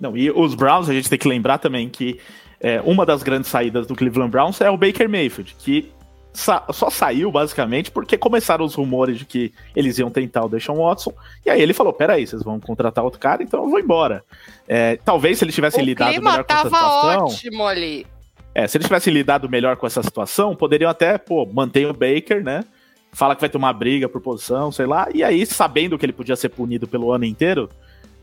Não, 0.00 0.16
e 0.16 0.30
os 0.30 0.54
Browns, 0.54 0.88
a 0.88 0.94
gente 0.94 1.08
tem 1.08 1.18
que 1.18 1.28
lembrar 1.28 1.58
também 1.58 1.88
que 1.88 2.18
é, 2.60 2.80
uma 2.82 3.04
das 3.04 3.22
grandes 3.22 3.50
saídas 3.50 3.86
do 3.86 3.94
Cleveland 3.94 4.30
Browns 4.30 4.60
é 4.60 4.70
o 4.70 4.76
Baker 4.76 5.08
Mayfield, 5.08 5.54
que 5.58 5.92
sa 6.32 6.64
só 6.70 6.88
saiu 6.90 7.30
basicamente 7.30 7.90
porque 7.90 8.16
começaram 8.16 8.64
os 8.64 8.74
rumores 8.74 9.18
de 9.18 9.24
que 9.24 9.52
eles 9.74 9.98
iam 9.98 10.10
tentar 10.10 10.44
o 10.44 10.48
Deshaun 10.48 10.76
Watson, 10.76 11.12
e 11.44 11.50
aí 11.50 11.60
ele 11.60 11.74
falou: 11.74 11.92
peraí, 11.92 12.26
vocês 12.26 12.42
vão 12.42 12.60
contratar 12.60 13.04
outro 13.04 13.18
cara, 13.18 13.42
então 13.42 13.64
eu 13.64 13.70
vou 13.70 13.80
embora. 13.80 14.22
É, 14.68 14.96
talvez 15.04 15.38
se 15.38 15.44
eles 15.44 15.54
tivessem 15.54 15.84
lidado 15.84 16.14
melhor 16.22 16.44
com 16.44 16.52
essa 16.52 16.64
situação. 16.64 17.24
ótimo 17.24 17.66
ali. 17.66 18.06
É, 18.54 18.66
se 18.66 18.76
eles 18.76 18.86
tivessem 18.86 19.12
lidado 19.12 19.48
melhor 19.48 19.76
com 19.76 19.86
essa 19.86 20.02
situação, 20.02 20.56
poderiam 20.56 20.90
até, 20.90 21.16
pô, 21.18 21.46
manter 21.46 21.86
o 21.86 21.92
Baker, 21.92 22.42
né? 22.42 22.64
Fala 23.12 23.34
que 23.34 23.40
vai 23.40 23.50
ter 23.50 23.58
uma 23.58 23.72
briga 23.72 24.08
por 24.08 24.20
posição, 24.20 24.70
sei 24.70 24.86
lá, 24.86 25.08
e 25.12 25.22
aí, 25.22 25.44
sabendo 25.44 25.98
que 25.98 26.06
ele 26.06 26.12
podia 26.12 26.36
ser 26.36 26.48
punido 26.48 26.86
pelo 26.86 27.12
ano 27.12 27.24
inteiro, 27.24 27.68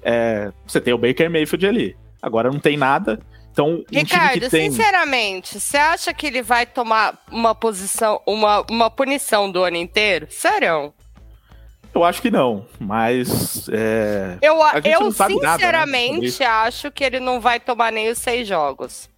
é, 0.01 0.51
você 0.65 0.79
tem 0.79 0.93
o 0.93 0.97
Baker 0.97 1.29
Mayfield 1.29 1.67
ali. 1.67 1.97
Agora 2.21 2.49
não 2.49 2.59
tem 2.59 2.77
nada. 2.77 3.19
Então, 3.51 3.83
Ricardo, 3.91 4.45
um 4.45 4.49
tem... 4.49 4.69
sinceramente, 4.69 5.59
você 5.59 5.77
acha 5.77 6.13
que 6.13 6.27
ele 6.27 6.41
vai 6.41 6.65
tomar 6.65 7.17
uma 7.31 7.55
posição, 7.55 8.21
uma, 8.25 8.63
uma 8.69 8.89
punição 8.89 9.51
do 9.51 9.63
ano 9.63 9.77
inteiro? 9.77 10.27
Sério? 10.29 10.93
Eu 11.93 12.03
acho 12.03 12.21
que 12.21 12.29
não, 12.29 12.65
mas. 12.79 13.67
É... 13.69 14.37
Eu, 14.41 14.57
eu 14.83 15.11
sinceramente 15.11 16.39
nada, 16.39 16.45
né, 16.45 16.45
acho 16.45 16.91
que 16.91 17.03
ele 17.03 17.19
não 17.19 17.41
vai 17.41 17.59
tomar 17.59 17.91
nem 17.91 18.09
os 18.09 18.19
seis 18.19 18.47
jogos. 18.47 19.09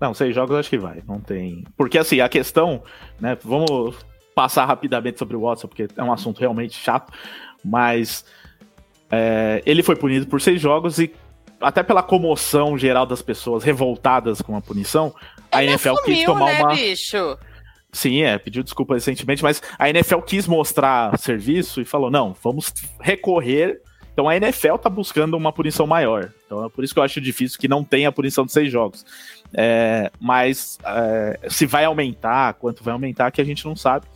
Não, 0.00 0.14
seis 0.14 0.34
jogos 0.34 0.56
acho 0.56 0.70
que 0.70 0.78
vai, 0.78 1.02
não 1.06 1.20
tem. 1.20 1.64
Porque 1.76 1.98
assim, 1.98 2.20
a 2.20 2.28
questão, 2.28 2.82
né? 3.20 3.36
Vamos 3.42 3.96
passar 4.34 4.64
rapidamente 4.64 5.18
sobre 5.18 5.36
o 5.36 5.40
Watson, 5.40 5.68
porque 5.68 5.88
é 5.96 6.02
um 6.02 6.12
assunto 6.12 6.40
realmente 6.40 6.74
chato, 6.74 7.12
mas 7.64 8.24
é, 9.10 9.62
ele 9.64 9.82
foi 9.82 9.96
punido 9.96 10.26
por 10.26 10.40
seis 10.40 10.60
jogos 10.60 10.98
e 10.98 11.14
até 11.60 11.82
pela 11.82 12.02
comoção 12.02 12.76
geral 12.76 13.06
das 13.06 13.22
pessoas 13.22 13.64
revoltadas 13.64 14.42
com 14.42 14.56
a 14.56 14.60
punição, 14.60 15.14
a 15.50 15.62
ele 15.62 15.72
NFL 15.72 15.90
assumiu, 15.90 16.16
quis 16.16 16.24
tomar 16.24 16.52
né, 16.52 16.60
uma. 16.60 16.74
Bicho? 16.74 17.38
Sim, 17.92 18.22
é, 18.22 18.36
pediu 18.38 18.62
desculpa 18.62 18.94
recentemente, 18.94 19.42
mas 19.42 19.62
a 19.78 19.88
NFL 19.88 20.18
quis 20.18 20.46
mostrar 20.48 21.16
serviço 21.18 21.80
e 21.80 21.84
falou: 21.84 22.10
não, 22.10 22.36
vamos 22.42 22.72
recorrer. 23.00 23.80
Então 24.12 24.28
a 24.28 24.36
NFL 24.36 24.76
tá 24.76 24.88
buscando 24.88 25.36
uma 25.36 25.52
punição 25.52 25.88
maior. 25.88 26.30
Então 26.46 26.64
é 26.64 26.68
por 26.68 26.84
isso 26.84 26.94
que 26.94 27.00
eu 27.00 27.04
acho 27.04 27.20
difícil 27.20 27.58
que 27.58 27.66
não 27.66 27.82
tenha 27.82 28.08
a 28.08 28.12
punição 28.12 28.44
de 28.44 28.52
seis 28.52 28.70
jogos. 28.70 29.04
É, 29.52 30.10
mas 30.20 30.78
é, 30.84 31.40
se 31.48 31.66
vai 31.66 31.84
aumentar, 31.84 32.54
quanto 32.54 32.84
vai 32.84 32.92
aumentar, 32.92 33.30
que 33.32 33.40
a 33.40 33.44
gente 33.44 33.64
não 33.64 33.74
sabe. 33.74 34.06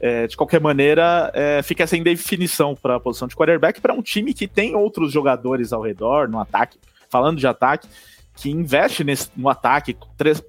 É, 0.00 0.26
de 0.26 0.36
qualquer 0.36 0.60
maneira, 0.60 1.30
é, 1.34 1.60
fica 1.62 1.82
essa 1.82 1.96
indefinição 1.96 2.74
para 2.74 2.96
a 2.96 3.00
posição 3.00 3.26
de 3.26 3.34
quarterback 3.34 3.80
para 3.80 3.92
um 3.92 4.02
time 4.02 4.32
que 4.32 4.46
tem 4.46 4.76
outros 4.76 5.12
jogadores 5.12 5.72
ao 5.72 5.82
redor 5.82 6.28
no 6.28 6.38
ataque. 6.38 6.78
Falando 7.10 7.38
de 7.38 7.46
ataque, 7.46 7.88
que 8.38 8.50
investe 8.50 9.02
nesse, 9.02 9.30
no 9.36 9.48
ataque, 9.48 9.96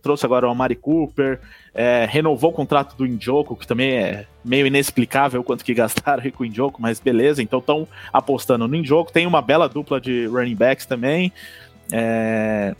trouxe 0.02 0.24
agora 0.24 0.48
o 0.48 0.52
Amari 0.52 0.76
Cooper, 0.76 1.40
é, 1.74 2.06
renovou 2.08 2.52
o 2.52 2.54
contrato 2.54 2.96
do 2.96 3.06
Injoko, 3.06 3.56
que 3.56 3.66
também 3.66 3.92
é 3.92 4.28
meio 4.46 4.68
inexplicável 4.68 5.44
quanto 5.44 5.66
que 5.66 5.74
gastaram 5.74 6.30
com 6.32 6.44
o 6.44 6.46
Injoko, 6.46 6.80
mas 6.80 7.00
beleza, 7.00 7.42
então 7.42 7.58
estão 7.58 7.88
apostando 8.14 8.68
no 8.68 8.76
Injoko. 8.76 9.12
Tem 9.12 9.26
uma 9.26 9.42
bela 9.42 9.68
dupla 9.68 10.00
de 10.00 10.28
running 10.28 10.56
backs 10.56 10.86
também. 10.86 11.34
É, 11.92 12.76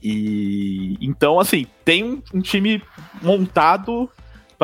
E 0.00 0.96
então, 1.00 1.40
assim, 1.40 1.66
tem 1.84 2.04
um, 2.04 2.22
um 2.32 2.40
time 2.40 2.80
montado 3.20 4.08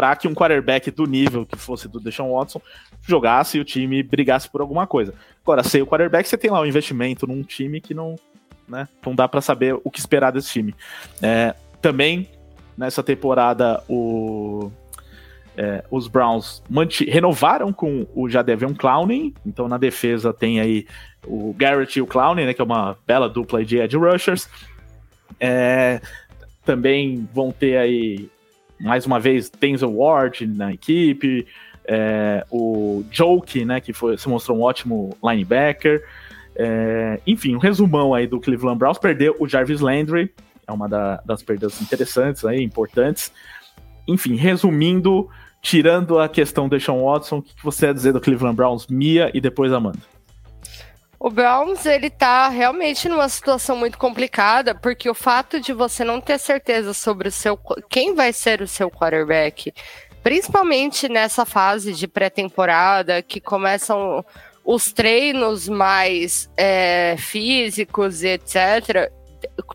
para 0.01 0.17
que 0.17 0.27
um 0.27 0.33
quarterback 0.33 0.91
do 0.91 1.05
nível 1.05 1.45
que 1.45 1.59
fosse 1.59 1.87
do 1.87 2.01
Deshaun 2.01 2.33
Watson 2.33 2.59
jogasse 3.07 3.59
e 3.59 3.61
o 3.61 3.65
time 3.65 4.03
brigasse 4.03 4.49
por 4.49 4.63
alguma 4.63 4.87
coisa. 4.87 5.13
Agora, 5.43 5.63
sem 5.63 5.83
o 5.83 5.87
quarterback, 5.87 6.27
você 6.27 6.39
tem 6.39 6.51
lá 6.51 6.59
um 6.59 6.65
investimento 6.65 7.27
num 7.27 7.43
time 7.43 7.83
que 7.83 7.93
não, 7.93 8.17
né, 8.67 8.89
não 9.05 9.15
dá 9.15 9.29
para 9.29 9.43
saber 9.43 9.79
o 9.85 9.91
que 9.91 9.99
esperar 9.99 10.33
desse 10.33 10.51
time. 10.53 10.75
É, 11.21 11.55
também, 11.83 12.31
nessa 12.79 13.03
temporada, 13.03 13.85
o, 13.87 14.73
é, 15.55 15.85
os 15.91 16.09
Browns 16.09 16.63
renovaram 17.07 17.71
com 17.71 18.07
o 18.15 18.27
Jadevion 18.27 18.73
Clowney, 18.73 19.35
então 19.45 19.69
na 19.69 19.77
defesa 19.77 20.33
tem 20.33 20.61
aí 20.61 20.87
o 21.27 21.53
Garrett 21.53 21.99
e 21.99 22.01
o 22.01 22.07
Clowney, 22.07 22.47
né, 22.47 22.55
que 22.55 22.63
é 22.63 22.65
uma 22.65 22.97
bela 23.07 23.29
dupla 23.29 23.63
de 23.63 23.77
edge 23.77 23.99
rushers. 23.99 24.49
É, 25.39 26.01
também 26.65 27.29
vão 27.35 27.53
ter 27.53 27.77
aí, 27.77 28.31
mais 28.81 29.07
uma 29.07 29.21
vez, 29.21 29.51
Denzel 29.51 29.95
Ward 29.95 30.47
na 30.47 30.73
equipe, 30.73 31.47
é, 31.85 32.45
o 32.51 33.05
Joke, 33.11 33.65
né, 33.65 33.81
que 33.81 33.93
foi, 33.93 34.17
se 34.17 34.29
mostrou 34.29 34.59
um 34.59 34.63
ótimo 34.63 35.17
linebacker. 35.23 36.03
É, 36.57 37.21
enfim, 37.27 37.55
um 37.55 37.59
resumão 37.59 38.15
aí 38.15 38.27
do 38.27 38.41
Cleveland 38.41 38.79
Browns, 38.79 38.99
perdeu 38.99 39.37
o 39.39 39.49
Jarvis 39.49 39.81
Landry, 39.81 40.33
é 40.67 40.73
uma 40.73 40.89
da, 40.89 41.17
das 41.25 41.43
perdas 41.43 41.81
interessantes 41.81 42.45
aí, 42.45 42.63
importantes. 42.63 43.33
Enfim, 44.07 44.35
resumindo, 44.37 45.29
tirando 45.61 46.19
a 46.19 46.29
questão 46.29 46.69
do 46.69 46.79
Sean 46.81 46.95
Watson, 46.95 47.39
o 47.39 47.43
que 47.43 47.55
você 47.63 47.87
ia 47.87 47.95
dizer 47.95 48.13
do 48.13 48.21
Cleveland 48.21 48.57
Browns, 48.57 48.87
Mia 48.87 49.31
e 49.35 49.41
depois 49.41 49.73
Amanda? 49.73 49.99
O 51.23 51.29
Browns, 51.29 51.85
ele 51.85 52.09
tá 52.09 52.49
realmente 52.49 53.07
numa 53.07 53.29
situação 53.29 53.77
muito 53.77 53.99
complicada, 53.99 54.75
porque 54.75 55.09
o 55.11 55.15
fato 55.15 55.61
de 55.61 55.71
você 55.71 56.03
não 56.03 56.19
ter 56.19 56.39
certeza 56.39 56.95
sobre 56.95 57.29
o 57.29 57.31
seu 57.31 57.59
quem 57.91 58.15
vai 58.15 58.33
ser 58.33 58.63
o 58.63 58.67
seu 58.67 58.91
quarterback, 58.91 59.71
principalmente 60.23 61.11
nessa 61.11 61.45
fase 61.45 61.93
de 61.93 62.09
pré-temporada, 62.09 63.21
que 63.21 63.39
começam 63.39 64.25
os 64.65 64.95
treinos 64.95 65.69
mais 65.69 66.49
é, 66.57 67.17
físicos 67.19 68.23
e 68.23 68.29
etc., 68.29 69.13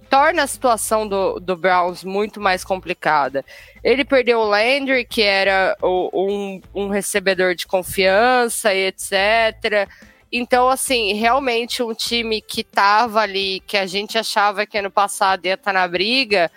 torna 0.10 0.44
a 0.44 0.48
situação 0.48 1.08
do, 1.08 1.40
do 1.40 1.56
Browns 1.56 2.04
muito 2.04 2.42
mais 2.42 2.64
complicada. 2.64 3.46
Ele 3.84 4.04
perdeu 4.04 4.40
o 4.40 4.50
Landry, 4.50 5.06
que 5.06 5.22
era 5.22 5.78
o, 5.80 6.10
um, 6.12 6.62
um 6.74 6.88
recebedor 6.88 7.54
de 7.54 7.68
confiança 7.68 8.74
e 8.74 8.88
etc., 8.88 9.88
então, 10.38 10.68
assim, 10.68 11.14
realmente 11.14 11.82
um 11.82 11.94
time 11.94 12.42
que 12.42 12.62
tava 12.62 13.22
ali, 13.22 13.62
que 13.66 13.78
a 13.78 13.86
gente 13.86 14.18
achava 14.18 14.66
que 14.66 14.78
ano 14.78 14.92
passado 14.92 15.46
ia 15.46 15.54
estar 15.54 15.72
tá 15.72 15.80
na 15.80 15.88
briga, 15.88 16.52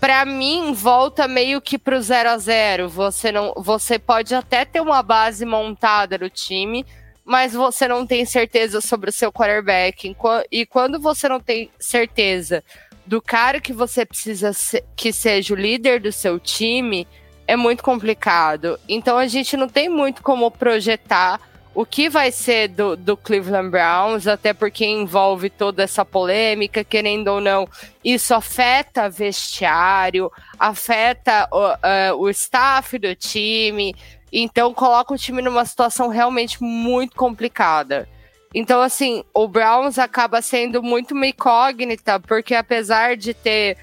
para 0.00 0.24
mim 0.24 0.72
volta 0.72 1.28
meio 1.28 1.60
que 1.60 1.78
pro 1.78 2.02
0 2.02 2.30
a 2.30 2.36
0. 2.36 2.88
Você 2.88 3.30
não, 3.30 3.54
você 3.56 3.96
pode 3.96 4.34
até 4.34 4.64
ter 4.64 4.80
uma 4.80 5.04
base 5.04 5.46
montada 5.46 6.18
no 6.18 6.28
time, 6.28 6.84
mas 7.24 7.52
você 7.52 7.86
não 7.86 8.04
tem 8.04 8.24
certeza 8.24 8.80
sobre 8.80 9.10
o 9.10 9.12
seu 9.12 9.30
quarterback. 9.32 10.12
E 10.50 10.66
quando 10.66 10.98
você 10.98 11.28
não 11.28 11.38
tem 11.38 11.70
certeza 11.78 12.60
do 13.06 13.22
cara 13.22 13.60
que 13.60 13.72
você 13.72 14.04
precisa 14.04 14.50
que 14.96 15.12
seja 15.12 15.54
o 15.54 15.56
líder 15.56 16.00
do 16.00 16.10
seu 16.10 16.40
time, 16.40 17.06
é 17.46 17.54
muito 17.54 17.84
complicado. 17.84 18.80
Então 18.88 19.16
a 19.16 19.28
gente 19.28 19.56
não 19.56 19.68
tem 19.68 19.88
muito 19.88 20.24
como 20.24 20.50
projetar 20.50 21.40
o 21.80 21.86
que 21.86 22.10
vai 22.10 22.30
ser 22.30 22.68
do, 22.68 22.94
do 22.94 23.16
Cleveland 23.16 23.70
Browns, 23.70 24.26
até 24.26 24.52
porque 24.52 24.84
envolve 24.84 25.48
toda 25.48 25.82
essa 25.82 26.04
polêmica, 26.04 26.84
querendo 26.84 27.28
ou 27.28 27.40
não, 27.40 27.66
isso 28.04 28.34
afeta 28.34 29.08
vestiário, 29.08 30.30
afeta 30.58 31.48
o, 31.50 31.68
uh, 31.68 32.16
o 32.18 32.28
staff 32.28 32.98
do 32.98 33.16
time, 33.16 33.94
então 34.30 34.74
coloca 34.74 35.14
o 35.14 35.16
time 35.16 35.40
numa 35.40 35.64
situação 35.64 36.08
realmente 36.08 36.62
muito 36.62 37.16
complicada. 37.16 38.06
Então, 38.54 38.82
assim, 38.82 39.24
o 39.32 39.48
Browns 39.48 39.98
acaba 39.98 40.42
sendo 40.42 40.82
muito 40.82 41.14
uma 41.14 41.28
incógnita, 41.28 42.20
porque 42.20 42.54
apesar 42.54 43.16
de 43.16 43.32
ter, 43.32 43.78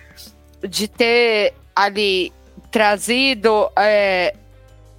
de 0.62 0.88
ter 0.88 1.56
ali 1.76 2.32
trazido 2.70 3.72
é, 3.76 4.36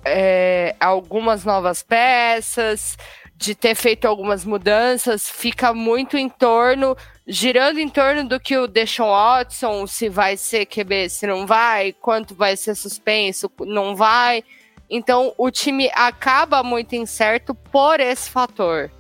é, 0.08 0.76
algumas 0.80 1.44
novas 1.44 1.82
peças, 1.82 2.96
de 3.38 3.54
ter 3.54 3.76
feito 3.76 4.06
algumas 4.06 4.44
mudanças, 4.44 5.28
fica 5.28 5.72
muito 5.72 6.16
em 6.16 6.28
torno, 6.28 6.96
girando 7.24 7.78
em 7.78 7.88
torno 7.88 8.28
do 8.28 8.40
que 8.40 8.56
o 8.56 8.66
Deshaun 8.66 9.10
Watson, 9.10 9.86
se 9.86 10.08
vai 10.08 10.36
ser 10.36 10.66
QB, 10.66 11.08
se 11.08 11.26
não 11.26 11.46
vai, 11.46 11.92
quanto 11.92 12.34
vai 12.34 12.56
ser 12.56 12.74
suspenso, 12.74 13.48
não 13.60 13.94
vai. 13.94 14.42
Então 14.90 15.32
o 15.38 15.50
time 15.50 15.88
acaba 15.94 16.64
muito 16.64 16.96
incerto 16.96 17.54
por 17.54 18.00
esse 18.00 18.28
fator. 18.28 18.90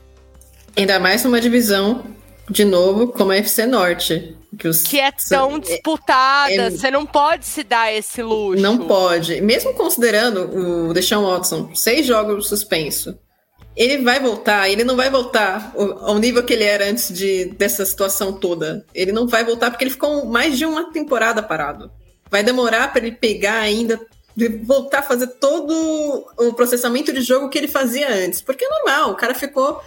Ainda 0.76 1.00
mais 1.00 1.24
numa 1.24 1.40
divisão, 1.40 2.04
de 2.50 2.64
novo, 2.64 3.08
como 3.08 3.32
a 3.32 3.36
FC 3.36 3.66
Norte. 3.66 4.36
Que, 4.58 4.66
os, 4.66 4.82
que 4.82 4.98
é 4.98 5.12
tão 5.28 5.56
é, 5.56 5.58
disputada, 5.58 6.52
é, 6.52 6.70
você 6.70 6.90
não 6.90 7.04
pode 7.04 7.44
se 7.44 7.62
dar 7.62 7.92
esse 7.92 8.22
luxo. 8.22 8.60
Não 8.60 8.78
pode. 8.78 9.40
Mesmo 9.40 9.74
considerando 9.74 10.88
o 10.88 10.94
Deshaun 10.94 11.26
Watson, 11.26 11.70
seis 11.74 12.06
jogos 12.06 12.48
suspenso, 12.48 13.18
ele 13.76 13.98
vai 13.98 14.18
voltar, 14.18 14.68
ele 14.68 14.82
não 14.84 14.96
vai 14.96 15.10
voltar 15.10 15.72
ao 15.76 16.18
nível 16.18 16.42
que 16.42 16.52
ele 16.52 16.64
era 16.64 16.88
antes 16.88 17.12
de, 17.12 17.46
dessa 17.56 17.84
situação 17.84 18.32
toda. 18.32 18.84
Ele 18.94 19.12
não 19.12 19.28
vai 19.28 19.44
voltar 19.44 19.70
porque 19.70 19.84
ele 19.84 19.90
ficou 19.90 20.24
mais 20.24 20.56
de 20.56 20.64
uma 20.64 20.90
temporada 20.90 21.42
parado. 21.42 21.90
Vai 22.30 22.42
demorar 22.42 22.92
para 22.92 23.06
ele 23.06 23.16
pegar 23.16 23.60
ainda, 23.60 24.00
voltar 24.64 25.00
a 25.00 25.02
fazer 25.02 25.28
todo 25.38 26.26
o 26.38 26.52
processamento 26.54 27.12
de 27.12 27.20
jogo 27.20 27.48
que 27.48 27.58
ele 27.58 27.68
fazia 27.68 28.10
antes. 28.10 28.40
Porque 28.40 28.64
é 28.64 28.68
normal, 28.68 29.12
o 29.12 29.16
cara 29.16 29.34
ficou 29.34 29.80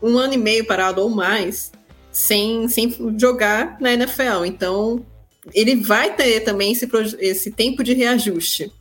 um 0.00 0.16
ano 0.16 0.34
e 0.34 0.38
meio 0.38 0.64
parado 0.64 1.02
ou 1.02 1.10
mais 1.10 1.72
sem, 2.14 2.68
sem 2.68 2.94
jogar 3.18 3.76
na 3.80 3.92
NFL. 3.92 4.44
Então, 4.46 5.04
ele 5.52 5.74
vai 5.76 6.14
ter 6.14 6.40
também 6.40 6.72
esse, 6.72 6.88
esse 7.18 7.50
tempo 7.50 7.82
de 7.82 7.92
reajuste. 7.92 8.72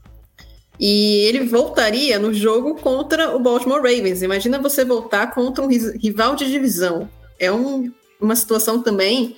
E 0.80 1.26
ele 1.26 1.46
voltaria 1.46 2.20
no 2.20 2.34
jogo 2.34 2.76
contra 2.76 3.36
o 3.36 3.40
Baltimore 3.40 3.82
Ravens. 3.82 4.22
Imagina 4.22 4.60
você 4.60 4.86
voltar 4.86 5.34
contra 5.34 5.64
um 5.64 5.68
rival 5.68 6.36
de 6.36 6.50
divisão. 6.50 7.10
É 7.40 7.52
um, 7.52 7.92
uma 8.22 8.36
situação 8.36 8.82
também 8.82 9.36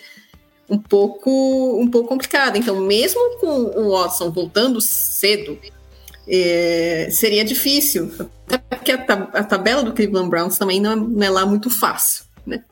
um 0.69 0.77
pouco, 0.77 1.79
um 1.79 1.87
pouco 1.89 2.09
complicada. 2.09 2.57
Então, 2.57 2.79
mesmo 2.81 3.37
com 3.39 3.47
o 3.47 3.91
Watson 3.91 4.29
voltando 4.31 4.81
cedo, 4.81 5.57
é, 6.27 7.07
seria 7.11 7.45
difícil. 7.45 8.11
Até 8.47 8.57
porque 8.57 8.91
a, 8.91 9.03
a, 9.33 9.43
tabela 9.43 9.83
do 9.83 9.93
Cleveland 9.93 10.29
Browns 10.29 10.57
também 10.57 10.81
não 10.81 10.91
é, 10.91 10.95
não 10.95 11.23
é 11.23 11.29
lá 11.29 11.45
muito 11.45 11.69
fácil. 11.69 12.25
Né? 12.45 12.63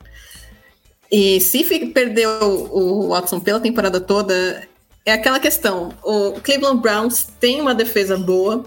E 1.16 1.40
se 1.40 1.62
perdeu 1.94 2.28
o 2.72 3.10
Watson 3.10 3.38
pela 3.38 3.60
temporada 3.60 4.00
toda, 4.00 4.66
é 5.06 5.12
aquela 5.12 5.38
questão. 5.38 5.94
O 6.02 6.40
Cleveland 6.40 6.82
Browns 6.82 7.28
tem 7.38 7.60
uma 7.60 7.72
defesa 7.72 8.16
boa, 8.16 8.64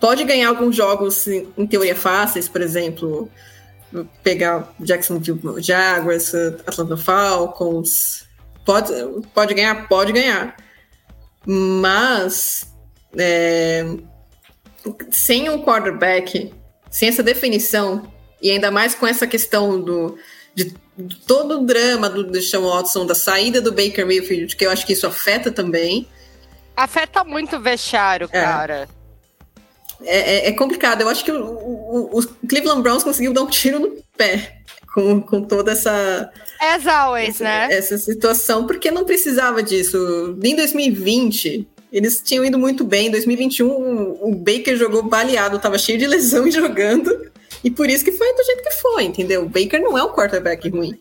pode 0.00 0.24
ganhar 0.24 0.48
alguns 0.48 0.74
jogos 0.74 1.26
em 1.26 1.66
teoria 1.66 1.94
fáceis, 1.94 2.48
por 2.48 2.62
exemplo, 2.62 3.30
pegar 4.22 4.72
Jacksonville 4.80 5.60
Jaguars, 5.60 6.34
Atlanta 6.66 6.96
Falcons, 6.96 8.26
pode, 8.64 8.90
pode 9.34 9.52
ganhar, 9.52 9.86
pode 9.88 10.10
ganhar. 10.10 10.56
Mas 11.44 12.66
é, 13.14 13.84
sem 15.10 15.50
um 15.50 15.62
quarterback, 15.62 16.50
sem 16.90 17.10
essa 17.10 17.22
definição, 17.22 18.10
e 18.40 18.50
ainda 18.50 18.70
mais 18.70 18.94
com 18.94 19.06
essa 19.06 19.26
questão 19.26 19.78
do 19.78 20.16
de, 20.58 20.74
todo 21.26 21.60
o 21.60 21.64
drama 21.64 22.10
do 22.10 22.24
Deshaun 22.24 22.68
Watson, 22.68 23.06
da 23.06 23.14
saída 23.14 23.60
do 23.60 23.70
Baker 23.70 24.04
Mayfield, 24.04 24.56
que 24.56 24.66
eu 24.66 24.70
acho 24.70 24.84
que 24.84 24.92
isso 24.92 25.06
afeta 25.06 25.50
também. 25.52 26.06
Afeta 26.76 27.22
muito 27.22 27.56
o 27.56 27.60
vestiário, 27.60 28.28
é. 28.32 28.40
cara. 28.40 28.88
É, 30.02 30.18
é, 30.18 30.48
é, 30.48 30.52
complicado. 30.52 31.00
Eu 31.00 31.08
acho 31.08 31.24
que 31.24 31.32
o, 31.32 31.44
o, 31.44 32.18
o, 32.18 32.26
Cleveland 32.48 32.82
Browns 32.82 33.02
conseguiu 33.02 33.32
dar 33.32 33.42
um 33.42 33.46
tiro 33.48 33.80
no 33.80 33.96
pé 34.16 34.58
com, 34.92 35.20
com 35.20 35.42
toda 35.42 35.72
essa. 35.72 36.30
As 36.60 36.86
always, 36.86 37.30
essa, 37.30 37.44
né? 37.44 37.68
Essa 37.70 37.98
situação, 37.98 38.66
porque 38.66 38.90
não 38.90 39.04
precisava 39.04 39.62
disso. 39.62 40.36
Em 40.42 40.54
2020, 40.54 41.66
eles 41.92 42.20
tinham 42.20 42.44
ido 42.44 42.58
muito 42.58 42.84
bem. 42.84 43.08
Em 43.08 43.10
2021, 43.10 43.68
o, 43.68 44.34
Baker 44.34 44.76
jogou 44.76 45.02
baleado, 45.02 45.58
tava 45.58 45.78
cheio 45.78 45.98
de 45.98 46.06
lesão 46.06 46.48
jogando. 46.50 47.28
E 47.62 47.70
por 47.70 47.88
isso 47.88 48.04
que 48.04 48.12
foi 48.12 48.32
do 48.34 48.44
jeito 48.44 48.62
que 48.62 48.70
foi, 48.72 49.04
entendeu? 49.04 49.42
O 49.42 49.48
Baker 49.48 49.80
não 49.80 49.96
é 49.96 50.02
um 50.02 50.12
quarterback 50.12 50.68
ruim. 50.68 50.98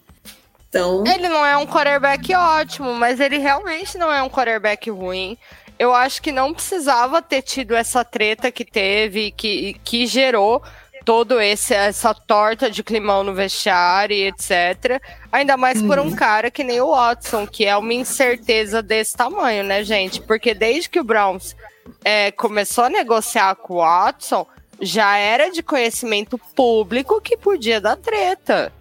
Então... 0.70 1.04
Ele 1.06 1.30
não 1.30 1.46
é 1.46 1.56
um 1.58 1.66
quarterback 1.66 2.34
ótimo, 2.36 2.94
mas 2.94 3.20
ele 3.20 3.38
realmente 3.38 3.98
não 3.98 4.12
é 4.12 4.22
um 4.22 4.30
quarterback 4.30 4.90
ruim. 4.90 5.38
Eu 5.80 5.94
acho 5.94 6.22
que 6.22 6.32
não 6.32 6.54
precisava 6.54 7.22
ter 7.22 7.42
tido 7.42 7.76
essa 7.76 8.04
treta 8.04 8.52
que 8.52 8.66
teve, 8.66 9.32
que, 9.32 9.76
que 9.84 10.08
gerou, 10.08 10.62
todo 11.08 11.40
esse 11.40 11.74
essa 11.74 12.14
torta 12.14 12.70
de 12.70 12.84
climão 12.84 13.24
no 13.24 13.34
vestiário 13.34 14.14
e 14.14 14.28
etc. 14.28 15.02
Ainda 15.32 15.56
mais 15.56 15.82
por 15.82 16.00
um 16.00 16.08
uhum. 16.08 16.16
cara 16.16 16.52
que 16.52 16.66
nem 16.66 16.82
o 16.82 16.92
Watson, 16.92 17.48
que 17.48 17.66
é 17.66 17.78
uma 17.78 17.94
incerteza 17.94 18.82
desse 18.82 19.16
tamanho, 19.16 19.64
né, 19.64 19.86
gente? 19.86 20.20
Porque 20.20 20.54
desde 20.54 20.90
que 20.90 21.00
o 21.00 21.06
Browns 21.06 21.56
é, 22.04 22.30
começou 22.32 22.84
a 22.84 22.90
negociar 22.90 23.56
com 23.56 23.76
o 23.76 23.78
Watson, 23.78 24.46
já 24.82 25.18
era 25.18 25.50
de 25.50 25.64
conhecimento 25.64 26.38
público 26.56 27.22
que 27.22 27.38
podia 27.38 27.82
dar 27.82 27.96
treta. 27.96 28.72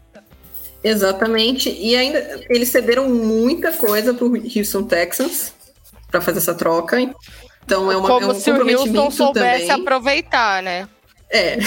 Exatamente. 0.83 1.71
E 1.71 1.97
ainda 1.97 2.45
eles 2.49 2.69
cederam 2.69 3.09
muita 3.09 3.73
coisa 3.73 4.15
para 4.15 4.25
o 4.25 4.35
Houston 4.35 4.85
Texans 4.85 5.53
para 6.11 6.21
fazer 6.21 6.39
essa 6.39 6.55
troca. 6.55 7.01
Então 7.65 7.91
é 7.91 7.97
uma 7.97 8.09
Como 8.09 8.27
é 8.27 8.35
um 8.35 8.39
se 8.39 8.51
o 8.51 8.81
Houston 8.81 9.11
soubesse 9.11 9.67
também. 9.67 9.83
aproveitar, 9.83 10.63
né? 10.63 10.89
É. 11.31 11.59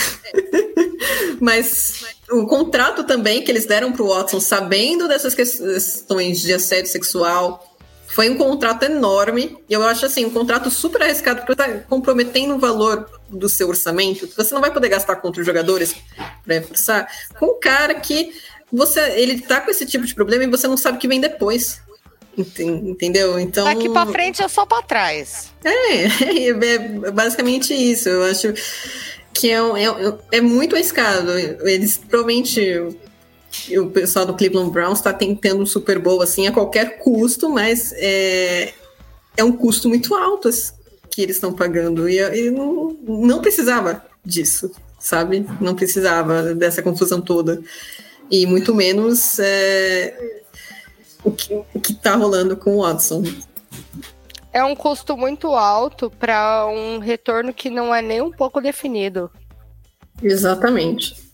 Mas 1.42 2.06
o 2.32 2.46
contrato 2.46 3.04
também 3.04 3.44
que 3.44 3.52
eles 3.52 3.66
deram 3.66 3.92
para 3.92 4.04
o 4.04 4.08
Watson, 4.08 4.40
sabendo 4.40 5.08
dessas 5.08 5.36
questões 5.36 6.42
de 6.42 6.54
assédio 6.54 6.90
sexual, 6.92 7.66
foi 8.10 8.30
um 8.30 8.38
contrato 8.38 8.84
enorme. 8.84 9.58
E 9.70 9.74
eu 9.74 9.84
acho 9.84 10.06
assim, 10.06 10.26
um 10.26 10.30
contrato 10.30 10.70
super 10.70 11.02
arriscado, 11.02 11.42
porque 11.42 11.54
está 11.54 11.68
comprometendo 11.88 12.56
o 12.56 12.60
valor 12.60 13.10
do 13.30 13.48
seu 13.48 13.70
orçamento. 13.70 14.28
Você 14.36 14.54
não 14.54 14.62
vai 14.62 14.72
poder 14.72 14.90
gastar 14.90 15.18
contra 15.18 15.40
os 15.40 15.46
jogadores 15.46 15.96
para 16.44 16.56
reforçar 16.56 17.08
com 17.40 17.46
um 17.46 17.60
cara 17.60 17.96
que 17.96 18.34
você 18.72 19.00
ele 19.12 19.42
tá 19.42 19.62
com 19.62 19.72
esse 19.72 19.86
tipo 19.86 20.06
de 20.06 20.14
problema 20.14 20.44
e 20.44 20.48
você 20.48 20.68
não 20.68 20.78
sabe 20.78 20.98
o 20.98 21.00
que 21.00 21.08
vem 21.08 21.22
depois. 21.22 21.82
Entendeu? 22.38 23.38
Então. 23.38 23.66
Daqui 23.66 23.90
para 23.90 24.10
frente 24.12 24.42
é 24.42 24.48
só 24.48 24.66
para 24.66 24.82
trás. 24.84 25.54
É, 25.64 26.48
é, 26.48 27.12
basicamente 27.12 27.74
isso. 27.74 28.08
Eu 28.08 28.24
acho 28.24 28.54
que 29.34 29.50
é, 29.52 29.58
é, 29.58 30.38
é 30.38 30.42
muito 30.42 30.76
arriscado. 30.76 31.38
Eles 31.38 31.98
provavelmente 31.98 32.62
o 33.78 33.90
pessoal 33.90 34.26
do 34.26 34.34
Cleveland 34.34 34.72
Browns 34.72 35.00
está 35.00 35.14
tentando 35.14 35.62
um 35.62 35.66
Super 35.66 36.00
Bowl 36.00 36.22
assim 36.22 36.48
a 36.48 36.52
qualquer 36.52 37.00
custo, 37.00 37.50
mas 37.50 37.94
é, 37.94 38.74
é 39.36 39.44
um 39.44 39.52
custo 39.52 39.90
muito 39.90 40.14
alto 40.16 40.50
que 41.10 41.22
eles 41.22 41.36
estão 41.36 41.54
pagando 41.54 42.08
e, 42.08 42.20
e 42.20 42.52
não, 42.52 42.96
não 43.04 43.42
precisava 43.42 44.06
disso, 44.24 44.72
sabe? 45.00 45.46
Não 45.60 45.76
precisava 45.76 46.54
dessa 46.54 46.82
confusão 46.82 47.22
toda 47.22 47.62
e 48.30 48.46
muito 48.46 48.76
menos 48.76 49.40
é, 49.40 50.42
o 51.24 51.32
que 51.32 51.54
o 51.74 51.80
que 51.80 51.94
está 51.94 52.16
rolando 52.16 52.56
com 52.56 52.78
o 52.78 52.82
Watson 52.82 53.24
é 54.52 54.64
um 54.64 54.76
custo 54.76 55.16
muito 55.16 55.48
alto 55.50 56.10
para 56.10 56.66
um 56.68 57.00
retorno 57.00 57.54
que 57.54 57.70
não 57.70 57.94
é 57.94 58.02
nem 58.02 58.22
um 58.22 58.32
pouco 58.32 58.60
definido. 58.60 59.30
Exatamente. 60.22 61.29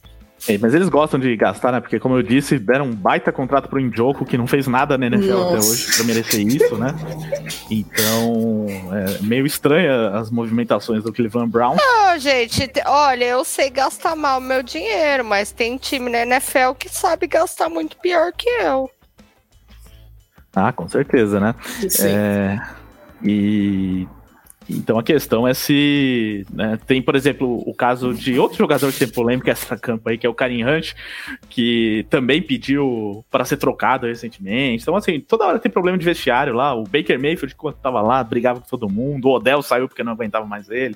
É, 0.48 0.58
mas 0.60 0.74
eles 0.74 0.90
gostam 0.90 1.20
de 1.20 1.36
gastar, 1.36 1.72
né? 1.72 1.80
Porque, 1.80 2.00
como 2.00 2.16
eu 2.18 2.24
disse, 2.24 2.60
deram 2.60 2.86
um 2.86 2.94
baita 2.94 3.32
contrato 3.32 3.68
pro 3.68 3.80
Injoku, 3.80 4.26
que 4.26 4.38
não 4.38 4.46
fez 4.46 4.68
nada 4.68 4.98
na 4.98 5.08
NFL 5.08 5.28
Nossa. 5.28 5.58
até 5.58 5.68
hoje 5.68 5.96
pra 5.96 6.04
merecer 6.06 6.42
isso, 6.42 6.78
né? 6.78 6.94
Então, 7.70 8.66
é 8.92 9.24
meio 9.24 9.46
estranha 9.46 10.10
as 10.10 10.30
movimentações 10.30 11.04
do 11.04 11.12
Cleveland 11.12 11.52
Brown. 11.52 11.76
Não, 11.76 12.20
gente, 12.20 12.72
olha, 12.86 13.26
eu 13.26 13.44
sei 13.44 13.70
gastar 13.70 14.16
mal 14.16 14.40
meu 14.40 14.62
dinheiro, 14.62 15.26
mas 15.26 15.52
tem 15.52 15.78
time 15.78 16.12
na 16.12 16.20
NFL 16.20 16.74
que 16.78 16.90
sabe 16.90 17.26
gastar 17.26 17.70
muito 17.70 17.98
pior 17.98 18.32
que 18.32 18.50
eu. 18.50 18.90
Ah, 20.56 20.72
com 20.72 20.88
certeza, 20.88 21.40
né? 21.40 21.56
Sim. 21.90 22.08
É... 22.08 22.60
E 23.24 24.08
então 24.70 24.98
a 24.98 25.04
questão 25.04 25.48
é 25.48 25.54
se 25.54 26.46
né, 26.52 26.78
tem, 26.88 27.02
por 27.02 27.16
exemplo, 27.16 27.64
o 27.66 27.74
caso 27.74 28.14
de 28.14 28.40
outro 28.40 28.58
jogador 28.58 28.92
que 28.92 29.00
tem 29.00 29.08
polêmica 29.08 29.52
essa 29.52 29.78
campo 29.78 30.10
aí, 30.10 30.18
que 30.18 30.26
é 30.26 30.30
o 30.30 30.34
Karim 30.34 30.64
Hunt, 30.64 30.94
que 31.50 32.06
também 32.10 32.42
pediu 32.42 33.24
para 33.30 33.46
ser 33.46 33.58
trocado 33.58 34.08
recentemente. 34.08 34.84
Então, 34.84 34.96
assim, 34.96 35.20
toda 35.20 35.46
hora 35.46 35.60
tem 35.60 35.72
problema 35.72 35.98
de 35.98 36.06
vestiário 36.06 36.54
lá. 36.54 36.74
O 36.74 36.84
Baker 36.84 37.20
Mayfield, 37.20 37.56
quando 37.56 37.76
tava 37.76 38.02
lá, 38.02 38.24
brigava 38.24 38.60
com 38.60 38.68
todo 38.68 38.90
mundo. 38.90 39.28
O 39.28 39.36
Odell 39.36 39.62
saiu 39.62 39.88
porque 39.88 40.04
não 40.04 40.14
aguentava 40.14 40.46
mais 40.46 40.70
ele. 40.70 40.96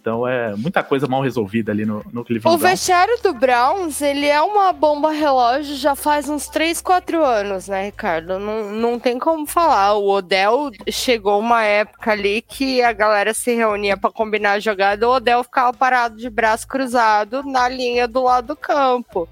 Então 0.00 0.26
é 0.26 0.54
muita 0.54 0.82
coisa 0.82 1.06
mal 1.06 1.20
resolvida 1.20 1.72
ali 1.72 1.84
no, 1.84 2.04
no 2.12 2.24
Cleveland 2.24 2.56
O 2.56 2.58
vestiário 2.58 3.18
do 3.22 3.34
Browns, 3.34 4.00
ele 4.00 4.26
é 4.26 4.40
uma 4.40 4.72
bomba 4.72 5.10
relógio 5.10 5.74
já 5.74 5.94
faz 5.94 6.28
uns 6.28 6.48
3, 6.48 6.80
4 6.80 7.24
anos, 7.24 7.68
né, 7.68 7.86
Ricardo? 7.86 8.38
Não, 8.38 8.70
não 8.70 8.98
tem 8.98 9.18
como 9.18 9.46
falar. 9.46 9.94
O 9.94 10.08
Odell 10.08 10.70
chegou 10.88 11.40
uma 11.40 11.64
época 11.64 12.12
ali 12.12 12.42
que 12.42 12.80
a 12.80 12.92
galera 12.92 13.34
se 13.34 13.54
reunia 13.54 13.96
para 13.96 14.10
combinar 14.10 14.52
a 14.52 14.60
jogada, 14.60 15.08
o 15.08 15.12
Odell 15.12 15.42
ficava 15.42 15.72
parado 15.72 16.16
de 16.16 16.30
braço 16.30 16.66
cruzado 16.66 17.42
na 17.42 17.68
linha 17.68 18.06
do 18.06 18.22
lado 18.22 18.48
do 18.48 18.56
campo. 18.56 19.28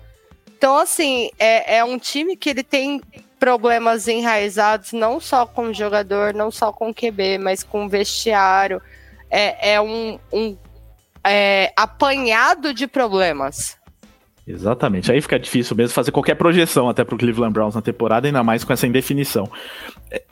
Então, 0.57 0.77
assim, 0.79 1.31
é, 1.39 1.77
é 1.77 1.85
um 1.85 1.99
time 1.99 2.37
que 2.37 2.51
ele 2.51 2.63
tem 2.63 3.01
problemas 3.39 4.09
enraizados 4.09 4.93
não 4.93 5.21
só 5.21 5.47
com 5.47 5.69
o 5.69 5.75
jogador, 5.75 6.35
não 6.35 6.51
só 6.51 6.73
com 6.73 6.91
o 6.91 6.95
QB, 6.95 7.39
mas 7.39 7.63
com 7.63 7.85
o 7.85 7.89
vestiário 7.89 8.81
é, 9.31 9.75
é 9.75 9.81
um, 9.81 10.19
um 10.33 10.57
é, 11.25 11.73
apanhado 11.77 12.73
de 12.73 12.87
problemas. 12.87 13.77
Exatamente. 14.47 15.11
Aí 15.11 15.21
fica 15.21 15.39
difícil 15.39 15.77
mesmo 15.77 15.93
fazer 15.93 16.13
qualquer 16.13 16.37
projeção 16.37 16.89
até 16.89 17.03
pro 17.03 17.19
Cleveland 17.19 17.53
Browns 17.53 17.75
na 17.75 17.83
temporada, 17.83 18.29
ainda 18.29 18.45
mais 18.45 18.63
com 18.63 18.73
essa 18.73 18.87
indefinição. 18.87 19.51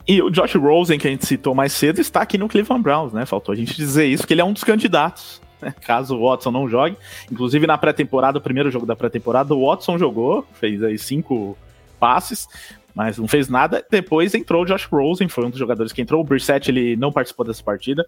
E 0.07 0.21
o 0.21 0.29
Josh 0.29 0.55
Rosen, 0.55 0.97
que 0.97 1.07
a 1.07 1.11
gente 1.11 1.25
citou 1.25 1.53
mais 1.53 1.73
cedo, 1.73 1.99
está 1.99 2.21
aqui 2.21 2.37
no 2.37 2.47
Cleveland 2.47 2.81
Browns, 2.81 3.11
né? 3.11 3.25
Faltou 3.25 3.51
a 3.51 3.55
gente 3.55 3.75
dizer 3.75 4.05
isso, 4.05 4.25
que 4.25 4.33
ele 4.33 4.39
é 4.39 4.45
um 4.45 4.53
dos 4.53 4.63
candidatos. 4.63 5.41
Né? 5.61 5.73
Caso 5.81 6.15
o 6.15 6.29
Watson 6.29 6.51
não 6.51 6.69
jogue. 6.69 6.95
Inclusive 7.29 7.67
na 7.67 7.77
pré-temporada, 7.77 8.37
o 8.37 8.41
primeiro 8.41 8.71
jogo 8.71 8.85
da 8.85 8.95
pré-temporada, 8.95 9.53
o 9.53 9.67
Watson 9.67 9.97
jogou, 9.97 10.47
fez 10.53 10.81
aí 10.81 10.97
cinco 10.97 11.57
passes, 11.99 12.47
mas 12.93 13.17
não 13.17 13.27
fez 13.27 13.49
nada. 13.49 13.85
Depois 13.91 14.33
entrou 14.33 14.63
o 14.63 14.65
Josh 14.65 14.85
Rosen, 14.85 15.27
foi 15.27 15.45
um 15.45 15.49
dos 15.49 15.59
jogadores 15.59 15.91
que 15.91 16.01
entrou. 16.01 16.21
O 16.21 16.23
Brissett, 16.23 16.71
ele 16.71 16.95
não 16.95 17.11
participou 17.11 17.45
dessa 17.45 17.61
partida. 17.61 18.07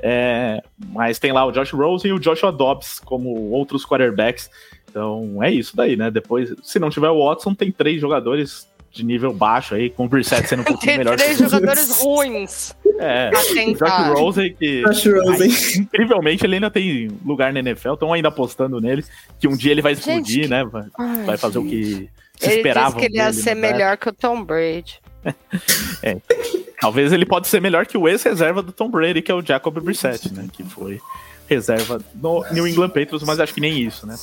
É, 0.00 0.62
mas 0.90 1.18
tem 1.18 1.32
lá 1.32 1.44
o 1.44 1.52
Josh 1.52 1.72
Rosen 1.72 2.10
e 2.10 2.14
o 2.14 2.18
Joshua 2.18 2.52
Dobbs 2.52 3.00
como 3.00 3.50
outros 3.50 3.84
quarterbacks. 3.84 4.50
Então 4.88 5.42
é 5.42 5.50
isso 5.50 5.76
daí, 5.76 5.96
né? 5.96 6.10
Depois, 6.10 6.54
se 6.62 6.78
não 6.78 6.90
tiver 6.90 7.10
o 7.10 7.24
Watson, 7.24 7.54
tem 7.54 7.70
três 7.70 8.00
jogadores 8.00 8.68
de 8.90 9.04
nível 9.04 9.32
baixo 9.32 9.74
aí, 9.74 9.90
com 9.90 10.06
o 10.06 10.08
Brissett 10.08 10.48
sendo 10.48 10.60
um 10.60 10.64
pouquinho 10.66 10.98
melhor. 10.98 11.16
Tem 11.16 11.34
três 11.36 11.50
jogadores 11.50 12.00
ruins. 12.00 12.74
É, 13.00 13.30
o 13.30 13.74
Josh 13.74 14.18
Rosen, 14.18 14.54
que 14.54 14.82
Josh 14.82 15.06
Rosen. 15.06 15.50
Incrivelmente 15.82 16.44
ele 16.44 16.56
ainda 16.56 16.70
tem 16.70 17.08
lugar 17.24 17.52
na 17.52 17.60
NFL, 17.60 17.94
estão 17.94 18.12
ainda 18.12 18.28
apostando 18.28 18.80
nele, 18.80 19.04
que 19.38 19.46
um 19.46 19.56
dia 19.56 19.72
ele 19.72 19.82
vai 19.82 19.92
explodir, 19.92 20.42
Gente, 20.42 20.48
né? 20.48 20.64
Vai, 20.64 20.84
vai 21.24 21.36
fazer 21.36 21.58
o 21.58 21.64
que 21.64 22.08
se 22.36 22.46
ele 22.46 22.56
esperava. 22.56 22.98
Ele 22.98 22.98
disse 22.98 22.98
que 22.98 23.06
ele 23.06 23.16
ia 23.16 23.32
ser 23.32 23.54
melhor 23.54 23.96
que 23.96 24.08
o 24.08 24.12
Tom 24.12 24.42
Brady. 24.42 25.00
é. 26.02 26.16
Talvez 26.80 27.12
ele 27.12 27.26
pode 27.26 27.48
ser 27.48 27.60
melhor 27.60 27.86
que 27.86 27.98
o 27.98 28.08
ex-reserva 28.08 28.62
do 28.62 28.72
Tom 28.72 28.90
Brady, 28.90 29.22
que 29.22 29.32
é 29.32 29.34
o 29.34 29.44
Jacob 29.44 29.78
Brissett, 29.80 30.32
né? 30.32 30.48
Que 30.52 30.62
foi 30.62 31.00
reserva 31.48 32.00
no 32.14 32.44
New 32.52 32.66
England 32.66 32.90
Patriots, 32.90 33.22
mas 33.24 33.40
acho 33.40 33.54
que 33.54 33.60
nem 33.60 33.80
isso, 33.80 34.06
né? 34.06 34.16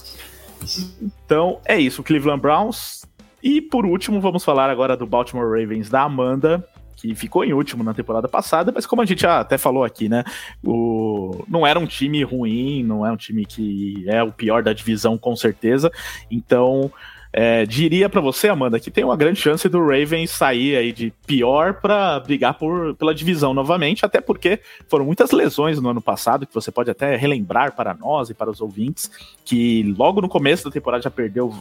Então, 1.01 1.59
é 1.65 1.77
isso, 1.77 2.03
Cleveland 2.03 2.41
Browns. 2.41 3.05
E 3.43 3.61
por 3.61 3.85
último, 3.85 4.21
vamos 4.21 4.43
falar 4.43 4.69
agora 4.69 4.95
do 4.95 5.05
Baltimore 5.05 5.47
Ravens 5.47 5.89
da 5.89 6.01
Amanda, 6.03 6.67
que 6.95 7.13
ficou 7.13 7.43
em 7.43 7.53
último 7.53 7.83
na 7.83 7.93
temporada 7.93 8.27
passada, 8.27 8.71
mas 8.73 8.85
como 8.85 9.01
a 9.01 9.05
gente 9.05 9.21
já 9.21 9.39
até 9.39 9.57
falou 9.57 9.83
aqui, 9.83 10.07
né? 10.07 10.23
O... 10.63 11.43
Não 11.47 11.67
era 11.67 11.79
um 11.79 11.85
time 11.85 12.23
ruim, 12.23 12.83
não 12.83 13.05
é 13.05 13.11
um 13.11 13.17
time 13.17 13.45
que 13.45 14.05
é 14.07 14.23
o 14.23 14.31
pior 14.31 14.63
da 14.63 14.73
divisão, 14.73 15.17
com 15.17 15.35
certeza. 15.35 15.91
Então, 16.31 16.91
é, 17.37 17.65
diria 17.65 18.07
para 18.07 18.21
você, 18.21 18.47
Amanda, 18.47 18.79
que 18.79 18.89
tem 18.89 19.03
uma 19.03 19.17
grande 19.17 19.41
chance 19.41 19.67
do 19.67 19.81
Ravens 19.81 20.31
sair 20.31 20.77
aí 20.77 20.93
de 20.93 21.11
pior 21.27 21.73
para 21.81 22.17
brigar 22.21 22.53
por, 22.53 22.95
pela 22.95 23.13
divisão 23.13 23.53
novamente, 23.53 24.05
até 24.05 24.21
porque 24.21 24.61
foram 24.87 25.03
muitas 25.03 25.31
lesões 25.31 25.77
no 25.81 25.89
ano 25.89 26.01
passado, 26.01 26.47
que 26.47 26.53
você 26.53 26.71
pode 26.71 26.89
até 26.89 27.17
relembrar 27.17 27.75
para 27.75 27.93
nós 27.93 28.29
e 28.29 28.33
para 28.33 28.49
os 28.49 28.61
ouvintes, 28.61 29.11
que 29.43 29.83
logo 29.97 30.21
no 30.21 30.29
começo 30.29 30.63
da 30.63 30.71
temporada 30.71 31.03
já 31.03 31.11
perdeu 31.11 31.53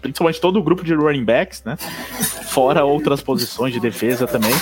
principalmente 0.00 0.40
todo 0.40 0.58
o 0.58 0.62
grupo 0.62 0.84
de 0.84 0.94
running 0.94 1.24
backs, 1.24 1.62
né? 1.64 1.76
Fora 1.76 2.84
outras 2.84 3.20
posições 3.20 3.72
de 3.72 3.80
defesa 3.80 4.26
também. 4.26 4.52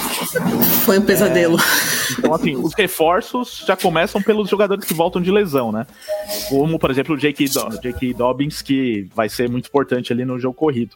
Foi 0.85 0.99
um 0.99 1.03
pesadelo. 1.03 1.59
É, 1.59 2.13
então, 2.19 2.35
assim, 2.35 2.57
os 2.57 2.75
reforços 2.75 3.65
já 3.67 3.77
começam 3.77 4.23
pelos 4.23 4.49
jogadores 4.49 4.85
que 4.85 4.95
voltam 4.95 5.21
de 5.21 5.31
lesão, 5.31 5.71
né? 5.71 5.87
Como, 6.49 6.79
por 6.79 6.91
exemplo, 6.91 7.15
o 7.15 7.19
J.K. 7.19 7.47
Do 8.13 8.19
Dobbins, 8.19 8.63
que 8.63 9.09
vai 9.15 9.29
ser 9.29 9.49
muito 9.49 9.69
importante 9.69 10.13
ali 10.13 10.25
no 10.25 10.39
jogo 10.39 10.55
corrido. 10.55 10.95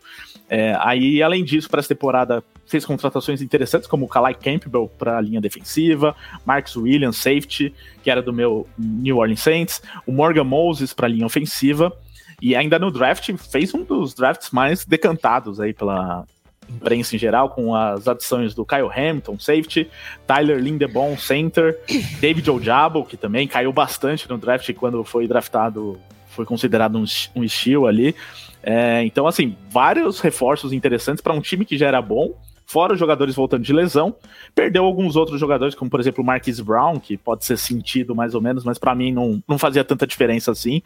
É, 0.48 0.76
aí, 0.80 1.22
além 1.22 1.44
disso, 1.44 1.68
para 1.68 1.80
essa 1.80 1.88
temporada, 1.88 2.42
fez 2.66 2.84
contratações 2.84 3.42
interessantes, 3.42 3.88
como 3.88 4.06
o 4.06 4.08
Kalai 4.08 4.34
Campbell 4.34 4.90
para 4.98 5.18
a 5.18 5.20
linha 5.20 5.40
defensiva, 5.40 6.14
Marcus 6.44 6.76
Williams, 6.76 7.16
safety, 7.16 7.74
que 8.02 8.10
era 8.10 8.22
do 8.22 8.32
meu 8.32 8.66
New 8.78 9.18
Orleans 9.18 9.40
Saints, 9.40 9.82
o 10.06 10.12
Morgan 10.12 10.44
Moses 10.44 10.92
para 10.92 11.06
a 11.06 11.10
linha 11.10 11.26
ofensiva. 11.26 11.92
E 12.40 12.54
ainda 12.54 12.78
no 12.78 12.90
draft, 12.90 13.30
fez 13.36 13.74
um 13.74 13.82
dos 13.82 14.14
drafts 14.14 14.50
mais 14.50 14.84
decantados 14.84 15.60
aí 15.60 15.72
pela 15.72 16.24
imprensa 16.68 17.16
em 17.16 17.18
geral, 17.18 17.50
com 17.50 17.74
as 17.74 18.06
adições 18.06 18.54
do 18.54 18.64
Kyle 18.64 18.90
Hamilton, 18.94 19.38
safety, 19.38 19.88
Tyler 20.26 20.58
Lindebaum, 20.58 21.16
center, 21.16 21.78
David 22.20 22.48
Ojabo, 22.50 23.04
que 23.04 23.16
também 23.16 23.48
caiu 23.48 23.72
bastante 23.72 24.28
no 24.28 24.38
draft 24.38 24.72
quando 24.74 25.02
foi 25.02 25.26
draftado 25.26 25.98
foi 26.28 26.44
considerado 26.44 26.96
um, 26.96 27.04
um 27.34 27.48
steal 27.48 27.86
ali. 27.86 28.14
É, 28.62 29.02
então, 29.02 29.26
assim, 29.26 29.56
vários 29.70 30.20
reforços 30.20 30.72
interessantes 30.72 31.20
para 31.20 31.32
um 31.32 31.40
time 31.40 31.64
que 31.64 31.76
já 31.76 31.88
era 31.88 32.00
bom, 32.00 32.32
fora 32.64 32.92
os 32.92 32.98
jogadores 32.98 33.34
voltando 33.34 33.64
de 33.64 33.72
lesão. 33.72 34.14
Perdeu 34.54 34.84
alguns 34.84 35.16
outros 35.16 35.40
jogadores, 35.40 35.74
como 35.74 35.90
por 35.90 35.98
exemplo 35.98 36.22
o 36.22 36.26
Marquis 36.26 36.60
Brown, 36.60 37.00
que 37.00 37.16
pode 37.16 37.44
ser 37.44 37.56
sentido 37.56 38.14
mais 38.14 38.34
ou 38.34 38.40
menos, 38.40 38.62
mas 38.62 38.78
para 38.78 38.94
mim 38.94 39.10
não, 39.10 39.42
não 39.48 39.58
fazia 39.58 39.82
tanta 39.82 40.06
diferença 40.06 40.52
assim. 40.52 40.80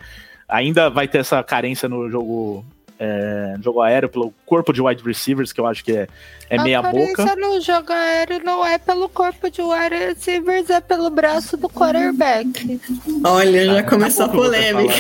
Ainda 0.52 0.90
vai 0.90 1.08
ter 1.08 1.18
essa 1.18 1.42
carência 1.42 1.88
no 1.88 2.10
jogo 2.10 2.64
é, 2.98 3.56
jogo 3.60 3.80
aéreo 3.80 4.08
pelo 4.08 4.32
corpo 4.46 4.72
de 4.72 4.80
wide 4.80 5.02
receivers, 5.02 5.52
que 5.52 5.60
eu 5.60 5.66
acho 5.66 5.82
que 5.82 5.92
é, 5.92 6.06
é 6.48 6.62
meia 6.62 6.80
boca. 6.80 7.22
A 7.24 7.34
no 7.34 7.60
jogo 7.60 7.92
aéreo 7.92 8.40
não 8.44 8.64
é 8.64 8.78
pelo 8.78 9.08
corpo 9.08 9.50
de 9.50 9.60
wide 9.60 9.96
receivers, 9.96 10.70
é 10.70 10.80
pelo 10.80 11.10
braço 11.10 11.56
do 11.56 11.68
quarterback. 11.68 12.80
Olha, 13.24 13.64
já 13.66 13.82
começou 13.82 14.26
a 14.26 14.28
polêmica. 14.28 14.94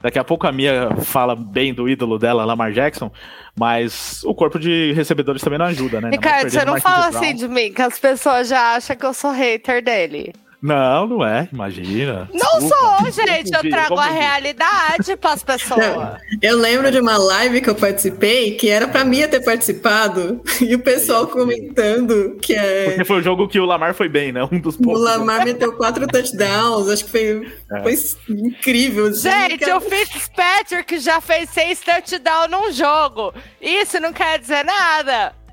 Daqui 0.00 0.18
a 0.18 0.24
pouco 0.24 0.46
a 0.46 0.52
Mia 0.52 0.90
fala 1.02 1.34
bem 1.34 1.72
do 1.74 1.88
ídolo 1.88 2.18
dela, 2.18 2.44
Lamar 2.44 2.72
Jackson, 2.72 3.10
mas 3.54 4.22
o 4.24 4.34
corpo 4.34 4.58
de 4.58 4.92
recebedores 4.92 5.42
também 5.42 5.58
não 5.58 5.66
ajuda, 5.66 6.00
né? 6.00 6.10
Ricardo, 6.10 6.50
você 6.50 6.64
não 6.64 6.80
fala 6.80 7.08
assim 7.08 7.34
de 7.34 7.48
mim, 7.48 7.72
que 7.72 7.82
as 7.82 7.98
pessoas 7.98 8.48
já 8.48 8.74
acham 8.74 8.96
que 8.96 9.04
eu 9.04 9.14
sou 9.14 9.32
hater 9.32 9.82
dele. 9.82 10.34
Não, 10.64 11.06
não 11.06 11.26
é, 11.26 11.46
imagina. 11.52 12.26
Não 12.32 12.58
Desculpa. 12.58 13.02
sou, 13.02 13.26
gente, 13.26 13.52
eu 13.52 13.70
trago 13.70 13.98
a 13.98 14.06
realidade 14.06 15.14
para 15.20 15.32
as 15.32 15.44
pessoas. 15.44 16.18
Eu 16.40 16.56
lembro 16.56 16.90
de 16.90 16.98
uma 16.98 17.18
live 17.18 17.60
que 17.60 17.68
eu 17.68 17.74
participei 17.74 18.52
que 18.52 18.70
era 18.70 18.88
para 18.88 19.04
mim 19.04 19.28
ter 19.28 19.44
participado 19.44 20.40
e 20.62 20.74
o 20.74 20.78
pessoal 20.78 21.26
comentando 21.26 22.38
que 22.40 22.54
é. 22.54 22.86
Porque 22.86 23.04
foi 23.04 23.18
o 23.18 23.22
jogo 23.22 23.46
que 23.46 23.60
o 23.60 23.66
Lamar 23.66 23.92
foi 23.92 24.08
bem, 24.08 24.32
né? 24.32 24.42
Um 24.50 24.58
dos 24.58 24.78
poucos. 24.78 25.02
O 25.02 25.04
Lamar 25.04 25.44
meteu 25.44 25.76
quatro 25.76 26.06
touchdowns, 26.06 26.88
acho 26.88 27.04
que 27.04 27.10
foi, 27.10 27.52
é. 27.70 27.82
foi 27.82 27.94
incrível. 28.30 29.12
Gente, 29.12 29.70
o 29.70 29.80
Fitzpatrick 29.82 30.98
já 30.98 31.20
fez 31.20 31.50
seis 31.50 31.78
touchdowns 31.80 32.50
num 32.50 32.72
jogo. 32.72 33.34
Isso 33.60 34.00
não 34.00 34.14
quer 34.14 34.38
dizer 34.38 34.64
nada. 34.64 35.43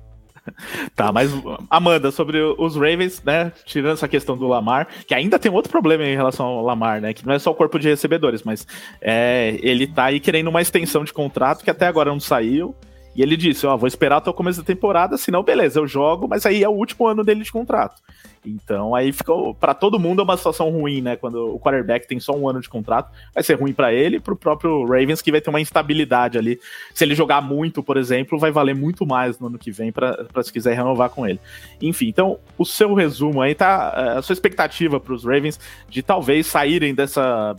Tá, 0.95 1.11
mas 1.11 1.31
Amanda, 1.69 2.11
sobre 2.11 2.39
os 2.39 2.75
Ravens, 2.75 3.21
né? 3.23 3.51
Tirando 3.65 3.93
essa 3.93 4.07
questão 4.07 4.37
do 4.37 4.47
Lamar, 4.47 4.87
que 5.05 5.13
ainda 5.13 5.39
tem 5.39 5.51
outro 5.51 5.71
problema 5.71 6.03
em 6.03 6.15
relação 6.15 6.45
ao 6.45 6.63
Lamar, 6.63 7.01
né? 7.01 7.13
Que 7.13 7.25
não 7.25 7.33
é 7.33 7.39
só 7.39 7.51
o 7.51 7.55
corpo 7.55 7.79
de 7.79 7.89
recebedores, 7.89 8.43
mas 8.43 8.67
é, 8.99 9.57
ele 9.61 9.87
tá 9.87 10.05
aí 10.05 10.19
querendo 10.19 10.47
uma 10.47 10.61
extensão 10.61 11.03
de 11.03 11.13
contrato 11.13 11.63
que 11.63 11.69
até 11.69 11.87
agora 11.87 12.09
não 12.09 12.19
saiu. 12.19 12.75
E 13.15 13.21
ele 13.21 13.35
disse: 13.35 13.65
Ó, 13.67 13.75
vou 13.75 13.87
esperar 13.87 14.17
até 14.17 14.29
o 14.29 14.33
começo 14.33 14.61
da 14.61 14.65
temporada, 14.65 15.17
senão, 15.17 15.43
beleza, 15.43 15.79
eu 15.79 15.87
jogo, 15.87 16.27
mas 16.27 16.45
aí 16.45 16.63
é 16.63 16.69
o 16.69 16.73
último 16.73 17.07
ano 17.07 17.23
dele 17.23 17.43
de 17.43 17.51
contrato. 17.51 18.01
Então 18.45 18.95
aí 18.95 19.11
ficou. 19.11 19.53
para 19.53 19.73
todo 19.73 19.99
mundo 19.99 20.21
é 20.21 20.23
uma 20.23 20.37
situação 20.37 20.69
ruim, 20.69 21.01
né? 21.01 21.15
Quando 21.15 21.55
o 21.55 21.59
quarterback 21.59 22.07
tem 22.07 22.19
só 22.19 22.33
um 22.33 22.47
ano 22.49 22.59
de 22.59 22.69
contrato, 22.69 23.11
vai 23.33 23.43
ser 23.43 23.55
ruim 23.55 23.73
para 23.73 23.93
ele 23.93 24.17
e 24.17 24.19
pro 24.19 24.35
próprio 24.35 24.83
Ravens, 24.85 25.21
que 25.21 25.31
vai 25.31 25.41
ter 25.41 25.49
uma 25.49 25.61
instabilidade 25.61 26.37
ali. 26.37 26.59
Se 26.93 27.03
ele 27.03 27.15
jogar 27.15 27.41
muito, 27.41 27.83
por 27.83 27.97
exemplo, 27.97 28.39
vai 28.39 28.51
valer 28.51 28.75
muito 28.75 29.05
mais 29.05 29.39
no 29.39 29.47
ano 29.47 29.59
que 29.59 29.71
vem 29.71 29.91
para 29.91 30.43
se 30.43 30.51
quiser 30.51 30.75
renovar 30.75 31.09
com 31.09 31.27
ele. 31.27 31.39
Enfim, 31.81 32.07
então 32.07 32.39
o 32.57 32.65
seu 32.65 32.93
resumo 32.93 33.41
aí 33.41 33.53
tá. 33.53 33.93
É, 33.95 34.17
a 34.17 34.21
sua 34.21 34.33
expectativa 34.33 34.99
para 34.99 35.13
os 35.13 35.23
Ravens 35.23 35.59
de 35.89 36.01
talvez 36.01 36.47
saírem 36.47 36.95
dessa 36.95 37.55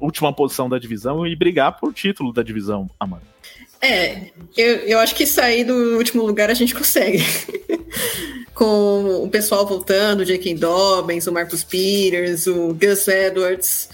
última 0.00 0.32
posição 0.32 0.68
da 0.68 0.78
divisão 0.78 1.26
e 1.26 1.36
brigar 1.36 1.78
por 1.78 1.92
título 1.92 2.32
da 2.32 2.42
divisão, 2.42 2.88
Amanda. 2.98 3.31
É, 3.82 4.30
eu, 4.56 4.76
eu 4.76 4.98
acho 5.00 5.12
que 5.16 5.26
sair 5.26 5.64
do 5.64 5.96
último 5.96 6.22
lugar 6.24 6.48
a 6.48 6.54
gente 6.54 6.72
consegue. 6.72 7.18
Com 8.54 9.24
o 9.24 9.28
pessoal 9.28 9.66
voltando, 9.66 10.20
o 10.20 10.24
J.K. 10.24 10.54
Dobbins, 10.54 11.26
o 11.26 11.32
Marcus 11.32 11.64
Peters, 11.64 12.46
o 12.46 12.72
Gus 12.74 13.08
Edwards, 13.08 13.88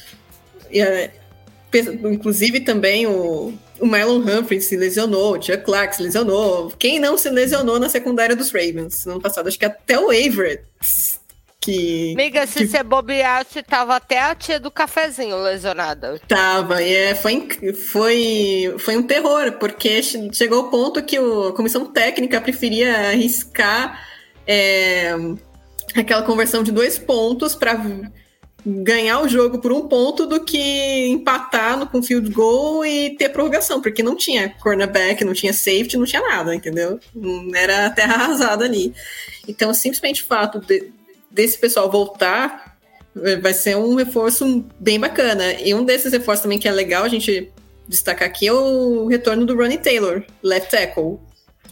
e, 0.71 1.11
inclusive 2.05 2.61
também 2.61 3.07
o, 3.07 3.55
o 3.81 3.87
Marlon 3.87 4.19
Humphrey 4.19 4.61
se 4.61 4.77
lesionou, 4.77 5.39
o 5.39 5.43
Chuck 5.43 5.65
Clark 5.65 5.97
se 5.97 6.03
lesionou. 6.03 6.71
Quem 6.79 6.99
não 6.99 7.17
se 7.17 7.31
lesionou 7.31 7.79
na 7.79 7.89
secundária 7.89 8.37
dos 8.37 8.51
Ravens 8.51 9.07
no 9.07 9.13
ano 9.13 9.21
passado? 9.23 9.49
Acho 9.49 9.59
que 9.59 9.65
até 9.65 9.99
o 9.99 10.13
Everett 10.13 10.65
que. 11.69 12.13
Amiga, 12.15 12.47
se 12.47 12.61
que... 12.61 12.67
você 12.67 12.83
bobear, 12.83 13.45
você 13.45 13.63
tava 13.63 13.97
até 13.97 14.19
a 14.19 14.35
tia 14.35 14.59
do 14.59 14.71
cafezinho 14.71 15.37
lesionada. 15.37 16.19
Tava, 16.27 16.83
e 16.83 16.95
é, 16.95 17.15
foi, 17.15 17.47
foi, 17.75 18.75
foi 18.79 18.97
um 18.97 19.03
terror, 19.03 19.53
porque 19.53 20.01
chegou 20.33 20.61
o 20.61 20.71
ponto 20.71 21.03
que 21.03 21.19
o, 21.19 21.49
a 21.49 21.53
comissão 21.53 21.85
técnica 21.85 22.41
preferia 22.41 23.11
arriscar 23.11 24.03
é, 24.47 25.15
aquela 25.95 26.23
conversão 26.23 26.63
de 26.63 26.73
dois 26.73 26.99
pontos 26.99 27.55
para 27.55 27.79
ganhar 28.65 29.21
o 29.21 29.29
jogo 29.29 29.59
por 29.59 29.73
um 29.73 29.87
ponto 29.89 30.27
do 30.27 30.45
que 30.45 31.07
empatar 31.09 31.79
no, 31.79 31.87
com 31.87 32.03
field 32.03 32.31
goal 32.31 32.85
e 32.85 33.11
ter 33.17 33.29
prorrogação, 33.29 33.81
porque 33.81 34.03
não 34.03 34.17
tinha 34.17 34.49
cornerback, 34.49 35.23
não 35.25 35.33
tinha 35.35 35.53
safety, 35.53 35.97
não 35.97 36.05
tinha 36.07 36.23
nada, 36.23 36.55
entendeu? 36.55 36.99
Era 37.55 37.91
terra 37.91 38.15
arrasada 38.15 38.65
ali. 38.65 38.95
Então, 39.47 39.73
simplesmente 39.73 40.23
o 40.23 40.27
fato 40.27 40.61
de, 40.61 40.91
desse 41.39 41.57
pessoal 41.57 41.89
voltar 41.89 42.77
eh, 43.23 43.37
vai 43.37 43.55
ser 43.55 43.77
um 43.77 43.95
reforço 43.95 44.65
bem 44.81 44.99
bacana. 44.99 45.53
E 45.53 45.73
um 45.73 45.85
desses 45.85 46.13
reforços 46.13 46.43
também 46.43 46.59
que 46.59 46.67
é 46.67 46.73
legal 46.73 47.05
a 47.05 47.09
gente 47.09 47.49
destacar 47.87 48.29
aqui 48.29 48.49
é 48.49 48.53
o 48.53 49.07
retorno 49.07 49.47
do 49.47 49.57
Ronnie 49.57 49.79
Taylor, 49.79 50.25
left 50.43 50.69
tackle. 50.73 51.21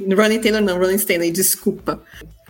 Ronnie 0.01 0.39
Taylor 0.39 0.63
não, 0.63 0.79
Ronnie 0.79 0.95
Stanley, 0.97 1.33
desculpa. 1.33 2.01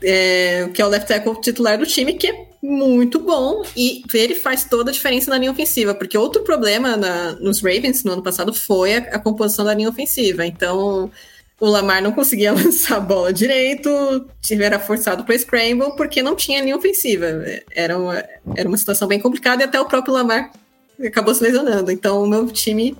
É, 0.02 0.68
que 0.74 0.82
é 0.82 0.84
o 0.84 0.88
left 0.88 1.08
tackle 1.08 1.40
titular 1.40 1.78
do 1.78 1.86
time, 1.86 2.12
que 2.12 2.26
é 2.26 2.46
muito 2.62 3.18
bom 3.18 3.62
e 3.74 4.02
ele 4.12 4.34
faz 4.34 4.64
toda 4.64 4.90
a 4.90 4.92
diferença 4.92 5.30
na 5.30 5.38
linha 5.38 5.50
ofensiva, 5.50 5.94
porque 5.94 6.18
outro 6.18 6.42
problema 6.42 6.98
na, 6.98 7.32
nos 7.36 7.62
Ravens 7.62 8.04
no 8.04 8.12
ano 8.12 8.22
passado 8.22 8.52
foi 8.52 8.94
a, 8.94 8.98
a 8.98 9.18
composição 9.18 9.64
da 9.64 9.72
linha 9.72 9.88
ofensiva. 9.88 10.44
Então, 10.44 11.10
o 11.60 11.66
Lamar 11.66 12.02
não 12.02 12.12
conseguia 12.12 12.52
lançar 12.54 12.96
a 12.96 13.00
bola 13.00 13.32
direito, 13.32 13.88
era 14.50 14.78
forçado 14.78 15.24
para 15.24 15.38
scramble 15.38 15.96
porque 15.96 16.22
não 16.22 16.34
tinha 16.34 16.62
linha 16.62 16.76
ofensiva. 16.76 17.26
Era 17.74 17.98
uma, 17.98 18.24
era 18.56 18.68
uma 18.68 18.76
situação 18.76 19.08
bem 19.08 19.20
complicada 19.20 19.62
e 19.62 19.64
até 19.64 19.80
o 19.80 19.86
próprio 19.86 20.14
Lamar 20.14 20.50
acabou 21.04 21.34
se 21.34 21.42
lesionando. 21.42 21.90
Então 21.90 22.22
o 22.22 22.26
meu 22.26 22.46
time 22.46 22.96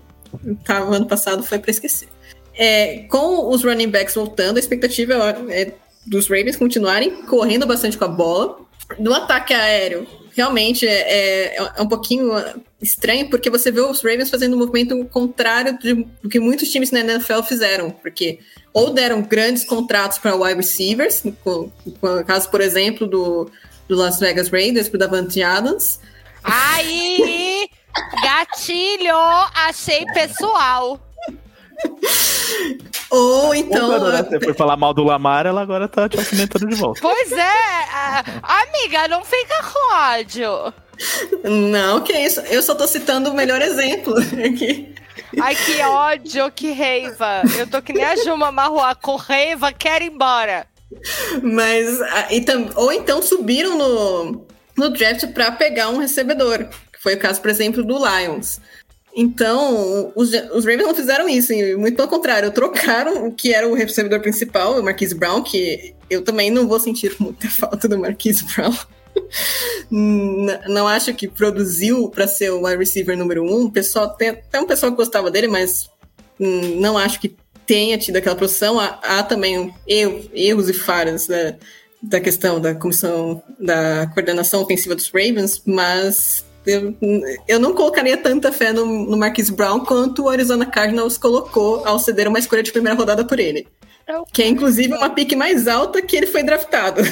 tava, 0.64 0.94
ano 0.94 1.07
passado 1.07 1.42
foi 1.42 1.59
para 1.59 1.70
esquecer. 1.70 2.09
É, 2.54 3.04
com 3.09 3.50
os 3.50 3.62
running 3.62 3.90
backs 3.90 4.14
voltando, 4.14 4.57
a 4.57 4.61
expectativa 4.61 5.14
é 5.50 5.72
dos 6.07 6.28
Ravens 6.28 6.57
continuarem 6.57 7.22
correndo 7.22 7.66
bastante 7.66 7.98
com 7.98 8.04
a 8.04 8.09
bola. 8.09 8.59
No 8.99 9.12
ataque 9.12 9.53
aéreo, 9.53 10.07
realmente 10.37 10.87
é, 10.87 10.93
é, 10.93 11.57
é, 11.57 11.82
um 11.82 11.89
pouquinho 11.89 12.32
estranho, 12.80 13.28
porque 13.30 13.49
você 13.49 13.70
vê 13.70 13.80
os 13.80 14.03
Ravens 14.03 14.30
fazendo 14.30 14.55
um 14.55 14.59
movimento 14.59 15.03
contrário 15.07 15.78
do 16.22 16.28
que 16.28 16.39
muitos 16.39 16.68
times 16.68 16.91
na 16.91 17.01
NFL 17.01 17.43
fizeram, 17.43 17.91
porque 17.91 18.39
ou 18.72 18.93
deram 18.93 19.22
grandes 19.22 19.64
contratos 19.64 20.18
para 20.18 20.37
wide 20.37 20.57
receivers, 20.57 21.22
com, 21.43 21.70
com 22.01 22.20
o 22.20 22.24
caso, 22.24 22.51
por 22.51 22.61
exemplo, 22.61 23.07
do, 23.07 23.51
do 23.89 23.97
Las 23.97 24.20
Vegas 24.20 24.51
Raiders 24.51 24.89
para 24.89 25.01
Davante 25.01 25.43
Adams. 25.43 25.99
Aí, 26.45 27.66
gatilho, 28.22 29.16
achei 29.55 30.05
pessoal. 30.12 31.01
Ou 33.11 33.55
então. 33.55 33.88
Quando, 33.88 34.12
né, 34.12 34.22
você 34.22 34.40
foi 34.40 34.55
falar 34.55 34.76
mal 34.76 34.92
do 34.92 35.05
Lamar, 35.05 35.47
ela 35.47 35.62
agora 35.62 35.88
tá 35.88 36.09
te 36.09 36.18
alfinetando 36.18 36.66
de 36.66 36.74
volta. 36.74 37.01
Pois 37.01 37.32
é, 37.32 38.22
amiga, 38.42 39.09
não 39.09 39.24
fica 39.24 39.62
com 39.62 39.94
ódio. 39.94 40.74
Não, 41.44 42.01
que 42.01 42.12
isso. 42.12 42.40
Eu 42.40 42.62
só 42.62 42.74
tô 42.74 42.86
citando 42.86 43.30
o 43.30 43.34
melhor 43.34 43.61
exemplo 43.62 44.14
aqui. 44.18 44.94
Ai, 45.40 45.55
que 45.55 45.80
ódio, 45.82 46.51
que 46.53 46.70
reiva. 46.72 47.42
Eu 47.59 47.66
tô 47.66 47.82
que 47.82 47.92
nem 47.92 48.05
a 48.05 48.16
Juma 48.16 48.51
Marruá, 48.51 48.94
com 48.94 49.16
reiva, 49.16 49.72
quero 49.72 50.05
ir 50.05 50.12
embora. 50.12 50.66
Mas, 51.42 51.99
então, 52.30 52.70
ou 52.76 52.92
então 52.92 53.20
subiram 53.20 53.76
no, 53.76 54.47
no 54.76 54.90
draft 54.90 55.26
para 55.28 55.53
pegar 55.53 55.88
um 55.88 55.99
recebedor. 55.99 56.68
Que 56.92 57.03
foi 57.03 57.14
o 57.14 57.18
caso, 57.18 57.40
por 57.40 57.51
exemplo, 57.51 57.82
do 57.82 57.99
Lions. 57.99 58.61
Então, 59.19 60.12
os, 60.14 60.29
os 60.29 60.67
Ravens 60.67 60.87
não 60.87 60.95
fizeram 60.95 61.27
isso, 61.27 61.51
muito 61.79 61.97
pelo 61.97 62.07
contrário, 62.07 62.51
trocaram 62.51 63.27
o 63.27 63.33
que 63.33 63.51
era 63.51 63.67
o 63.67 63.73
recebedor 63.73 64.21
principal, 64.21 64.79
o 64.79 64.83
Marquise 64.83 65.14
Brown, 65.14 65.43
que 65.43 65.95
eu 66.11 66.23
também 66.23 66.51
não 66.51 66.69
vou 66.69 66.79
sentir 66.79 67.17
muita 67.19 67.49
falta 67.49 67.89
do 67.89 67.99
Marquise 67.99 68.45
Brown. 68.45 68.77
não 70.69 70.87
acho 70.87 71.14
que 71.14 71.27
produziu 71.27 72.11
para 72.11 72.29
ser 72.29 72.51
o 72.51 72.67
wide 72.67 72.77
receiver 72.77 73.17
número 73.17 73.43
um. 73.43 73.71
Pessoal, 73.71 74.11
tem 74.11 74.29
até 74.29 74.61
um 74.61 74.67
pessoal 74.67 74.93
que 74.93 74.99
gostava 74.99 75.31
dele, 75.31 75.49
mas 75.49 75.89
hum, 76.39 76.79
não 76.79 76.99
acho 76.99 77.19
que 77.19 77.35
tenha 77.67 77.97
tido 77.97 78.17
aquela 78.17 78.37
produção. 78.37 78.79
Há, 78.79 79.01
há 79.03 79.23
também 79.23 79.75
erros, 79.87 80.29
erros 80.35 80.69
e 80.69 80.75
falhas 80.75 81.27
né, 81.27 81.57
da 82.03 82.21
questão 82.21 82.61
da 82.61 82.75
comissão 82.75 83.43
da 83.59 84.07
coordenação 84.09 84.61
ofensiva 84.61 84.95
dos 84.95 85.09
Ravens, 85.09 85.62
mas 85.64 86.45
eu, 86.67 86.97
eu 87.47 87.61
não 87.61 87.75
colocaria 87.75 88.17
tanta 88.17 88.51
fé 88.51 88.73
no, 88.73 88.85
no 88.87 89.17
Marquise 89.17 89.53
Brown 89.53 89.81
quanto 89.81 90.25
o 90.25 90.29
Arizona 90.29 90.67
Cardinals 90.67 91.17
colocou 91.17 91.87
ao 91.87 91.99
ceder 91.99 92.29
uma 92.29 92.39
escolha 92.39 92.62
de 92.62 92.73
primeira 92.73 92.99
rodada 92.99 93.25
por 93.25 93.39
ele. 93.39 93.67
É 94.07 94.14
que 94.33 94.43
é 94.43 94.49
inclusive 94.49 94.93
uma 94.95 95.11
pique 95.11 95.35
mais 95.35 95.67
alta 95.67 96.03
que 96.03 96.17
ele 96.17 96.27
foi 96.27 96.43
draftado. 96.43 97.03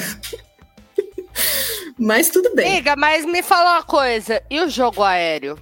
mas 1.97 2.29
tudo 2.29 2.53
bem. 2.55 2.73
Amiga, 2.73 2.95
mas 2.95 3.25
me 3.25 3.41
fala 3.41 3.73
uma 3.73 3.83
coisa, 3.83 4.41
e 4.49 4.59
o 4.61 4.69
jogo 4.69 5.03
aéreo? 5.03 5.57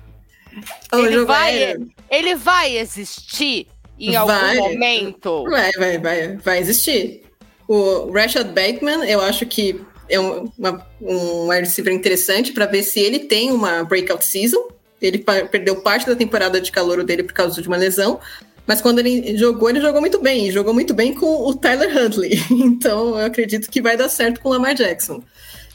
O 0.91 0.97
ele 0.97 1.13
jogo 1.13 1.27
vai, 1.27 1.63
aéreo. 1.63 1.87
ele 2.09 2.35
vai 2.35 2.77
existir 2.77 3.67
em 3.99 4.15
algum 4.15 4.33
Vai. 4.33 4.57
momento? 4.57 5.43
Vai, 5.49 5.71
vai, 5.73 5.97
vai, 5.97 6.37
vai 6.37 6.59
existir. 6.59 7.23
O 7.67 8.11
Rashad 8.11 8.47
Bateman, 8.47 9.05
eu 9.05 9.21
acho 9.21 9.45
que 9.45 9.79
é 10.09 10.19
um, 10.19 10.51
uma, 10.57 10.87
um 11.01 11.49
wide 11.49 11.67
receiver 11.67 11.93
interessante 11.93 12.51
para 12.51 12.65
ver 12.65 12.83
se 12.83 12.99
ele 12.99 13.19
tem 13.19 13.51
uma 13.51 13.83
breakout 13.83 14.25
season. 14.25 14.67
Ele 15.01 15.17
perdeu 15.51 15.81
parte 15.81 16.05
da 16.05 16.15
temporada 16.15 16.61
de 16.61 16.71
calor 16.71 17.03
dele 17.03 17.23
por 17.23 17.33
causa 17.33 17.61
de 17.61 17.67
uma 17.67 17.77
lesão. 17.77 18.19
Mas 18.65 18.81
quando 18.81 18.99
ele 18.99 19.37
jogou, 19.37 19.69
ele 19.69 19.81
jogou 19.81 19.99
muito 19.99 20.19
bem. 20.21 20.47
E 20.47 20.51
jogou 20.51 20.73
muito 20.73 20.93
bem 20.93 21.13
com 21.13 21.47
o 21.47 21.53
Tyler 21.53 21.95
Huntley. 21.95 22.39
Então 22.51 23.19
eu 23.19 23.25
acredito 23.25 23.69
que 23.69 23.81
vai 23.81 23.97
dar 23.97 24.09
certo 24.09 24.39
com 24.39 24.49
o 24.49 24.51
Lamar 24.51 24.75
Jackson. 24.75 25.21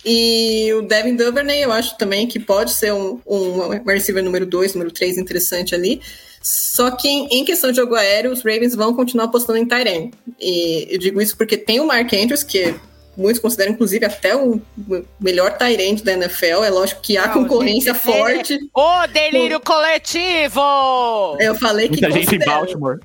E 0.04 0.72
o 0.72 0.82
Devin 0.82 1.16
Duvernay, 1.16 1.64
eu 1.64 1.72
acho 1.72 1.98
também 1.98 2.26
que 2.26 2.38
pode 2.38 2.70
ser 2.70 2.92
um, 2.92 3.20
um 3.26 3.68
receiver 3.84 4.22
número 4.22 4.46
2, 4.46 4.74
número 4.74 4.90
3 4.90 5.18
interessante 5.18 5.74
ali. 5.74 6.00
Só 6.40 6.90
que 6.92 7.08
em, 7.08 7.44
questão 7.44 7.70
de 7.70 7.76
jogo 7.76 7.94
aéreo, 7.94 8.32
os 8.32 8.42
Ravens 8.42 8.74
vão 8.74 8.94
continuar 8.94 9.26
apostando 9.26 9.58
em 9.58 9.66
Tyrene. 9.66 10.12
E 10.40 10.86
eu 10.90 10.98
digo 10.98 11.20
isso 11.20 11.36
porque 11.36 11.56
tem 11.56 11.80
o 11.80 11.86
Mark 11.86 12.12
Andrews, 12.12 12.42
que 12.42 12.74
muitos 13.18 13.40
consideram 13.42 13.72
inclusive 13.72 14.04
até 14.06 14.34
o 14.36 14.60
melhor 15.20 15.52
Tyrene 15.58 16.00
da 16.02 16.12
NFL. 16.12 16.64
É 16.64 16.70
lógico 16.70 17.00
que 17.02 17.16
há 17.18 17.26
Não, 17.26 17.34
concorrência 17.34 17.92
gente, 17.92 18.02
forte. 18.02 18.58
Ô, 18.74 19.06
delírio 19.12 19.60
coletivo! 19.60 21.36
Eu 21.40 21.54
falei 21.54 21.88
que 21.88 22.00
Muita 22.00 22.10
gente 22.12 22.34
em. 22.36 22.38
Baltimore. 22.38 22.98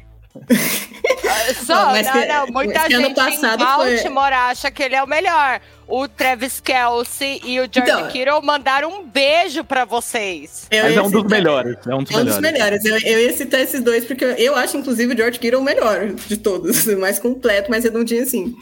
Só, 1.66 1.76
Não, 1.76 1.86
mas 1.92 2.06
não, 2.08 2.14
que- 2.14 2.26
não, 2.26 2.48
muita 2.48 2.90
gente 2.90 3.14
passado 3.16 3.64
em 3.64 3.68
foi- 3.76 3.94
Baltimore 3.96 4.34
acha 4.34 4.72
que 4.72 4.82
ele 4.84 4.96
é 4.96 5.04
o 5.04 5.08
melhor. 5.08 5.62
O 5.88 6.08
Travis 6.08 6.60
Kelsey 6.60 7.40
e 7.44 7.60
o 7.60 7.68
George 7.72 7.82
Então- 7.82 8.08
Kittle 8.08 8.42
mandaram 8.42 8.90
um 8.90 9.04
beijo 9.06 9.64
pra 9.64 9.86
vocês. 9.86 10.68
Mas 10.72 10.96
é 10.98 11.02
um 11.02 11.12
dos 11.12 11.24
melhores. 11.26 11.76
É 11.88 11.94
um 11.94 12.02
dos 12.04 12.12
É 12.16 12.18
um 12.18 12.26
dos 12.26 12.40
melhores. 12.40 12.82
melhores. 12.84 13.04
Eu, 13.06 13.12
eu 13.14 13.20
ia 13.20 13.34
citar 13.34 13.60
esses 13.62 13.82
dois, 13.82 14.06
porque 14.06 14.24
eu 14.26 14.56
acho, 14.56 14.76
inclusive, 14.78 15.14
o 15.14 15.18
George 15.18 15.38
Kittle 15.40 15.60
o 15.62 15.64
melhor 15.64 16.08
de 16.28 16.38
todos. 16.38 16.88
O 16.88 17.00
mais 17.00 17.20
completo, 17.20 17.70
mais 17.70 17.84
redondinho 17.84 18.24
assim. 18.24 18.56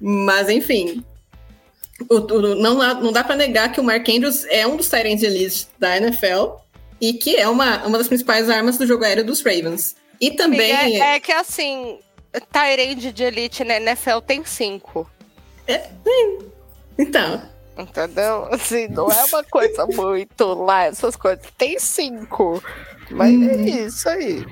Mas, 0.00 0.48
enfim. 0.48 1.04
O, 2.10 2.16
o- 2.16 2.54
não, 2.56 2.78
dá- 2.78 2.94
não 2.94 3.12
dá 3.12 3.22
pra 3.24 3.36
negar 3.36 3.70
que 3.72 3.80
o 3.80 3.84
Mark 3.84 4.08
Andrews 4.08 4.44
é 4.46 4.66
um 4.66 4.76
dos 4.76 4.88
Tyrants 4.88 5.22
elite 5.22 5.68
da 5.78 5.96
NFL 5.96 6.56
e 7.00 7.12
que 7.14 7.36
é 7.36 7.48
uma, 7.48 7.84
uma 7.86 7.98
das 7.98 8.08
principais 8.08 8.50
armas 8.50 8.76
do 8.78 8.86
jogo 8.86 9.04
aéreo 9.04 9.24
dos 9.24 9.40
Ravens. 9.42 9.94
E 10.20 10.30
também. 10.32 10.72
É, 10.72 11.14
é 11.16 11.20
que 11.20 11.32
assim, 11.32 11.98
Tyrande 12.52 13.12
de 13.12 13.22
Elite 13.24 13.62
na 13.64 13.76
NFL 13.76 14.18
tem 14.26 14.44
cinco. 14.44 15.08
Então. 16.98 17.42
Entendeu? 17.76 18.46
Assim, 18.52 18.86
não 18.88 19.10
é 19.10 19.24
uma 19.24 19.42
coisa 19.42 19.84
muito 19.90 20.54
lá, 20.64 20.84
essas 20.86 21.16
coisas. 21.16 21.44
Tem 21.58 21.78
cinco. 21.78 22.62
Mas 23.10 23.34
é 23.42 23.56
isso 23.86 24.08
aí. 24.08 24.46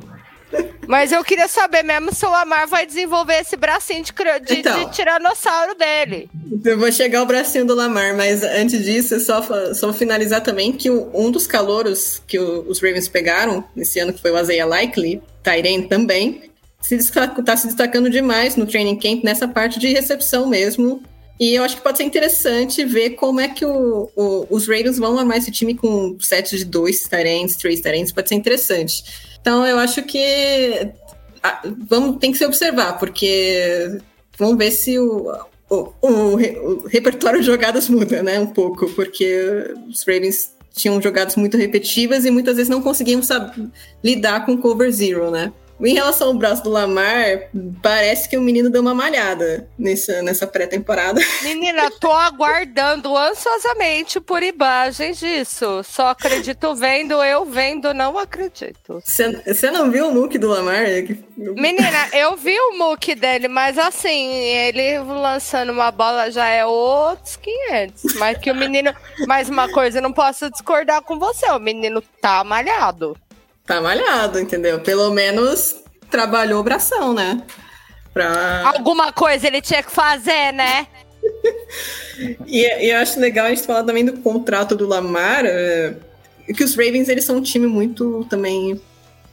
Mas 0.86 1.12
eu 1.12 1.22
queria 1.24 1.48
saber 1.48 1.82
mesmo 1.82 2.14
se 2.14 2.26
o 2.26 2.30
Lamar 2.30 2.66
vai 2.66 2.84
desenvolver 2.84 3.40
esse 3.40 3.57
bracinho 3.57 4.03
de, 4.05 4.12
de, 4.44 4.61
Então. 4.61 4.84
de 4.84 4.92
tiranossauro 4.94 5.74
dele. 5.74 6.28
Eu 6.64 6.78
vou 6.78 6.90
chegar 6.92 7.20
ao 7.20 7.26
bracinho 7.26 7.64
do 7.64 7.74
Lamar, 7.74 8.16
mas 8.16 8.42
antes 8.42 8.84
disso, 8.84 9.18
só, 9.20 9.40
só 9.74 9.92
finalizar 9.92 10.42
também 10.42 10.72
que 10.72 10.90
o- 10.90 11.11
um 11.14 11.30
dos 11.30 11.46
calouros 11.46 12.20
que 12.26 12.38
o- 12.38 12.68
os 12.68 12.80
Ravens 12.80 13.09
pegaram 13.09 13.64
nesse 13.74 13.98
ano, 14.00 14.12
que 14.12 14.20
foi 14.20 14.30
o 14.32 14.38
Isaiah 14.40 14.66
Likely, 14.66 15.22
Tyren 15.42 15.82
também, 15.82 16.50
se 16.80 16.96
está 16.96 17.57
se 17.57 17.66
destacando 17.68 18.11
demais 18.11 18.57
no 18.57 18.66
training 18.66 18.98
camp 18.98 19.22
nessa 19.24 19.46
parte 19.46 19.78
de 19.78 19.88
recepção 19.88 20.46
mesmo. 20.48 21.03
E 21.40 21.55
eu 21.55 21.64
acho 21.64 21.76
que 21.76 21.82
pode 21.82 21.96
ser 21.98 22.05
interessante 22.05 22.84
ver 22.84 23.11
como 23.11 23.40
é 23.40 23.48
que 23.48 23.64
o- 23.64 24.11
o- 24.14 24.46
os 24.50 24.66
Ravens 24.68 24.98
vão 24.98 25.18
armar 25.18 25.38
esse 25.38 25.50
time 25.50 25.74
com 25.74 26.16
sete 26.20 26.57
de 26.59 26.64
dois 26.64 27.03
Tyrants, 27.05 27.57
três 27.57 27.80
Tyrants, 27.80 28.12
pode 28.12 28.28
ser 28.28 28.34
interessante. 28.34 29.03
Então 29.43 29.66
eu 29.66 29.78
acho 29.78 30.03
que 30.05 30.93
vamos, 31.88 32.18
tem 32.18 32.32
que 32.32 32.38
se 32.38 32.47
observar, 32.47 32.99
porque 32.99 33.99
vamos 34.38 34.57
ver 34.57 34.70
se 34.70 34.99
o, 34.99 35.36
o, 35.68 35.93
o 36.01 36.34
o 36.36 36.86
repertório 36.86 37.40
de 37.40 37.47
jogadas 37.47 37.88
muda, 37.88 38.22
né? 38.22 38.38
Um 38.38 38.47
pouco, 38.47 38.88
porque 38.90 39.74
os 39.88 40.05
Ravens 40.05 40.55
tinham 40.72 41.03
jogadas 41.03 41.36
muito 41.36 41.57
repetitivas 41.57 42.24
e 42.24 42.30
muitas 42.30 42.57
vezes 42.57 42.70
não 42.70 42.80
conseguiam 42.80 43.20
lidar 44.03 44.47
com 44.47 44.57
cover 44.57 44.90
zero, 44.90 45.30
né? 45.30 45.53
Em 45.81 45.95
relação 45.95 46.29
ao 46.29 46.35
braço 46.35 46.62
do 46.62 46.70
Lamar, 46.70 47.51
parece 47.83 48.29
que 48.29 48.37
o 48.37 48.41
menino 48.41 48.70
deu 48.70 48.81
uma 48.81 48.95
malhada 48.95 49.68
nessa, 49.79 50.23
nessa 50.23 50.47
pré-temporada. 50.47 51.20
Menina, 51.43 51.91
tô 51.91 52.11
aguardando 52.11 53.16
ansiosamente 53.16 54.20
por 54.20 54.43
imagens 54.43 55.18
disso. 55.18 55.83
Só 55.83 56.09
acredito 56.09 56.75
vendo, 56.75 57.14
eu 57.23 57.45
vendo, 57.45 57.93
não 57.93 58.16
acredito. 58.16 59.03
Você 59.05 59.70
não 59.70 59.91
viu 59.91 60.07
o 60.07 60.14
look 60.14 60.39
do 60.39 60.49
Lamar? 60.49 60.85
Menina, 61.37 62.09
eu 62.12 62.37
vi 62.37 62.57
o 62.59 62.79
muque 62.79 63.14
dele, 63.14 63.49
mas 63.49 63.77
assim, 63.77 64.31
ele 64.33 64.99
lançando 64.99 65.73
uma 65.73 65.91
bola 65.91 66.31
já 66.31 66.47
é 66.47 66.64
outros 66.64 67.37
500. 67.37 68.14
Mas 68.14 68.39
que 68.39 68.51
o 68.51 68.55
menino. 68.55 68.95
Mais 69.27 69.49
uma 69.49 69.68
coisa, 69.68 69.99
eu 69.99 70.03
não 70.03 70.12
posso 70.12 70.51
discordar 70.51 71.03
com 71.03 71.18
você. 71.18 71.47
O 71.51 71.59
menino 71.59 72.03
tá 72.20 72.45
malhado. 72.45 73.16
Tá 73.67 73.81
malhado, 73.81 74.41
entendeu? 74.41 74.81
Pelo 74.81 75.11
menos 75.11 75.77
trabalhou 76.11 76.61
o 76.61 76.65
bração, 76.65 77.15
né? 77.15 77.43
Pra... 78.13 78.69
Alguma 78.75 79.13
coisa 79.13 79.47
ele 79.47 79.63
tinha 79.63 79.83
que 79.83 79.91
fazer, 79.91 80.53
né? 80.53 80.87
E, 82.47 82.61
e 82.61 82.91
eu 82.91 82.99
acho 82.99 83.19
legal 83.19 83.47
a 83.47 83.49
gente 83.49 83.63
falar 83.63 83.85
também 83.85 84.05
do 84.05 84.19
contrato 84.19 84.77
do 84.77 84.87
Lamar, 84.87 85.45
é, 85.47 85.95
que 86.55 86.63
os 86.63 86.77
Ravens 86.77 87.09
eles 87.09 87.25
são 87.25 87.37
um 87.37 87.43
time 87.43 87.67
muito 87.67 88.25
também 88.29 88.81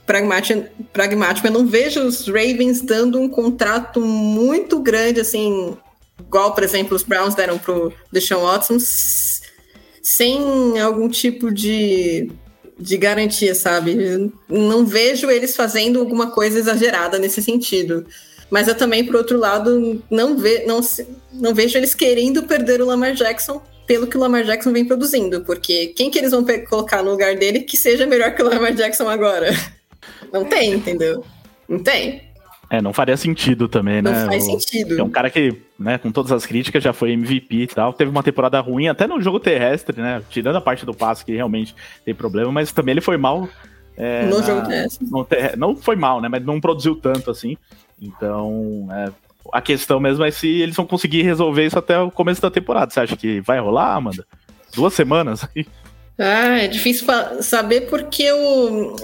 pragmático, 0.06 0.66
pragmático. 0.94 1.48
Eu 1.48 1.52
não 1.52 1.68
vejo 1.68 2.02
os 2.02 2.28
Ravens 2.28 2.82
dando 2.82 3.20
um 3.20 3.30
contrato 3.30 4.00
muito 4.02 4.80
grande, 4.80 5.20
assim, 5.20 5.78
igual, 6.20 6.54
por 6.54 6.64
exemplo, 6.64 6.96
os 6.96 7.04
Browns 7.04 7.36
deram 7.36 7.58
pro 7.58 7.94
Deshaun 8.12 8.44
Watson, 8.44 8.78
sem 10.02 10.80
algum 10.80 11.10
tipo 11.10 11.52
de, 11.52 12.32
de 12.80 12.98
garantia, 12.98 13.54
sabe? 13.54 14.32
Não 14.48 14.86
vejo 14.86 15.30
eles 15.30 15.56
fazendo 15.56 16.00
alguma 16.00 16.32
coisa 16.32 16.58
exagerada 16.58 17.20
nesse 17.20 17.42
sentido. 17.42 18.06
Mas 18.50 18.68
eu 18.68 18.76
também, 18.76 19.06
por 19.06 19.16
outro 19.16 19.38
lado, 19.38 20.02
não, 20.10 20.38
ve 20.38 20.66
não, 20.66 20.80
não 21.34 21.54
vejo 21.54 21.78
eles 21.78 21.94
querendo 21.94 22.44
perder 22.44 22.82
o 22.82 22.86
Lamar 22.86 23.14
Jackson 23.14 23.62
pelo 23.86 24.08
que 24.08 24.18
o 24.18 24.20
Lamar 24.20 24.44
Jackson 24.44 24.72
vem 24.72 24.86
produzindo. 24.86 25.42
Porque 25.42 25.88
quem 25.88 26.10
que 26.10 26.18
eles 26.18 26.32
vão 26.32 26.46
colocar 26.70 27.04
no 27.04 27.12
lugar 27.12 27.36
dele 27.36 27.62
que 27.62 27.76
seja 27.76 28.08
melhor 28.08 28.34
que 28.34 28.42
o 28.42 28.46
Lamar 28.46 28.74
Jackson 28.74 29.10
agora? 29.10 29.50
Não 30.32 30.46
tem, 30.46 30.74
entendeu? 30.74 31.24
Não 31.68 31.80
tem. 31.80 32.29
É, 32.70 32.82
não 32.82 32.94
faria 32.94 33.18
sentido 33.18 33.68
também, 33.68 34.00
Não 34.02 34.12
né? 34.12 34.26
faz 34.26 34.44
O- 34.48 34.60
sentido. 34.60 35.00
É 35.00 35.04
um 35.04 35.10
cara 35.10 35.30
que, 35.30 35.56
né, 35.80 35.98
com 35.98 36.12
todas 36.12 36.32
as 36.32 36.46
críticas, 36.46 36.84
já 36.84 36.94
foi 36.94 37.12
MVP 37.14 37.56
e 37.56 37.68
tal. 37.68 37.92
Teve 37.94 38.12
uma 38.12 38.22
temporada 38.22 38.60
ruim, 38.60 38.88
até 38.88 39.08
no 39.08 39.20
jogo 39.20 39.40
terrestre, 39.40 40.00
né? 40.00 40.22
Tirando 40.30 40.58
a 40.58 40.62
parte 40.62 40.86
do 40.86 40.94
passe, 40.94 41.26
que 41.26 41.34
realmente 41.36 41.74
tem 42.06 42.14
problema, 42.14 42.52
mas 42.52 42.72
também 42.72 42.94
ele 42.94 43.02
foi 43.02 43.18
mal. 43.18 43.50
é, 43.98 44.26
no 44.28 44.40
na- 44.40 44.46
jogo 44.46 44.68
terrestre. 44.68 45.08
terre- 45.28 45.56
Não 45.58 45.76
foi 45.76 45.96
mal, 45.98 46.22
né? 46.22 46.30
Mas 46.30 46.46
não 46.46 46.62
produziu 46.62 46.96
tanto 46.96 47.30
assim. 47.32 47.58
Então, 48.02 48.88
é, 48.92 49.10
a 49.52 49.62
questão 49.62 50.00
mesmo 50.00 50.24
é 50.24 50.32
se 50.32 50.48
eles 50.48 50.76
vão 50.76 50.86
conseguir 50.86 51.24
resolver 51.24 51.66
isso 51.66 51.78
até 51.78 52.00
o 52.00 52.10
começo 52.12 52.42
da 52.42 52.50
temporada. 52.52 52.92
Você 52.92 53.00
acha 53.00 53.18
que 53.18 53.42
vai 53.42 53.60
rolar, 53.60 53.96
Amanda? 53.96 54.26
Duas 54.76 54.94
semanas? 54.94 55.46
Ah, 56.20 56.60
é 56.60 56.68
difícil 56.68 57.08
saber 57.42 57.82
porque 57.90 58.30
o 58.30 58.96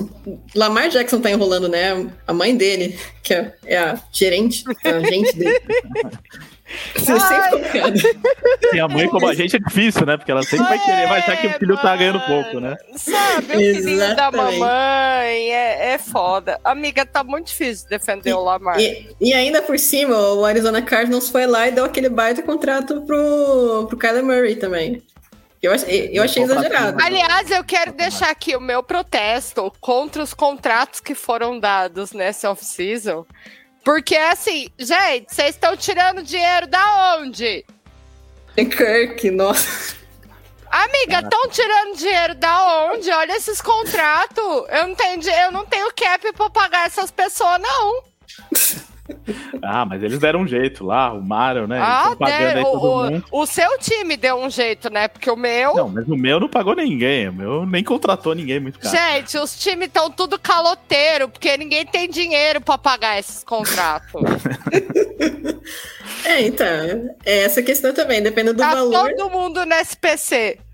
Lamar 0.54 0.90
Jackson 0.90 1.22
tá 1.22 1.32
enrolando, 1.32 1.70
né? 1.70 2.08
A 2.28 2.34
mãe 2.34 2.56
dele, 2.56 3.00
que 3.24 3.34
é, 3.34 3.54
é 3.66 3.78
a 3.78 4.00
gerente, 4.12 4.66
é 4.84 4.90
a 4.90 4.98
agente 4.98 5.38
dele. 5.38 5.62
Você 6.96 7.14
é 7.14 7.20
sempre 7.20 7.50
complicado. 7.52 8.02
Tem 8.72 8.80
a 8.80 8.88
mãe 8.88 9.08
como 9.08 9.28
a 9.28 9.34
gente 9.34 9.56
é 9.56 9.60
difícil, 9.60 10.06
né? 10.06 10.18
Porque 10.18 10.32
ela 10.32 10.42
sempre 10.44 10.66
vai 10.66 10.84
querer, 10.84 11.08
vai 11.08 11.20
achar 11.20 11.38
que 11.38 11.48
o 11.48 11.54
filho 11.54 11.78
tá 11.78 11.96
ganhando 11.96 12.20
pouco, 12.22 12.60
né? 12.60 12.76
Sabe, 12.98 13.56
o 13.56 13.76
filhinho 13.76 14.16
da 14.16 14.32
mamãe 14.32 15.54
é, 15.54 15.94
é 15.94 15.98
foda. 15.98 16.60
Amiga, 16.64 17.06
tá 17.06 17.24
muito 17.24 17.48
difícil 17.48 17.88
defender 17.88 18.34
o 18.34 18.44
Lamar. 18.44 18.80
E, 18.80 19.08
e 19.22 19.34
ainda 19.34 19.62
por 19.62 19.78
cima, 19.78 20.18
o 20.18 20.44
Arizona 20.44 20.82
Cardinals 20.82 21.30
foi 21.30 21.46
lá 21.46 21.68
e 21.68 21.72
deu 21.72 21.86
aquele 21.86 22.10
baita 22.10 22.42
contrato 22.42 23.04
pro, 23.04 23.86
pro 23.88 23.98
Kyler 23.98 24.24
Murray 24.24 24.56
também. 24.56 25.02
Eu, 25.66 25.74
ach- 25.74 25.84
eu 25.88 26.24
achei 26.24 26.44
exagerado. 26.44 27.04
Aliás, 27.04 27.52
eu 27.52 27.64
quero 27.64 27.92
deixar 27.94 28.30
aqui 28.30 28.56
o 28.56 28.62
meu 28.62 28.82
protesto 28.84 29.72
contra 29.80 30.22
os 30.24 30.34
contratos 30.34 31.00
que 31.00 31.14
foram 31.16 31.60
dados 31.60 32.12
nessa 32.12 32.50
off-season. 32.52 33.26
Porque, 33.84 34.16
assim, 34.16 34.68
gente, 34.80 35.34
vocês 35.34 35.52
estão 35.52 35.76
tirando 35.78 36.24
dinheiro 36.24 36.68
da 36.68 37.18
onde? 37.20 37.66
Kirk, 38.56 39.30
nossa. 39.32 39.96
Amiga, 40.72 41.20
estão 41.20 41.48
tirando 41.50 41.96
dinheiro 41.98 42.36
da 42.36 42.88
onde? 42.92 43.10
Olha 43.12 43.38
esses 43.38 43.62
contratos. 43.62 44.66
Eu 44.70 44.88
não 44.88 44.96
tenho, 44.96 45.22
eu 45.30 45.52
não 45.52 45.66
tenho 45.66 45.88
cap 45.94 46.34
pra 46.34 46.50
pagar 46.50 46.88
essas 46.88 47.12
pessoas, 47.12 47.60
não. 47.62 48.04
ah, 49.62 49.86
mas 49.86 50.02
eles 50.02 50.20
deram 50.20 50.42
um 50.42 50.48
jeito 50.48 50.84
lá, 50.84 51.08
arrumaram, 51.08 51.68
né? 51.68 51.80
Ah, 51.80 52.16
der, 52.26 52.64
o, 52.64 53.22
o, 53.32 53.46
seu 53.46 53.78
time 53.78 54.18
deu 54.18 54.38
um 54.38 54.50
jeito, 54.50 54.90
né? 54.90 55.08
Porque 55.08 55.30
o 55.30 55.36
meu. 55.36 55.76
Não, 55.76 55.90
mas 55.90 56.08
o 56.08 56.16
meu 56.16 56.40
não 56.40 56.50
pagou 56.50 56.76
ninguém. 56.76 57.30
O 57.30 57.34
meu 57.34 57.66
nem 57.66 57.84
contratou 57.84 58.34
ninguém 58.34 58.60
muito 58.60 58.80
caro. 58.80 58.96
Gente, 58.96 59.38
os 59.38 59.58
times 59.58 59.88
estão 59.88 60.10
tudo 60.10 60.40
caloteiro, 60.40 61.30
porque 61.30 61.56
ninguém 61.58 61.86
tem 61.86 62.10
dinheiro 62.10 62.62
para 62.62 62.78
pagar 62.78 63.20
esses 63.20 63.44
contratos. 63.44 64.12
é, 66.26 66.42
então. 66.42 67.16
É 67.24 67.44
essa 67.44 67.62
questão 67.62 67.94
também, 67.94 68.24
dependendo 68.24 68.56
do 68.56 68.60
tá 68.60 68.74
valor. 68.74 69.14
Todo 69.16 69.30
mundo 69.30 69.66
no 69.66 69.76
SPC. 69.76 70.58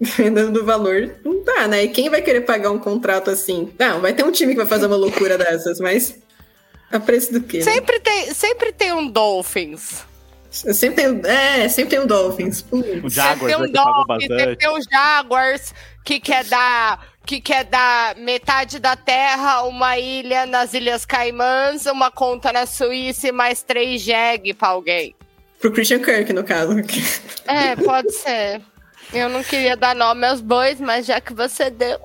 Dependendo 0.00 0.50
do 0.50 0.64
valor, 0.64 1.14
não 1.24 1.44
dá, 1.44 1.68
né? 1.68 1.84
E 1.84 1.88
quem 1.88 2.10
vai 2.10 2.20
querer 2.20 2.40
pagar 2.40 2.72
um 2.72 2.80
contrato 2.80 3.30
assim? 3.30 3.72
Não, 3.78 4.00
vai 4.00 4.12
ter 4.12 4.24
um 4.24 4.32
time 4.32 4.52
que 4.52 4.58
vai 4.58 4.66
fazer 4.66 4.86
uma 4.86 4.96
loucura 4.96 5.38
dessas, 5.38 5.78
mas 5.78 6.18
a 6.90 7.00
preço 7.00 7.32
do 7.32 7.40
quê? 7.42 7.58
Né? 7.58 7.64
Sempre, 7.64 7.96
né? 7.96 8.02
tem, 8.02 8.34
sempre 8.34 8.72
tem 8.72 8.92
um 8.92 9.08
Dolphins. 9.08 10.04
Sempre 10.50 11.02
tem, 11.02 11.30
é, 11.30 11.68
sempre 11.68 11.90
tem 11.90 12.00
um 12.00 12.06
Dolphins. 12.06 12.64
O 13.02 13.10
Jaguars, 13.10 13.56
tem 13.56 13.64
um 13.64 13.72
Dolphins, 13.72 14.26
sempre 14.28 14.56
tem 14.56 14.70
um 14.70 14.80
Jaguars 14.80 15.74
que 16.04 16.20
quer 16.20 16.44
dar 16.44 17.14
que 17.26 17.40
quer 17.40 17.64
dar 17.64 18.16
metade 18.16 18.78
da 18.78 18.94
terra, 18.94 19.62
uma 19.62 19.98
ilha 19.98 20.44
nas 20.44 20.74
Ilhas 20.74 21.06
Caimãs, 21.06 21.86
uma 21.86 22.10
conta 22.10 22.52
na 22.52 22.66
Suíça 22.66 23.28
e 23.28 23.32
mais 23.32 23.62
três 23.62 24.02
jegue 24.02 24.52
pra 24.52 24.68
alguém. 24.68 25.14
Pro 25.58 25.72
Christian 25.72 26.00
Kirk, 26.00 26.32
no 26.32 26.44
caso. 26.44 26.74
É, 27.46 27.74
pode 27.76 28.12
ser. 28.12 28.60
Eu 29.12 29.28
não 29.28 29.42
queria 29.42 29.76
dar 29.76 29.94
nome 29.94 30.26
aos 30.26 30.40
bois, 30.40 30.78
mas 30.78 31.06
já 31.06 31.20
que 31.20 31.32
você 31.32 31.70
deu. 31.70 31.98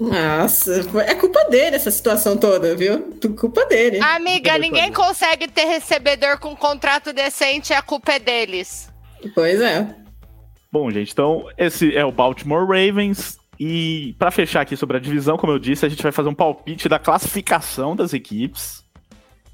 Nossa, 0.00 0.84
é 1.06 1.14
culpa 1.14 1.44
dele 1.44 1.76
essa 1.76 1.90
situação 1.90 2.36
toda, 2.36 2.74
viu? 2.74 3.00
Culpa 3.38 3.64
dele. 3.66 4.00
Amiga, 4.00 4.58
ninguém 4.58 4.92
consegue 4.92 5.48
ter 5.48 5.64
recebedor 5.64 6.38
com 6.38 6.56
contrato 6.56 7.12
decente, 7.12 7.72
a 7.72 7.82
culpa 7.82 8.12
é 8.12 8.18
deles. 8.18 8.92
Pois 9.34 9.60
é. 9.60 9.94
Bom, 10.70 10.90
gente, 10.90 11.12
então 11.12 11.46
esse 11.56 11.96
é 11.96 12.04
o 12.04 12.12
Baltimore 12.12 12.66
Ravens. 12.66 13.38
E 13.58 14.16
para 14.18 14.32
fechar 14.32 14.62
aqui 14.62 14.76
sobre 14.76 14.96
a 14.96 15.00
divisão, 15.00 15.36
como 15.36 15.52
eu 15.52 15.58
disse, 15.58 15.86
a 15.86 15.88
gente 15.88 16.02
vai 16.02 16.10
fazer 16.10 16.28
um 16.28 16.34
palpite 16.34 16.88
da 16.88 16.98
classificação 16.98 17.94
das 17.94 18.12
equipes. 18.12 18.84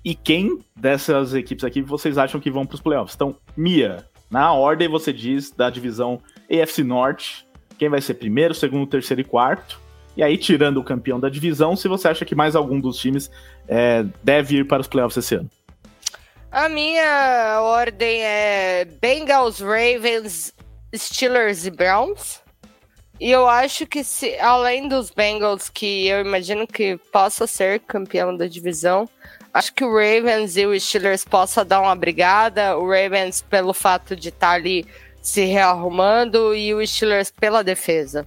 E 0.03 0.14
quem 0.14 0.59
dessas 0.74 1.34
equipes 1.34 1.62
aqui 1.62 1.82
vocês 1.82 2.16
acham 2.16 2.41
que 2.41 2.51
vão 2.51 2.64
para 2.64 2.74
os 2.74 2.80
playoffs? 2.80 3.14
Então, 3.14 3.36
Mia, 3.55 4.07
na 4.30 4.53
ordem 4.55 4.88
você 4.88 5.12
diz 5.12 5.51
da 5.51 5.68
divisão 5.68 6.22
AFC 6.51 6.82
Norte, 6.82 7.47
quem 7.78 7.91
vai 7.91 8.01
ser 8.01 8.14
primeiro, 8.14 8.55
segundo, 8.55 8.86
terceiro 8.86 9.20
e 9.20 9.24
quarto. 9.24 9.78
E 10.16 10.22
aí, 10.22 10.36
tirando 10.36 10.78
o 10.78 10.84
campeão 10.84 11.20
da 11.20 11.28
divisão, 11.28 11.76
se 11.76 11.88
você 11.88 12.08
acha 12.08 12.24
que 12.24 12.34
mais 12.34 12.56
algum 12.56 12.80
dos 12.80 12.98
times 12.98 13.30
é, 13.68 14.04
deve 14.22 14.58
ir 14.58 14.66
para 14.66 14.80
os 14.80 14.88
playoffs 14.88 15.24
esse 15.24 15.34
ano. 15.36 15.48
A 16.50 16.68
minha 16.68 17.61
ordem 17.62 18.22
é 18.22 18.84
Bengals, 19.00 19.61
Ravens, 19.61 20.52
Steelers 20.94 21.64
e 21.64 21.70
Browns. 21.70 22.40
E 23.20 23.30
eu 23.30 23.46
acho 23.46 23.86
que 23.86 24.02
se, 24.02 24.36
além 24.38 24.88
dos 24.88 25.11
Bengals, 25.11 25.68
que 25.68 26.08
eu 26.08 26.20
imagino 26.20 26.66
que 26.66 26.96
possa 27.12 27.46
ser 27.46 27.78
campeão 27.80 28.36
da 28.36 28.46
divisão, 28.46 29.08
acho 29.54 29.72
que 29.74 29.84
o 29.84 29.92
Ravens 29.92 30.56
e 30.56 30.66
o 30.66 30.78
Steelers 30.80 31.24
possa 31.24 31.64
dar 31.64 31.82
uma 31.82 31.94
brigada. 31.94 32.76
O 32.76 32.88
Ravens 32.88 33.42
pelo 33.42 33.72
fato 33.72 34.16
de 34.16 34.30
estar 34.30 34.48
tá 34.48 34.54
ali 34.54 34.84
se 35.22 35.44
rearrumando 35.44 36.54
e 36.54 36.74
o 36.74 36.84
Steelers 36.84 37.30
pela 37.30 37.62
defesa. 37.62 38.26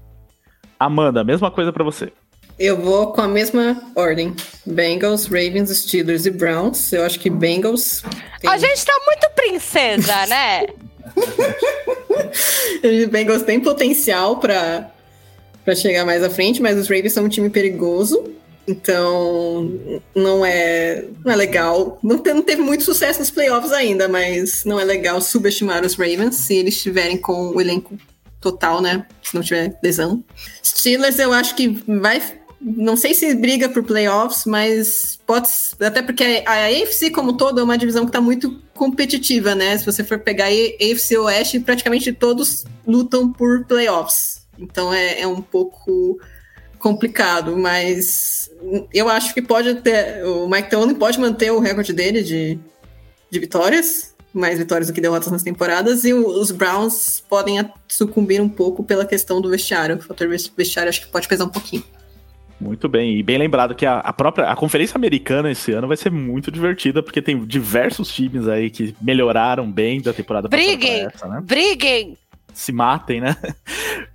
Amanda, 0.85 1.23
mesma 1.23 1.49
coisa 1.49 1.71
para 1.71 1.83
você. 1.83 2.11
Eu 2.57 2.79
vou 2.79 3.11
com 3.13 3.21
a 3.21 3.27
mesma 3.27 3.81
ordem. 3.95 4.35
Bengals, 4.65 5.25
Ravens, 5.25 5.69
Steelers 5.75 6.25
e 6.25 6.31
Browns. 6.31 6.93
Eu 6.93 7.03
acho 7.03 7.19
que 7.19 7.29
Bengals. 7.29 8.03
Tem... 8.39 8.49
A 8.49 8.57
gente 8.57 8.85
tá 8.85 8.93
muito 9.05 9.29
princesa, 9.35 10.25
né? 10.27 10.67
os 12.83 13.05
Bengals 13.09 13.41
têm 13.41 13.59
potencial 13.59 14.37
para 14.37 14.91
chegar 15.75 16.05
mais 16.05 16.23
à 16.23 16.29
frente, 16.29 16.61
mas 16.61 16.77
os 16.77 16.87
Ravens 16.87 17.13
são 17.13 17.25
um 17.25 17.29
time 17.29 17.49
perigoso. 17.49 18.31
Então, 18.67 19.99
não 20.15 20.45
é, 20.45 21.05
não 21.25 21.33
é 21.33 21.35
legal. 21.35 21.99
Não, 22.01 22.17
não 22.17 22.41
teve 22.41 22.61
muito 22.61 22.83
sucesso 22.83 23.19
nos 23.19 23.31
playoffs 23.31 23.71
ainda, 23.71 24.07
mas 24.07 24.63
não 24.63 24.79
é 24.79 24.85
legal 24.85 25.19
subestimar 25.19 25.83
os 25.83 25.95
Ravens 25.95 26.35
se 26.35 26.55
eles 26.55 26.75
estiverem 26.75 27.17
com 27.17 27.49
o 27.49 27.59
elenco 27.59 27.97
total, 28.43 28.81
né? 28.81 29.05
Se 29.23 29.33
não 29.33 29.41
tiver 29.41 29.79
lesão. 29.81 30.23
Steelers, 30.63 31.17
eu 31.17 31.33
acho 31.33 31.55
que 31.55 31.69
vai. 31.87 32.21
Não 32.61 32.95
sei 32.95 33.13
se 33.13 33.33
briga 33.35 33.67
por 33.67 33.83
playoffs, 33.83 34.45
mas 34.45 35.19
pode. 35.25 35.49
Até 35.79 36.01
porque 36.01 36.43
a 36.45 36.65
AFC, 36.67 37.09
como 37.09 37.33
toda, 37.33 37.61
é 37.61 37.63
uma 37.63 37.77
divisão 37.77 38.03
que 38.03 38.09
está 38.09 38.21
muito 38.21 38.61
competitiva, 38.73 39.55
né? 39.55 39.77
Se 39.77 39.85
você 39.85 40.03
for 40.03 40.19
pegar 40.19 40.45
a 40.45 40.49
AFC 40.49 41.17
Oeste, 41.17 41.59
praticamente 41.59 42.11
todos 42.13 42.65
lutam 42.85 43.31
por 43.31 43.65
playoffs. 43.65 44.45
Então 44.59 44.93
é, 44.93 45.21
é 45.21 45.27
um 45.27 45.41
pouco 45.41 46.19
complicado, 46.79 47.57
mas 47.57 48.51
eu 48.93 49.09
acho 49.09 49.33
que 49.33 49.41
pode 49.41 49.75
ter. 49.75 50.23
O 50.25 50.47
Mike 50.49 50.69
Tony 50.69 50.93
pode 50.95 51.19
manter 51.19 51.51
o 51.51 51.59
recorde 51.59 51.93
dele 51.93 52.21
de, 52.21 52.59
de 53.29 53.39
vitórias, 53.39 54.12
mais 54.33 54.57
vitórias 54.57 54.87
do 54.87 54.93
que 54.93 54.99
derrotas 54.99 55.31
nas 55.31 55.43
temporadas, 55.43 56.03
e 56.03 56.13
os 56.13 56.51
Browns 56.51 57.23
podem 57.29 57.63
sucumbir 57.87 58.41
um 58.41 58.49
pouco 58.49 58.83
pela 58.83 59.05
questão 59.05 59.39
do 59.39 59.49
vestiário. 59.49 59.97
O 59.97 60.01
fator 60.01 60.27
vestiário 60.27 60.89
acho 60.89 61.01
que 61.01 61.07
pode 61.07 61.27
pesar 61.27 61.45
um 61.45 61.49
pouquinho. 61.49 61.83
Muito 62.59 62.87
bem, 62.87 63.17
e 63.17 63.23
bem 63.23 63.37
lembrado 63.37 63.75
que 63.75 63.85
a, 63.85 63.99
a, 63.99 64.13
própria 64.13 64.47
a 64.47 64.55
conferência 64.55 64.95
americana 64.95 65.51
esse 65.51 65.71
ano 65.73 65.87
vai 65.87 65.97
ser 65.97 66.09
muito 66.09 66.49
divertida, 66.49 67.03
porque 67.03 67.21
tem 67.21 67.45
diversos 67.45 68.07
times 68.07 68.47
aí 68.47 68.69
que 68.69 68.95
melhoraram 69.01 69.69
bem 69.69 70.01
da 70.01 70.13
temporada 70.13 70.47
briguem, 70.47 71.09
passada. 71.09 71.41
Briguem! 71.41 72.07
Né? 72.07 72.07
Briguem! 72.07 72.17
Se 72.53 72.71
matem, 72.71 73.21
né? 73.21 73.35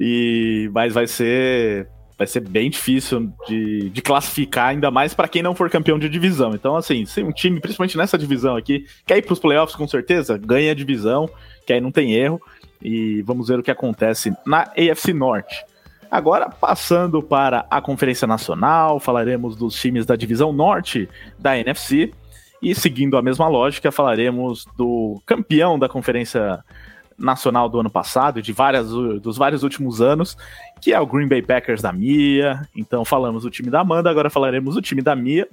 E, 0.01 0.71
mas 0.73 0.95
vai 0.95 1.09
ser 1.09 1.89
vai 2.19 2.27
ser 2.27 2.41
bem 2.41 2.69
difícil 2.69 3.33
de, 3.47 3.91
de 3.91 4.03
classificar, 4.03 4.71
ainda 4.71 4.91
mais 4.91 5.15
para 5.15 5.29
quem 5.29 5.41
não 5.41 5.55
for 5.55 5.71
campeão 5.71 6.01
de 6.01 6.09
divisão. 6.09 6.53
Então, 6.53 6.75
assim, 6.75 7.07
se 7.07 7.23
um 7.23 7.31
time, 7.31 7.61
principalmente 7.61 7.97
nessa 7.97 8.19
divisão 8.19 8.57
aqui, 8.57 8.85
quer 9.07 9.19
ir 9.19 9.23
para 9.23 9.33
os 9.33 9.39
playoffs 9.39 9.77
com 9.77 9.87
certeza, 9.87 10.37
ganha 10.37 10.73
a 10.73 10.75
divisão, 10.75 11.31
que 11.65 11.73
aí 11.73 11.81
não 11.81 11.93
tem 11.93 12.15
erro. 12.15 12.41
E 12.83 13.23
vamos 13.23 13.49
ver 13.49 13.61
o 13.61 13.63
que 13.63 13.71
acontece 13.71 14.33
na 14.45 14.63
AFC 14.63 15.13
Norte. 15.13 15.65
Agora, 16.11 16.49
passando 16.49 17.23
para 17.23 17.67
a 17.71 17.81
Conferência 17.81 18.27
Nacional, 18.27 18.99
falaremos 18.99 19.55
dos 19.55 19.81
times 19.81 20.05
da 20.05 20.17
divisão 20.17 20.53
norte 20.53 21.09
da 21.39 21.57
NFC. 21.57 22.13
E 22.61 22.75
seguindo 22.75 23.17
a 23.17 23.23
mesma 23.23 23.47
lógica, 23.47 23.93
falaremos 23.93 24.65
do 24.77 25.23
campeão 25.25 25.79
da 25.79 25.89
Conferência 25.89 26.41
nacional 26.41 26.88
do 27.69 27.81
ano 27.81 27.91
passado, 27.91 28.41
de 28.41 28.53
várias, 28.53 28.89
dos 28.89 29.37
vários 29.37 29.63
últimos 29.63 30.01
anos, 30.01 30.37
que 30.81 30.93
é 30.93 31.01
o 31.01 31.07
Green 31.07 31.29
Bay 31.29 31.43
Packers 31.43 31.83
da 31.83 31.93
Mia. 31.93 32.63
Então 32.77 33.05
falamos 33.05 33.43
do 33.43 33.51
time 33.51 33.71
da 33.71 33.81
Amanda, 33.81 34.11
agora 34.11 34.31
falaremos 34.31 34.75
do 34.75 34.83
time 34.83 35.03
da 35.03 35.17
Mia. 35.17 35.49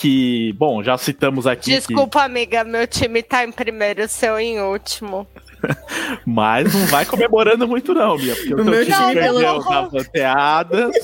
Que, 0.00 0.52
bom, 0.52 0.80
já 0.80 0.96
citamos 0.96 1.44
aqui. 1.44 1.72
Desculpa, 1.72 2.20
que... 2.20 2.24
amiga, 2.24 2.62
meu 2.62 2.86
time 2.86 3.20
tá 3.20 3.42
em 3.42 3.50
primeiro, 3.50 4.06
seu 4.06 4.38
em 4.38 4.60
último. 4.60 5.26
Mas 6.24 6.72
não 6.72 6.86
vai 6.86 7.04
comemorando 7.04 7.66
muito, 7.66 7.92
não, 7.92 8.16
Mia. 8.16 8.36
Porque 8.36 8.54
o, 8.54 8.62
o 8.62 8.64
meu 8.64 8.84
time 8.84 9.12
perdeu 9.12 9.58
na 9.58 9.88
panteadas. 9.88 10.94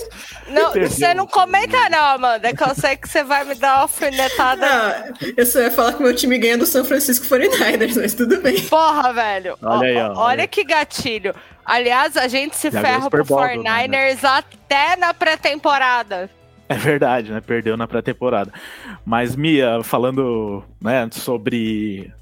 Não, 0.46 0.72
você 0.72 1.12
não 1.12 1.26
comenta, 1.26 1.90
não, 1.90 2.04
Amanda, 2.04 2.54
que 2.54 2.62
eu 2.62 2.72
sei 2.76 2.96
que 2.96 3.08
você 3.08 3.24
vai 3.24 3.44
me 3.44 3.56
dar 3.56 3.74
uma 3.74 3.82
alfinetada. 3.82 4.64
Não, 4.64 5.32
eu 5.36 5.44
só 5.44 5.58
ia 5.58 5.72
falar 5.72 5.94
que 5.94 6.02
meu 6.04 6.14
time 6.14 6.38
ganha 6.38 6.56
do 6.56 6.64
São 6.64 6.84
Francisco 6.84 7.26
49ers, 7.26 8.00
mas 8.00 8.14
tudo 8.14 8.40
bem. 8.40 8.60
Porra, 8.62 9.12
velho. 9.12 9.58
Olha 9.60 9.88
aí, 9.88 9.96
ó. 9.96 10.06
Olha, 10.10 10.18
olha 10.18 10.46
que 10.46 10.62
gatilho. 10.62 11.34
Aliás, 11.64 12.16
a 12.16 12.28
gente 12.28 12.54
se 12.54 12.70
Já 12.70 12.80
ferra 12.80 13.10
pro 13.10 13.24
49ers 13.24 14.22
né? 14.22 14.28
até 14.28 14.94
na 14.94 15.12
pré-temporada. 15.12 16.30
É 16.68 16.74
verdade, 16.76 17.30
né? 17.30 17.40
Perdeu 17.40 17.76
na 17.76 17.86
pré-temporada. 17.86 18.52
Mas, 19.04 19.36
Mia, 19.36 19.82
falando 19.82 20.64
né, 20.80 21.08
sobre 21.12 22.12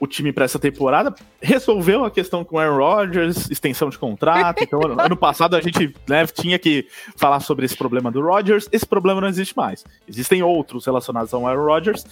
o 0.00 0.06
time 0.06 0.32
para 0.32 0.44
essa 0.44 0.58
temporada, 0.58 1.12
resolveu 1.42 2.04
a 2.04 2.10
questão 2.10 2.44
com 2.44 2.56
o 2.56 2.58
Aaron 2.58 2.76
Rodgers, 2.76 3.50
extensão 3.50 3.88
de 3.88 3.98
contrato. 3.98 4.62
Então, 4.62 4.80
ano 4.98 5.16
passado 5.16 5.56
a 5.56 5.60
gente 5.60 5.92
né, 6.08 6.24
tinha 6.26 6.58
que 6.58 6.86
falar 7.16 7.40
sobre 7.40 7.66
esse 7.66 7.76
problema 7.76 8.10
do 8.10 8.20
Rodgers. 8.20 8.68
Esse 8.70 8.86
problema 8.86 9.20
não 9.20 9.28
existe 9.28 9.56
mais. 9.56 9.84
Existem 10.06 10.42
outros 10.42 10.86
relacionados 10.86 11.34
ao 11.34 11.46
Aaron 11.46 11.64
Rodgers, 11.64 12.06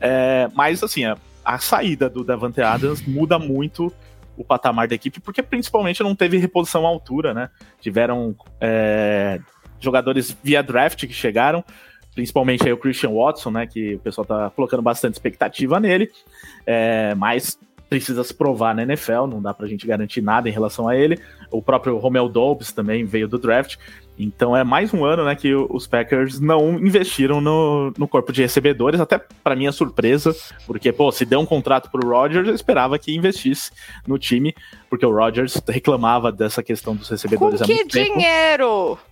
é, 0.00 0.48
mas 0.54 0.82
assim, 0.82 1.04
a, 1.04 1.16
a 1.42 1.58
saída 1.58 2.10
do 2.10 2.22
Davante 2.22 2.60
Adams 2.60 3.00
muda 3.06 3.38
muito 3.38 3.92
o 4.36 4.44
patamar 4.44 4.88
da 4.88 4.94
equipe, 4.94 5.20
porque 5.20 5.42
principalmente 5.42 6.02
não 6.02 6.14
teve 6.14 6.38
reposição 6.38 6.86
à 6.86 6.88
altura, 6.88 7.34
né? 7.34 7.50
Tiveram 7.80 8.34
é, 8.60 9.40
jogadores 9.80 10.36
via 10.42 10.62
draft 10.62 11.06
que 11.06 11.12
chegaram, 11.12 11.64
principalmente 12.14 12.66
aí 12.66 12.72
o 12.72 12.76
Christian 12.76 13.10
Watson, 13.10 13.50
né? 13.50 13.66
Que 13.66 13.94
o 13.94 13.98
pessoal 13.98 14.24
tá 14.24 14.50
colocando 14.50 14.82
bastante 14.82 15.14
expectativa 15.14 15.80
nele, 15.80 16.10
é, 16.66 17.14
mas 17.14 17.58
precisa 17.90 18.22
se 18.22 18.32
provar 18.32 18.72
na 18.72 18.84
NFL, 18.84 19.26
não 19.26 19.42
dá 19.42 19.52
pra 19.52 19.66
gente 19.66 19.84
garantir 19.84 20.22
nada 20.22 20.48
em 20.48 20.52
relação 20.52 20.86
a 20.86 20.96
ele. 20.96 21.18
O 21.50 21.60
próprio 21.60 21.98
Romeo 21.98 22.28
Dobbs 22.28 22.70
também 22.70 23.04
veio 23.04 23.26
do 23.26 23.36
draft. 23.36 23.76
Então 24.16 24.56
é 24.56 24.62
mais 24.62 24.94
um 24.94 25.04
ano 25.04 25.24
né, 25.24 25.34
que 25.34 25.52
os 25.54 25.86
Packers 25.86 26.38
não 26.38 26.78
investiram 26.78 27.40
no, 27.40 27.92
no 27.98 28.06
corpo 28.06 28.32
de 28.32 28.42
recebedores, 28.42 29.00
até 29.00 29.18
para 29.18 29.56
minha 29.56 29.72
surpresa, 29.72 30.36
porque, 30.66 30.92
pô, 30.92 31.10
se 31.10 31.24
deu 31.24 31.40
um 31.40 31.46
contrato 31.46 31.90
pro 31.90 32.08
Rodgers, 32.08 32.46
eu 32.46 32.54
esperava 32.54 32.98
que 32.98 33.16
investisse 33.16 33.72
no 34.06 34.18
time, 34.18 34.54
porque 34.88 35.04
o 35.04 35.12
Rodgers 35.12 35.60
reclamava 35.66 36.30
dessa 36.30 36.62
questão 36.62 36.94
dos 36.94 37.08
recebedores 37.08 37.60
Com 37.60 37.66
que 37.66 37.84
dinheiro? 37.86 38.90
Tempo. 38.90 39.09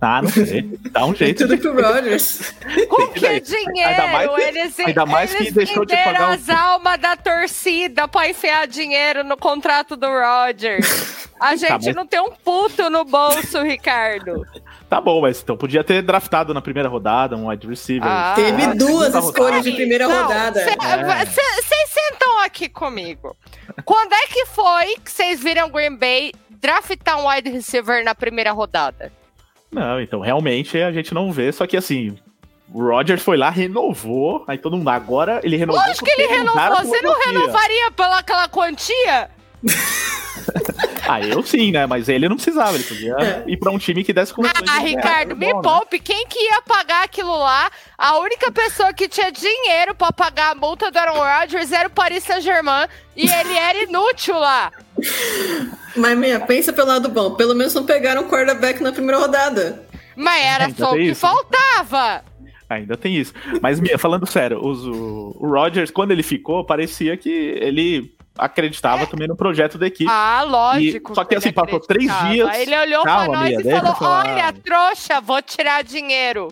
Ah, 0.00 0.22
não 0.22 0.28
sei. 0.28 0.62
Dá 0.90 1.04
um 1.06 1.14
jeito. 1.16 1.38
Tudo 1.44 1.56
de... 1.56 1.62
pro 1.62 1.74
Rogers. 1.74 2.54
Com 2.88 3.08
que 3.08 3.40
dinheiro? 3.40 3.90
Ainda 3.90 4.06
mais 4.08 4.30
que, 4.30 4.40
eles, 4.40 4.80
ainda 4.80 5.06
mais 5.06 5.34
eles 5.34 5.48
que 5.48 5.54
deixou 5.54 5.84
de 5.84 5.96
pagar 5.96 6.34
as 6.34 6.48
almas 6.48 6.98
da 6.98 7.16
torcida 7.16 8.06
pra 8.06 8.28
enfiar 8.28 8.66
dinheiro 8.66 9.24
no 9.24 9.36
contrato 9.36 9.96
do 9.96 10.06
Rogers. 10.06 11.28
A 11.40 11.50
tá, 11.50 11.56
gente 11.56 11.68
tá, 11.68 11.78
mas... 11.82 11.94
não 11.94 12.06
tem 12.06 12.20
um 12.20 12.30
puto 12.30 12.90
no 12.90 13.04
bolso, 13.04 13.62
Ricardo. 13.62 14.46
Tá 14.88 15.00
bom, 15.00 15.20
mas 15.22 15.40
então 15.42 15.56
podia 15.56 15.82
ter 15.82 16.02
draftado 16.02 16.52
na 16.54 16.60
primeira 16.60 16.88
rodada 16.88 17.36
um 17.36 17.48
wide 17.48 17.66
receiver. 17.66 18.08
Ah, 18.08 18.34
Teve 18.36 18.74
duas 18.74 19.14
escolhas 19.14 19.64
de 19.64 19.72
primeira 19.72 20.06
não, 20.06 20.22
rodada. 20.22 20.60
Vocês 20.60 20.76
é. 20.76 21.86
sentam 21.86 22.40
aqui 22.44 22.68
comigo. 22.68 23.36
Quando 23.84 24.12
é 24.12 24.26
que 24.26 24.46
foi 24.46 24.96
que 25.02 25.10
vocês 25.10 25.42
viram 25.42 25.68
Green 25.68 25.96
Bay 25.96 26.32
draftar 26.50 27.18
um 27.18 27.28
wide 27.28 27.50
receiver 27.50 28.04
na 28.04 28.14
primeira 28.14 28.52
rodada? 28.52 29.12
Não, 29.74 30.00
então 30.00 30.20
realmente 30.20 30.78
a 30.78 30.92
gente 30.92 31.12
não 31.12 31.32
vê, 31.32 31.50
só 31.50 31.66
que 31.66 31.76
assim, 31.76 32.16
o 32.72 32.80
Roger 32.80 33.18
foi 33.18 33.36
lá, 33.36 33.50
renovou, 33.50 34.44
aí 34.46 34.56
todo 34.56 34.76
mundo, 34.76 34.88
agora 34.88 35.40
ele 35.42 35.56
renovou. 35.56 35.82
Lógico 35.82 36.04
que 36.04 36.12
ele 36.12 36.28
renovou, 36.28 36.84
você 36.84 37.02
não 37.02 37.20
renovaria 37.20 37.90
pela 37.90 38.18
aquela 38.18 38.48
quantia? 38.48 39.30
ah, 41.08 41.20
eu 41.20 41.42
sim, 41.42 41.72
né? 41.72 41.86
Mas 41.86 42.08
ele 42.08 42.28
não 42.28 42.36
precisava, 42.36 42.74
ele 42.74 42.84
podia 42.84 43.16
é. 43.18 43.44
ir 43.46 43.56
pra 43.56 43.72
um 43.72 43.78
time 43.78 44.04
que 44.04 44.12
desse 44.12 44.32
condições. 44.32 44.68
Ah, 44.68 44.78
Ricardo, 44.78 45.36
me 45.36 45.50
bom, 45.52 45.56
né? 45.56 45.62
poupe. 45.62 45.96
Né? 45.96 46.02
Quem 46.04 46.26
que 46.26 46.38
ia 46.38 46.62
pagar 46.62 47.04
aquilo 47.04 47.36
lá? 47.36 47.70
A 47.98 48.18
única 48.18 48.52
pessoa 48.52 48.92
que 48.92 49.08
tinha 49.08 49.32
dinheiro 49.32 49.94
pra 49.94 50.12
pagar 50.12 50.52
a 50.52 50.54
multa 50.54 50.90
do 50.90 50.98
Aaron 50.98 51.18
Rodgers 51.18 51.72
era 51.72 51.88
o 51.88 51.90
Paris 51.90 52.22
Saint-Germain 52.24 52.86
e 53.16 53.22
ele 53.22 53.56
era 53.56 53.82
inútil 53.82 54.38
lá. 54.38 54.70
Mas, 55.96 56.18
minha, 56.18 56.40
pensa 56.40 56.72
pelo 56.72 56.88
lado 56.88 57.08
bom. 57.08 57.32
Pelo 57.34 57.54
menos 57.54 57.74
não 57.74 57.84
pegaram 57.84 58.22
o 58.22 58.28
quarterback 58.28 58.82
na 58.82 58.92
primeira 58.92 59.18
rodada. 59.18 59.82
Mas 60.16 60.44
era 60.44 60.64
Ainda 60.66 60.76
só 60.78 60.92
o 60.92 60.94
que 60.94 61.02
isso. 61.02 61.20
faltava. 61.20 62.24
Ainda 62.68 62.96
tem 62.96 63.16
isso. 63.16 63.32
Mas, 63.60 63.78
Mia, 63.78 63.98
falando 63.98 64.26
sério, 64.26 64.64
os, 64.64 64.84
o, 64.86 65.36
o 65.38 65.48
Rodgers, 65.48 65.90
quando 65.90 66.12
ele 66.12 66.22
ficou, 66.22 66.64
parecia 66.64 67.16
que 67.16 67.28
ele 67.30 68.14
acreditava 68.36 69.04
é. 69.04 69.06
também 69.06 69.28
no 69.28 69.36
projeto 69.36 69.78
da 69.78 69.86
equipe. 69.86 70.10
Ah, 70.10 70.42
lógico. 70.42 71.12
E, 71.12 71.14
só 71.14 71.24
que 71.24 71.34
assim, 71.34 71.52
passou 71.52 71.80
três 71.80 72.10
dias. 72.28 72.58
Ele 72.58 72.76
olhou 72.76 73.04
Calma, 73.04 73.30
pra 73.30 73.40
nós 73.40 73.50
Mia, 73.50 73.60
e 73.60 73.80
falou: 73.80 73.96
Olha, 74.00 74.52
trouxa, 74.52 75.20
vou 75.20 75.40
tirar 75.42 75.84
dinheiro. 75.84 76.48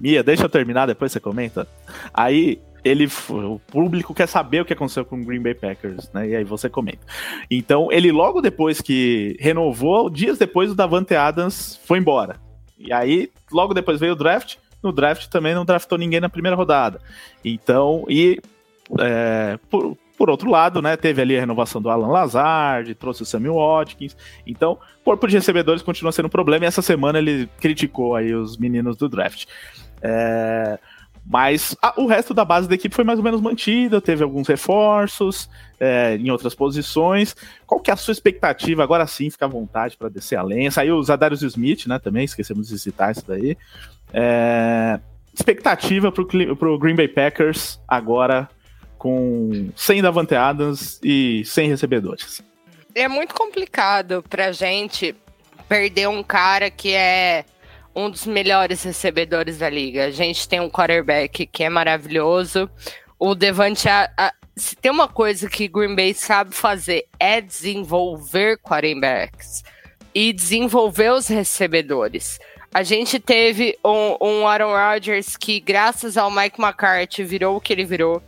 Mia, 0.00 0.22
deixa 0.22 0.44
eu 0.44 0.48
terminar, 0.48 0.86
depois 0.86 1.12
você 1.12 1.20
comenta. 1.20 1.68
Aí 2.12 2.60
ele, 2.84 3.08
o 3.28 3.58
público 3.58 4.14
quer 4.14 4.26
saber 4.26 4.62
o 4.62 4.64
que 4.64 4.72
aconteceu 4.72 5.04
com 5.04 5.20
o 5.20 5.24
Green 5.24 5.40
Bay 5.40 5.54
Packers, 5.54 6.10
né? 6.12 6.28
E 6.28 6.36
aí 6.36 6.44
você 6.44 6.68
comenta. 6.68 7.00
Então, 7.50 7.88
ele 7.90 8.10
logo 8.10 8.40
depois 8.40 8.80
que 8.80 9.36
renovou, 9.40 10.08
dias 10.08 10.38
depois 10.38 10.70
o 10.70 10.74
Davante 10.74 11.14
Adams 11.14 11.80
foi 11.84 11.98
embora. 11.98 12.36
E 12.78 12.92
aí, 12.92 13.30
logo 13.52 13.74
depois 13.74 14.00
veio 14.00 14.12
o 14.12 14.16
draft. 14.16 14.56
No 14.82 14.92
draft 14.92 15.28
também 15.28 15.54
não 15.54 15.64
draftou 15.64 15.98
ninguém 15.98 16.20
na 16.20 16.28
primeira 16.28 16.56
rodada. 16.56 17.00
Então, 17.44 18.04
e 18.08 18.40
é, 18.98 19.58
por, 19.68 19.96
por 20.16 20.30
outro 20.30 20.50
lado, 20.50 20.82
né, 20.82 20.96
teve 20.96 21.22
ali 21.22 21.36
a 21.36 21.40
renovação 21.40 21.80
do 21.80 21.88
Alan 21.88 22.08
Lazard, 22.08 22.94
trouxe 22.94 23.22
o 23.22 23.26
Samuel 23.26 23.54
Watkins. 23.54 24.16
Então, 24.46 24.78
corpo 25.04 25.26
de 25.26 25.36
recebedores 25.36 25.82
continua 25.82 26.12
sendo 26.12 26.26
um 26.26 26.30
problema. 26.30 26.64
E 26.64 26.68
essa 26.68 26.82
semana 26.82 27.18
ele 27.18 27.48
criticou 27.58 28.14
aí 28.14 28.34
os 28.34 28.56
meninos 28.56 28.96
do 28.96 29.08
draft. 29.08 29.46
É, 30.02 30.78
mas 31.30 31.76
a, 31.80 31.94
o 31.96 32.06
resto 32.06 32.34
da 32.34 32.44
base 32.44 32.68
da 32.68 32.74
equipe 32.74 32.92
foi 32.92 33.04
mais 33.04 33.20
ou 33.20 33.24
menos 33.24 33.40
mantida, 33.40 34.00
teve 34.00 34.24
alguns 34.24 34.48
reforços 34.48 35.48
é, 35.78 36.16
em 36.16 36.28
outras 36.28 36.56
posições. 36.56 37.36
Qual 37.64 37.80
que 37.80 37.88
é 37.88 37.94
a 37.94 37.96
sua 37.96 38.10
expectativa? 38.10 38.82
Agora 38.82 39.06
sim, 39.06 39.30
fica 39.30 39.44
à 39.44 39.48
vontade 39.48 39.96
para 39.96 40.08
descer 40.08 40.34
a 40.34 40.42
lenha. 40.42 40.72
Saiu 40.72 40.96
o 40.96 41.02
Zadarius 41.04 41.42
Smith, 41.42 41.86
né? 41.86 42.00
Também, 42.00 42.24
esquecemos 42.24 42.66
de 42.66 42.76
citar 42.80 43.12
isso 43.12 43.24
daí. 43.28 43.56
É, 44.12 44.98
expectativa 45.32 46.10
para 46.10 46.68
o 46.68 46.78
Green 46.80 46.96
Bay 46.96 47.06
Packers 47.06 47.80
agora 47.86 48.50
com 48.98 49.70
100 49.76 50.02
Davante 50.02 50.34
Adams 50.34 50.98
e 51.00 51.44
100 51.44 51.68
recebedores. 51.68 52.42
É 52.92 53.06
muito 53.06 53.36
complicado 53.36 54.24
para 54.28 54.50
gente 54.50 55.14
perder 55.68 56.08
um 56.08 56.24
cara 56.24 56.72
que 56.72 56.92
é 56.92 57.44
um 57.94 58.10
dos 58.10 58.26
melhores 58.26 58.82
recebedores 58.82 59.58
da 59.58 59.68
liga. 59.68 60.06
A 60.06 60.10
gente 60.10 60.48
tem 60.48 60.60
um 60.60 60.70
quarterback 60.70 61.46
que 61.46 61.64
é 61.64 61.68
maravilhoso. 61.68 62.70
O 63.18 63.34
Devante, 63.34 63.88
a, 63.88 64.10
a, 64.16 64.32
se 64.56 64.76
tem 64.76 64.90
uma 64.90 65.08
coisa 65.08 65.48
que 65.48 65.68
Green 65.68 65.94
Bay 65.94 66.14
sabe 66.14 66.54
fazer 66.54 67.06
é 67.18 67.40
desenvolver 67.40 68.58
quarterbacks 68.58 69.62
e 70.14 70.32
desenvolver 70.32 71.12
os 71.12 71.28
recebedores. 71.28 72.38
A 72.72 72.82
gente 72.82 73.18
teve 73.18 73.76
um, 73.84 74.16
um 74.20 74.46
Aaron 74.46 74.72
Rodgers 74.72 75.36
que, 75.36 75.58
graças 75.58 76.16
ao 76.16 76.30
Mike 76.30 76.60
McCarthy, 76.60 77.24
virou 77.24 77.56
o 77.56 77.60
que 77.60 77.72
ele 77.72 77.84
virou. 77.84 78.22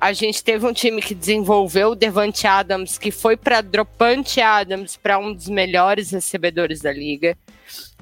A 0.00 0.12
gente 0.12 0.42
teve 0.42 0.64
um 0.64 0.72
time 0.72 1.02
que 1.02 1.14
desenvolveu 1.14 1.90
o 1.90 1.94
Devante 1.94 2.46
Adams, 2.46 2.96
que 2.96 3.10
foi 3.10 3.36
para 3.36 3.60
Dropante 3.60 4.40
Adams, 4.40 4.96
para 4.96 5.18
um 5.18 5.34
dos 5.34 5.48
melhores 5.48 6.12
recebedores 6.12 6.80
da 6.80 6.92
liga. 6.92 7.36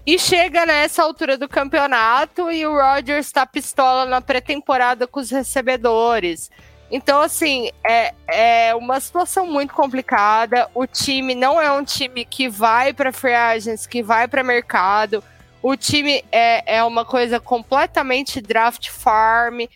E 0.09 0.18
chega 0.18 0.64
nessa 0.64 1.02
altura 1.02 1.36
do 1.36 1.46
campeonato 1.46 2.50
e 2.50 2.66
o 2.66 2.72
Rodgers 2.72 3.26
está 3.26 3.44
pistola 3.44 4.06
na 4.06 4.22
pré-temporada 4.22 5.06
com 5.06 5.20
os 5.20 5.30
recebedores. 5.30 6.50
Então, 6.90 7.20
assim, 7.20 7.68
é, 7.86 8.14
é 8.26 8.74
uma 8.74 8.98
situação 9.00 9.46
muito 9.46 9.74
complicada. 9.74 10.66
O 10.74 10.86
time 10.86 11.34
não 11.34 11.61
é 11.61 11.70
um 11.70 11.84
time 11.84 12.24
que 12.24 12.48
vai 12.48 12.94
para 12.94 13.12
free 13.12 13.34
agents, 13.34 13.86
que 13.86 14.02
vai 14.02 14.26
para 14.26 14.42
mercado. 14.42 15.22
O 15.61 15.76
time 15.76 16.24
é, 16.32 16.78
é 16.78 16.82
uma 16.82 17.04
coisa 17.04 17.38
completamente 17.38 18.40
draft 18.40 18.88
farm, 18.88 19.66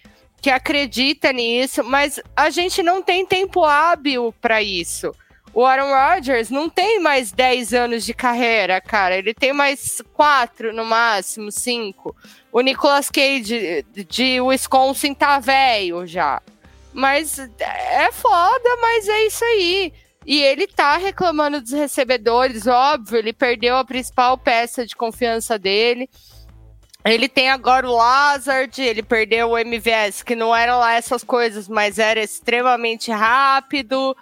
que 0.41 0.49
acredita 0.49 1.31
nisso, 1.31 1.85
mas 1.85 2.19
a 2.35 2.49
gente 2.49 2.83
não 2.83 3.03
tem 3.03 3.27
tempo 3.27 3.67
hábil 3.67 4.35
para 4.41 4.63
isso. 4.63 5.15
O 5.55 5.67
Aaron 5.67 5.91
Rodgers 5.93 6.49
não 6.49 6.71
tem 6.71 6.99
mais 6.99 7.31
10 7.31 7.75
anos 7.75 8.05
de 8.05 8.15
carreira, 8.15 8.81
cara. 8.81 9.17
Ele 9.17 9.35
tem 9.35 9.53
mais 9.53 10.03
4, 10.15 10.73
no 10.73 10.85
máximo, 10.85 11.53
5. 11.53 12.17
O 12.51 12.61
Nicolas 12.63 13.11
Cage 13.11 13.85
de 14.09 14.41
Wisconsin 14.41 15.13
tá 15.13 15.39
velho 15.39 16.07
já. 16.07 16.41
Mas 16.93 17.39
é 17.39 18.11
foda, 18.13 18.77
mas 18.81 19.09
é 19.09 19.27
isso 19.27 19.45
aí. 19.45 19.93
E 20.25 20.41
ele 20.41 20.67
tá 20.67 20.97
reclamando 20.97 21.61
dos 21.61 21.73
recebedores, 21.73 22.67
óbvio, 22.67 23.19
ele 23.19 23.33
perdeu 23.33 23.77
a 23.77 23.85
principal 23.85 24.39
peça 24.39 24.87
de 24.87 24.95
confiança 24.95 25.59
dele. 25.59 26.09
Ele 27.05 27.29
tem 27.29 27.51
agora 27.51 27.89
o 27.89 27.97
Lazard, 27.97 28.81
ele 28.81 29.03
perdeu 29.03 29.51
o 29.51 29.59
MVS, 29.59 30.23
que 30.23 30.37
não 30.37 30.55
eram 30.55 30.79
lá 30.79 30.95
essas 30.95 31.25
coisas, 31.25 31.69
mas 31.69 31.99
era 31.99 32.23
extremamente 32.23 33.11
rápido 33.11 34.17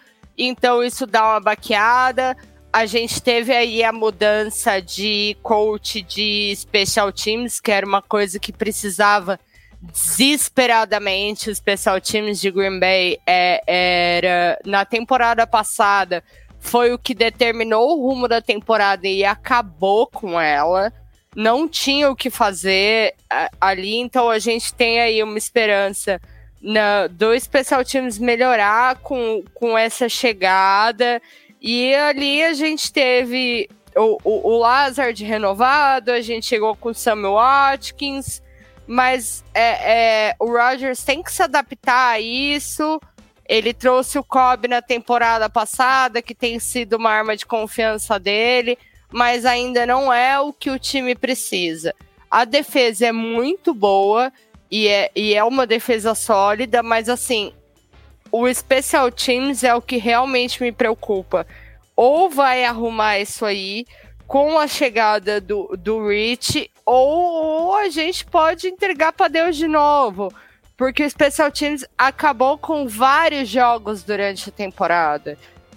então 0.47 0.83
isso 0.83 1.07
dá 1.07 1.33
uma 1.33 1.41
baqueada. 1.41 2.37
A 2.73 2.87
gente 2.87 3.21
teve 3.21 3.53
aí 3.53 3.83
a 3.83 3.93
mudança 3.93 4.81
de 4.81 5.37
coach 5.43 6.03
de 6.03 6.55
special 6.57 7.13
teams, 7.13 7.61
que 7.61 7.73
era 7.73 7.85
uma 7.85 8.01
coisa 8.01 8.39
que 8.39 8.53
precisava 8.53 9.39
desesperadamente. 9.83 11.51
Os 11.51 11.59
special 11.59 12.01
teams 12.01 12.41
de 12.41 12.51
Green 12.51 12.79
Bay 12.79 13.19
é, 13.27 13.61
era 13.67 14.59
na 14.65 14.85
temporada 14.85 15.47
passada 15.47 16.23
foi 16.61 16.93
o 16.93 16.99
que 16.99 17.15
determinou 17.15 17.91
o 17.91 18.09
rumo 18.09 18.29
da 18.29 18.41
temporada 18.41 19.09
e 19.09 19.25
acabou 19.25 20.07
com 20.07 20.39
ela. 20.41 20.93
Não 21.35 21.67
tinha 21.67 22.11
o 22.11 22.17
que 22.17 22.29
fazer 22.29 23.15
ali, 23.61 23.97
então 23.97 24.29
a 24.29 24.39
gente 24.39 24.75
tem 24.75 25.01
aí 25.01 25.23
uma 25.23 25.39
esperança 25.39 26.21
na, 26.61 27.07
do 27.07 27.39
Special 27.39 27.85
Teams 27.85 28.19
melhorar 28.19 28.97
com, 28.97 29.43
com 29.55 29.77
essa 29.77 30.09
chegada. 30.09 31.21
E 31.61 31.95
ali 31.95 32.43
a 32.43 32.53
gente 32.53 32.93
teve 32.93 33.69
o, 33.97 34.19
o, 34.23 34.53
o 34.53 34.59
Lazard 34.59 35.23
renovado, 35.25 36.11
a 36.11 36.21
gente 36.21 36.47
chegou 36.47 36.75
com 36.77 36.91
o 36.91 36.95
Samuel 36.95 37.35
Watkins, 37.35 38.43
mas 38.87 39.45
é, 39.55 40.29
é, 40.29 40.37
o 40.39 40.47
Rogers 40.47 41.03
tem 41.05 41.23
que 41.23 41.33
se 41.33 41.43
adaptar 41.43 42.15
a 42.15 42.21
isso. 42.21 43.01
Ele 43.49 43.75
trouxe 43.75 44.19
o 44.19 44.25
Cobb 44.25 44.69
na 44.69 44.81
temporada 44.81 45.49
passada, 45.49 46.23
que 46.23 46.35
tem 46.35 46.59
sido 46.59 46.97
uma 46.97 47.11
arma 47.11 47.37
de 47.37 47.45
confiança 47.45 48.19
dele, 48.19 48.79
mas 49.13 49.45
ainda 49.45 49.85
não 49.85 50.13
é 50.13 50.39
o 50.39 50.53
que 50.53 50.71
o 50.71 50.79
time 50.79 51.15
precisa. 51.15 51.95
A 52.31 52.45
defesa 52.45 53.07
é 53.07 53.13
muito 53.13 53.75
boa, 53.75 54.33
e 54.71 54.87
é, 54.87 55.11
e 55.17 55.35
é 55.35 55.43
uma 55.43 55.67
defesa 55.67 56.15
sólida, 56.15 56.83
mas 56.83 57.09
assim, 57.09 57.53
o 58.31 58.53
Special 58.53 59.11
Teams 59.11 59.65
é 59.65 59.75
o 59.75 59.83
que 59.83 59.97
realmente 59.97 60.63
me 60.63 60.71
preocupa. 60.71 61.47
Ou 61.97 62.31
vai 62.31 62.65
arrumar 62.65 63.19
isso 63.19 63.45
aí 63.45 63.85
com 64.27 64.59
a 64.59 64.69
chegada 64.69 65.41
do, 65.41 65.77
do 65.77 66.09
Rich, 66.09 66.71
ou, 66.87 67.67
ou 67.67 67.75
a 67.75 67.89
gente 67.89 68.25
pode 68.25 68.69
entregar 68.69 69.13
para 69.13 69.27
Deus 69.27 69.57
de 69.57 69.67
novo. 69.67 70.33
Porque 70.77 71.05
o 71.05 71.11
Special 71.11 71.51
Teams 71.51 71.85
acabou 71.99 72.57
com 72.57 72.87
vários 72.87 73.49
jogos 73.49 74.05
durante 74.05 74.49
a 74.49 74.53
temporada. 74.53 75.37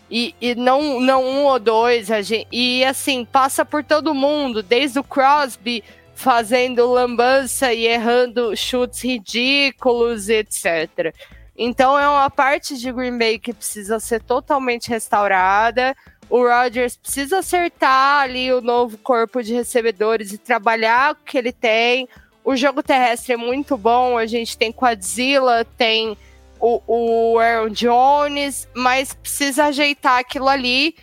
E, 0.10 0.36
e 0.40 0.54
não, 0.54 1.00
não 1.00 1.26
um 1.26 1.46
ou 1.46 1.60
dois. 1.60 2.12
A 2.12 2.22
gente, 2.22 2.48
e 2.52 2.86
assim, 2.86 3.26
passa 3.26 3.66
por 3.66 3.84
todo 3.84 4.14
mundo, 4.14 4.62
desde 4.62 5.00
o 5.00 5.04
Crosby 5.04 5.84
fazendo 6.14 6.92
lambança 6.92 7.74
e 7.74 7.86
errando 7.86 8.56
chutes 8.56 9.02
ridículos, 9.02 10.30
etc. 10.30 11.14
Então 11.56 11.98
é 11.98 12.08
uma 12.08 12.30
parte 12.30 12.78
de 12.78 12.92
Green 12.92 13.18
Bay 13.18 13.38
que 13.38 13.54
precisa 13.54 14.00
ser 14.00 14.22
totalmente 14.22 14.90
restaurada. 14.90 15.96
O 16.30 16.42
Rodgers 16.48 16.98
precisa 16.98 17.40
acertar 17.40 18.22
ali 18.22 18.52
o 18.52 18.62
novo 18.62 18.98
corpo 18.98 19.44
de 19.44 19.54
recebedores 19.54 20.32
e 20.32 20.38
trabalhar 20.38 21.14
o 21.14 21.16
que 21.16 21.38
ele 21.38 21.52
tem. 21.52 22.08
O 22.44 22.56
jogo 22.56 22.82
terrestre 22.82 23.34
é 23.34 23.38
muito 23.38 23.78
bom. 23.78 24.18
A 24.18 24.26
gente 24.26 24.58
tem 24.58 24.72
Quadzilla, 24.72 25.66
tem 25.78 26.18
o, 26.60 26.82
o 26.88 27.40
Aaron 27.40 27.70
Jones, 27.70 28.68
mas 28.74 29.14
precisa 29.14 29.66
ajeitar 29.66 30.20
aquilo 30.20 30.48
ali. 30.48 30.96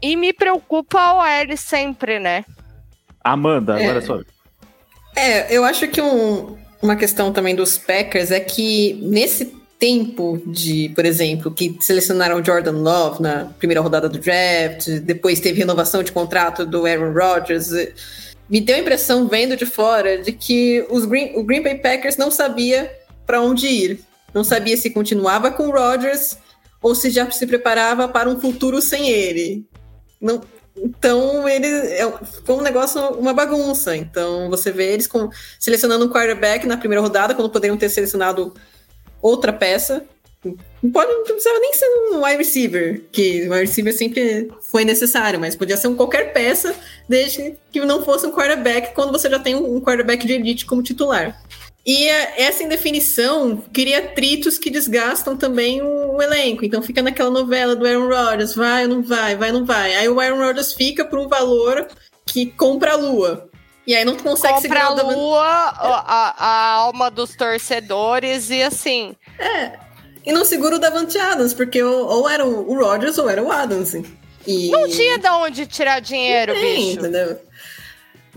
E 0.00 0.14
me 0.14 0.32
preocupa 0.32 1.00
a 1.00 1.14
OL 1.14 1.56
sempre, 1.56 2.20
né? 2.20 2.44
Amanda, 3.32 3.76
agora 3.76 3.98
é 3.98 4.00
sua 4.00 4.24
É, 5.16 5.54
eu 5.54 5.64
acho 5.64 5.88
que 5.88 6.00
um, 6.00 6.56
uma 6.82 6.96
questão 6.96 7.32
também 7.32 7.54
dos 7.54 7.78
Packers 7.78 8.30
é 8.30 8.40
que 8.40 8.98
nesse 9.02 9.56
tempo 9.78 10.42
de, 10.44 10.90
por 10.94 11.04
exemplo, 11.04 11.52
que 11.52 11.76
selecionaram 11.80 12.40
o 12.40 12.44
Jordan 12.44 12.72
Love 12.72 13.22
na 13.22 13.44
primeira 13.58 13.80
rodada 13.80 14.08
do 14.08 14.18
draft, 14.18 14.88
depois 15.02 15.40
teve 15.40 15.60
renovação 15.60 16.02
de 16.02 16.10
contrato 16.10 16.66
do 16.66 16.84
Aaron 16.84 17.12
Rodgers, 17.12 17.70
me 18.48 18.60
deu 18.60 18.76
a 18.76 18.78
impressão, 18.80 19.28
vendo 19.28 19.56
de 19.56 19.66
fora, 19.66 20.18
de 20.18 20.32
que 20.32 20.84
os 20.90 21.04
Green, 21.04 21.36
o 21.36 21.44
Green 21.44 21.62
Bay 21.62 21.76
Packers 21.76 22.16
não 22.16 22.30
sabia 22.30 22.90
para 23.26 23.40
onde 23.40 23.66
ir. 23.66 24.00
Não 24.34 24.42
sabia 24.42 24.76
se 24.76 24.90
continuava 24.90 25.50
com 25.50 25.68
o 25.68 25.70
Rodgers 25.70 26.36
ou 26.82 26.94
se 26.94 27.10
já 27.10 27.30
se 27.30 27.46
preparava 27.46 28.08
para 28.08 28.28
um 28.28 28.40
futuro 28.40 28.80
sem 28.80 29.10
ele. 29.10 29.66
Não, 30.20 30.40
então, 30.82 31.48
ele 31.48 31.66
é, 31.66 32.12
foi 32.44 32.54
um 32.54 32.60
negócio, 32.62 33.00
uma 33.12 33.32
bagunça. 33.32 33.96
Então, 33.96 34.48
você 34.48 34.70
vê 34.70 34.92
eles 34.92 35.06
com, 35.06 35.30
selecionando 35.58 36.04
um 36.04 36.08
quarterback 36.08 36.66
na 36.66 36.76
primeira 36.76 37.02
rodada, 37.02 37.34
quando 37.34 37.50
poderiam 37.50 37.76
ter 37.76 37.88
selecionado 37.88 38.54
outra 39.20 39.52
peça. 39.52 40.04
Não, 40.44 40.90
pode, 40.92 41.10
não 41.10 41.24
precisava 41.24 41.58
nem 41.58 41.72
ser 41.74 41.86
um 41.86 42.24
wide 42.24 42.38
receiver, 42.38 43.02
que 43.10 43.48
o 43.48 43.52
wide 43.52 43.66
receiver 43.66 43.92
sempre 43.92 44.48
foi 44.60 44.84
necessário, 44.84 45.40
mas 45.40 45.56
podia 45.56 45.76
ser 45.76 45.88
um 45.88 45.96
qualquer 45.96 46.32
peça, 46.32 46.74
desde 47.08 47.56
que 47.72 47.80
não 47.80 48.04
fosse 48.04 48.26
um 48.26 48.32
quarterback, 48.32 48.94
quando 48.94 49.10
você 49.10 49.28
já 49.28 49.40
tem 49.40 49.56
um 49.56 49.80
quarterback 49.80 50.24
de 50.26 50.34
elite 50.34 50.64
como 50.64 50.82
titular. 50.82 51.40
E 51.88 52.06
essa 52.06 52.62
indefinição 52.62 53.64
cria 53.72 54.00
atritos 54.00 54.58
que 54.58 54.68
desgastam 54.68 55.34
também 55.38 55.80
o, 55.80 56.20
elenco. 56.20 56.62
Então 56.62 56.82
fica 56.82 57.00
naquela 57.00 57.30
novela 57.30 57.74
do 57.74 57.86
Aaron 57.86 58.08
Rodgers, 58.08 58.54
vai 58.54 58.82
ou 58.82 58.90
não 58.90 59.02
vai, 59.02 59.34
vai 59.36 59.50
ou 59.50 59.60
não 59.60 59.64
vai. 59.64 59.96
Aí 59.96 60.06
o 60.06 60.20
Aaron 60.20 60.36
Rodgers 60.36 60.74
fica 60.74 61.02
por 61.02 61.18
um 61.18 61.26
valor 61.26 61.88
que 62.26 62.44
compra 62.44 62.92
a 62.92 62.96
lua. 62.96 63.48
E 63.86 63.96
aí 63.96 64.04
não 64.04 64.16
consegue 64.16 64.68
compra 64.68 64.84
a 64.84 64.90
lua, 64.90 65.40
a, 65.40 66.34
a, 66.36 66.72
alma 66.72 67.10
dos 67.10 67.34
torcedores 67.34 68.50
e 68.50 68.62
assim. 68.62 69.16
É. 69.38 69.78
E 70.26 70.30
não 70.30 70.44
segura 70.44 70.76
o 70.76 70.78
Davante 70.78 71.16
Adams, 71.16 71.54
porque 71.54 71.82
ou, 71.82 72.28
era 72.28 72.44
o, 72.44 72.78
Rodgers 72.78 73.16
ou 73.16 73.30
era 73.30 73.42
o 73.42 73.50
Adams. 73.50 73.94
E... 74.46 74.70
Não 74.70 74.86
tinha 74.90 75.16
de 75.16 75.28
onde 75.30 75.66
tirar 75.66 76.00
dinheiro, 76.00 76.52
tem, 76.52 76.88
bicho. 76.88 76.98
Entendeu? 76.98 77.40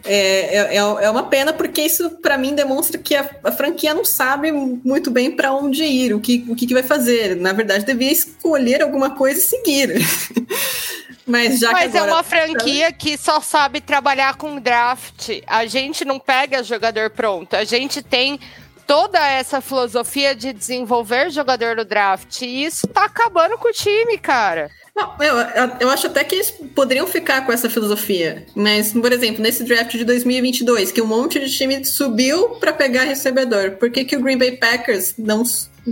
É, 0.05 0.55
é, 0.55 0.75
é, 0.75 0.77
é 0.77 1.09
uma 1.09 1.23
pena 1.23 1.53
porque 1.53 1.81
isso 1.81 2.09
para 2.21 2.37
mim 2.37 2.55
demonstra 2.55 2.97
que 2.97 3.15
a, 3.15 3.29
a, 3.43 3.51
franquia 3.51 3.93
não 3.93 4.03
sabe 4.03 4.51
muito 4.51 5.11
bem 5.11 5.31
para 5.31 5.53
onde 5.53 5.83
ir, 5.83 6.13
o 6.13 6.19
que, 6.19 6.45
o 6.49 6.55
que, 6.55 6.73
vai 6.73 6.83
fazer. 6.83 7.35
Na 7.35 7.53
verdade, 7.53 7.85
devia 7.85 8.11
escolher 8.11 8.81
alguma 8.81 9.11
coisa 9.15 9.39
e 9.39 9.43
seguir. 9.43 9.93
Mas 11.25 11.59
já 11.59 11.71
Mas 11.71 11.91
que 11.91 11.97
agora... 11.97 12.11
é 12.11 12.13
uma 12.13 12.23
franquia 12.23 12.91
que 12.91 13.17
só 13.17 13.39
sabe 13.39 13.79
trabalhar 13.79 14.35
com 14.35 14.59
draft. 14.59 15.29
A 15.45 15.65
gente 15.65 16.03
não 16.03 16.19
pega 16.19 16.63
jogador 16.63 17.11
pronto. 17.11 17.55
A 17.55 17.63
gente 17.63 18.01
tem 18.01 18.39
toda 18.87 19.25
essa 19.25 19.61
filosofia 19.61 20.35
de 20.35 20.51
desenvolver 20.51 21.29
jogador 21.29 21.75
no 21.75 21.85
draft. 21.85 22.41
E 22.41 22.65
isso 22.65 22.87
tá 22.87 23.05
acabando 23.05 23.57
com 23.57 23.69
o 23.69 23.73
time, 23.73 24.17
cara. 24.17 24.69
Não, 24.95 25.15
eu, 25.19 25.35
eu 25.79 25.89
acho 25.89 26.07
até 26.07 26.23
que 26.23 26.35
eles 26.35 26.51
poderiam 26.75 27.07
ficar 27.07 27.45
com 27.45 27.51
essa 27.51 27.69
filosofia. 27.69 28.45
Mas, 28.53 28.91
por 28.91 29.11
exemplo, 29.11 29.41
nesse 29.41 29.63
draft 29.63 29.91
de 29.91 30.03
2022, 30.03 30.91
que 30.91 31.01
um 31.01 31.07
monte 31.07 31.39
de 31.39 31.49
time 31.49 31.83
subiu 31.85 32.49
para 32.59 32.73
pegar 32.73 33.03
recebedor, 33.03 33.71
por 33.71 33.89
que, 33.89 34.03
que 34.03 34.17
o 34.17 34.21
Green 34.21 34.37
Bay 34.37 34.57
Packers 34.57 35.15
não 35.17 35.43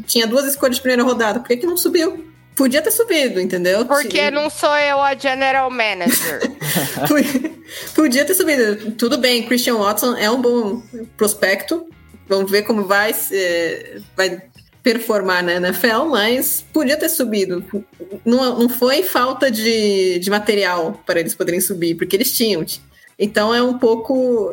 tinha 0.05 0.27
duas 0.27 0.45
escolhas 0.45 0.75
de 0.75 0.81
primeira 0.81 1.03
rodada? 1.03 1.39
Por 1.39 1.47
que, 1.47 1.57
que 1.57 1.65
não 1.65 1.77
subiu? 1.77 2.25
Podia 2.55 2.81
ter 2.81 2.91
subido, 2.91 3.39
entendeu? 3.39 3.85
Porque 3.85 4.25
Sim. 4.25 4.31
não 4.31 4.49
sou 4.49 4.75
eu 4.75 4.99
a 4.99 5.15
general 5.15 5.71
manager. 5.71 6.41
Podia 7.95 8.25
ter 8.25 8.33
subido. 8.33 8.91
Tudo 8.97 9.17
bem, 9.17 9.43
Christian 9.43 9.75
Watson 9.75 10.17
é 10.17 10.29
um 10.29 10.41
bom 10.41 10.83
prospecto. 11.15 11.87
Vamos 12.27 12.51
ver 12.51 12.63
como 12.63 12.83
vai, 12.83 13.15
vai 14.15 14.41
performar 14.93 15.43
na 15.43 15.53
NFL, 15.53 16.05
mas 16.09 16.65
podia 16.73 16.97
ter 16.97 17.09
subido. 17.09 17.63
Não, 18.25 18.57
não 18.57 18.69
foi 18.69 19.03
falta 19.03 19.51
de, 19.51 20.17
de 20.17 20.29
material 20.31 20.99
para 21.05 21.19
eles 21.19 21.35
poderem 21.35 21.61
subir, 21.61 21.93
porque 21.93 22.15
eles 22.15 22.35
tinham. 22.35 22.65
Então 23.17 23.53
é 23.53 23.61
um 23.61 23.77
pouco. 23.77 24.51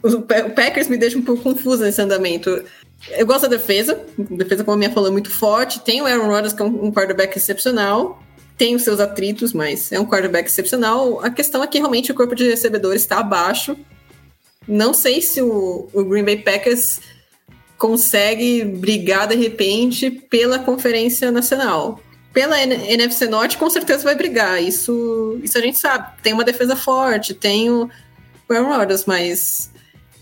O 0.00 0.22
Packers 0.54 0.86
me 0.86 0.96
deixa 0.96 1.18
um 1.18 1.22
pouco 1.22 1.42
confuso 1.42 1.82
nesse 1.82 2.00
andamento. 2.00 2.62
Eu 3.10 3.26
gosto 3.26 3.42
da 3.42 3.56
defesa, 3.56 4.00
defesa, 4.16 4.62
como 4.62 4.76
a 4.76 4.78
minha 4.78 4.92
falou, 4.92 5.08
é 5.08 5.12
muito 5.12 5.30
forte. 5.30 5.80
Tem 5.80 6.00
o 6.00 6.06
Aaron 6.06 6.28
Rodgers, 6.28 6.52
que 6.52 6.62
é 6.62 6.64
um 6.64 6.92
quarterback 6.92 7.36
excepcional. 7.36 8.22
Tem 8.56 8.76
os 8.76 8.82
seus 8.82 9.00
atritos, 9.00 9.52
mas 9.52 9.90
é 9.90 9.98
um 9.98 10.06
quarterback 10.06 10.48
excepcional. 10.48 11.18
A 11.24 11.30
questão 11.30 11.64
é 11.64 11.66
que 11.66 11.78
realmente 11.78 12.12
o 12.12 12.14
corpo 12.14 12.36
de 12.36 12.48
recebedores 12.48 13.02
está 13.02 13.18
abaixo. 13.18 13.76
Não 14.68 14.94
sei 14.94 15.20
se 15.20 15.42
o, 15.42 15.88
o 15.92 16.04
Green 16.04 16.24
Bay 16.24 16.36
Packers 16.36 17.00
consegue 17.80 18.62
brigar 18.62 19.26
de 19.26 19.34
repente 19.34 20.10
pela 20.10 20.58
Conferência 20.58 21.30
Nacional. 21.32 21.98
Pela 22.30 22.60
NFC 22.60 23.26
Norte, 23.26 23.56
com 23.56 23.70
certeza 23.70 24.04
vai 24.04 24.14
brigar. 24.14 24.62
Isso, 24.62 25.40
isso 25.42 25.56
a 25.56 25.62
gente 25.62 25.78
sabe. 25.78 26.12
Tem 26.22 26.34
uma 26.34 26.44
defesa 26.44 26.76
forte, 26.76 27.32
tem 27.32 27.70
o 27.70 27.90
Aaron 28.48 28.68
Rodgers, 28.68 29.06
mas. 29.06 29.70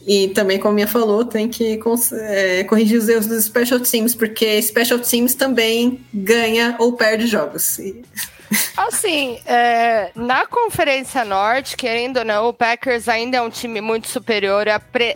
E 0.06 0.28
também, 0.28 0.58
como 0.58 0.70
a 0.70 0.74
minha 0.74 0.86
falou, 0.86 1.24
tem 1.24 1.48
que 1.48 1.78
é, 2.12 2.64
corrigir 2.64 2.96
os 2.96 3.08
erros 3.08 3.26
dos 3.26 3.44
Special 3.44 3.80
Teams, 3.80 4.14
porque 4.14 4.62
Special 4.62 5.00
Teams 5.00 5.34
também 5.34 6.00
ganha 6.14 6.76
ou 6.78 6.92
perde 6.92 7.26
jogos. 7.26 7.78
E... 7.78 8.02
Assim, 8.78 9.38
é, 9.44 10.10
na 10.14 10.46
Conferência 10.46 11.24
Norte, 11.24 11.76
querendo 11.76 12.18
ou 12.18 12.24
não, 12.24 12.48
o 12.48 12.54
Packers 12.54 13.06
ainda 13.08 13.36
é 13.36 13.42
um 13.42 13.50
time 13.50 13.82
muito 13.82 14.08
superior, 14.08 14.66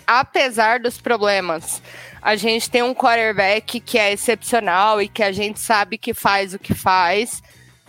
apesar 0.06 0.81
dos 0.81 1.01
problemas 1.01 1.81
a 2.23 2.36
gente 2.36 2.70
tem 2.70 2.82
um 2.82 2.94
quarterback 2.94 3.81
que 3.81 3.99
é 3.99 4.12
excepcional 4.12 5.03
e 5.03 5.09
que 5.09 5.23
a 5.23 5.32
gente 5.32 5.59
sabe 5.59 5.99
que 5.99 6.15
faz 6.15 6.55
o 6.55 6.59
que 6.59 6.73
faz. 6.73 7.43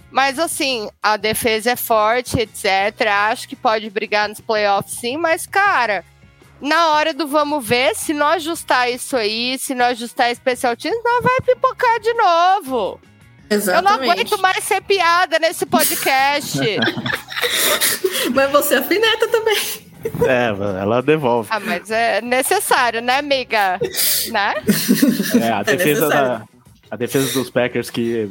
Mas 0.10 0.39
assim, 0.39 0.89
a 1.01 1.18
defesa 1.18 1.72
é 1.72 1.76
forte, 1.76 2.39
etc. 2.39 3.07
Acho 3.30 3.47
que 3.47 3.55
pode 3.55 3.89
brigar 3.91 4.27
nos 4.27 4.41
playoffs 4.41 4.95
sim, 4.99 5.18
mas 5.18 5.45
cara, 5.45 6.03
na 6.60 6.93
hora 6.93 7.14
do 7.14 7.27
vamos 7.27 7.65
ver, 7.65 7.95
se 7.95 8.14
não 8.14 8.27
ajustar 8.27 8.91
isso 8.91 9.15
aí, 9.15 9.57
se 9.60 9.76
não 9.76 9.85
ajustar 9.85 10.31
especial 10.31 10.76
teams, 10.76 10.99
não 11.03 11.22
vai 11.22 11.39
pipocar 11.45 11.99
de 11.99 12.14
novo. 12.14 12.99
Exatamente. 13.49 13.93
Eu 13.93 13.97
não 14.07 14.11
aguento 14.11 14.41
mais 14.41 14.64
ser 14.64 14.81
piada 14.81 15.38
nesse 15.38 15.65
podcast. 15.65 16.57
mas 18.34 18.51
você 18.51 18.76
afineta 18.76 19.27
também. 19.27 19.82
É, 20.27 20.47
ela 20.81 21.01
devolve. 21.01 21.49
Ah, 21.51 21.59
mas 21.59 21.89
é 21.91 22.21
necessário, 22.21 23.01
né, 23.01 23.19
amiga? 23.19 23.80
né? 24.31 24.53
É, 25.41 25.51
a 25.51 25.59
é 25.59 25.63
defesa, 25.63 26.05
é 26.05 26.09
da, 26.09 26.43
a 26.91 26.95
defesa 26.95 27.34
dos 27.34 27.49
Packers 27.49 27.89
que 27.89 28.30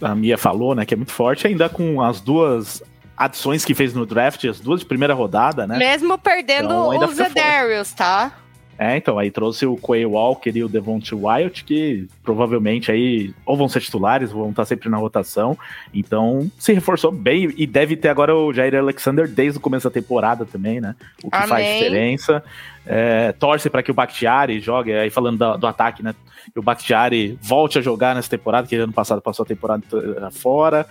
a 0.00 0.14
Mia 0.14 0.36
falou, 0.36 0.74
né, 0.74 0.84
que 0.84 0.94
é 0.94 0.96
muito 0.96 1.12
forte, 1.12 1.46
ainda 1.46 1.68
com 1.68 2.02
as 2.02 2.20
duas 2.20 2.82
adições 3.16 3.64
que 3.64 3.74
fez 3.74 3.94
no 3.94 4.04
draft, 4.04 4.44
as 4.44 4.60
duas 4.60 4.80
de 4.80 4.86
primeira 4.86 5.14
rodada, 5.14 5.66
né? 5.66 5.78
Mesmo 5.78 6.18
perdendo 6.18 6.94
então, 6.94 7.08
os 7.08 7.14
Zedarius, 7.14 7.92
tá? 7.92 8.32
É, 8.78 8.96
então, 8.96 9.18
aí 9.18 9.30
trouxe 9.30 9.66
o 9.66 9.76
Quay 9.76 10.04
Walker 10.04 10.50
e 10.52 10.64
o 10.64 10.68
Devontae 10.68 11.14
Wyatt, 11.14 11.64
que 11.64 12.08
provavelmente 12.22 12.90
aí 12.90 13.32
ou 13.46 13.56
vão 13.56 13.68
ser 13.68 13.80
titulares, 13.80 14.32
vão 14.32 14.50
estar 14.50 14.64
sempre 14.64 14.88
na 14.88 14.96
rotação. 14.96 15.56
Então, 15.92 16.50
se 16.58 16.72
reforçou 16.72 17.12
bem 17.12 17.52
e 17.56 17.66
deve 17.66 17.96
ter 17.96 18.08
agora 18.08 18.34
o 18.34 18.52
Jair 18.52 18.74
Alexander 18.74 19.28
desde 19.28 19.58
o 19.58 19.60
começo 19.60 19.88
da 19.88 19.92
temporada 19.92 20.44
também, 20.44 20.80
né? 20.80 20.96
O 21.22 21.30
que 21.30 21.36
Amém. 21.36 21.48
faz 21.48 21.78
diferença. 21.78 22.42
É, 22.86 23.32
torce 23.32 23.70
para 23.70 23.82
que 23.82 23.90
o 23.90 23.94
Bakhtiari 23.94 24.60
jogue, 24.60 24.92
aí 24.92 25.08
falando 25.08 25.38
do, 25.38 25.58
do 25.58 25.66
ataque, 25.66 26.02
né? 26.02 26.14
Que 26.52 26.58
o 26.58 26.62
Bakhtiari 26.62 27.38
volte 27.40 27.78
a 27.78 27.82
jogar 27.82 28.14
nessa 28.14 28.28
temporada, 28.28 28.66
que 28.66 28.74
ano 28.76 28.92
passado 28.92 29.22
passou 29.22 29.44
a 29.44 29.46
temporada 29.46 29.84
fora. 30.32 30.86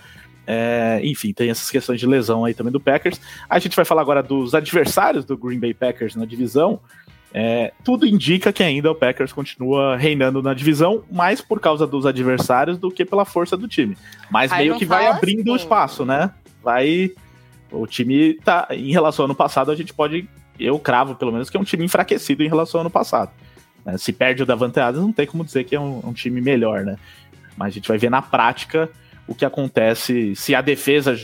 É, 0.46 1.00
enfim, 1.02 1.32
tem 1.32 1.50
essas 1.50 1.70
questões 1.70 1.98
de 1.98 2.06
lesão 2.06 2.44
aí 2.44 2.54
também 2.54 2.72
do 2.72 2.80
Packers. 2.80 3.20
A 3.48 3.58
gente 3.58 3.76
vai 3.76 3.84
falar 3.84 4.02
agora 4.02 4.22
dos 4.22 4.54
adversários 4.54 5.24
do 5.24 5.36
Green 5.36 5.58
Bay 5.58 5.72
Packers 5.72 6.16
na 6.16 6.24
divisão. 6.24 6.80
É, 7.36 7.72
tudo 7.82 8.06
indica 8.06 8.52
que 8.52 8.62
ainda 8.62 8.92
o 8.92 8.94
Packers 8.94 9.32
continua 9.32 9.96
reinando 9.96 10.40
na 10.40 10.54
divisão, 10.54 11.02
mais 11.10 11.40
por 11.40 11.58
causa 11.58 11.84
dos 11.84 12.06
adversários 12.06 12.78
do 12.78 12.92
que 12.92 13.04
pela 13.04 13.24
força 13.24 13.56
do 13.56 13.66
time. 13.66 13.98
Mas 14.30 14.52
Ai, 14.52 14.60
meio 14.60 14.78
que 14.78 14.84
vai 14.84 15.08
abrindo 15.08 15.52
assim. 15.52 15.64
espaço, 15.64 16.04
né? 16.04 16.30
Vai. 16.62 17.10
O 17.72 17.88
time 17.88 18.34
tá. 18.34 18.68
Em 18.70 18.92
relação 18.92 19.24
ao 19.24 19.26
ano 19.26 19.34
passado, 19.34 19.72
a 19.72 19.74
gente 19.74 19.92
pode. 19.92 20.28
Eu 20.60 20.78
cravo, 20.78 21.16
pelo 21.16 21.32
menos, 21.32 21.50
que 21.50 21.56
é 21.56 21.60
um 21.60 21.64
time 21.64 21.84
enfraquecido 21.84 22.44
em 22.44 22.48
relação 22.48 22.78
ao 22.78 22.82
ano 22.82 22.90
passado. 22.90 23.32
né? 23.84 23.98
Se 23.98 24.12
perde 24.12 24.44
o 24.44 24.46
Davante 24.46 24.78
Adams, 24.78 25.04
não 25.04 25.12
tem 25.12 25.26
como 25.26 25.44
dizer 25.44 25.64
que 25.64 25.74
é 25.74 25.80
um, 25.80 26.02
um 26.04 26.12
time 26.12 26.40
melhor, 26.40 26.84
né? 26.84 26.96
Mas 27.56 27.68
a 27.68 27.74
gente 27.74 27.88
vai 27.88 27.98
ver 27.98 28.10
na 28.10 28.22
prática 28.22 28.88
o 29.26 29.34
que 29.34 29.44
acontece 29.44 30.34
se 30.34 30.54
a 30.54 30.60
defesa 30.60 31.18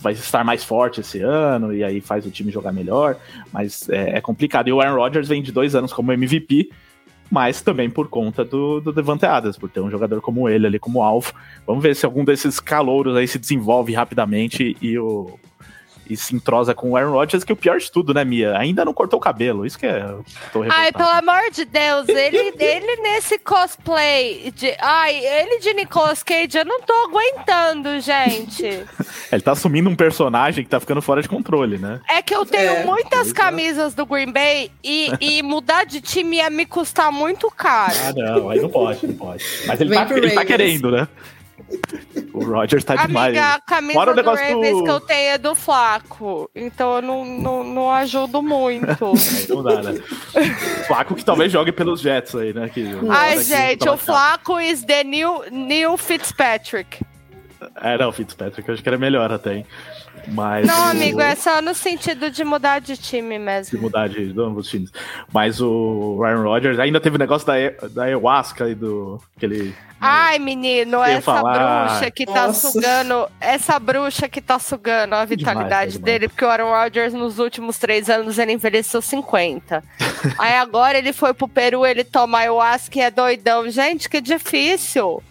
vai 0.00 0.12
estar 0.12 0.44
mais 0.44 0.62
forte 0.62 1.00
esse 1.00 1.20
ano 1.20 1.72
e 1.72 1.82
aí 1.82 2.00
faz 2.00 2.26
o 2.26 2.30
time 2.30 2.50
jogar 2.50 2.72
melhor, 2.72 3.16
mas 3.52 3.88
é, 3.88 4.18
é 4.18 4.20
complicado. 4.20 4.68
E 4.68 4.72
o 4.72 4.80
Aaron 4.80 4.96
Rodgers 4.96 5.28
vem 5.28 5.42
de 5.42 5.50
dois 5.50 5.74
anos 5.74 5.92
como 5.92 6.12
MVP, 6.12 6.68
mas 7.30 7.62
também 7.62 7.88
por 7.88 8.08
conta 8.08 8.44
do, 8.44 8.80
do 8.80 8.92
Devante 8.92 9.24
Adams, 9.24 9.56
por 9.56 9.70
ter 9.70 9.80
um 9.80 9.90
jogador 9.90 10.20
como 10.20 10.48
ele 10.48 10.66
ali 10.66 10.78
como 10.78 11.02
alvo. 11.02 11.32
Vamos 11.66 11.82
ver 11.82 11.96
se 11.96 12.04
algum 12.04 12.24
desses 12.24 12.60
calouros 12.60 13.16
aí 13.16 13.26
se 13.26 13.38
desenvolve 13.38 13.94
rapidamente 13.94 14.76
e 14.80 14.98
o 14.98 15.38
e 16.08 16.16
se 16.16 16.34
entrosa 16.34 16.74
com 16.74 16.90
o 16.90 16.96
Aaron 16.96 17.12
Rodgers, 17.12 17.44
que 17.44 17.52
é 17.52 17.54
o 17.54 17.56
pior 17.56 17.78
de 17.78 17.90
tudo, 17.90 18.12
né, 18.14 18.24
Mia? 18.24 18.56
Ainda 18.58 18.84
não 18.84 18.92
cortou 18.92 19.18
o 19.18 19.22
cabelo, 19.22 19.64
isso 19.64 19.78
que 19.78 19.86
é. 19.86 20.06
Tô 20.52 20.64
Ai, 20.68 20.92
pelo 20.92 21.08
amor 21.08 21.50
de 21.52 21.64
Deus, 21.64 22.08
ele, 22.08 22.54
ele 22.58 22.96
nesse 23.02 23.38
cosplay 23.38 24.52
de. 24.54 24.74
Ai, 24.80 25.16
ele 25.16 25.58
de 25.60 25.72
Nicolas 25.74 26.22
Cage, 26.22 26.58
eu 26.58 26.64
não 26.64 26.80
tô 26.82 26.92
aguentando, 27.08 28.00
gente. 28.00 28.64
Ele 29.32 29.42
tá 29.42 29.52
assumindo 29.52 29.90
um 29.90 29.96
personagem 29.96 30.62
que 30.62 30.70
tá 30.70 30.78
ficando 30.78 31.02
fora 31.02 31.20
de 31.20 31.28
controle, 31.28 31.76
né? 31.78 32.00
É 32.08 32.22
que 32.22 32.34
eu 32.34 32.46
tenho 32.46 32.72
É. 32.72 32.84
muitas 32.84 33.30
é. 33.30 33.34
camisas 33.34 33.94
do 33.94 34.06
Green 34.06 34.30
Bay 34.30 34.70
e, 34.82 35.10
e 35.20 35.42
mudar 35.42 35.84
de 35.84 36.00
time 36.00 36.36
ia 36.36 36.48
me 36.50 36.64
custar 36.66 37.10
muito 37.10 37.50
caro. 37.50 37.94
Ah, 38.06 38.12
não, 38.12 38.50
aí 38.50 38.60
não 38.60 38.68
pode, 38.68 39.06
não 39.06 39.14
pode. 39.14 39.44
Mas 39.66 39.80
ele, 39.80 39.90
Vem 39.90 40.06
tá, 40.06 40.16
ele 40.16 40.30
tá 40.30 40.44
querendo, 40.44 40.90
né? 40.90 41.08
O 42.32 42.44
Rodgers 42.44 42.84
tá 42.84 42.96
demais. 42.96 43.36
Amiga, 43.36 43.54
a 43.54 43.60
camisa 43.60 43.92
Fora 43.94 44.10
o 44.10 44.14
do 44.14 44.16
negócio 44.16 44.44
Ravens 44.44 44.78
do- 44.78 44.84
que 44.84 44.90
eu 44.90 45.00
tenho 45.00 45.28
é 45.30 45.38
do 45.38 45.54
Flaco. 45.54 46.50
Então 46.54 46.96
eu 46.96 47.02
não, 47.02 47.24
não, 47.24 47.64
não 47.64 47.90
ajudo 47.90 48.42
muito. 48.42 48.86
Aí 49.06 49.46
não 49.48 49.62
dá, 49.62 49.82
né? 49.82 49.94
Flaco 50.86 51.14
que 51.14 51.24
talvez 51.24 51.52
jogue 51.52 51.72
pelos 51.72 52.00
Jets 52.00 52.34
aí, 52.34 52.52
né? 52.52 52.68
Que, 52.68 52.86
Ai, 53.08 53.42
gente, 53.42 53.88
o 53.88 53.96
Flaco 53.96 54.60
is 54.60 54.84
the 54.84 55.04
new, 55.04 55.44
new 55.50 55.96
Fitzpatrick. 55.96 57.00
É, 57.80 57.96
não, 57.96 58.08
o 58.08 58.12
Fitzpatrick 58.12 58.68
eu 58.68 58.74
acho 58.74 58.82
que 58.82 58.88
era 58.88 58.98
melhor 58.98 59.32
até, 59.32 59.54
hein? 59.56 59.66
Mas. 60.28 60.66
Não, 60.66 60.86
o- 60.86 60.90
amigo, 60.90 61.20
é 61.20 61.34
só 61.34 61.60
no 61.62 61.74
sentido 61.74 62.30
de 62.30 62.44
mudar 62.44 62.80
de 62.80 62.96
time 62.96 63.38
mesmo. 63.38 63.80
mudar 63.80 64.08
de, 64.08 64.32
de 64.32 64.40
ambos 64.40 64.66
os 64.66 64.70
times. 64.70 64.90
Mas 65.32 65.60
o 65.60 66.18
Ryan 66.22 66.42
Rodgers 66.42 66.78
ainda 66.78 67.00
teve 67.00 67.16
o 67.16 67.18
negócio 67.18 67.46
da, 67.46 67.54
da 67.88 68.04
ayahuasca 68.04 68.68
e 68.68 68.74
do. 68.74 69.20
Aquele. 69.36 69.74
Ai, 70.00 70.38
menino, 70.38 71.02
essa 71.02 71.22
falar. 71.22 71.86
bruxa 71.88 72.10
que 72.10 72.26
tá 72.26 72.46
Nossa. 72.48 72.70
sugando. 72.70 73.26
Essa 73.40 73.78
bruxa 73.78 74.28
que 74.28 74.40
tá 74.40 74.58
sugando 74.58 75.14
a 75.14 75.24
vitalidade 75.24 75.92
demais. 75.92 76.04
dele, 76.04 76.28
porque 76.28 76.44
o 76.44 76.48
Aaron 76.50 76.70
Rodgers 76.70 77.14
nos 77.14 77.38
últimos 77.38 77.78
três 77.78 78.10
anos 78.10 78.38
ele 78.38 78.52
envelheceu 78.52 79.00
50. 79.00 79.82
Aí 80.38 80.54
agora 80.56 80.98
ele 80.98 81.12
foi 81.12 81.32
pro 81.32 81.48
Peru, 81.48 81.86
ele 81.86 82.04
toma 82.04 82.38
ayahuasca 82.40 82.98
e 82.98 83.02
é 83.02 83.10
doidão. 83.10 83.68
Gente, 83.70 84.08
que 84.08 84.20
difícil. 84.20 85.22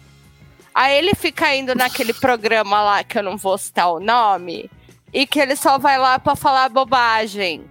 Aí 0.74 0.96
ele 0.98 1.14
fica 1.14 1.54
indo 1.54 1.72
naquele 1.76 2.12
programa 2.12 2.82
lá 2.82 3.04
que 3.04 3.16
eu 3.16 3.22
não 3.22 3.36
vou 3.36 3.56
citar 3.56 3.92
o 3.92 4.00
nome 4.00 4.68
e 5.14 5.26
que 5.26 5.38
ele 5.38 5.54
só 5.54 5.78
vai 5.78 5.96
lá 5.96 6.18
pra 6.18 6.34
falar 6.34 6.68
bobagem. 6.68 7.62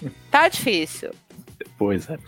Tá 0.30 0.48
difícil. 0.48 1.12
Pois 1.78 2.10
é. 2.10 2.18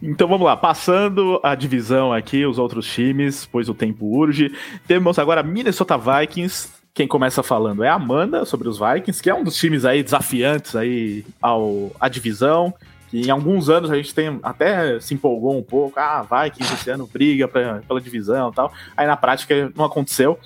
Então 0.00 0.26
vamos 0.26 0.46
lá, 0.46 0.56
passando 0.56 1.38
a 1.42 1.54
divisão 1.54 2.10
aqui, 2.10 2.46
os 2.46 2.58
outros 2.58 2.86
times, 2.86 3.44
pois 3.44 3.68
o 3.68 3.74
tempo 3.74 4.06
urge. 4.06 4.50
Temos 4.86 5.18
agora 5.18 5.42
Minnesota 5.42 5.98
Vikings. 5.98 6.70
Quem 6.94 7.06
começa 7.06 7.42
falando 7.42 7.84
é 7.84 7.88
a 7.88 7.94
Amanda 7.94 8.46
sobre 8.46 8.66
os 8.66 8.78
Vikings, 8.78 9.22
que 9.22 9.28
é 9.28 9.34
um 9.34 9.44
dos 9.44 9.56
times 9.56 9.84
aí 9.84 10.02
desafiantes 10.02 10.74
aí 10.74 11.26
ao 11.42 11.92
à 12.00 12.08
divisão. 12.08 12.72
Que 13.10 13.20
em 13.20 13.30
alguns 13.30 13.68
anos 13.68 13.90
a 13.90 13.96
gente 13.96 14.14
tem 14.14 14.38
até 14.42 14.98
se 15.00 15.12
empolgou 15.12 15.58
um 15.58 15.62
pouco. 15.62 15.98
Ah, 15.98 16.22
Vikings 16.22 16.72
esse 16.72 16.90
ano 16.90 17.06
briga 17.12 17.46
pra, 17.46 17.82
pela 17.86 18.00
divisão 18.00 18.50
e 18.50 18.54
tal. 18.54 18.72
Aí 18.96 19.06
na 19.06 19.16
prática 19.16 19.70
não 19.76 19.84
aconteceu. 19.84 20.38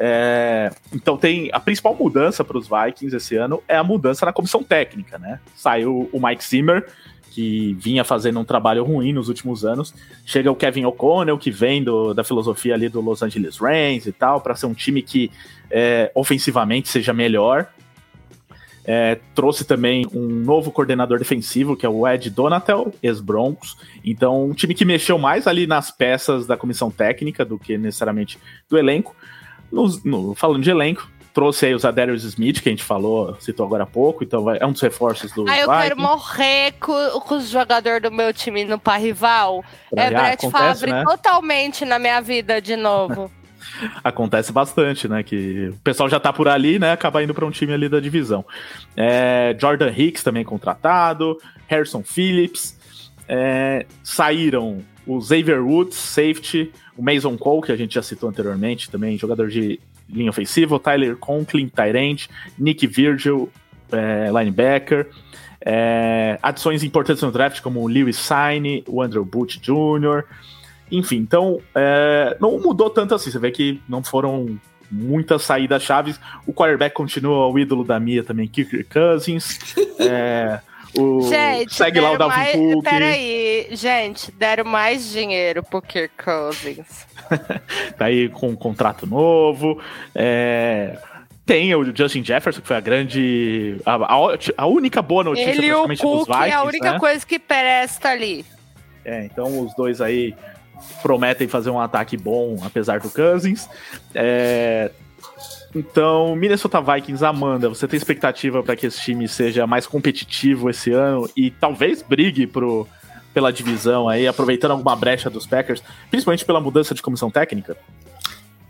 É, 0.00 0.70
então 0.92 1.16
tem 1.16 1.50
a 1.52 1.58
principal 1.58 1.92
mudança 1.92 2.44
para 2.44 2.56
os 2.56 2.68
Vikings 2.68 3.16
esse 3.16 3.34
ano 3.34 3.60
é 3.66 3.76
a 3.76 3.82
mudança 3.82 4.24
na 4.24 4.32
comissão 4.32 4.62
técnica, 4.62 5.18
né? 5.18 5.40
Saiu 5.56 6.08
o 6.12 6.24
Mike 6.24 6.44
Zimmer, 6.44 6.86
que 7.32 7.74
vinha 7.80 8.04
fazendo 8.04 8.38
um 8.38 8.44
trabalho 8.44 8.84
ruim 8.84 9.12
nos 9.12 9.28
últimos 9.28 9.64
anos. 9.64 9.92
Chega 10.24 10.52
o 10.52 10.56
Kevin 10.56 10.84
O'Connell, 10.84 11.36
que 11.36 11.50
vem 11.50 11.82
do- 11.82 12.14
da 12.14 12.22
filosofia 12.22 12.74
ali 12.74 12.88
do 12.88 13.00
Los 13.00 13.22
Angeles 13.22 13.58
Rams 13.58 14.06
e 14.06 14.12
tal, 14.12 14.40
para 14.40 14.54
ser 14.54 14.66
um 14.66 14.74
time 14.74 15.02
que 15.02 15.32
é, 15.68 16.12
ofensivamente 16.14 16.88
seja 16.88 17.12
melhor. 17.12 17.66
É, 18.84 19.18
trouxe 19.34 19.64
também 19.66 20.06
um 20.14 20.26
novo 20.26 20.70
coordenador 20.72 21.18
defensivo, 21.18 21.76
que 21.76 21.84
é 21.84 21.88
o 21.88 22.08
Ed 22.08 22.30
Donatel, 22.30 22.94
ex-Broncos. 23.02 23.76
Então, 24.02 24.46
um 24.46 24.54
time 24.54 24.74
que 24.74 24.84
mexeu 24.84 25.18
mais 25.18 25.46
ali 25.46 25.66
nas 25.66 25.90
peças 25.90 26.46
da 26.46 26.56
comissão 26.56 26.90
técnica 26.90 27.44
do 27.44 27.58
que 27.58 27.76
necessariamente 27.76 28.38
do 28.70 28.78
elenco. 28.78 29.14
Nos- 29.70 30.02
no- 30.04 30.34
falando 30.34 30.62
de 30.62 30.70
elenco, 30.70 31.08
trouxe 31.34 31.66
aí 31.66 31.74
os 31.74 31.84
Adarius 31.84 32.24
Smith, 32.24 32.60
que 32.60 32.68
a 32.68 32.72
gente 32.72 32.82
falou, 32.82 33.36
citou 33.40 33.64
agora 33.66 33.84
há 33.84 33.86
pouco, 33.86 34.24
então 34.24 34.42
vai- 34.42 34.58
é 34.60 34.66
um 34.66 34.72
dos 34.72 34.80
reforços 34.80 35.30
do 35.32 35.48
Aí 35.48 35.60
eu 35.60 35.66
Vikings. 35.68 35.88
quero 35.88 36.00
morrer 36.00 36.72
com, 36.80 37.20
com 37.20 37.34
os 37.36 37.48
jogadores 37.48 38.02
do 38.02 38.10
meu 38.10 38.32
time 38.32 38.64
no 38.64 38.78
par 38.78 38.98
rival. 39.00 39.64
Pra- 39.90 40.02
É 40.02 40.06
ah, 40.06 40.10
Brett 40.10 40.46
acontece, 40.46 40.80
Favre 40.80 40.92
né? 40.92 41.04
totalmente 41.04 41.84
na 41.84 41.98
minha 41.98 42.20
vida 42.20 42.60
de 42.60 42.74
novo. 42.76 43.30
Acontece 44.02 44.50
bastante, 44.52 45.06
né? 45.08 45.22
Que 45.22 45.68
o 45.68 45.78
pessoal 45.80 46.08
já 46.08 46.18
tá 46.18 46.32
por 46.32 46.48
ali, 46.48 46.78
né? 46.78 46.92
Acaba 46.92 47.22
indo 47.22 47.34
para 47.34 47.44
um 47.44 47.50
time 47.50 47.72
ali 47.72 47.88
da 47.88 48.00
divisão. 48.00 48.44
É, 48.96 49.54
Jordan 49.60 49.92
Hicks 49.94 50.22
também 50.22 50.44
contratado, 50.44 51.38
Harrison 51.66 52.02
Phillips. 52.02 52.76
é, 53.28 53.84
saíram 54.02 54.78
o 55.08 55.20
Xavier 55.20 55.64
Woods, 55.64 55.96
safety, 55.96 56.70
o 56.96 57.02
Mason 57.02 57.36
Cole, 57.38 57.62
que 57.62 57.72
a 57.72 57.76
gente 57.76 57.94
já 57.94 58.02
citou 58.02 58.28
anteriormente, 58.28 58.90
também 58.90 59.16
jogador 59.16 59.48
de 59.48 59.80
linha 60.08 60.30
ofensiva, 60.30 60.76
o 60.76 60.78
Tyler 60.78 61.16
Conklin, 61.16 61.68
Tyrant, 61.68 62.26
Nick 62.58 62.86
Virgil, 62.86 63.48
é, 63.90 64.28
linebacker. 64.30 65.08
É, 65.60 66.38
adições 66.42 66.84
importantes 66.84 67.22
no 67.22 67.32
draft, 67.32 67.60
como 67.62 67.80
o 67.80 67.88
Lewis 67.88 68.16
Sine, 68.16 68.84
o 68.86 69.02
Andrew 69.02 69.24
Booth 69.24 69.58
Jr., 69.60 70.24
enfim, 70.90 71.16
então 71.16 71.60
é, 71.74 72.36
não 72.40 72.58
mudou 72.58 72.88
tanto 72.90 73.14
assim. 73.14 73.30
Você 73.30 73.38
vê 73.38 73.50
que 73.50 73.80
não 73.88 74.02
foram 74.02 74.58
muitas 74.90 75.42
saídas 75.42 75.82
chaves. 75.82 76.18
O 76.46 76.52
quarterback 76.52 76.94
continua 76.94 77.46
o 77.46 77.58
ídolo 77.58 77.84
da 77.84 78.00
Mia 78.00 78.22
também, 78.22 78.48
Kirk 78.48 78.84
Cousins. 78.84 79.58
É, 79.98 80.60
o, 80.96 81.22
Gente, 81.28 81.74
segue 81.74 82.00
lá 82.00 82.12
o 82.12 82.18
Dalvin 82.18 82.36
mais... 82.36 82.52
Cook. 82.52 82.84
Peraí, 82.84 83.68
gente, 83.72 84.32
deram 84.32 84.64
mais 84.64 85.10
dinheiro 85.10 85.62
pro 85.62 85.82
Kirk 85.82 86.14
Cousins. 86.22 87.06
Tá 87.98 88.06
aí 88.06 88.28
com 88.28 88.48
um 88.48 88.56
contrato 88.56 89.06
novo. 89.06 89.80
É, 90.14 90.96
tem 91.44 91.74
o 91.74 91.84
Justin 91.96 92.24
Jefferson, 92.24 92.60
que 92.60 92.66
foi 92.66 92.76
a 92.76 92.80
grande. 92.80 93.76
A, 93.84 93.94
a- 94.56 94.66
única 94.66 95.02
boa 95.02 95.24
notícia 95.24 95.50
Ele 95.50 95.66
e 95.66 95.72
o 95.72 95.84
praticamente 95.84 96.02
dos 96.02 96.26
Cook 96.26 96.26
Vikings. 96.28 96.50
é 96.50 96.54
a 96.54 96.62
única 96.62 96.92
né? 96.92 96.98
coisa 96.98 97.26
que 97.26 97.38
presta 97.38 98.08
ali. 98.10 98.46
É, 99.04 99.24
então 99.24 99.60
os 99.60 99.74
dois 99.74 100.00
aí 100.00 100.34
prometem 101.02 101.48
fazer 101.48 101.70
um 101.70 101.80
ataque 101.80 102.16
bom, 102.16 102.56
apesar 102.64 103.00
do 103.00 103.10
Cousins. 103.10 103.68
É, 104.14 104.90
Então, 105.74 106.34
Minnesota 106.34 106.80
Vikings, 106.80 107.24
Amanda, 107.24 107.68
você 107.68 107.86
tem 107.86 107.96
expectativa 107.96 108.62
para 108.62 108.74
que 108.74 108.86
esse 108.86 109.00
time 109.00 109.28
seja 109.28 109.66
mais 109.66 109.86
competitivo 109.86 110.70
esse 110.70 110.92
ano 110.92 111.28
e 111.36 111.50
talvez 111.50 112.02
brigue 112.02 112.46
pro, 112.46 112.88
pela 113.34 113.52
divisão 113.52 114.08
aí, 114.08 114.26
aproveitando 114.26 114.72
alguma 114.72 114.96
brecha 114.96 115.28
dos 115.28 115.46
Packers, 115.46 115.82
principalmente 116.10 116.44
pela 116.44 116.60
mudança 116.60 116.94
de 116.94 117.02
comissão 117.02 117.30
técnica? 117.30 117.76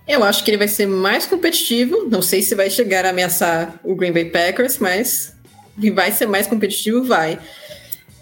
Eu 0.07 0.25
acho 0.25 0.43
que 0.43 0.51
ele 0.51 0.59
vai 0.59 0.69
ser 0.69 0.87
mais 0.87 1.27
competitivo. 1.27 2.09
Não 2.11 2.23
sei 2.23 2.43
se 2.43 2.55
vai 2.55 2.71
chegar 2.71 3.05
a 3.05 3.11
ameaçar 3.11 3.79
o 3.85 3.95
Green 3.95 4.13
Bay 4.13 4.25
Packers, 4.25 4.79
mas 4.79 5.37
que 5.79 5.91
vai 5.91 6.11
ser 6.11 6.27
mais 6.27 6.47
competitivo, 6.47 7.05
vai. 7.05 7.39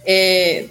É, 0.04 0.66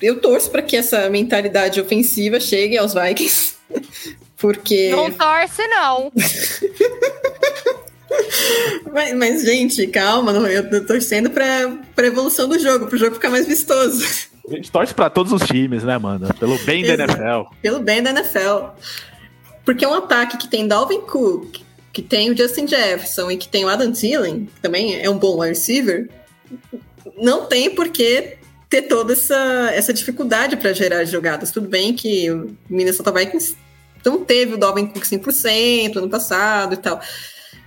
eu 0.00 0.20
torço 0.20 0.50
para 0.50 0.62
que 0.62 0.76
essa 0.76 1.10
mentalidade 1.10 1.80
ofensiva 1.80 2.40
chegue 2.40 2.78
aos 2.78 2.94
Vikings, 2.94 3.54
porque. 4.40 4.90
Não 4.90 5.10
torce, 5.10 5.66
não. 5.68 6.10
mas, 8.92 9.14
mas, 9.14 9.44
gente, 9.44 9.86
calma, 9.86 10.32
eu 10.32 10.68
tô 10.68 10.80
torcendo 10.80 11.30
pra, 11.30 11.78
pra 11.94 12.06
evolução 12.06 12.48
do 12.48 12.58
jogo, 12.58 12.86
pro 12.86 12.98
jogo 12.98 13.14
ficar 13.14 13.30
mais 13.30 13.46
vistoso. 13.46 14.28
A 14.48 14.54
gente 14.54 14.72
torce 14.72 14.94
pra 14.94 15.10
todos 15.10 15.32
os 15.32 15.42
times, 15.42 15.84
né, 15.84 15.96
mano? 15.98 16.32
Pelo 16.34 16.58
bem 16.60 16.84
da 16.84 16.94
NFL. 16.94 17.54
Pelo 17.62 17.78
bem 17.78 18.02
da 18.02 18.10
NFL. 18.10 18.70
Porque 19.64 19.84
é 19.84 19.88
um 19.88 19.94
ataque 19.94 20.38
que 20.38 20.48
tem 20.48 20.66
Dalvin 20.66 21.02
Cook, 21.02 21.58
que 21.92 22.02
tem 22.02 22.30
o 22.30 22.36
Justin 22.36 22.66
Jefferson 22.66 23.30
e 23.30 23.36
que 23.36 23.46
tem 23.46 23.64
o 23.64 23.68
Adam 23.68 23.92
Thielen, 23.92 24.46
que 24.46 24.60
também 24.60 25.00
é 25.00 25.08
um 25.08 25.18
bom 25.18 25.38
wide 25.38 25.50
receiver, 25.50 26.08
não 27.16 27.44
tem 27.44 27.70
por 27.70 27.90
que 27.90 28.38
ter 28.68 28.82
toda 28.82 29.12
essa, 29.12 29.70
essa 29.72 29.92
dificuldade 29.92 30.56
para 30.56 30.72
gerar 30.72 31.04
jogadas. 31.04 31.50
Tudo 31.50 31.68
bem 31.68 31.92
que 31.92 32.30
o 32.30 32.56
Minnesota 32.68 33.12
Vikings 33.12 33.56
não 34.04 34.24
teve 34.24 34.54
o 34.54 34.58
Dalvin 34.58 34.86
Cook 34.86 35.04
100% 35.04 35.96
ano 35.96 36.08
passado 36.08 36.74
e 36.74 36.76
tal. 36.76 37.00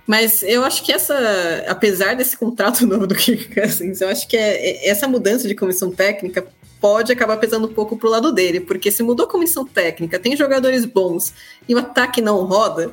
Mas 0.06 0.42
eu 0.42 0.64
acho 0.64 0.82
que 0.82 0.92
essa, 0.92 1.14
apesar 1.66 2.14
desse 2.14 2.36
contrato 2.36 2.84
novo 2.86 3.06
do 3.06 3.14
Kirk 3.14 3.54
Cousins, 3.54 4.00
eu 4.00 4.08
acho 4.08 4.28
que 4.28 4.36
é, 4.36 4.86
é, 4.86 4.88
essa 4.88 5.08
mudança 5.08 5.48
de 5.48 5.54
comissão 5.54 5.90
técnica 5.90 6.46
pode 6.80 7.10
acabar 7.10 7.38
pesando 7.38 7.66
um 7.66 7.72
pouco 7.72 7.96
pro 7.96 8.10
lado 8.10 8.30
dele, 8.30 8.60
porque 8.60 8.90
se 8.90 9.02
mudou 9.02 9.24
a 9.24 9.28
comissão 9.28 9.64
técnica, 9.64 10.18
tem 10.18 10.36
jogadores 10.36 10.84
bons 10.84 11.32
e 11.66 11.74
o 11.74 11.78
ataque 11.78 12.20
não 12.20 12.44
roda, 12.44 12.92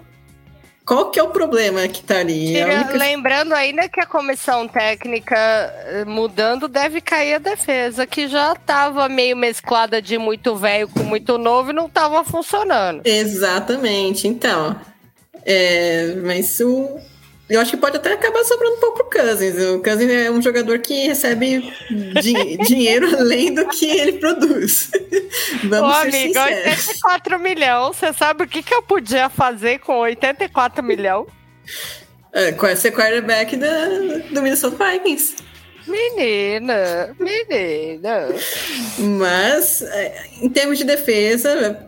qual 0.91 1.09
que 1.09 1.18
é 1.18 1.23
o 1.23 1.30
problema 1.30 1.88
que 1.88 2.03
tá 2.03 2.19
ali? 2.19 2.47
Tira, 2.47 2.76
única... 2.76 2.97
Lembrando 2.97 3.53
ainda 3.53 3.88
que 3.88 4.01
a 4.01 4.05
comissão 4.05 4.68
técnica 4.68 5.38
eh, 5.38 6.03
mudando 6.05 6.68
deve 6.68 6.99
cair 6.99 7.35
a 7.35 7.38
defesa, 7.38 8.05
que 8.05 8.27
já 8.27 8.51
estava 8.51 9.07
meio 9.07 9.38
mesclada 9.38 10.01
de 10.01 10.18
muito 10.18 10.53
velho 10.53 10.89
com 10.89 10.99
muito 11.03 11.38
novo 11.38 11.69
e 11.69 11.73
não 11.73 11.85
estava 11.85 12.26
funcionando. 12.26 13.03
Exatamente. 13.05 14.27
Então, 14.27 14.76
é, 15.45 16.13
mas 16.26 16.59
o, 16.59 16.99
eu 17.52 17.60
acho 17.60 17.72
que 17.72 17.78
pode 17.78 17.98
até 17.98 18.14
acabar 18.14 18.44
sobrando 18.45 18.76
um 18.76 18.80
pouco 18.80 19.03
pro 19.03 19.22
Cousins. 19.22 19.56
O 19.61 19.80
Cousins 19.80 20.10
é 20.10 20.32
um 20.32 20.41
jogador 20.41 20.80
que 20.80 21.07
recebe 21.07 21.73
di 22.22 22.57
dinheiro 22.65 23.14
além 23.19 23.53
do 23.53 23.68
que 23.68 23.86
ele 23.86 24.14
produz. 24.14 24.90
Vamos 25.65 25.90
Ô, 25.90 26.02
ser 26.02 26.07
amigo, 26.07 26.28
sinceros. 26.28 26.88
84 26.88 27.40
milhões. 27.40 27.95
Você 27.98 28.14
sabe 28.14 28.44
o 28.44 28.48
que, 28.48 28.64
que 28.64 28.73
eu 28.73 28.82
podia 28.82 29.30
fazer 29.30 29.80
com 29.80 29.99
84 29.99 30.82
milhões? 30.82 31.28
É, 32.32 32.76
ser 32.76 32.91
quarterback 32.91 33.57
da, 33.57 33.86
do 34.32 34.41
Minnesota 34.41 34.90
Vikings. 34.91 35.36
Menina, 35.86 37.14
menina. 37.19 38.28
Mas, 38.98 39.82
é, 39.82 40.26
em 40.41 40.49
termos 40.49 40.78
de 40.78 40.86
defesa, 40.86 41.86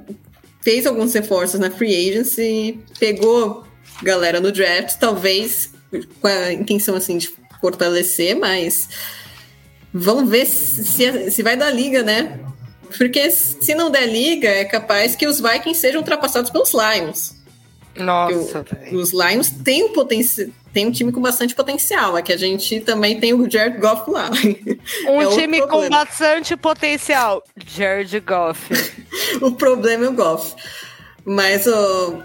fez 0.61 0.85
alguns 0.85 1.13
reforços 1.13 1.59
na 1.59 1.71
free 1.71 2.09
agency, 2.09 2.79
pegou 2.99 3.65
galera 4.01 4.39
no 4.39 4.51
draft, 4.51 4.97
talvez 4.99 5.71
com 6.19 6.27
a 6.27 6.53
intenção 6.53 6.95
assim 6.95 7.17
de 7.17 7.29
fortalecer, 7.61 8.35
mas 8.35 8.89
vamos 9.93 10.29
ver 10.29 10.45
se, 10.45 11.31
se 11.31 11.43
vai 11.43 11.55
dar 11.55 11.69
liga, 11.69 12.03
né? 12.03 12.39
Porque 12.97 13.29
se 13.31 13.73
não 13.73 13.89
der 13.89 14.07
liga, 14.07 14.47
é 14.47 14.65
capaz 14.65 15.15
que 15.15 15.25
os 15.25 15.39
Vikings 15.39 15.79
sejam 15.79 16.01
ultrapassados 16.01 16.51
pelos 16.51 16.71
Lions. 16.73 17.35
Nossa. 17.95 18.65
O, 18.91 18.95
os 18.95 19.11
Lions 19.11 19.49
têm 19.49 19.83
um 19.83 19.93
potencial. 19.93 20.49
Tem 20.73 20.87
um 20.87 20.91
time 20.91 21.11
com 21.11 21.21
bastante 21.21 21.53
potencial, 21.53 22.17
é 22.17 22.23
que 22.23 22.33
a 22.33 22.37
gente 22.37 22.79
também 22.79 23.19
tem 23.19 23.31
o 23.31 23.47
Jared 23.47 23.79
Goff 23.79 24.09
lá. 24.09 24.31
Um 25.07 25.21
é 25.21 25.27
time 25.27 25.61
com 25.67 25.87
bastante 25.87 26.57
potencial, 26.57 27.43
Jared 27.63 28.19
Goff. 28.19 28.73
o 29.39 29.51
problema 29.51 30.05
é 30.05 30.09
o 30.09 30.13
Goff. 30.13 30.55
Mas 31.23 31.67
o, 31.67 32.23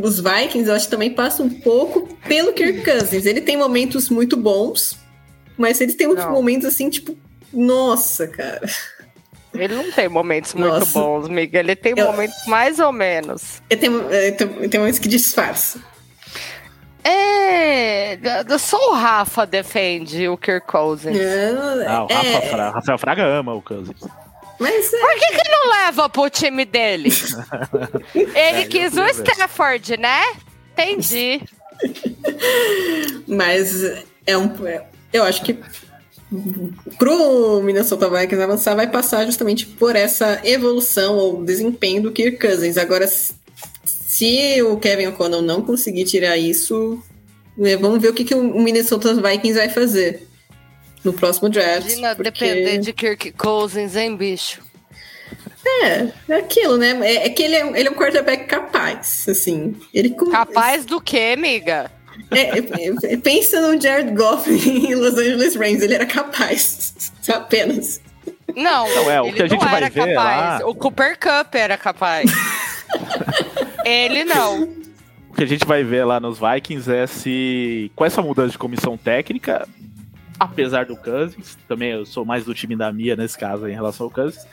dos 0.00 0.20
Vikings, 0.20 0.68
eu 0.68 0.74
acho 0.74 0.84
que 0.86 0.90
também 0.90 1.12
passa 1.12 1.42
um 1.42 1.50
pouco 1.50 2.08
pelo 2.26 2.52
Kirk 2.52 2.84
Cousins. 2.84 3.26
Ele 3.26 3.40
tem 3.40 3.56
momentos 3.56 4.08
muito 4.08 4.36
bons, 4.36 4.98
mas 5.58 5.80
ele 5.80 5.92
tem 5.92 6.06
uns 6.08 6.24
momentos 6.24 6.66
assim, 6.66 6.88
tipo, 6.88 7.16
nossa, 7.52 8.26
cara. 8.26 8.66
Ele 9.52 9.74
não 9.74 9.90
tem 9.90 10.08
momentos 10.08 10.54
muito 10.54 10.72
nossa. 10.72 10.98
bons, 10.98 11.28
Miguel. 11.28 11.60
Ele 11.60 11.76
tem 11.76 11.94
eu, 11.96 12.06
momentos 12.06 12.36
mais 12.46 12.78
ou 12.78 12.92
menos. 12.92 13.60
Ele 13.68 13.80
tem, 13.80 13.90
ele 14.10 14.68
tem, 14.68 14.80
momentos 14.80 15.00
que 15.00 15.08
disfarça. 15.08 15.80
É, 17.02 18.18
só 18.58 18.90
o 18.90 18.94
Rafa 18.94 19.46
defende 19.46 20.28
o 20.28 20.36
Kirk 20.36 20.66
Cousins. 20.66 21.16
Não, 21.16 21.88
ah, 21.88 22.04
o 22.04 22.06
Rafa 22.06 22.26
é, 22.26 22.40
Fra, 22.42 22.70
Rafael 22.70 22.98
Fraga 22.98 23.26
ama 23.26 23.54
o 23.54 23.62
Cousins. 23.62 24.00
Mas, 24.60 24.92
é... 24.92 25.00
Por 25.00 25.14
que, 25.14 25.42
que 25.42 25.50
não 25.50 25.70
leva 25.70 26.08
pro 26.10 26.28
time 26.28 26.66
dele? 26.66 27.08
Ele 28.14 28.30
é, 28.34 28.66
quis 28.66 28.94
o 28.94 29.06
Stafford, 29.06 29.96
né? 29.96 30.22
Entendi. 30.72 31.40
Mas 33.26 33.82
é 34.26 34.36
um. 34.36 34.52
Eu 35.12 35.24
acho 35.24 35.42
que 35.42 35.58
pro 36.98 37.62
Minnesota 37.62 38.08
Vikings 38.08 38.42
avançar 38.42 38.76
vai 38.76 38.88
passar 38.88 39.24
justamente 39.24 39.66
por 39.66 39.96
essa 39.96 40.40
evolução 40.44 41.16
ou 41.16 41.42
desempenho 41.42 42.02
do 42.02 42.12
Kirk 42.12 42.38
Cousins. 42.38 42.76
Agora, 42.76 43.08
se 43.84 44.62
o 44.62 44.76
Kevin 44.76 45.06
O'Connell 45.06 45.42
não 45.42 45.62
conseguir 45.62 46.04
tirar 46.04 46.36
isso, 46.36 47.02
né, 47.56 47.76
vamos 47.76 48.00
ver 48.00 48.10
o 48.10 48.14
que, 48.14 48.24
que 48.24 48.34
o 48.34 48.60
Minnesota 48.60 49.14
Vikings 49.14 49.58
vai 49.58 49.70
fazer 49.70 50.29
no 51.04 51.12
próximo 51.12 51.48
draft. 51.48 51.86
Imagina 51.86 52.14
porque... 52.14 52.30
depender 52.30 52.78
de 52.78 52.92
Kirk 52.92 53.32
Cousins, 53.32 53.96
hein, 53.96 54.16
bicho? 54.16 54.60
É, 55.82 56.08
é 56.28 56.34
aquilo, 56.36 56.76
né? 56.76 56.98
É, 57.02 57.26
é 57.26 57.30
que 57.30 57.42
ele 57.42 57.54
é, 57.54 57.78
ele 57.78 57.88
é 57.88 57.90
um 57.90 57.94
quarterback 57.94 58.46
capaz, 58.46 59.26
assim. 59.28 59.76
Ele 59.92 60.10
Capaz 60.10 60.84
do 60.84 61.00
quê, 61.00 61.34
amiga? 61.36 61.90
É, 62.30 62.58
é, 62.58 63.14
é 63.14 63.16
pensa 63.16 63.60
no 63.60 63.80
Jared 63.80 64.12
Goff 64.14 64.48
em 64.50 64.94
Los 64.94 65.14
Angeles 65.14 65.54
Rams, 65.56 65.82
ele 65.82 65.94
era 65.94 66.06
capaz, 66.06 67.12
apenas. 67.28 68.00
Não, 68.56 68.88
não 68.94 69.10
é, 69.10 69.20
o 69.20 69.32
que 69.32 69.42
a 69.42 69.46
gente 69.46 69.64
vai 69.64 69.88
ver 69.88 70.14
capaz. 70.14 70.60
Lá... 70.60 70.68
O 70.68 70.74
Cooper 70.74 71.18
Cup 71.18 71.54
era 71.54 71.76
capaz. 71.76 72.30
ele 73.84 74.24
não. 74.24 74.64
O 75.30 75.34
que 75.34 75.44
a 75.44 75.46
gente 75.46 75.64
vai 75.64 75.84
ver 75.84 76.04
lá 76.04 76.18
nos 76.18 76.38
Vikings 76.38 76.92
é 76.92 77.06
se 77.06 77.92
com 77.94 78.04
essa 78.04 78.20
mudança 78.20 78.50
de 78.50 78.58
comissão 78.58 78.96
técnica 78.96 79.68
apesar 80.40 80.86
do 80.86 80.96
Cousins, 80.96 81.58
também 81.68 81.90
eu 81.90 82.06
sou 82.06 82.24
mais 82.24 82.44
do 82.44 82.54
time 82.54 82.74
da 82.74 82.90
Mia 82.90 83.14
nesse 83.14 83.38
caso 83.38 83.68
em 83.68 83.74
relação 83.74 84.06
ao 84.06 84.10
Cousins, 84.10 84.46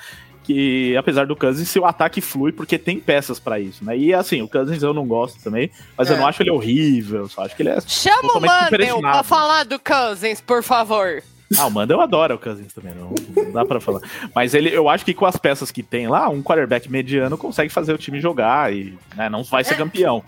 que 0.44 0.96
apesar 0.98 1.26
do 1.26 1.36
Cousins, 1.36 1.70
seu 1.70 1.86
ataque 1.86 2.20
flui 2.20 2.52
porque 2.52 2.78
tem 2.78 3.00
peças 3.00 3.40
para 3.40 3.60
isso, 3.60 3.84
né? 3.84 3.98
E 3.98 4.14
assim, 4.14 4.42
o 4.42 4.48
Cousins 4.48 4.84
eu 4.84 4.94
não 4.94 5.08
gosto 5.08 5.42
também, 5.42 5.72
mas 5.98 6.10
é. 6.10 6.14
eu 6.14 6.18
não 6.18 6.28
acho 6.28 6.44
ele 6.44 6.52
horrível, 6.52 7.28
só 7.30 7.44
acho 7.44 7.56
que 7.56 7.62
ele 7.62 7.70
é 7.70 7.80
Chama 7.82 8.34
o 8.34 8.42
Mandel 8.42 9.00
pra 9.00 9.24
falar 9.24 9.64
do 9.64 9.80
Cousins, 9.80 10.42
por 10.42 10.62
favor. 10.62 11.24
Ah, 11.58 11.66
o 11.66 11.72
Mandel 11.72 12.02
adora 12.02 12.36
o 12.36 12.40
Cousins 12.40 12.74
também, 12.74 12.94
não, 12.94 13.14
não, 13.36 13.52
dá 13.54 13.66
pra 13.66 13.80
falar. 13.80 14.02
Mas 14.36 14.54
ele, 14.54 14.70
eu 14.70 14.90
acho 14.90 15.06
que 15.06 15.14
com 15.14 15.26
as 15.26 15.38
peças 15.38 15.72
que 15.72 15.82
tem 15.82 16.08
lá, 16.08 16.28
um 16.28 16.44
quarterback 16.44 16.92
mediano 16.92 17.38
consegue 17.38 17.72
fazer 17.72 17.94
o 17.94 17.98
time 17.98 18.20
jogar 18.20 18.74
e 18.74 18.98
né, 19.16 19.30
não 19.30 19.44
vai 19.44 19.64
ser 19.64 19.76
é. 19.76 19.78
campeão. 19.78 20.22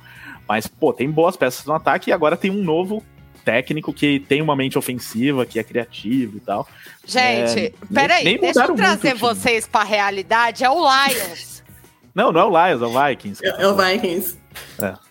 Mas, 0.48 0.66
pô, 0.66 0.94
tem 0.94 1.12
boas 1.12 1.36
peças 1.36 1.66
no 1.66 1.74
ataque 1.74 2.10
e 2.10 2.14
agora 2.14 2.38
tem 2.38 2.50
um 2.50 2.64
novo 2.64 3.04
técnico 3.44 3.94
que 3.94 4.20
tem 4.20 4.42
uma 4.42 4.56
mente 4.56 4.78
ofensiva, 4.78 5.46
que 5.46 5.60
é 5.60 5.64
criativo 5.64 6.38
e 6.38 6.40
tal. 6.40 6.68
Gente, 7.06 7.60
é, 7.60 7.74
peraí, 7.94 8.24
nem, 8.24 8.40
deixa 8.40 8.66
eu 8.66 8.76
trazer 8.76 9.16
vocês 9.16 9.68
pra 9.68 9.84
realidade. 9.84 10.64
É 10.64 10.70
o 10.70 10.80
Lions. 10.80 11.64
não, 12.14 12.32
não 12.32 12.42
é 12.42 12.46
o 12.46 12.50
Lions, 12.50 12.82
é 12.82 12.86
o 12.86 13.08
Vikings. 13.08 13.46
É, 13.46 13.64
é 13.64 13.68
o 13.68 13.76
Vikings. 13.76 14.38
É. 14.82 15.10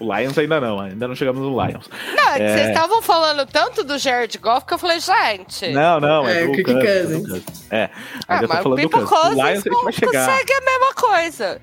O 0.00 0.16
Lions 0.16 0.38
ainda 0.38 0.58
não, 0.58 0.80
ainda 0.80 1.06
não 1.06 1.14
chegamos 1.14 1.42
no 1.42 1.50
Lions. 1.62 1.88
Não, 2.16 2.32
é... 2.32 2.38
vocês 2.38 2.68
estavam 2.68 3.02
falando 3.02 3.44
tanto 3.44 3.84
do 3.84 3.98
Jared 3.98 4.36
Goff 4.38 4.66
que 4.66 4.72
eu 4.72 4.78
falei, 4.78 4.98
gente. 4.98 5.68
Não, 5.68 6.00
não, 6.00 6.26
é, 6.26 6.44
é 6.44 6.46
do 6.46 6.62
Cousins. 6.64 7.44
É, 7.70 7.90
ah, 8.26 8.40
mas 8.48 8.64
o 8.64 8.74
People 8.74 9.04
Cousins, 9.04 9.34
Lions, 9.34 9.64
vai 9.84 9.92
chegar. 9.92 10.26
consegue 10.26 10.52
a 10.54 10.60
mesma 10.62 10.94
coisa. 10.94 11.60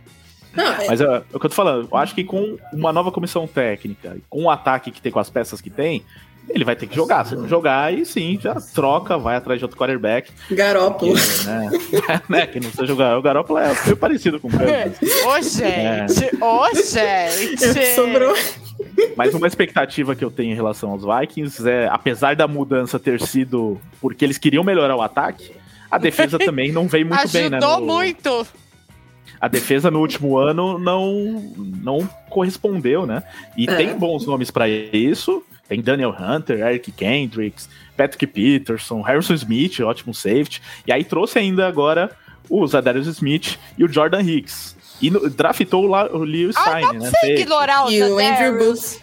Não, 0.58 0.74
é... 0.74 0.88
Mas 0.88 1.00
é, 1.00 1.06
é, 1.06 1.24
o 1.34 1.40
que 1.40 1.46
eu 1.46 1.50
tô 1.50 1.56
falando, 1.56 1.88
eu 1.90 1.98
acho 1.98 2.16
que 2.16 2.24
com 2.24 2.58
uma 2.74 2.92
nova 2.92 3.12
comissão 3.12 3.46
técnica, 3.46 4.18
com 4.28 4.46
o 4.46 4.50
ataque 4.50 4.90
que 4.90 5.00
tem, 5.00 5.12
com 5.12 5.20
as 5.20 5.30
peças 5.30 5.62
que 5.62 5.70
tem, 5.70 6.04
ele 6.50 6.66
vai 6.66 6.76
ter 6.76 6.88
que 6.88 6.96
jogar. 6.96 7.26
Se 7.26 7.36
não 7.36 7.48
jogar, 7.48 7.84
aí 7.84 8.06
sim, 8.06 8.40
já 8.42 8.56
troca, 8.56 9.18
vai 9.18 9.36
atrás 9.36 9.60
de 9.60 9.66
outro 9.66 9.78
quarterback. 9.78 10.32
Garópolo. 10.50 11.14
Né, 11.14 11.70
né, 12.28 12.48
que 12.48 12.60
não 12.60 12.70
precisa 12.70 12.88
jogar. 12.88 13.18
O 13.20 13.22
Garópolo 13.22 13.60
é 13.60 13.72
meio 13.86 13.98
parecido 13.98 14.40
com 14.40 14.48
o 14.48 14.52
Kansas. 14.52 14.98
Ô, 15.26 15.42
gente! 15.42 16.44
Ô, 16.44 16.68
gente! 16.74 17.94
Sobrou. 17.94 18.36
Mas 19.16 19.34
uma 19.36 19.46
expectativa 19.46 20.16
que 20.16 20.24
eu 20.24 20.32
tenho 20.32 20.54
em 20.54 20.56
relação 20.56 20.92
aos 20.92 21.04
Vikings 21.04 21.70
é, 21.70 21.88
apesar 21.88 22.36
da 22.36 22.48
mudança 22.48 22.98
ter 22.98 23.22
sido 23.22 23.80
porque 24.02 24.26
eles 24.26 24.38
queriam 24.38 24.64
melhorar 24.64 24.96
o 24.96 25.02
ataque, 25.02 25.52
a 25.92 25.98
defesa 25.98 26.40
também 26.40 26.72
não 26.72 26.88
veio 26.88 27.06
muito 27.06 27.22
Ajudou 27.22 27.42
bem, 27.42 27.50
né? 27.50 27.58
Ajudou 27.58 27.86
muito! 27.86 28.48
A 29.40 29.48
defesa 29.48 29.92
no 29.92 30.00
último 30.00 30.38
ano 30.38 30.80
não, 30.80 31.54
não 31.56 32.10
correspondeu, 32.30 33.06
né? 33.06 33.24
E 33.56 33.70
é. 33.70 33.76
tem 33.76 33.98
bons 33.98 34.26
nomes 34.26 34.52
para 34.52 34.68
isso. 34.68 35.44
Tem 35.68 35.82
Daniel 35.82 36.16
Hunter, 36.18 36.60
Eric 36.60 36.92
Kendricks, 36.92 37.70
Patrick 37.96 38.26
Peterson, 38.28 39.02
Harrison 39.02 39.34
Smith, 39.34 39.80
ótimo 39.82 40.14
safety. 40.14 40.62
E 40.86 40.92
aí 40.92 41.04
trouxe 41.04 41.40
ainda 41.40 41.68
agora 41.68 42.12
o 42.50 42.66
Zadarius 42.66 43.08
Smith 43.08 43.60
e 43.78 43.84
o 43.84 43.88
Jordan 43.92 44.22
Hicks. 44.22 44.78
E 45.02 45.12
no, 45.12 45.30
draftou 45.30 45.90
o, 45.90 46.18
Leo 46.24 46.52
Stein, 46.52 46.86
ah, 46.86 46.94
né? 46.94 47.12
Você 47.12 47.36
ignorar 47.36 47.86
o 47.86 47.92
e 47.92 48.02
o 48.02 48.18
Andrew 48.18 48.58
Booth. 48.58 49.02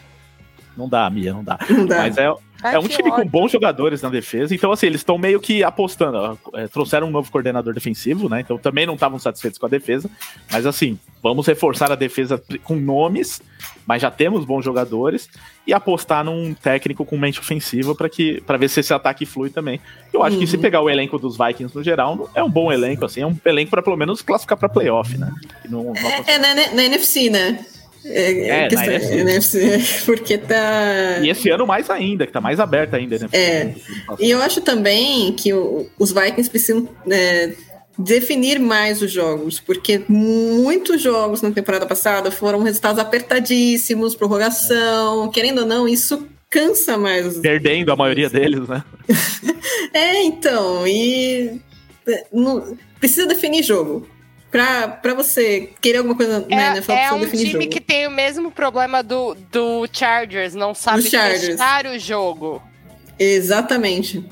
Não 0.77 0.89
dá, 0.89 1.09
Mia, 1.09 1.33
não 1.33 1.45
dá. 1.45 1.59
Não 1.69 1.87
dá. 1.87 1.99
Mas 1.99 2.17
é, 2.17 2.35
é 2.73 2.79
um 2.79 2.89
time 2.89 3.11
com 3.11 3.27
bons 3.27 3.53
jogadores 3.53 4.01
na 4.03 4.09
defesa, 4.09 4.55
então 4.55 4.73
assim, 4.73 4.87
eles 4.87 5.01
estão 5.01 5.19
meio 5.19 5.41
que 5.41 5.63
apostando. 5.63 6.39
É, 6.55 6.67
trouxeram 6.67 7.09
um 7.09 7.11
novo 7.11 7.31
coordenador 7.31 7.75
defensivo, 7.75 8.29
né? 8.29 8.41
Então 8.41 8.57
também 8.57 8.87
não 8.87 8.95
estavam 8.95 9.19
satisfeitos 9.19 9.59
com 9.59 9.67
a 9.67 9.69
defesa. 9.69 10.11
Mas 10.51 10.67
assim, 10.67 10.99
vamos 11.23 11.47
reforçar 11.47 11.93
a 11.93 11.95
defesa 11.95 12.43
com 12.63 12.77
nomes, 12.77 13.43
mas 13.87 14.03
já 14.03 14.11
temos 14.11 14.45
bons 14.45 14.65
jogadores, 14.65 15.29
e 15.67 15.73
apostar 15.73 16.25
num 16.25 16.55
técnico 16.55 17.05
com 17.05 17.17
mente 17.17 17.41
ofensiva 17.41 17.95
para 17.95 18.09
que 18.09 18.41
para 18.43 18.57
ver 18.57 18.69
se 18.69 18.81
esse 18.81 18.93
ataque 18.93 19.25
flui 19.25 19.51
também. 19.51 19.81
Eu 20.13 20.23
acho 20.23 20.37
uhum. 20.37 20.41
que 20.41 20.47
se 20.47 20.57
uhum. 20.57 20.63
pegar 20.63 20.81
o 20.81 20.91
elenco 20.91 21.19
dos 21.19 21.37
Vikings 21.37 21.77
no 21.77 21.83
geral, 21.83 22.31
é 22.35 22.43
um 22.43 22.51
bom 22.51 22.71
elenco, 22.73 23.05
assim, 23.05 23.23
é 23.23 23.27
um 23.27 23.37
elenco 23.45 23.71
para 23.71 23.83
pelo 23.83 23.97
menos 23.97 24.23
classificar 24.23 24.59
para 24.59 24.69
playoff, 24.69 25.17
né? 25.17 25.33
Não, 25.69 25.93
é, 25.95 26.35
é 26.35 26.39
na, 26.39 26.55
na 26.75 26.85
NFC, 26.85 27.31
né? 27.31 27.65
É, 28.05 28.65
é 28.65 28.69
questão, 28.69 28.93
NFC. 28.93 29.15
NFC. 29.19 30.05
Porque 30.05 30.39
tá. 30.39 31.19
E 31.23 31.29
esse 31.29 31.49
ano 31.51 31.67
mais 31.67 31.89
ainda, 31.89 32.27
que 32.27 32.33
tá 32.33 32.41
mais 32.41 32.61
aberto 32.61 32.95
ainda, 32.95 33.19
né? 33.19 33.29
É. 33.33 33.75
E 34.21 34.31
eu 34.31 34.41
acho 34.43 34.61
também 34.61 35.33
que 35.33 35.53
o, 35.53 35.89
os 35.99 36.13
Vikings 36.13 36.51
precisam 36.51 36.89
é, 37.11 37.53
definir 37.99 38.59
mais 38.59 39.01
os 39.01 39.11
jogos, 39.11 39.61
porque 39.61 40.03
muitos 40.09 41.01
jogos 41.01 41.41
na 41.43 41.51
temporada 41.51 41.87
passada 41.87 42.31
foram 42.31 42.63
resultados 42.63 42.99
apertadíssimos, 42.99 44.15
prorrogação, 44.15 45.31
querendo 45.31 45.63
ou 45.63 45.67
não, 45.67 45.89
isso 45.89 46.27
cansa 46.51 46.99
mais. 46.99 47.39
Perdendo 47.39 47.91
a 47.91 47.97
maioria 47.97 48.29
deles, 48.29 48.69
né? 48.69 48.85
é, 49.93 50.23
então, 50.23 50.87
e. 50.87 51.61
É, 52.07 52.27
precisa 53.01 53.27
definir 53.27 53.63
jogo 53.63 54.07
pra, 54.55 55.15
você 55.15 55.71
querer 55.81 55.99
alguma 55.99 56.15
coisa 56.15 56.47
é, 56.49 56.55
né, 56.55 56.83
É 56.87 57.13
um 57.13 57.27
time 57.29 57.47
jogo. 57.47 57.69
que 57.69 57.81
tem 57.81 58.07
o 58.07 58.11
mesmo 58.11 58.53
problema 58.53 59.03
do, 59.03 59.35
do 59.51 59.89
Chargers, 59.93 60.55
não 60.55 60.73
sabe 60.73 61.03
fechar 61.03 61.87
o 61.87 61.99
jogo. 61.99 62.63
Exatamente. 63.19 64.25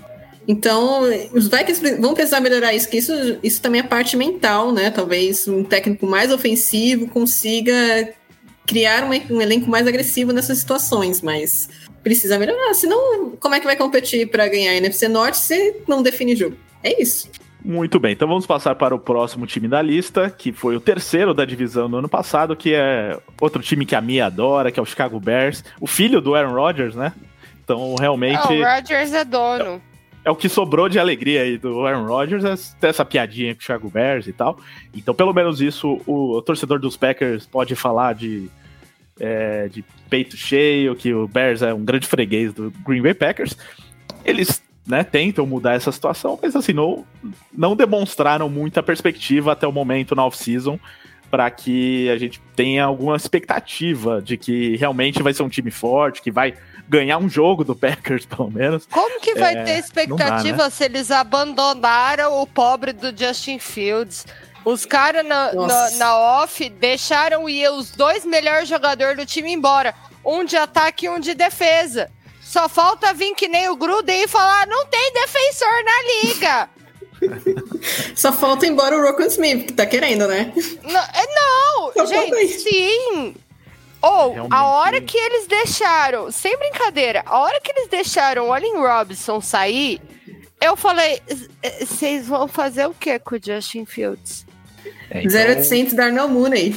Então, 0.47 1.03
os 1.33 1.49
Vikings 1.49 2.01
vão 2.01 2.15
precisar 2.15 2.41
melhorar 2.41 2.73
isso, 2.73 2.89
que 2.89 2.99
isso, 2.99 3.13
isso 3.43 3.61
também 3.61 3.81
é 3.81 3.85
parte 3.85 4.17
mental, 4.17 4.73
né? 4.73 4.91
Talvez 4.93 5.49
um 5.49 5.65
técnico 5.65 6.07
mais 6.07 6.33
ofensivo 6.33 7.09
consiga 7.09 8.15
criar 8.65 9.05
um, 9.05 9.35
um 9.35 9.41
elenco 9.41 9.69
mais 9.69 9.89
agressivo 9.89 10.33
nessas 10.33 10.59
situações, 10.59 11.21
mas 11.21 11.69
precisa 12.03 12.39
melhorar. 12.39 12.75
Senão, 12.75 13.33
como 13.41 13.55
é 13.57 13.61
que 13.61 13.67
vai 13.67 13.77
competir 13.77 14.29
para 14.29 14.47
ganhar 14.47 14.73
a 14.73 14.77
NFC 14.77 15.09
Norte 15.09 15.39
se 15.39 15.77
não 15.89 16.01
define 16.03 16.37
jogo? 16.37 16.57
É 16.83 17.01
isso. 17.01 17.29
Muito 17.65 18.01
bem, 18.01 18.13
então 18.13 18.27
vamos 18.27 18.45
passar 18.45 18.75
para 18.75 18.95
o 18.95 18.99
próximo 18.99 19.47
time 19.47 19.69
da 19.69 19.81
lista, 19.81 20.29
que 20.29 20.53
foi 20.53 20.75
o 20.75 20.81
terceiro 20.81 21.33
da 21.33 21.45
divisão 21.45 21.89
no 21.89 21.99
ano 21.99 22.09
passado, 22.09 22.57
que 22.57 22.75
é 22.75 23.17
outro 23.41 23.63
time 23.63 23.87
que 23.87 23.95
a 23.95 24.01
Mia 24.01 24.27
adora, 24.27 24.73
que 24.73 24.81
é 24.81 24.83
o 24.83 24.87
Chicago 24.87 25.21
Bears, 25.21 25.65
o 25.81 25.87
filho 25.87 26.21
do 26.21 26.35
Aaron 26.35 26.55
Rodgers, 26.55 26.97
né? 26.97 27.13
Então, 27.63 27.95
realmente. 27.95 28.53
o 28.53 28.65
Rodgers 28.65 29.13
é 29.13 29.25
dono. 29.25 29.81
É, 30.25 30.29
é, 30.29 30.31
o 30.31 30.35
que 30.35 30.49
sobrou 30.49 30.89
de 30.89 30.99
alegria 30.99 31.43
aí 31.43 31.57
do 31.57 31.87
Aaron 31.87 32.07
Rodgers, 32.07 32.45
é 32.45 32.89
essa 32.89 33.05
piadinha 33.05 33.55
com 33.55 33.61
o 33.61 33.63
Chicago 33.63 33.89
Bears 33.89 34.27
e 34.27 34.33
tal. 34.33 34.59
Então, 34.93 35.15
pelo 35.15 35.33
menos 35.33 35.61
isso, 35.61 36.01
o, 36.05 36.37
o 36.37 36.43
torcedor 36.43 36.81
dos 36.81 36.97
Packers 36.97 37.47
pode 37.47 37.77
falar 37.77 38.15
de, 38.15 38.51
é, 39.21 39.69
de 39.69 39.85
peito 40.11 40.37
cheio, 40.37 40.97
que 40.97 41.15
o 41.15 41.29
Bears 41.29 41.63
é 41.63 41.73
um 41.73 41.85
grande 41.85 42.09
freguês 42.09 42.53
do 42.53 42.73
Green 42.85 43.03
Bay 43.03 43.15
Packers. 43.15 43.57
Eles 44.25 44.61
né, 44.87 45.05
tentam 45.05 45.47
mudar 45.47 45.75
essa 45.75 45.93
situação, 45.93 46.39
mas 46.43 46.57
assim, 46.57 46.73
não, 46.73 47.05
não 47.53 47.77
demonstraram 47.77 48.49
muita 48.49 48.83
perspectiva 48.83 49.53
até 49.53 49.67
o 49.67 49.73
momento 49.73 50.15
na 50.15 50.25
off-season 50.25 50.79
para 51.31 51.51
que 51.51 52.11
a 52.11 52.19
gente 52.19 52.43
tenha 52.55 52.85
alguma 52.85 53.17
expectativa 53.17 54.21
de 54.21 54.37
que 54.37 54.77
realmente 54.77 55.23
vai 55.23 55.33
ser 55.33 55.43
um 55.43 55.49
time 55.49 55.71
forte, 55.71 56.21
que 56.21 56.31
vai 56.31 56.55
ganhar 56.87 57.17
um 57.17 57.27
jogo 57.27 57.65
do 57.65 57.75
Packers, 57.77 58.27
pelo 58.27 58.51
menos. 58.51 58.87
Como 58.87 59.19
que 59.19 59.35
vai 59.37 59.57
é, 59.57 59.65
ter 59.65 59.79
expectativa 59.79 60.59
dá, 60.59 60.65
né? 60.65 60.71
se 60.71 60.85
eles 60.85 61.11
abandonaram 61.11 62.39
o 62.43 62.47
pobre 62.47 62.93
do 62.93 63.17
Justin 63.17 63.59
Fields? 63.59 64.27
Os 64.63 64.85
caras 64.85 65.27
na, 65.27 65.53
na, 65.55 65.91
na, 65.93 66.17
off 66.43 66.69
deixaram 66.69 67.49
ir 67.49 67.69
os 67.71 67.91
dois 67.93 68.27
melhores 68.27 68.69
jogadores 68.69 69.17
do 69.17 69.25
time 69.25 69.53
embora. 69.53 69.95
Um 70.25 70.45
de 70.45 70.57
ataque 70.57 71.07
e 71.07 71.09
um 71.09 71.19
de 71.19 71.35
defesa. 71.35 72.11
Só 72.53 72.69
falta 72.69 73.15
vir 73.15 73.35
que 73.35 73.49
nem 73.49 73.71
o 73.71 73.77
Gruden 73.77 74.25
e 74.25 74.29
falar: 74.29 74.67
não 74.67 74.85
tem 74.85 75.13
defensor 75.15 75.73
na 75.85 76.03
liga. 76.13 76.71
Só 78.15 78.31
falta 78.31 78.67
embora 78.67 78.95
o 78.95 79.01
Rocco 79.01 79.23
Smith, 79.23 79.69
que 79.69 79.73
tá 79.73 79.87
querendo, 79.87 80.29
né? 80.29 80.53
Não, 80.83 81.01
é, 81.01 81.27
não 81.35 82.07
gente, 82.07 82.49
sim. 82.61 83.35
Ou, 84.03 84.37
oh, 84.37 84.49
a 84.51 84.67
hora 84.67 85.01
que 85.01 85.17
eles 85.17 85.47
deixaram, 85.47 86.31
sem 86.31 86.55
brincadeira, 86.59 87.23
a 87.25 87.39
hora 87.39 87.59
que 87.59 87.73
eles 87.73 87.89
deixaram 87.89 88.49
o 88.49 88.53
Allen 88.53 88.77
Robinson 88.77 89.41
sair, 89.41 89.99
eu 90.61 90.77
falei, 90.77 91.23
vocês 91.81 92.27
vão 92.27 92.47
fazer 92.47 92.85
o 92.87 92.93
que 92.93 93.19
com 93.19 93.37
o 93.37 93.41
Justin 93.43 93.87
Fields? 93.87 94.45
É, 95.09 95.23
então... 95.23 95.41
0800 95.41 95.95
Darnell 95.95 96.29
Mooney. 96.29 96.75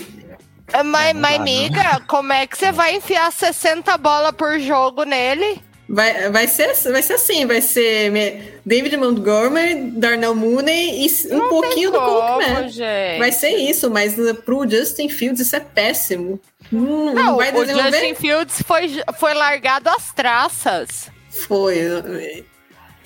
É, 0.74 0.84
mas, 0.84 1.14
mas 1.16 1.40
amiga, 1.40 2.02
como 2.08 2.34
é 2.34 2.48
que 2.48 2.58
você 2.58 2.72
vai 2.72 2.96
enfiar 2.96 3.32
60 3.32 3.98
bolas 3.98 4.32
por 4.32 4.60
jogo 4.60 5.04
nele? 5.04 5.62
Vai, 5.88 6.32
vai, 6.32 6.48
ser, 6.48 6.74
vai 6.92 7.02
ser 7.04 7.14
assim, 7.14 7.46
vai 7.46 7.62
ser 7.62 8.60
David 8.66 8.98
Montgomery, 8.98 9.92
Darnell 9.92 10.34
Mooney 10.34 11.06
e 11.06 11.34
um 11.34 11.38
não 11.38 11.50
pouquinho 11.50 11.92
do 11.92 12.00
Cook, 12.00 12.40
né? 12.40 13.18
Vai 13.20 13.32
ser 13.32 13.50
isso, 13.50 13.92
mas 13.92 14.16
pro 14.44 14.68
Justin 14.68 15.10
Fields 15.10 15.42
isso 15.42 15.56
é 15.56 15.60
péssimo. 15.60 16.40
Hum, 16.74 17.14
não, 17.14 17.14
não 17.14 17.38
vai 17.38 17.54
o 17.54 17.66
Justin 17.66 18.16
Fields 18.16 18.64
foi, 18.64 19.04
foi 19.20 19.36
largado 19.36 19.88
às 19.90 20.12
traças. 20.12 21.12
Foi. 21.30 21.76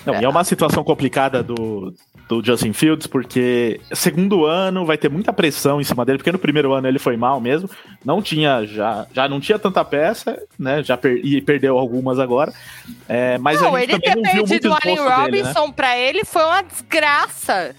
Não, 0.06 0.14
é. 0.14 0.22
e 0.22 0.26
é 0.26 0.30
uma 0.30 0.45
situação 0.45 0.81
complicada 0.81 1.44
do, 1.44 1.94
do 2.30 2.45
Justin 2.45 2.73
Fields, 2.73 3.07
porque 3.07 3.81
segundo 3.91 4.45
ano 4.45 4.85
vai 4.85 4.99
ter 4.99 5.10
muita 5.10 5.34
pressão 5.34 5.81
em 5.81 5.84
cima 5.84 6.06
dele, 6.06 6.19
porque 6.19 6.31
no 6.31 6.38
primeiro 6.38 6.72
ano 6.73 6.88
ele 6.88 6.99
foi 6.99 7.18
mal 7.18 7.41
mesmo, 7.41 7.68
não 8.06 8.22
tinha 8.22 8.64
já, 8.68 9.07
já 9.11 9.27
não 9.27 9.39
tinha 9.39 9.57
tanta 9.57 9.84
peça, 9.84 10.39
né? 10.57 10.84
Já 10.84 10.95
per, 10.95 11.19
e 11.26 11.41
perdeu 11.41 11.80
algumas 11.80 12.19
agora. 12.19 12.53
É, 13.07 13.39
mas 13.39 13.60
não, 13.60 13.76
a 13.76 13.80
gente 13.80 13.93
ele 13.93 13.99
ter 13.99 14.15
não 14.15 14.22
perdido 14.22 14.69
o 14.69 14.73
Allen 14.73 14.99
Robinson 14.99 15.26
dele, 15.31 15.68
né? 15.68 15.73
para 15.76 15.97
ele 15.97 16.23
foi 16.23 16.43
uma 16.43 16.61
desgraça. 16.61 17.76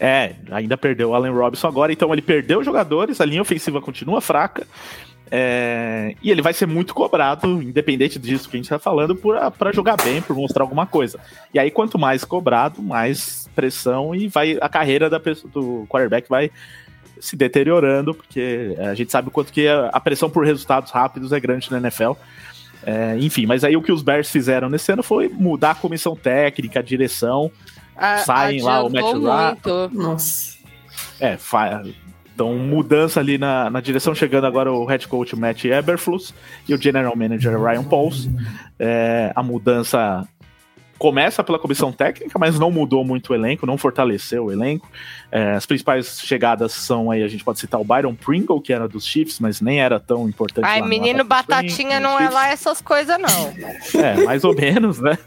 É, 0.00 0.36
ainda 0.52 0.78
perdeu 0.78 1.10
o 1.10 1.14
Allen 1.14 1.32
Robinson 1.32 1.66
agora, 1.66 1.92
então 1.92 2.12
ele 2.12 2.22
perdeu 2.22 2.62
jogadores, 2.62 3.20
a 3.20 3.24
linha 3.24 3.42
ofensiva 3.42 3.80
continua 3.80 4.20
fraca. 4.20 4.64
É, 5.30 6.14
e 6.22 6.30
ele 6.30 6.42
vai 6.42 6.52
ser 6.52 6.66
muito 6.66 6.94
cobrado, 6.94 7.62
independente 7.62 8.18
disso 8.18 8.48
que 8.48 8.56
a 8.56 8.58
gente 8.58 8.66
está 8.66 8.78
falando, 8.78 9.14
para 9.16 9.72
jogar 9.72 9.96
bem, 9.96 10.22
por 10.22 10.34
mostrar 10.34 10.62
alguma 10.62 10.86
coisa. 10.86 11.18
E 11.52 11.58
aí, 11.58 11.70
quanto 11.70 11.98
mais 11.98 12.24
cobrado, 12.24 12.82
mais 12.82 13.48
pressão 13.54 14.14
e 14.14 14.28
vai 14.28 14.58
a 14.60 14.68
carreira 14.68 15.10
da 15.10 15.18
pessoa, 15.18 15.50
do 15.52 15.86
quarterback 15.88 16.28
vai 16.28 16.50
se 17.20 17.36
deteriorando, 17.36 18.14
porque 18.14 18.76
a 18.78 18.94
gente 18.94 19.10
sabe 19.10 19.28
o 19.28 19.30
quanto 19.30 19.52
que 19.52 19.66
a 19.68 20.00
pressão 20.00 20.30
por 20.30 20.46
resultados 20.46 20.90
rápidos 20.90 21.32
é 21.32 21.40
grande 21.40 21.70
na 21.70 21.78
NFL. 21.78 22.12
É, 22.84 23.16
enfim, 23.18 23.44
mas 23.44 23.64
aí 23.64 23.76
o 23.76 23.82
que 23.82 23.92
os 23.92 24.02
Bears 24.02 24.30
fizeram 24.30 24.68
nesse 24.68 24.90
ano 24.92 25.02
foi 25.02 25.28
mudar 25.28 25.72
a 25.72 25.74
comissão 25.74 26.14
técnica, 26.14 26.78
a 26.78 26.82
direção. 26.82 27.50
A, 27.96 28.18
saem 28.18 28.62
lá 28.62 28.84
o 28.84 28.90
Matt 28.90 29.04
Ryan. 29.04 29.88
Nossa. 29.92 30.56
É, 31.20 31.36
então, 32.38 32.54
mudança 32.54 33.18
ali 33.18 33.36
na, 33.36 33.68
na 33.68 33.80
direção, 33.80 34.14
chegando 34.14 34.46
agora 34.46 34.72
o 34.72 34.84
head 34.84 35.08
coach 35.08 35.34
Matt 35.34 35.64
Eberflus 35.64 36.32
e 36.68 36.72
o 36.72 36.80
general 36.80 37.16
manager 37.16 37.60
Ryan 37.60 37.82
Pauls. 37.82 38.28
É, 38.78 39.32
a 39.34 39.42
mudança 39.42 40.24
começa 40.96 41.42
pela 41.42 41.58
comissão 41.58 41.90
técnica, 41.90 42.38
mas 42.38 42.56
não 42.56 42.70
mudou 42.70 43.04
muito 43.04 43.32
o 43.32 43.34
elenco, 43.34 43.66
não 43.66 43.76
fortaleceu 43.76 44.44
o 44.44 44.52
elenco. 44.52 44.88
É, 45.32 45.50
as 45.54 45.66
principais 45.66 46.20
chegadas 46.20 46.70
são 46.74 47.10
aí, 47.10 47.24
a 47.24 47.28
gente 47.28 47.42
pode 47.42 47.58
citar 47.58 47.80
o 47.80 47.84
Byron 47.84 48.14
Pringle, 48.14 48.60
que 48.60 48.72
era 48.72 48.86
dos 48.86 49.04
Chiefs, 49.04 49.40
mas 49.40 49.60
nem 49.60 49.80
era 49.80 49.98
tão 49.98 50.28
importante. 50.28 50.64
Ai, 50.64 50.80
menino 50.80 51.24
Batatinha 51.24 51.98
não 51.98 52.20
é 52.20 52.30
lá 52.30 52.50
essas 52.50 52.80
coisas, 52.80 53.18
não. 53.18 53.52
É, 54.00 54.22
mais 54.22 54.44
ou 54.44 54.54
menos, 54.54 55.00
né? 55.00 55.18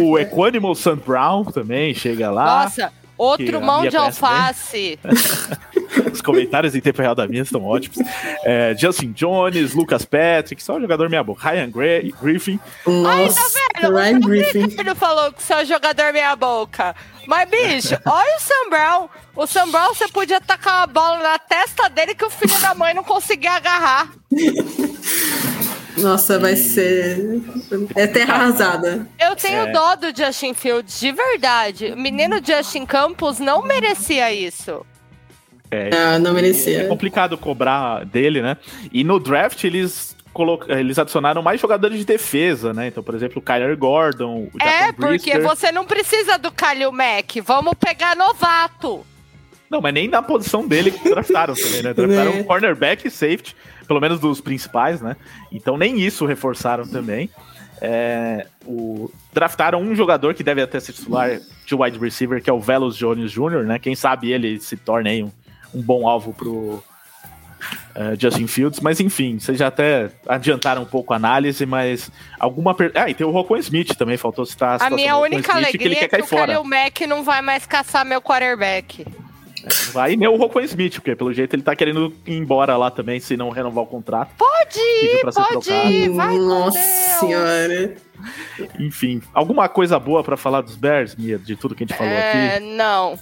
O 0.00 0.18
Equanimal 0.18 0.74
Sam 0.74 0.96
Brown 0.96 1.44
também 1.44 1.92
chega 1.92 2.30
lá. 2.30 2.64
Nossa, 2.64 2.90
outro 3.18 3.60
mão 3.60 3.86
de 3.86 3.96
alface. 3.96 4.98
Os 6.12 6.20
comentários 6.20 6.74
em 6.74 6.80
tempo 6.80 7.00
real 7.02 7.14
da 7.14 7.26
minha 7.26 7.42
estão 7.42 7.64
ótimos. 7.64 7.98
É, 8.44 8.74
Justin 8.76 9.12
Jones, 9.12 9.74
Lucas 9.74 10.04
Patrick, 10.04 10.62
só 10.62 10.80
jogador 10.80 11.08
meia 11.08 11.22
boca. 11.22 11.48
Ryan 11.48 11.70
Gray, 11.70 12.14
Griffin. 12.20 12.58
Nossa, 12.86 13.40
Ai, 13.40 13.80
tá 13.80 13.82
vendo? 13.82 13.96
Ryan 13.96 14.20
Griffin. 14.20 14.76
Ele 14.78 14.94
falou 14.94 15.32
que 15.32 15.42
só 15.42 15.64
jogador 15.64 16.12
meia 16.12 16.34
boca. 16.36 16.94
Mas, 17.26 17.48
bicho, 17.50 17.96
olha 18.06 18.36
o 18.36 18.40
Sam 18.40 18.70
Brown. 18.70 19.08
O 19.34 19.46
Sam 19.46 19.70
Brown, 19.70 19.94
você 19.94 20.08
podia 20.08 20.40
tacar 20.40 20.78
uma 20.78 20.86
bola 20.86 21.18
na 21.22 21.38
testa 21.38 21.88
dele 21.88 22.14
que 22.14 22.24
o 22.24 22.30
filho 22.30 22.58
da 22.60 22.74
mãe 22.74 22.94
não 22.94 23.04
conseguia 23.04 23.52
agarrar. 23.52 24.10
Nossa, 25.98 26.38
vai 26.38 26.56
ser. 26.56 27.40
É 27.94 28.06
terra 28.06 28.34
arrasada. 28.34 29.08
Eu 29.18 29.34
tenho 29.34 29.68
é. 29.68 29.72
dó 29.72 29.96
do 29.96 30.14
Justin 30.14 30.52
Fields, 30.52 31.00
de 31.00 31.10
verdade. 31.10 31.86
O 31.92 31.96
menino 31.96 32.36
Justin 32.44 32.84
Campos 32.84 33.38
não 33.38 33.62
merecia 33.62 34.32
isso. 34.32 34.84
É, 35.70 35.90
ah, 35.92 36.18
não 36.18 36.32
merecia. 36.32 36.82
É 36.82 36.88
complicado 36.88 37.36
cobrar 37.36 38.04
dele, 38.04 38.40
né? 38.40 38.56
E 38.92 39.02
no 39.02 39.18
draft 39.18 39.64
eles 39.64 40.16
eles 40.68 40.98
adicionaram 40.98 41.42
mais 41.42 41.58
jogadores 41.58 41.98
de 41.98 42.04
defesa, 42.04 42.74
né? 42.74 42.88
Então, 42.88 43.02
por 43.02 43.14
exemplo, 43.14 43.38
o 43.38 43.42
Kyler 43.42 43.76
Gordon, 43.76 44.50
o 44.52 44.62
É, 44.62 44.92
porque 44.92 45.38
você 45.38 45.72
não 45.72 45.86
precisa 45.86 46.36
do 46.36 46.52
Kalil 46.52 46.92
Mack. 46.92 47.40
Vamos 47.40 47.72
pegar 47.74 48.14
novato. 48.14 49.04
Não, 49.70 49.80
mas 49.80 49.94
nem 49.94 50.08
na 50.08 50.22
posição 50.22 50.66
dele 50.66 50.90
que 50.90 51.08
draftaram 51.08 51.54
também, 51.56 51.82
né? 51.82 51.94
Draftaram 51.94 52.38
um 52.38 52.44
cornerback 52.44 53.06
e 53.06 53.10
safety, 53.10 53.56
pelo 53.88 54.00
menos 54.00 54.20
dos 54.20 54.40
principais, 54.40 55.00
né? 55.00 55.16
Então 55.50 55.76
nem 55.76 55.98
isso 56.00 56.26
reforçaram 56.26 56.86
também. 56.86 57.30
É, 57.80 58.46
o, 58.64 59.10
draftaram 59.32 59.80
um 59.80 59.94
jogador 59.94 60.34
que 60.34 60.42
deve 60.42 60.62
até 60.62 60.80
ser 60.80 60.92
titular 60.92 61.38
de 61.64 61.74
wide 61.74 61.98
receiver, 61.98 62.42
que 62.42 62.48
é 62.48 62.52
o 62.52 62.60
Velos 62.60 62.96
Jones 62.96 63.32
Jr., 63.32 63.64
né? 63.64 63.78
Quem 63.78 63.94
sabe 63.94 64.32
ele 64.32 64.60
se 64.60 64.76
torne 64.76 65.10
aí 65.10 65.22
um, 65.22 65.30
um 65.76 65.82
bom 65.82 66.08
alvo 66.08 66.32
pro, 66.32 66.82
Uh, 67.96 68.14
Justin 68.20 68.46
Fields, 68.46 68.80
mas 68.80 69.00
enfim, 69.00 69.38
vocês 69.38 69.58
já 69.58 69.68
até 69.68 70.10
adiantaram 70.28 70.82
um 70.82 70.86
pouco 70.86 71.14
a 71.14 71.16
análise, 71.16 71.64
mas 71.64 72.10
alguma. 72.38 72.74
Per... 72.74 72.92
Ah, 72.94 73.08
e 73.08 73.14
tem 73.14 73.26
o 73.26 73.30
Rocco 73.30 73.56
Smith 73.56 73.96
também, 73.96 74.18
faltou 74.18 74.44
citar 74.44 74.80
a, 74.80 74.86
a 74.86 74.90
minha 74.90 75.16
única 75.16 75.52
Smith, 75.52 75.56
alegria 75.56 75.78
que 75.78 75.84
ele 75.86 75.94
quer 75.96 76.04
é 76.04 76.22
que 76.22 76.34
o 76.34 76.38
Kalil 76.38 76.62
Mack 76.62 77.06
não 77.06 77.24
vai 77.24 77.40
mais 77.40 77.64
caçar 77.64 78.04
meu 78.04 78.20
quarterback. 78.20 79.06
É, 79.64 79.92
vai 79.92 80.14
nem 80.14 80.28
o 80.28 80.36
Rocco 80.36 80.60
Smith, 80.60 80.96
porque 80.96 81.16
pelo 81.16 81.32
jeito 81.32 81.54
ele 81.56 81.62
tá 81.62 81.74
querendo 81.74 82.12
ir 82.26 82.36
embora 82.36 82.76
lá 82.76 82.90
também, 82.90 83.18
se 83.18 83.34
não 83.34 83.48
renovar 83.48 83.84
o 83.84 83.86
contrato. 83.86 84.30
Pode 84.36 84.78
ir, 84.78 85.22
pode 85.22 85.72
ir, 85.72 86.10
vai 86.10 86.36
Nossa 86.36 86.78
senhora. 86.78 87.96
Enfim, 88.78 89.22
alguma 89.32 89.70
coisa 89.70 89.98
boa 89.98 90.22
para 90.22 90.36
falar 90.36 90.60
dos 90.60 90.76
Bears, 90.76 91.16
Mia, 91.16 91.38
de 91.38 91.56
tudo 91.56 91.74
que 91.74 91.82
a 91.82 91.86
gente 91.86 91.96
falou 91.96 92.12
é, 92.12 92.56
aqui? 92.56 92.64
Não. 92.66 93.18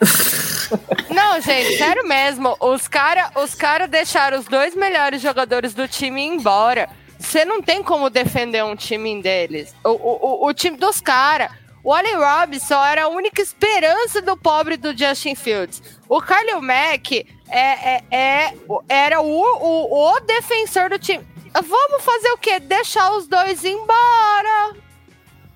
Não, 1.10 1.40
gente, 1.40 1.76
sério 1.76 2.06
mesmo. 2.06 2.56
Os 2.60 2.86
caras 2.86 3.30
os 3.36 3.54
cara 3.54 3.86
deixaram 3.86 4.38
os 4.38 4.46
dois 4.46 4.74
melhores 4.74 5.20
jogadores 5.20 5.74
do 5.74 5.86
time 5.88 6.22
embora. 6.22 6.88
Você 7.18 7.44
não 7.44 7.60
tem 7.60 7.82
como 7.82 8.08
defender 8.08 8.64
um 8.64 8.74
time 8.74 9.20
deles. 9.20 9.74
O, 9.84 9.90
o, 9.90 10.44
o, 10.44 10.46
o 10.48 10.54
time 10.54 10.76
dos 10.76 11.00
caras. 11.00 11.50
O 11.82 11.94
Allen 11.94 12.16
Robinson 12.16 12.82
era 12.84 13.04
a 13.04 13.08
única 13.08 13.40
esperança 13.40 14.20
do 14.20 14.36
pobre 14.36 14.76
do 14.76 14.96
Justin 14.96 15.34
Fields. 15.34 15.82
O 16.08 16.20
Carlio 16.20 16.60
Mack 16.60 17.26
é, 17.48 17.94
é, 17.94 18.04
é, 18.10 18.54
era 18.88 19.20
o, 19.20 19.26
o, 19.26 20.14
o 20.14 20.20
defensor 20.20 20.90
do 20.90 20.98
time. 20.98 21.26
Vamos 21.54 22.04
fazer 22.04 22.30
o 22.32 22.38
quê? 22.38 22.60
Deixar 22.60 23.12
os 23.12 23.26
dois 23.26 23.64
embora. 23.64 24.74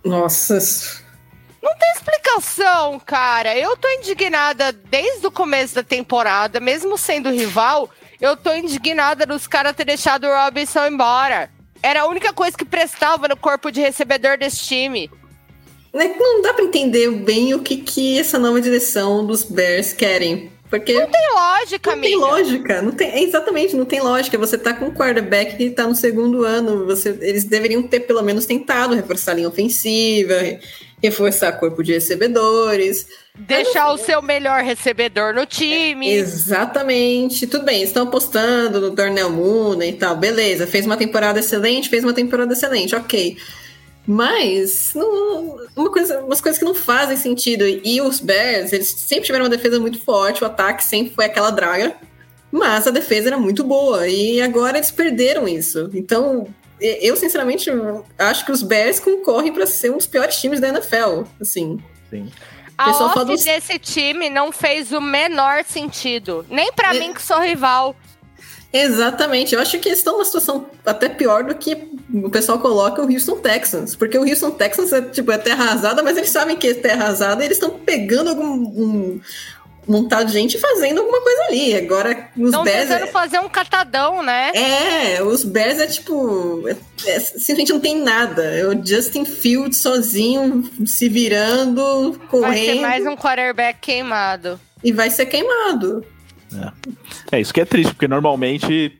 Nossa, 0.04 0.58
não 1.64 1.74
tem 1.78 1.90
explicação, 1.96 3.00
cara. 3.00 3.56
Eu 3.56 3.74
tô 3.76 3.88
indignada 3.88 4.70
desde 4.70 5.26
o 5.26 5.30
começo 5.30 5.74
da 5.74 5.82
temporada, 5.82 6.60
mesmo 6.60 6.98
sendo 6.98 7.30
rival, 7.30 7.88
eu 8.20 8.36
tô 8.36 8.52
indignada 8.52 9.24
dos 9.24 9.46
caras 9.46 9.74
ter 9.74 9.86
deixado 9.86 10.26
o 10.26 10.34
Robinson 10.44 10.86
embora. 10.86 11.50
Era 11.82 12.02
a 12.02 12.06
única 12.06 12.32
coisa 12.32 12.56
que 12.56 12.64
prestava 12.64 13.28
no 13.28 13.36
corpo 13.36 13.70
de 13.70 13.80
recebedor 13.80 14.36
desse 14.36 14.58
time. 14.58 15.10
É 15.94 16.08
não 16.08 16.42
dá 16.42 16.52
para 16.52 16.64
entender 16.64 17.10
bem 17.10 17.54
o 17.54 17.60
que, 17.60 17.76
que 17.78 18.18
essa 18.18 18.38
nova 18.38 18.60
direção 18.60 19.24
dos 19.24 19.44
Bears 19.44 19.92
querem. 19.92 20.52
Porque 20.68 20.92
não 20.92 21.06
tem 21.06 21.32
lógica, 21.32 21.90
Não 21.90 21.98
amiga. 21.98 22.08
tem 22.08 22.18
lógica, 22.18 22.82
não 22.82 22.90
tem, 22.90 23.22
exatamente, 23.22 23.76
não 23.76 23.84
tem 23.84 24.00
lógica. 24.00 24.36
Você 24.36 24.58
tá 24.58 24.74
com 24.74 24.86
um 24.86 24.94
quarterback 24.94 25.56
que 25.56 25.70
tá 25.70 25.86
no 25.86 25.94
segundo 25.94 26.42
ano, 26.42 26.84
você, 26.84 27.16
eles 27.20 27.44
deveriam 27.44 27.82
ter 27.82 28.00
pelo 28.00 28.22
menos 28.22 28.44
tentado 28.44 28.94
reforçar 28.94 29.32
a 29.32 29.34
linha 29.34 29.48
ofensiva, 29.48 30.34
reforçar 31.04 31.52
corpo 31.52 31.82
de 31.82 31.92
recebedores. 31.92 33.06
Deixar 33.36 33.92
o 33.92 33.98
seu 33.98 34.22
melhor 34.22 34.62
recebedor 34.62 35.34
no 35.34 35.44
time. 35.44 36.08
Exatamente. 36.08 37.46
Tudo 37.46 37.64
bem, 37.64 37.82
estão 37.82 38.04
apostando 38.04 38.80
no 38.80 38.90
Darnell 38.90 39.30
Mooney 39.30 39.90
e 39.90 39.92
tal. 39.94 40.16
Beleza, 40.16 40.66
fez 40.66 40.86
uma 40.86 40.96
temporada 40.96 41.40
excelente, 41.40 41.88
fez 41.88 42.04
uma 42.04 42.12
temporada 42.12 42.52
excelente, 42.52 42.94
ok. 42.94 43.36
Mas 44.06 44.92
não, 44.94 45.56
uma 45.74 45.90
coisa, 45.90 46.20
umas 46.20 46.40
coisas 46.40 46.58
que 46.58 46.64
não 46.64 46.74
fazem 46.74 47.16
sentido. 47.16 47.64
E 47.66 48.00
os 48.00 48.20
Bears, 48.20 48.72
eles 48.72 48.88
sempre 48.88 49.26
tiveram 49.26 49.44
uma 49.44 49.50
defesa 49.50 49.80
muito 49.80 49.98
forte, 49.98 50.42
o 50.42 50.46
ataque 50.46 50.84
sempre 50.84 51.14
foi 51.14 51.24
aquela 51.24 51.50
draga, 51.50 51.96
mas 52.52 52.86
a 52.86 52.90
defesa 52.90 53.28
era 53.28 53.38
muito 53.38 53.64
boa. 53.64 54.06
E 54.06 54.40
agora 54.40 54.76
eles 54.78 54.90
perderam 54.90 55.48
isso. 55.48 55.90
Então, 55.94 56.46
eu, 56.80 57.16
sinceramente, 57.16 57.70
acho 58.18 58.44
que 58.44 58.52
os 58.52 58.62
Bears 58.62 59.00
concorrem 59.00 59.52
para 59.52 59.66
ser 59.66 59.90
um 59.90 59.96
dos 59.96 60.06
piores 60.06 60.36
times 60.36 60.60
da 60.60 60.68
NFL. 60.68 61.22
Assim. 61.40 61.78
Sim. 62.10 62.30
A 62.76 62.90
off 62.90 63.24
dos... 63.24 63.44
desse 63.44 63.78
time 63.78 64.28
não 64.28 64.50
fez 64.50 64.92
o 64.92 65.00
menor 65.00 65.64
sentido. 65.64 66.44
Nem 66.50 66.72
para 66.72 66.94
é... 66.94 66.98
mim, 66.98 67.14
que 67.14 67.22
sou 67.22 67.40
rival. 67.40 67.94
Exatamente. 68.72 69.54
Eu 69.54 69.60
acho 69.60 69.78
que 69.78 69.88
eles 69.88 69.98
estão 69.98 70.14
numa 70.14 70.24
situação 70.24 70.66
até 70.84 71.08
pior 71.08 71.44
do 71.44 71.54
que 71.54 71.88
o 72.12 72.28
pessoal 72.28 72.58
coloca 72.58 73.00
o 73.00 73.06
Houston 73.08 73.36
Texans. 73.36 73.94
Porque 73.94 74.18
o 74.18 74.28
Houston 74.28 74.50
Texans 74.50 74.92
é, 74.92 75.00
tipo, 75.00 75.30
é 75.30 75.38
terra 75.38 75.62
arrasada, 75.62 76.02
mas 76.02 76.16
eles 76.16 76.30
sabem 76.30 76.56
que 76.56 76.66
é 76.66 76.74
terra 76.74 77.04
arrasada 77.04 77.42
e 77.42 77.46
eles 77.46 77.56
estão 77.56 77.70
pegando 77.70 78.30
algum, 78.30 78.52
um, 78.52 79.20
montado 79.86 80.26
de 80.26 80.32
gente 80.32 80.58
fazendo 80.58 81.00
alguma 81.00 81.20
coisa 81.20 81.42
ali. 81.44 81.74
Agora, 81.74 82.28
os 82.36 82.46
Estão 82.46 82.64
Bears. 82.64 82.88
tentando 82.88 83.04
é... 83.04 83.06
fazer 83.08 83.38
um 83.40 83.48
catadão, 83.48 84.22
né? 84.22 84.52
É, 84.54 85.22
os 85.22 85.44
Bears 85.44 85.78
é 85.78 85.86
tipo. 85.86 86.64
É, 86.68 86.76
é, 87.06 87.20
simplesmente 87.20 87.72
não 87.72 87.80
tem 87.80 88.00
nada. 88.00 88.42
É 88.42 88.66
o 88.66 88.86
Justin 88.86 89.24
Fields 89.24 89.78
sozinho, 89.78 90.68
se 90.86 91.08
virando, 91.08 92.20
correndo. 92.28 92.52
Vai 92.52 92.64
ser 92.64 92.80
mais 92.80 93.06
um 93.06 93.16
quarterback 93.16 93.78
queimado. 93.80 94.60
E 94.82 94.92
vai 94.92 95.10
ser 95.10 95.26
queimado. 95.26 96.04
É, 97.30 97.36
é 97.36 97.40
isso 97.40 97.52
que 97.52 97.60
é 97.60 97.64
triste, 97.64 97.92
porque 97.92 98.08
normalmente 98.08 98.98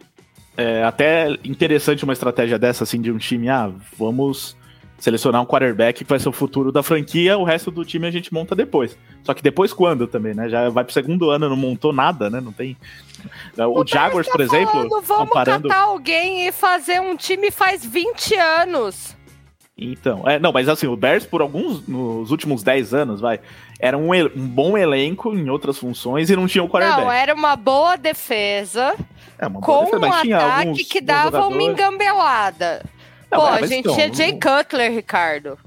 é 0.56 0.84
até 0.84 1.28
interessante 1.44 2.04
uma 2.04 2.12
estratégia 2.12 2.58
dessa, 2.58 2.84
assim, 2.84 3.00
de 3.00 3.10
um 3.10 3.18
time, 3.18 3.48
ah, 3.48 3.70
vamos 3.98 4.56
selecionar 4.98 5.42
um 5.42 5.46
quarterback 5.46 6.04
que 6.04 6.08
vai 6.08 6.18
ser 6.18 6.28
o 6.28 6.32
futuro 6.32 6.72
da 6.72 6.82
franquia, 6.82 7.36
o 7.36 7.44
resto 7.44 7.70
do 7.70 7.84
time 7.84 8.06
a 8.06 8.10
gente 8.10 8.32
monta 8.32 8.54
depois. 8.54 8.96
Só 9.22 9.34
que 9.34 9.42
depois 9.42 9.72
quando 9.72 10.06
também, 10.06 10.34
né? 10.34 10.48
Já 10.48 10.68
vai 10.68 10.84
pro 10.84 10.92
segundo 10.92 11.30
ano, 11.30 11.48
não 11.48 11.56
montou 11.56 11.92
nada, 11.92 12.30
né? 12.30 12.40
Não 12.40 12.52
tem. 12.52 12.76
O, 13.56 13.82
o 13.82 13.86
Jaguars, 13.86 14.26
tá 14.26 14.32
por 14.32 14.40
exemplo. 14.40 14.72
Falando, 14.72 15.02
vamos 15.02 15.28
comparando... 15.28 15.68
catar 15.68 15.82
alguém 15.82 16.46
e 16.46 16.52
fazer 16.52 17.00
um 17.00 17.16
time 17.16 17.50
faz 17.50 17.84
20 17.84 18.34
anos. 18.34 19.16
Então, 19.76 20.22
é, 20.24 20.38
não, 20.38 20.52
mas 20.52 20.68
assim, 20.68 20.86
o 20.86 20.96
Bears, 20.96 21.26
por 21.26 21.40
alguns, 21.40 21.86
nos 21.88 22.30
últimos 22.30 22.62
10 22.62 22.94
anos, 22.94 23.20
vai, 23.20 23.40
era 23.80 23.98
um, 23.98 24.12
um 24.12 24.46
bom 24.46 24.78
elenco 24.78 25.34
em 25.34 25.50
outras 25.50 25.76
funções 25.76 26.30
e 26.30 26.36
não 26.36 26.46
tinha 26.46 26.62
o 26.62 26.68
quarterback. 26.68 27.02
Não, 27.02 27.10
era 27.10 27.34
uma 27.34 27.56
boa 27.56 27.96
defesa. 27.96 28.94
É, 29.36 29.48
uma 29.48 29.60
boa 29.60 29.86
com 29.86 29.98
defesa, 29.98 30.28
um 30.28 30.34
ataque 30.36 30.84
que 30.84 31.00
dava 31.00 31.48
uma 31.48 31.62
engambelada. 31.62 32.84
Não, 33.30 33.40
Pô, 33.40 33.48
é, 33.48 33.58
a 33.58 33.66
gente 33.66 33.80
então, 33.80 33.94
tinha 33.94 34.12
Jay 34.12 34.32
Cutler, 34.32 34.92
Ricardo. 34.92 35.58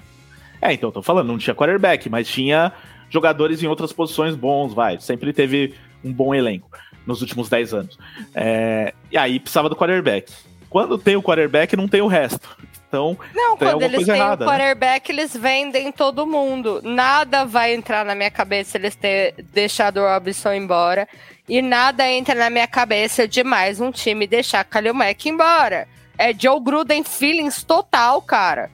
É, 0.61 0.73
então, 0.73 0.91
tô 0.91 1.01
falando, 1.01 1.27
não 1.27 1.37
tinha 1.37 1.55
quarterback, 1.55 2.09
mas 2.09 2.27
tinha 2.27 2.73
jogadores 3.09 3.61
em 3.61 3.67
outras 3.67 3.93
posições 3.93 4.35
bons, 4.35 4.73
vai. 4.73 4.99
Sempre 4.99 5.31
teve 5.33 5.73
um 6.03 6.11
bom 6.11 6.33
elenco 6.33 6.69
nos 7.05 7.21
últimos 7.21 7.49
10 7.49 7.73
anos. 7.73 7.97
É, 8.33 8.93
e 9.11 9.17
aí 9.17 9.39
precisava 9.39 9.69
do 9.69 9.75
quarterback. 9.75 10.31
Quando 10.69 10.97
tem 10.97 11.15
o 11.15 11.23
quarterback, 11.23 11.75
não 11.75 11.87
tem 11.87 12.01
o 12.01 12.07
resto. 12.07 12.57
Então, 12.87 13.17
não, 13.35 13.57
quando 13.57 13.81
eles 13.81 14.05
têm 14.05 14.15
errada, 14.15 14.45
o 14.45 14.47
né? 14.47 14.53
quarterback, 14.53 15.11
né? 15.11 15.19
eles 15.19 15.35
vendem 15.35 15.91
todo 15.91 16.25
mundo. 16.25 16.81
Nada 16.83 17.45
vai 17.45 17.73
entrar 17.73 18.05
na 18.05 18.15
minha 18.15 18.31
cabeça 18.31 18.77
eles 18.77 18.95
ter 18.95 19.33
deixado 19.51 19.99
o 19.99 20.07
Robinson 20.07 20.53
embora. 20.53 21.07
E 21.49 21.61
nada 21.61 22.09
entra 22.09 22.35
na 22.35 22.49
minha 22.49 22.67
cabeça 22.67 23.27
de 23.27 23.43
mais 23.43 23.79
um 23.79 23.91
time 23.91 24.27
deixar 24.27 24.63
Kalil 24.63 24.93
Mack 24.93 25.27
embora. 25.27 25.87
É 26.17 26.33
Joe 26.33 26.59
Gruden 26.59 27.03
feelings 27.03 27.63
total, 27.63 28.21
cara. 28.21 28.69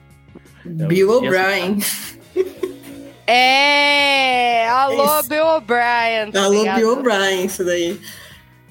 Bill 0.64 1.10
O'Brien. 1.10 1.78
É, 3.26 4.68
alô 4.68 5.22
Bill 5.22 5.46
O'Brien. 5.46 6.30
Tá 6.32 6.44
alô 6.44 6.62
Bill 6.74 6.92
O'Brien, 6.92 7.44
isso 7.44 7.64
daí. 7.64 8.00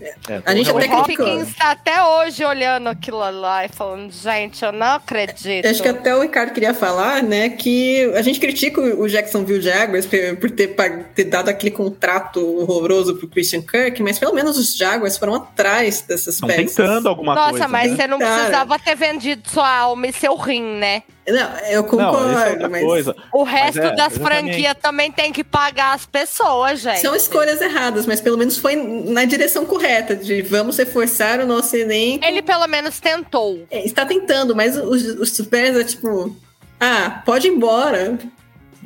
É, 0.03 0.41
a 0.45 0.53
gente 0.53 0.69
até 0.69 0.93
o 0.93 0.99
Hopkins 0.99 1.47
está 1.47 1.71
até 1.71 2.03
hoje 2.03 2.43
olhando 2.43 2.89
aquilo 2.89 3.17
lá 3.17 3.65
e 3.65 3.69
falando, 3.69 4.11
gente, 4.11 4.63
eu 4.63 4.71
não 4.71 4.95
acredito. 4.95 5.65
Acho 5.65 5.81
que 5.81 5.87
até 5.87 6.13
o 6.15 6.21
Ricardo 6.21 6.51
queria 6.51 6.73
falar, 6.73 7.23
né, 7.23 7.49
que 7.49 8.11
a 8.15 8.21
gente 8.21 8.39
critica 8.39 8.81
o 8.81 9.07
Jacksonville 9.07 9.61
Jaguars 9.61 10.05
por 10.39 10.51
ter, 10.51 10.75
ter 11.15 11.23
dado 11.25 11.49
aquele 11.49 11.71
contrato 11.71 12.39
horroroso 12.59 13.15
pro 13.15 13.27
Christian 13.27 13.61
Kirk, 13.61 14.03
mas 14.03 14.19
pelo 14.19 14.33
menos 14.33 14.57
os 14.57 14.75
Jaguars 14.75 15.17
foram 15.17 15.35
atrás 15.35 16.01
dessas 16.01 16.35
Estão 16.35 16.49
peças. 16.49 16.75
tentando 16.75 17.07
alguma 17.07 17.33
Nossa, 17.33 17.49
coisa, 17.51 17.67
Nossa, 17.67 17.71
mas 17.71 17.91
né? 17.91 17.97
você 17.97 18.07
não 18.07 18.17
precisava 18.17 18.79
ter 18.79 18.95
vendido 18.95 19.49
sua 19.49 19.69
alma 19.69 20.07
e 20.07 20.13
seu 20.13 20.35
rim, 20.35 20.77
né? 20.77 21.03
Não, 21.27 21.57
eu 21.69 21.83
concordo, 21.85 22.59
Não, 22.59 22.65
é 22.65 22.69
mas. 22.69 22.83
Coisa. 22.83 23.15
O 23.33 23.43
resto 23.43 23.79
é, 23.79 23.95
das 23.95 24.13
exatamente. 24.13 24.23
franquias 24.23 24.75
também 24.81 25.11
tem 25.11 25.31
que 25.31 25.43
pagar 25.43 25.93
as 25.93 26.05
pessoas, 26.05 26.81
gente. 26.81 26.99
São 26.99 27.15
escolhas 27.15 27.61
erradas, 27.61 28.05
mas 28.05 28.19
pelo 28.19 28.37
menos 28.37 28.57
foi 28.57 28.75
na 28.75 29.23
direção 29.23 29.65
correta, 29.65 30.15
de 30.15 30.41
vamos 30.41 30.77
reforçar 30.77 31.39
o 31.39 31.45
nosso 31.45 31.75
elenco. 31.75 32.25
Ele 32.25 32.41
pelo 32.41 32.67
menos 32.67 32.99
tentou. 32.99 33.65
É, 33.71 33.85
está 33.85 34.05
tentando, 34.05 34.55
mas 34.55 34.75
os, 34.75 35.03
os 35.19 35.39
Bears 35.41 35.77
é 35.77 35.83
tipo, 35.83 36.35
ah, 36.79 37.21
pode 37.25 37.47
ir 37.47 37.51
embora. 37.51 38.17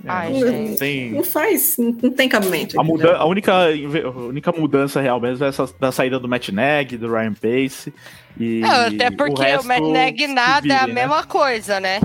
Ai, 0.05 0.31
Não-. 0.31 0.75
Tem, 0.75 1.11
Não 1.11 1.23
faz, 1.23 1.75
não, 1.77 1.91
tem 2.11 2.29
cabimento. 2.29 2.79
A, 2.79 2.83
muda 2.83 3.17
a, 3.17 3.25
única, 3.25 3.51
a 3.53 4.09
única 4.09 4.51
mudança 4.51 5.01
real 5.01 5.19
mesmo 5.19 5.43
é 5.43 5.49
essa 5.49 5.67
da 5.79 5.91
saída 5.91 6.19
do 6.19 6.27
Matt 6.27 6.49
Neg, 6.49 6.97
do 6.97 7.11
Ryan 7.11 7.33
Pace. 7.33 7.93
E 8.39 8.59
Não, 8.59 8.87
até 8.87 9.09
porque 9.09 9.41
o, 9.41 9.43
resto 9.43 9.67
Matt 9.67 9.81
Neg 9.81 10.27
nada 10.27 10.73
é 10.73 10.77
a 10.77 10.87
né? 10.87 10.93
mesma 10.93 11.23
coisa, 11.23 11.79
né? 11.79 11.99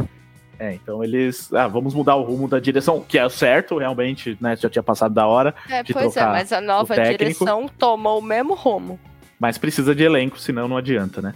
É, 0.59 0.74
então 0.74 1.03
eles. 1.03 1.53
Ah, 1.53 1.66
vamos 1.66 1.93
mudar 1.95 2.15
o 2.16 2.23
rumo 2.23 2.47
da 2.49 2.61
direção, 2.61 3.01
que 3.07 3.19
é 3.19 3.29
certo, 3.29 3.79
realmente, 3.79 4.37
né? 4.41 4.55
Já 4.57 4.69
tinha 4.70 4.83
passado 4.83 5.12
da 5.12 5.27
hora, 5.27 5.55
É, 5.69 5.83
De 5.83 5.93
pois 5.93 6.16
é, 6.16 6.24
mas 6.24 6.53
a 6.53 6.61
nova 6.61 6.95
direção 6.95 7.69
tomou 7.79 8.19
o 8.19 8.23
mesmo 8.23 8.55
rumo. 8.55 8.99
mas 9.41 9.59
precisa 9.59 9.95
de 9.95 10.05
elenco, 10.05 10.39
senão 10.39 10.69
não 10.69 10.77
adianta, 10.77 11.20
né? 11.20 11.35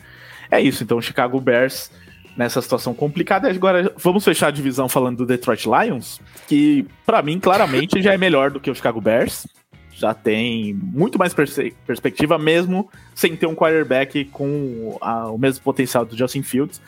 É 0.51 0.61
isso, 0.61 0.85
então, 0.85 0.99
o 0.99 1.03
Chicago 1.03 1.41
Bears 1.41 1.91
nessa 2.37 2.61
situação 2.63 2.95
complicada. 2.95 3.49
E 3.51 3.57
Agora, 3.57 3.93
vamos 3.97 4.25
fechar 4.25 4.49
a 4.49 4.51
divisão 4.53 4.89
falando 4.89 5.17
do 5.19 5.27
Detroit 5.27 5.67
Lions, 5.67 6.21
que, 6.47 6.87
pra 7.05 7.21
mim, 7.23 7.41
claramente 7.41 8.01
já 8.03 8.13
é 8.13 8.19
melhor 8.19 8.51
do 8.53 8.61
que 8.61 8.71
o 8.71 8.75
Chicago 8.75 9.01
Bears. 9.01 9.47
Já 9.93 10.13
tem 10.13 10.75
muito 10.75 11.19
mais 11.19 11.33
perse- 11.33 11.75
perspectiva, 11.87 12.39
mesmo 12.39 12.89
sem 13.15 13.35
ter 13.35 13.47
um 13.47 13.55
quarterback 13.55 14.27
com 14.27 14.99
a- 15.01 15.31
o 15.31 15.39
mesmo 15.39 15.65
potencial 15.65 16.05
do 16.05 16.15
Justin 16.17 16.43
Fields. 16.43 16.81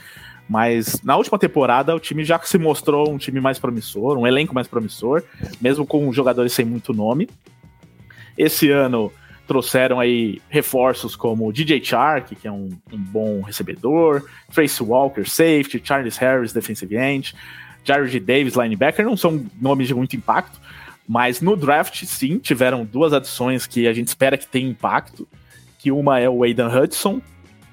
Mas 0.48 1.02
na 1.02 1.16
última 1.16 1.38
temporada 1.38 1.94
o 1.94 2.00
time 2.00 2.24
já 2.24 2.38
se 2.40 2.58
mostrou 2.58 3.10
um 3.10 3.18
time 3.18 3.40
mais 3.40 3.58
promissor, 3.58 4.16
um 4.16 4.26
elenco 4.26 4.54
mais 4.54 4.66
promissor, 4.66 5.22
mesmo 5.60 5.86
com 5.86 6.10
jogadores 6.12 6.52
sem 6.52 6.64
muito 6.64 6.92
nome. 6.92 7.28
Esse 8.36 8.70
ano 8.70 9.12
trouxeram 9.46 9.98
aí 9.98 10.40
reforços 10.48 11.16
como 11.16 11.52
DJ 11.52 11.82
Chark, 11.82 12.34
que 12.34 12.46
é 12.46 12.52
um, 12.52 12.68
um 12.92 12.98
bom 12.98 13.40
recebedor, 13.40 14.22
Tracy 14.52 14.82
Walker, 14.82 15.24
safety, 15.28 15.80
Charles 15.82 16.16
Harris, 16.18 16.52
defensive 16.52 16.94
end, 16.96 17.34
Jared 17.82 18.20
Davis, 18.20 18.54
linebacker, 18.54 19.04
não 19.04 19.16
são 19.16 19.46
nomes 19.60 19.88
de 19.88 19.94
muito 19.94 20.14
impacto, 20.14 20.60
mas 21.08 21.40
no 21.40 21.56
draft, 21.56 22.04
sim, 22.04 22.38
tiveram 22.38 22.84
duas 22.84 23.14
adições 23.14 23.66
que 23.66 23.88
a 23.88 23.92
gente 23.94 24.08
espera 24.08 24.36
que 24.36 24.46
tenham 24.46 24.70
impacto, 24.70 25.26
que 25.78 25.90
uma 25.90 26.20
é 26.20 26.28
o 26.28 26.42
Aidan 26.44 26.68
Hudson, 26.68 27.22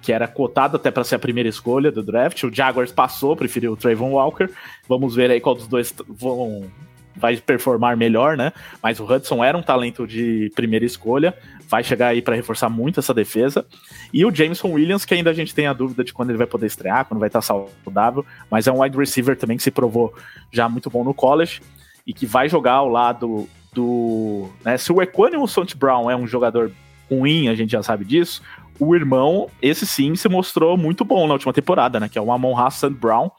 que 0.05 0.13
era 0.13 0.27
cotado 0.27 0.75
até 0.75 0.91
para 0.91 1.03
ser 1.03 1.15
a 1.15 1.19
primeira 1.19 1.49
escolha 1.49 1.91
do 1.91 2.03
draft, 2.03 2.43
o 2.43 2.53
Jaguars 2.53 2.91
passou, 2.91 3.35
preferiu 3.35 3.73
o 3.73 3.75
Trayvon 3.75 4.11
Walker, 4.11 4.47
vamos 4.87 5.15
ver 5.15 5.31
aí 5.31 5.41
qual 5.41 5.55
dos 5.55 5.67
dois 5.67 5.91
vão 6.07 6.69
vai 7.15 7.37
performar 7.37 7.97
melhor, 7.97 8.37
né? 8.37 8.51
Mas 8.83 8.99
o 8.99 9.05
Hudson 9.05 9.43
era 9.43 9.57
um 9.57 9.63
talento 9.63 10.05
de 10.05 10.51
primeira 10.53 10.85
escolha, 10.85 11.33
vai 11.67 11.83
chegar 11.83 12.09
aí 12.09 12.21
para 12.21 12.35
reforçar 12.35 12.69
muito 12.69 12.99
essa 12.99 13.13
defesa. 13.13 13.65
E 14.13 14.23
o 14.25 14.35
Jameson 14.35 14.67
Williams, 14.67 15.05
que 15.05 15.13
ainda 15.13 15.31
a 15.31 15.33
gente 15.33 15.55
tem 15.55 15.65
a 15.65 15.73
dúvida 15.73 16.03
de 16.03 16.13
quando 16.13 16.29
ele 16.29 16.37
vai 16.37 16.45
poder 16.45 16.67
estrear, 16.67 17.05
quando 17.05 17.19
vai 17.19 17.27
estar 17.27 17.41
saudável, 17.41 18.23
mas 18.51 18.67
é 18.67 18.71
um 18.71 18.83
wide 18.83 18.97
receiver 18.97 19.35
também 19.35 19.57
que 19.57 19.63
se 19.63 19.71
provou 19.71 20.13
já 20.51 20.69
muito 20.69 20.89
bom 20.89 21.03
no 21.03 21.13
college 21.13 21.61
e 22.05 22.13
que 22.13 22.27
vai 22.27 22.47
jogar 22.47 22.73
ao 22.73 22.89
lado 22.89 23.47
do. 23.73 24.49
Né, 24.63 24.77
se 24.77 24.91
o 24.91 25.01
Equanimous 25.01 25.51
Sant 25.51 25.73
Brown 25.75 26.11
é 26.11 26.15
um 26.15 26.27
jogador 26.27 26.69
ruim, 27.09 27.47
a 27.47 27.55
gente 27.55 27.71
já 27.71 27.81
sabe 27.81 28.03
disso. 28.03 28.41
O 28.79 28.95
irmão, 28.95 29.49
esse 29.61 29.85
sim, 29.85 30.15
se 30.15 30.27
mostrou 30.27 30.77
muito 30.77 31.05
bom 31.05 31.27
na 31.27 31.33
última 31.33 31.53
temporada, 31.53 31.99
né? 31.99 32.09
Que 32.09 32.17
é 32.17 32.21
o 32.21 32.31
Amon 32.31 32.57
Hassan 32.57 32.91
Brown. 32.91 33.29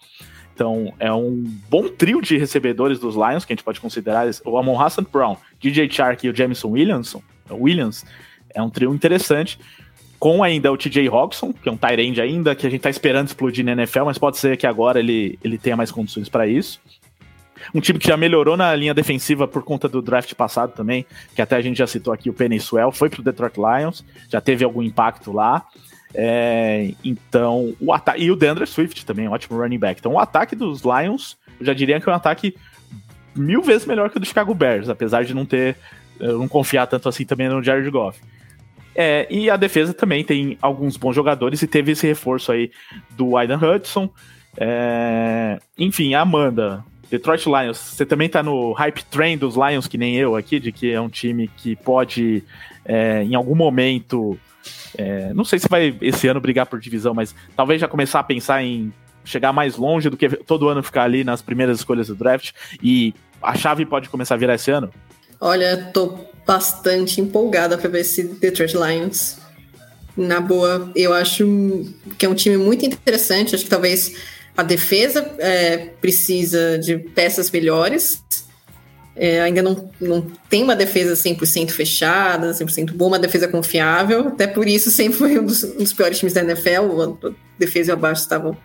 Então, 0.54 0.94
é 0.98 1.12
um 1.12 1.44
bom 1.68 1.86
trio 1.86 2.22
de 2.22 2.38
recebedores 2.38 2.98
dos 2.98 3.14
Lions, 3.14 3.44
que 3.44 3.52
a 3.52 3.56
gente 3.56 3.64
pode 3.64 3.78
considerar 3.78 4.26
o 4.44 4.56
Amon 4.56 4.80
Hassan 4.80 5.04
Brown, 5.12 5.36
DJ 5.60 5.90
Chark 5.90 6.26
e 6.26 6.30
o 6.30 6.34
Jameson 6.34 6.68
Williamson, 6.68 7.22
Williams. 7.50 8.06
É 8.54 8.62
um 8.62 8.70
trio 8.70 8.94
interessante. 8.94 9.58
Com 10.18 10.42
ainda 10.42 10.72
o 10.72 10.76
TJ 10.78 11.08
Hawkson, 11.08 11.52
que 11.52 11.68
é 11.68 11.72
um 11.72 11.76
tight 11.76 12.18
ainda, 12.18 12.54
que 12.54 12.66
a 12.66 12.70
gente 12.70 12.80
tá 12.80 12.88
esperando 12.88 13.26
explodir 13.26 13.62
na 13.62 13.72
NFL, 13.72 14.04
mas 14.06 14.16
pode 14.16 14.38
ser 14.38 14.56
que 14.56 14.66
agora 14.66 14.98
ele, 14.98 15.38
ele 15.44 15.58
tenha 15.58 15.76
mais 15.76 15.90
condições 15.90 16.26
para 16.30 16.46
isso. 16.46 16.80
Um 17.74 17.80
time 17.80 17.98
que 17.98 18.08
já 18.08 18.16
melhorou 18.16 18.56
na 18.56 18.74
linha 18.74 18.94
defensiva 18.94 19.46
por 19.46 19.62
conta 19.62 19.88
do 19.88 20.02
draft 20.02 20.32
passado 20.34 20.72
também, 20.72 21.06
que 21.34 21.42
até 21.42 21.56
a 21.56 21.60
gente 21.60 21.78
já 21.78 21.86
citou 21.86 22.12
aqui, 22.12 22.30
o 22.30 22.32
Penny 22.32 22.60
Swell, 22.60 22.92
foi 22.92 23.08
pro 23.08 23.22
Detroit 23.22 23.56
Lions, 23.56 24.04
já 24.28 24.40
teve 24.40 24.64
algum 24.64 24.82
impacto 24.82 25.32
lá. 25.32 25.66
É, 26.14 26.92
então, 27.04 27.74
o 27.80 27.92
ataque. 27.92 28.22
E 28.22 28.30
o 28.30 28.36
Deandre 28.36 28.66
Swift 28.66 29.04
também, 29.04 29.28
um 29.28 29.32
ótimo 29.32 29.58
running 29.58 29.78
back. 29.78 30.00
Então, 30.00 30.12
o 30.12 30.18
ataque 30.18 30.56
dos 30.56 30.82
Lions, 30.82 31.36
eu 31.60 31.66
já 31.66 31.74
diria 31.74 32.00
que 32.00 32.08
é 32.08 32.12
um 32.12 32.16
ataque 32.16 32.54
mil 33.34 33.62
vezes 33.62 33.86
melhor 33.86 34.08
que 34.08 34.16
o 34.16 34.20
do 34.20 34.26
Chicago 34.26 34.54
Bears, 34.54 34.88
apesar 34.88 35.24
de 35.24 35.34
não 35.34 35.44
ter. 35.44 35.76
Eu 36.18 36.38
não 36.38 36.48
confiar 36.48 36.86
tanto 36.86 37.08
assim 37.10 37.26
também 37.26 37.48
no 37.48 37.62
Jared 37.62 37.90
Goff. 37.90 38.18
É, 38.94 39.26
e 39.28 39.50
a 39.50 39.56
defesa 39.58 39.92
também 39.92 40.24
tem 40.24 40.56
alguns 40.62 40.96
bons 40.96 41.14
jogadores 41.14 41.60
e 41.60 41.66
teve 41.66 41.92
esse 41.92 42.06
reforço 42.06 42.50
aí 42.50 42.70
do 43.10 43.36
Aidan 43.36 43.58
Hudson. 43.58 44.08
É, 44.56 45.60
enfim, 45.76 46.14
a 46.14 46.22
Amanda, 46.22 46.82
Detroit 47.10 47.46
Lions, 47.46 47.78
você 47.78 48.04
também 48.04 48.28
tá 48.28 48.42
no 48.42 48.72
hype 48.72 49.04
train 49.04 49.38
dos 49.38 49.54
Lions, 49.54 49.86
que 49.86 49.96
nem 49.96 50.16
eu 50.16 50.34
aqui, 50.36 50.58
de 50.58 50.72
que 50.72 50.90
é 50.90 51.00
um 51.00 51.08
time 51.08 51.48
que 51.56 51.76
pode, 51.76 52.42
é, 52.84 53.22
em 53.22 53.34
algum 53.34 53.54
momento, 53.54 54.38
é, 54.98 55.32
não 55.32 55.44
sei 55.44 55.58
se 55.58 55.68
vai 55.68 55.96
esse 56.00 56.26
ano 56.26 56.40
brigar 56.40 56.66
por 56.66 56.80
divisão, 56.80 57.14
mas 57.14 57.34
talvez 57.56 57.80
já 57.80 57.88
começar 57.88 58.20
a 58.20 58.24
pensar 58.24 58.62
em 58.62 58.92
chegar 59.24 59.52
mais 59.52 59.76
longe 59.76 60.08
do 60.08 60.16
que 60.16 60.28
todo 60.28 60.68
ano 60.68 60.82
ficar 60.82 61.02
ali 61.02 61.24
nas 61.24 61.42
primeiras 61.42 61.78
escolhas 61.78 62.06
do 62.08 62.14
draft 62.14 62.52
e 62.82 63.12
a 63.42 63.54
chave 63.54 63.84
pode 63.84 64.08
começar 64.08 64.34
a 64.34 64.38
virar 64.38 64.54
esse 64.54 64.70
ano? 64.70 64.90
Olha, 65.40 65.90
tô 65.92 66.18
bastante 66.46 67.20
empolgada 67.20 67.76
para 67.76 67.90
ver 67.90 68.00
esse 68.00 68.22
Detroit 68.22 68.74
Lions. 68.74 69.38
Na 70.16 70.40
boa, 70.40 70.90
eu 70.96 71.12
acho 71.12 71.84
que 72.16 72.24
é 72.24 72.28
um 72.28 72.34
time 72.34 72.56
muito 72.56 72.86
interessante. 72.86 73.54
Acho 73.54 73.64
que 73.64 73.70
talvez 73.70 74.16
a 74.56 74.62
defesa 74.62 75.34
é, 75.38 75.76
precisa 76.00 76.78
de 76.78 76.96
peças 76.98 77.50
melhores. 77.50 78.22
É, 79.14 79.40
ainda 79.40 79.62
não, 79.62 79.90
não 80.00 80.26
tem 80.48 80.62
uma 80.62 80.76
defesa 80.76 81.14
100% 81.14 81.70
fechada, 81.70 82.50
100% 82.50 82.92
boa, 82.92 83.12
uma 83.12 83.18
defesa 83.18 83.48
confiável. 83.48 84.28
Até 84.28 84.46
por 84.46 84.66
isso 84.66 84.90
sempre 84.90 85.18
foi 85.18 85.38
um 85.38 85.44
dos, 85.44 85.62
um 85.62 85.78
dos 85.78 85.92
piores 85.92 86.18
times 86.18 86.32
da 86.32 86.42
NFL. 86.42 87.02
A 87.02 87.30
defesa 87.58 87.90
e 87.90 87.92
abaixo 87.92 88.22
estavam. 88.22 88.56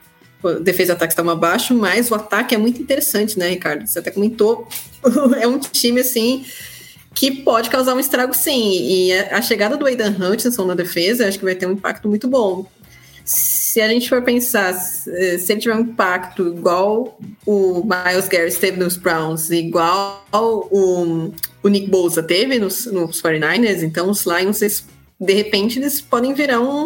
Defesa 0.63 0.93
e 0.93 0.95
ataque 0.95 1.13
estavam 1.13 1.31
abaixo, 1.31 1.75
mas 1.75 2.09
o 2.09 2.15
ataque 2.15 2.55
é 2.55 2.57
muito 2.57 2.81
interessante, 2.81 3.37
né, 3.37 3.49
Ricardo? 3.49 3.85
Você 3.85 3.99
até 3.99 4.09
comentou. 4.09 4.67
é 5.39 5.47
um 5.47 5.59
time 5.59 6.01
assim 6.01 6.43
que 7.13 7.31
pode 7.31 7.69
causar 7.69 7.93
um 7.93 7.99
estrago 7.99 8.33
sim. 8.33 8.81
E 8.81 9.13
a 9.13 9.41
chegada 9.41 9.77
do 9.77 9.85
Aidan 9.85 10.15
Hutchinson 10.17 10.65
na 10.65 10.73
defesa, 10.73 11.27
acho 11.27 11.37
que 11.37 11.45
vai 11.45 11.55
ter 11.55 11.67
um 11.67 11.73
impacto 11.73 12.09
muito 12.09 12.27
bom. 12.27 12.65
Se 13.23 13.81
a 13.81 13.87
gente 13.87 14.09
for 14.09 14.21
pensar, 14.21 14.73
se 14.73 15.09
ele 15.49 15.61
tiver 15.61 15.75
um 15.75 15.81
impacto 15.81 16.47
igual 16.47 17.19
o 17.45 17.83
Miles 17.83 18.27
Garrett 18.27 18.57
teve 18.57 18.77
nos 18.77 18.97
Browns, 18.97 19.49
igual 19.49 20.25
o, 20.33 21.31
o 21.63 21.67
Nick 21.69 21.89
Bosa 21.89 22.23
teve 22.23 22.59
nos, 22.59 22.85
nos 22.87 23.21
49ers, 23.21 23.83
então 23.83 24.09
os 24.09 24.25
Lions, 24.25 24.61
eles, 24.61 24.85
de 25.19 25.33
repente, 25.33 25.79
eles 25.79 26.01
podem 26.01 26.33
virar 26.33 26.59
um. 26.59 26.85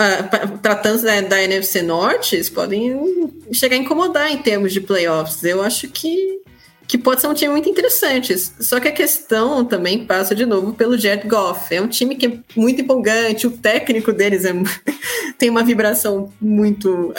Uh, 0.00 0.58
tratando 0.62 1.02
da, 1.02 1.20
da 1.22 1.42
NFC 1.42 1.82
Norte, 1.82 2.36
eles 2.36 2.48
podem 2.48 3.32
chegar 3.52 3.74
a 3.74 3.80
incomodar 3.80 4.30
em 4.30 4.38
termos 4.38 4.72
de 4.72 4.80
playoffs. 4.80 5.42
Eu 5.42 5.60
acho 5.60 5.88
que 5.88 6.40
que 6.88 6.96
pode 6.96 7.20
ser 7.20 7.28
um 7.28 7.34
time 7.34 7.52
muito 7.52 7.68
interessante. 7.68 8.34
Só 8.38 8.80
que 8.80 8.88
a 8.88 8.92
questão 8.92 9.62
também 9.62 10.06
passa 10.06 10.34
de 10.34 10.46
novo 10.46 10.72
pelo 10.72 10.96
Jared 10.96 11.28
Goff. 11.28 11.72
É 11.72 11.82
um 11.82 11.86
time 11.86 12.16
que 12.16 12.26
é 12.26 12.38
muito 12.56 12.80
empolgante, 12.80 13.46
o 13.46 13.50
técnico 13.50 14.10
deles 14.10 14.46
é, 14.46 14.52
tem 15.36 15.50
uma 15.50 15.62
vibração 15.62 16.32
muito. 16.40 17.12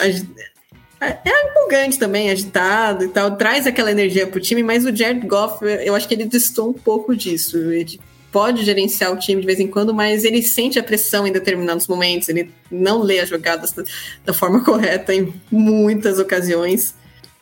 É 1.00 1.50
empolgante 1.50 1.98
também, 1.98 2.30
agitado 2.30 3.04
e 3.04 3.08
tal, 3.08 3.36
traz 3.36 3.66
aquela 3.66 3.90
energia 3.90 4.26
pro 4.26 4.40
time, 4.40 4.62
mas 4.62 4.84
o 4.84 4.94
Jared 4.94 5.26
Goff, 5.26 5.64
eu 5.64 5.94
acho 5.94 6.06
que 6.06 6.14
ele 6.14 6.24
distou 6.24 6.70
um 6.70 6.74
pouco 6.74 7.16
disso. 7.16 7.56
Ele 7.56 8.00
pode 8.32 8.64
gerenciar 8.64 9.12
o 9.12 9.16
time 9.16 9.40
de 9.40 9.46
vez 9.46 9.60
em 9.60 9.68
quando, 9.68 9.94
mas 9.94 10.24
ele 10.24 10.42
sente 10.42 10.78
a 10.78 10.82
pressão 10.82 11.26
em 11.26 11.32
determinados 11.32 11.86
momentos, 11.86 12.28
ele 12.28 12.50
não 12.70 13.00
lê 13.00 13.20
as 13.20 13.28
jogadas 13.28 13.72
da, 13.72 13.84
da 14.26 14.32
forma 14.32 14.62
correta 14.64 15.14
em 15.14 15.32
muitas 15.50 16.18
ocasiões. 16.18 16.94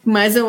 Mas 0.09 0.37
eu, 0.37 0.49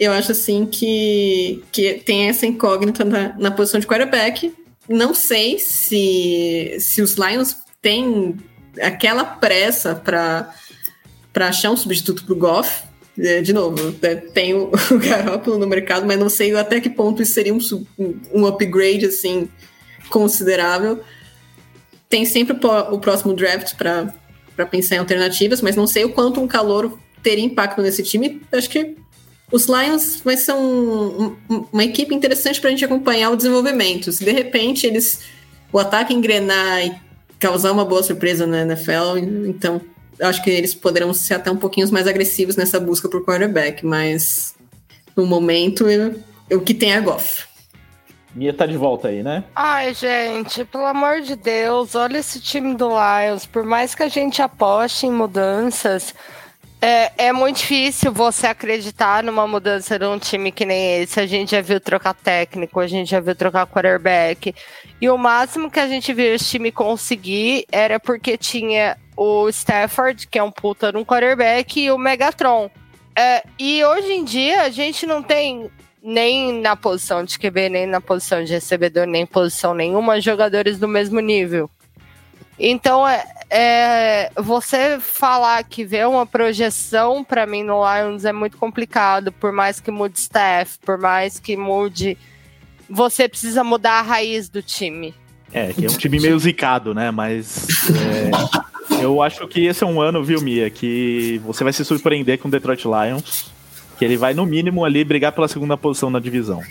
eu 0.00 0.10
acho 0.10 0.32
assim 0.32 0.66
que, 0.66 1.62
que 1.70 2.02
tem 2.04 2.28
essa 2.28 2.44
incógnita 2.44 3.04
na, 3.04 3.38
na 3.38 3.52
posição 3.52 3.78
de 3.78 3.86
quarterback. 3.86 4.52
Não 4.88 5.14
sei 5.14 5.60
se, 5.60 6.76
se 6.80 7.00
os 7.00 7.14
Lions 7.14 7.56
têm 7.80 8.36
aquela 8.82 9.24
pressa 9.24 9.94
para 9.94 10.52
achar 11.36 11.70
um 11.70 11.76
substituto 11.76 12.24
para 12.24 12.34
o 12.34 12.36
Goff. 12.36 12.82
De 13.16 13.52
novo, 13.52 13.92
tem 14.34 14.54
o, 14.54 14.72
o 14.90 14.98
Garoppolo 14.98 15.56
no 15.56 15.68
mercado, 15.68 16.04
mas 16.04 16.18
não 16.18 16.28
sei 16.28 16.56
até 16.56 16.80
que 16.80 16.90
ponto 16.90 17.22
isso 17.22 17.32
seria 17.32 17.54
um, 17.54 17.60
um 18.34 18.44
upgrade 18.44 19.06
assim 19.06 19.48
considerável. 20.10 21.00
Tem 22.08 22.24
sempre 22.24 22.56
o 22.90 22.98
próximo 22.98 23.34
draft 23.34 23.76
para 23.76 24.66
pensar 24.68 24.96
em 24.96 24.98
alternativas, 24.98 25.60
mas 25.60 25.76
não 25.76 25.86
sei 25.86 26.04
o 26.04 26.12
quanto 26.12 26.40
um 26.40 26.48
calor 26.48 26.98
teria 27.26 27.44
impacto 27.44 27.82
nesse 27.82 28.04
time, 28.04 28.40
acho 28.52 28.70
que 28.70 28.94
os 29.50 29.66
Lions 29.66 30.20
vai 30.24 30.36
ser 30.36 30.52
um, 30.52 31.34
um, 31.50 31.66
uma 31.72 31.82
equipe 31.82 32.14
interessante 32.14 32.60
para 32.60 32.68
a 32.68 32.70
gente 32.70 32.84
acompanhar 32.84 33.30
o 33.30 33.36
desenvolvimento. 33.36 34.12
Se 34.12 34.24
de 34.24 34.30
repente 34.30 34.86
eles 34.86 35.22
o 35.72 35.78
ataque 35.80 36.14
engrenar 36.14 36.86
e 36.86 36.94
causar 37.40 37.72
uma 37.72 37.84
boa 37.84 38.00
surpresa 38.04 38.46
na 38.46 38.62
NFL, 38.62 39.18
então 39.48 39.80
acho 40.20 40.40
que 40.44 40.50
eles 40.50 40.72
poderão 40.72 41.12
ser 41.12 41.34
até 41.34 41.50
um 41.50 41.56
pouquinho 41.56 41.90
mais 41.90 42.06
agressivos 42.06 42.54
nessa 42.54 42.78
busca 42.78 43.08
por 43.08 43.24
quarterback, 43.24 43.84
mas 43.84 44.54
no 45.16 45.26
momento 45.26 45.84
o 46.48 46.60
que 46.60 46.72
tem 46.72 46.92
é 46.92 46.98
a 46.98 47.00
Goff. 47.00 47.44
Mia 48.36 48.54
tá 48.54 48.66
de 48.66 48.76
volta 48.76 49.08
aí, 49.08 49.22
né? 49.22 49.42
Ai, 49.54 49.94
gente, 49.94 50.64
pelo 50.64 50.84
amor 50.84 51.22
de 51.22 51.34
Deus, 51.34 51.96
olha 51.96 52.18
esse 52.18 52.38
time 52.38 52.74
do 52.76 52.88
Lions. 52.88 53.46
Por 53.46 53.64
mais 53.64 53.96
que 53.96 54.04
a 54.04 54.08
gente 54.08 54.40
aposte 54.40 55.06
em 55.06 55.10
mudanças, 55.10 56.14
é, 56.86 57.10
é 57.18 57.32
muito 57.32 57.56
difícil 57.56 58.12
você 58.12 58.46
acreditar 58.46 59.20
numa 59.20 59.44
mudança 59.44 59.98
de 59.98 60.06
um 60.06 60.20
time 60.20 60.52
que 60.52 60.64
nem 60.64 61.02
esse. 61.02 61.18
A 61.18 61.26
gente 61.26 61.50
já 61.50 61.60
viu 61.60 61.80
trocar 61.80 62.14
técnico, 62.14 62.78
a 62.78 62.86
gente 62.86 63.10
já 63.10 63.18
viu 63.18 63.34
trocar 63.34 63.66
quarterback. 63.66 64.54
E 65.00 65.08
o 65.10 65.18
máximo 65.18 65.68
que 65.68 65.80
a 65.80 65.88
gente 65.88 66.14
viu 66.14 66.32
esse 66.32 66.44
time 66.44 66.70
conseguir 66.70 67.66
era 67.72 67.98
porque 67.98 68.38
tinha 68.38 68.96
o 69.16 69.48
Stafford, 69.48 70.28
que 70.28 70.38
é 70.38 70.42
um 70.44 70.52
puta 70.52 70.92
de 70.92 70.98
um 70.98 71.04
quarterback, 71.04 71.80
e 71.80 71.90
o 71.90 71.98
Megatron. 71.98 72.70
É, 73.16 73.42
e 73.58 73.84
hoje 73.84 74.12
em 74.12 74.22
dia 74.22 74.62
a 74.62 74.70
gente 74.70 75.06
não 75.06 75.24
tem 75.24 75.68
nem 76.00 76.60
na 76.60 76.76
posição 76.76 77.24
de 77.24 77.36
QB, 77.36 77.68
nem 77.68 77.86
na 77.88 78.00
posição 78.00 78.44
de 78.44 78.52
recebedor, 78.52 79.06
nem 79.06 79.26
posição 79.26 79.74
nenhuma, 79.74 80.20
jogadores 80.20 80.78
do 80.78 80.86
mesmo 80.86 81.18
nível. 81.18 81.68
Então, 82.58 83.06
é, 83.06 83.24
é 83.50 84.30
você 84.36 84.98
falar 85.00 85.62
que 85.64 85.84
vê 85.84 86.04
uma 86.04 86.26
projeção 86.26 87.22
para 87.22 87.46
mim 87.46 87.62
no 87.62 87.82
Lions 87.84 88.24
é 88.24 88.32
muito 88.32 88.56
complicado, 88.56 89.30
por 89.32 89.52
mais 89.52 89.80
que 89.80 89.90
mude 89.90 90.18
staff, 90.18 90.78
por 90.84 90.98
mais 90.98 91.38
que 91.38 91.56
mude. 91.56 92.16
Você 92.88 93.28
precisa 93.28 93.62
mudar 93.62 94.00
a 94.00 94.02
raiz 94.02 94.48
do 94.48 94.62
time. 94.62 95.14
É, 95.52 95.72
que 95.72 95.84
é 95.84 95.88
um 95.88 95.96
time 95.96 96.18
meio 96.18 96.38
zicado, 96.38 96.94
né? 96.94 97.10
Mas 97.10 97.66
é, 97.90 99.02
eu 99.02 99.22
acho 99.22 99.46
que 99.48 99.66
esse 99.66 99.84
é 99.84 99.86
um 99.86 100.00
ano, 100.00 100.24
viu, 100.24 100.40
Mia, 100.40 100.68
que 100.70 101.40
você 101.44 101.62
vai 101.62 101.72
se 101.72 101.84
surpreender 101.84 102.38
com 102.38 102.48
o 102.48 102.50
Detroit 102.50 102.84
Lions 102.84 103.56
que 103.96 104.04
ele 104.04 104.16
vai, 104.16 104.34
no 104.34 104.44
mínimo, 104.44 104.84
ali 104.84 105.04
brigar 105.04 105.32
pela 105.32 105.48
segunda 105.48 105.76
posição 105.76 106.10
na 106.10 106.20
divisão. 106.20 106.62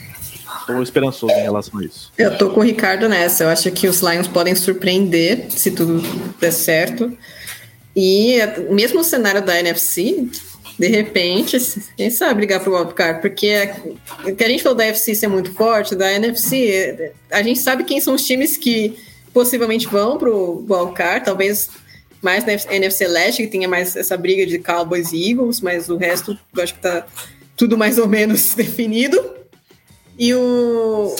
Estou 0.65 0.81
esperançoso 0.81 1.31
em 1.31 1.43
relação 1.43 1.79
a 1.79 1.85
isso. 1.85 2.11
Eu 2.17 2.35
tô 2.37 2.49
com 2.49 2.59
o 2.59 2.63
Ricardo 2.63 3.07
nessa. 3.07 3.43
Eu 3.43 3.49
acho 3.49 3.69
que 3.71 3.87
os 3.87 4.01
Lions 4.01 4.27
podem 4.27 4.55
surpreender 4.55 5.45
se 5.51 5.69
tudo 5.69 6.01
der 6.39 6.51
certo. 6.51 7.15
E 7.95 8.37
mesmo 8.71 9.01
o 9.01 9.03
cenário 9.03 9.45
da 9.45 9.59
NFC, 9.59 10.27
de 10.77 10.87
repente, 10.87 11.57
quem 11.95 12.09
sabe 12.09 12.35
brigar 12.35 12.59
pro 12.59 12.75
wildcard, 12.75 13.21
porque 13.21 13.71
o 14.25 14.35
que 14.35 14.43
a 14.43 14.49
gente 14.49 14.63
falou 14.63 14.75
da 14.75 14.85
NFC 14.85 15.13
ser 15.13 15.27
muito 15.27 15.53
forte, 15.53 15.95
da 15.95 16.11
NFC, 16.11 17.13
a 17.31 17.43
gente 17.43 17.59
sabe 17.59 17.83
quem 17.83 18.01
são 18.01 18.15
os 18.15 18.25
times 18.25 18.57
que 18.57 18.97
possivelmente 19.31 19.87
vão 19.87 20.17
pro 20.17 20.65
wildcard, 20.67 21.25
talvez 21.25 21.69
mais 22.21 22.43
na 22.43 22.53
NFC 22.73 23.07
Leste, 23.07 23.43
que 23.43 23.49
tenha 23.49 23.67
mais 23.67 23.95
essa 23.95 24.17
briga 24.17 24.47
de 24.47 24.57
Cowboys 24.57 25.13
e 25.13 25.29
Eagles, 25.29 25.61
mas 25.61 25.89
o 25.89 25.95
resto 25.95 26.37
eu 26.55 26.63
acho 26.63 26.73
que 26.73 26.81
tá 26.81 27.05
tudo 27.55 27.77
mais 27.77 27.99
ou 27.99 28.07
menos 28.07 28.53
definido. 28.57 29.17
E 30.17 30.33
o, 30.33 31.15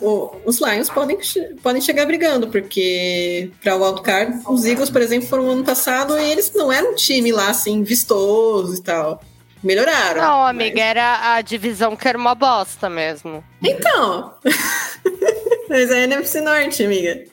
o, 0.00 0.36
os 0.44 0.60
Lions 0.60 0.90
podem, 0.90 1.18
podem 1.62 1.82
chegar 1.82 2.06
brigando, 2.06 2.48
porque 2.48 3.50
para 3.62 3.76
o 3.76 3.82
wildcard, 3.82 4.42
os 4.46 4.64
Eagles, 4.64 4.90
por 4.90 5.02
exemplo, 5.02 5.28
foram 5.28 5.50
ano 5.50 5.64
passado 5.64 6.18
e 6.18 6.30
eles 6.30 6.52
não 6.54 6.70
eram 6.70 6.92
um 6.92 6.94
time 6.94 7.32
lá 7.32 7.50
assim, 7.50 7.82
vistoso 7.82 8.76
e 8.76 8.82
tal. 8.82 9.22
Melhoraram. 9.62 10.22
Não, 10.22 10.46
amiga, 10.46 10.76
mas... 10.76 10.84
era 10.84 11.34
a 11.34 11.40
divisão 11.40 11.96
que 11.96 12.06
era 12.06 12.16
uma 12.16 12.34
bosta 12.34 12.88
mesmo. 12.88 13.42
Então. 13.62 14.34
mas 15.68 15.90
é 15.90 16.02
a 16.02 16.04
NFC 16.04 16.40
Norte, 16.40 16.84
amiga. 16.84 17.24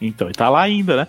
Então, 0.00 0.30
e 0.30 0.32
tá 0.32 0.48
lá 0.48 0.62
ainda, 0.62 0.96
né? 0.96 1.08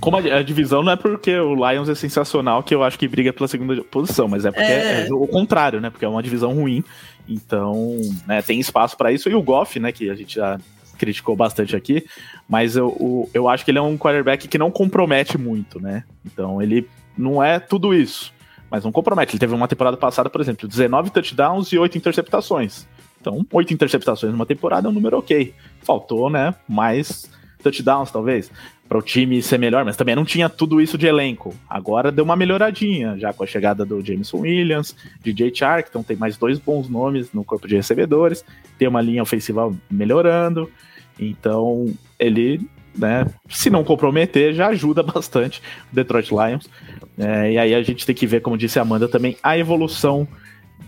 Como 0.00 0.16
a, 0.16 0.20
a, 0.20 0.42
divisão 0.42 0.82
não 0.82 0.92
é 0.92 0.96
porque 0.96 1.38
o 1.38 1.54
Lions 1.54 1.88
é 1.88 1.94
sensacional 1.94 2.62
que 2.62 2.74
eu 2.74 2.82
acho 2.82 2.98
que 2.98 3.06
briga 3.06 3.32
pela 3.32 3.46
segunda 3.46 3.82
posição, 3.84 4.26
mas 4.26 4.44
é 4.46 4.50
porque 4.50 4.72
é, 4.72 5.06
é 5.06 5.12
o 5.12 5.26
contrário, 5.26 5.80
né? 5.80 5.90
Porque 5.90 6.04
é 6.04 6.08
uma 6.08 6.22
divisão 6.22 6.54
ruim. 6.54 6.82
Então, 7.28 7.96
né, 8.26 8.42
tem 8.42 8.60
espaço 8.60 8.96
para 8.96 9.12
isso. 9.12 9.28
E 9.28 9.34
o 9.34 9.42
Goff, 9.42 9.78
né, 9.78 9.92
que 9.92 10.10
a 10.10 10.14
gente 10.14 10.36
já 10.36 10.58
criticou 10.98 11.34
bastante 11.34 11.74
aqui, 11.74 12.04
mas 12.48 12.76
eu, 12.76 12.88
o, 12.88 13.28
eu 13.34 13.48
acho 13.48 13.64
que 13.64 13.70
ele 13.70 13.78
é 13.78 13.82
um 13.82 13.98
quarterback 13.98 14.46
que 14.46 14.58
não 14.58 14.70
compromete 14.70 15.36
muito, 15.36 15.80
né? 15.80 16.04
Então, 16.24 16.62
ele 16.62 16.88
não 17.18 17.42
é 17.42 17.58
tudo 17.58 17.92
isso, 17.92 18.32
mas 18.70 18.84
não 18.84 18.92
compromete. 18.92 19.32
Ele 19.32 19.40
teve 19.40 19.54
uma 19.54 19.66
temporada 19.66 19.96
passada, 19.96 20.30
por 20.30 20.40
exemplo, 20.40 20.68
19 20.68 21.10
touchdowns 21.10 21.72
e 21.72 21.78
8 21.78 21.98
interceptações. 21.98 22.86
Então, 23.20 23.44
8 23.52 23.74
interceptações 23.74 24.32
numa 24.32 24.46
temporada 24.46 24.86
é 24.86 24.90
um 24.90 24.94
número 24.94 25.18
ok. 25.18 25.54
Faltou, 25.82 26.30
né, 26.30 26.54
mais 26.68 27.28
touchdowns, 27.62 28.10
talvez, 28.10 28.50
para 28.92 28.98
o 28.98 29.02
time 29.02 29.40
ser 29.40 29.58
melhor, 29.58 29.86
mas 29.86 29.96
também 29.96 30.14
não 30.14 30.22
tinha 30.22 30.50
tudo 30.50 30.78
isso 30.78 30.98
de 30.98 31.06
elenco. 31.06 31.54
Agora 31.66 32.12
deu 32.12 32.22
uma 32.22 32.36
melhoradinha, 32.36 33.16
já 33.16 33.32
com 33.32 33.42
a 33.42 33.46
chegada 33.46 33.86
do 33.86 34.04
Jameson 34.04 34.40
Williams, 34.40 34.94
DJ 35.22 35.50
Chark, 35.54 35.88
então 35.88 36.02
tem 36.02 36.14
mais 36.14 36.36
dois 36.36 36.58
bons 36.58 36.90
nomes 36.90 37.32
no 37.32 37.42
corpo 37.42 37.66
de 37.66 37.74
recebedores, 37.74 38.44
tem 38.76 38.86
uma 38.86 39.00
linha 39.00 39.22
ofensiva 39.22 39.74
melhorando, 39.90 40.70
então 41.18 41.86
ele, 42.18 42.60
né, 42.94 43.24
se 43.48 43.70
não 43.70 43.82
comprometer, 43.82 44.52
já 44.52 44.66
ajuda 44.66 45.00
bastante 45.02 45.62
o 45.90 45.94
Detroit 45.94 46.28
Lions. 46.28 46.68
É, 47.16 47.52
e 47.52 47.58
aí 47.58 47.74
a 47.74 47.82
gente 47.82 48.04
tem 48.04 48.14
que 48.14 48.26
ver, 48.26 48.42
como 48.42 48.58
disse 48.58 48.78
a 48.78 48.82
Amanda, 48.82 49.08
também 49.08 49.38
a 49.42 49.56
evolução 49.56 50.28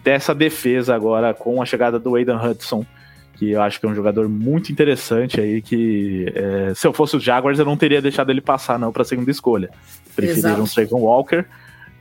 dessa 0.02 0.34
defesa 0.34 0.94
agora 0.94 1.32
com 1.32 1.62
a 1.62 1.64
chegada 1.64 1.98
do 1.98 2.16
Aidan 2.16 2.36
Hudson 2.36 2.84
que 3.36 3.50
eu 3.50 3.62
acho 3.62 3.80
que 3.80 3.86
é 3.86 3.88
um 3.88 3.94
jogador 3.94 4.28
muito 4.28 4.70
interessante 4.70 5.40
aí, 5.40 5.60
que 5.60 6.32
é, 6.34 6.72
se 6.74 6.86
eu 6.86 6.92
fosse 6.92 7.16
os 7.16 7.22
Jaguars 7.22 7.58
eu 7.58 7.64
não 7.64 7.76
teria 7.76 8.00
deixado 8.00 8.30
ele 8.30 8.40
passar 8.40 8.78
não 8.78 8.92
para 8.92 9.04
segunda 9.04 9.30
escolha. 9.30 9.70
Preferiram 10.14 10.62
um 10.62 10.66
Trayvon 10.66 11.00
Walker. 11.00 11.44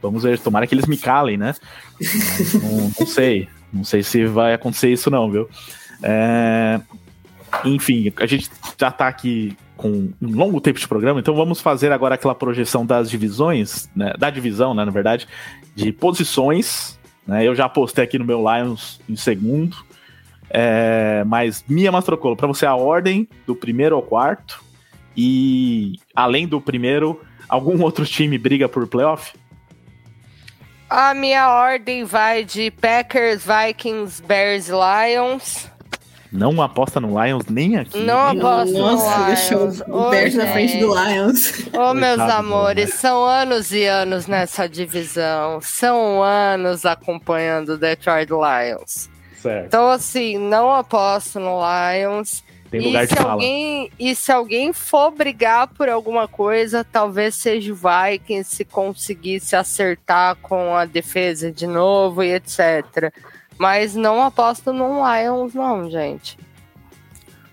Vamos 0.02 0.24
ver, 0.24 0.38
tomara 0.40 0.68
que 0.68 0.76
eles 0.76 0.86
me 0.86 0.98
calem, 0.98 1.38
né? 1.38 1.56
não, 2.62 2.92
não, 3.00 3.08
sei, 3.08 3.48
não 3.72 3.84
sei 3.84 4.04
se 4.04 4.26
vai 4.26 4.54
acontecer 4.54 4.92
isso 4.92 5.10
não, 5.10 5.32
viu? 5.32 5.50
É, 6.04 6.80
enfim, 7.64 8.12
a 8.18 8.26
gente 8.26 8.50
já 8.78 8.92
tá 8.92 9.08
aqui 9.08 9.56
com 9.78 10.10
um 10.22 10.36
longo 10.36 10.62
tempo 10.62 10.80
de 10.80 10.88
programa, 10.88 11.20
então 11.20 11.36
vamos 11.36 11.60
fazer 11.60 11.92
agora 11.92 12.16
aquela 12.16 12.36
projeção 12.36 12.86
das 12.86 13.10
divisões, 13.10 13.90
né, 13.96 14.14
da 14.18 14.30
divisão, 14.30 14.74
né, 14.74 14.86
na 14.86 14.92
verdade, 14.92 15.28
de 15.76 15.92
posições. 15.92 17.00
Né, 17.26 17.48
eu 17.48 17.56
já 17.56 17.68
postei 17.70 18.04
aqui 18.04 18.20
no 18.20 18.26
meu 18.26 18.40
Lions 18.40 19.00
em 19.10 19.16
segundo, 19.16 19.78
é, 20.56 21.24
mas 21.26 21.66
Mia 21.68 21.92
Mastrocolo, 21.92 22.38
para 22.38 22.48
você 22.48 22.64
a 22.64 22.76
ordem 22.76 23.28
do 23.48 23.56
primeiro 23.56 23.96
ao 23.96 24.04
quarto 24.04 24.64
e 25.18 26.00
além 26.16 26.48
do 26.48 26.62
primeiro, 26.62 27.20
algum 27.50 27.82
outro 27.84 28.06
time 28.06 28.38
briga 28.38 28.70
por 28.70 28.88
playoff? 28.88 29.34
A 30.88 31.16
minha 31.16 31.50
ordem 31.50 32.04
vai 32.04 32.46
de 32.46 32.70
Packers, 32.70 33.44
Vikings, 33.44 34.22
Bears, 34.22 34.68
Lions. 34.70 35.68
Não 36.32 36.62
aposta 36.62 37.00
no 37.00 37.20
Lions 37.20 37.46
nem 37.48 37.78
aqui. 37.78 37.98
Não 37.98 38.32
nem 38.32 38.40
aposto 38.40 38.74
no 38.74 38.90
Lions. 38.90 39.26
deixou 39.26 39.70
o 39.88 40.10
Bears 40.12 40.36
na 40.36 40.48
frente 40.48 40.78
do 40.78 40.94
Lions. 40.94 41.68
Ô, 41.74 41.90
oh, 41.90 41.94
meus 41.96 42.20
amores, 42.20 42.94
são 42.94 43.26
anos 43.26 43.72
e 43.72 43.86
anos 43.86 44.28
nessa 44.28 44.70
divisão. 44.70 45.60
São 45.62 46.22
anos 46.22 46.86
acompanhando 46.86 47.70
o 47.70 47.78
Detroit 47.78 48.30
Lions. 48.30 49.13
Certo. 49.44 49.66
Então, 49.66 49.90
assim, 49.90 50.38
não 50.38 50.72
aposto 50.72 51.38
no 51.38 51.60
Lions. 51.60 52.44
Tem 52.72 52.82
lugar 52.82 53.04
e 53.04 53.08
de 53.08 53.14
se 53.14 53.20
fala. 53.20 53.34
Alguém, 53.34 53.92
e 54.00 54.16
se 54.16 54.32
alguém 54.32 54.74
for 54.74 55.12
brigar 55.12 55.68
por 55.68 55.90
alguma 55.90 56.30
coisa, 56.30 56.84
talvez 56.84 57.36
seja 57.36 57.74
o 57.74 57.76
Vikings 57.76 58.56
se 58.56 58.64
conseguisse 58.64 59.54
acertar 59.56 60.38
com 60.38 60.74
a 60.76 60.86
defesa 60.86 61.52
de 61.52 61.68
novo 61.68 62.24
e 62.24 62.34
etc. 62.34 63.14
Mas 63.60 63.96
não 63.96 64.24
aposto 64.24 64.72
no 64.72 65.04
Lions, 65.04 65.54
não, 65.54 65.92
gente. 65.92 66.38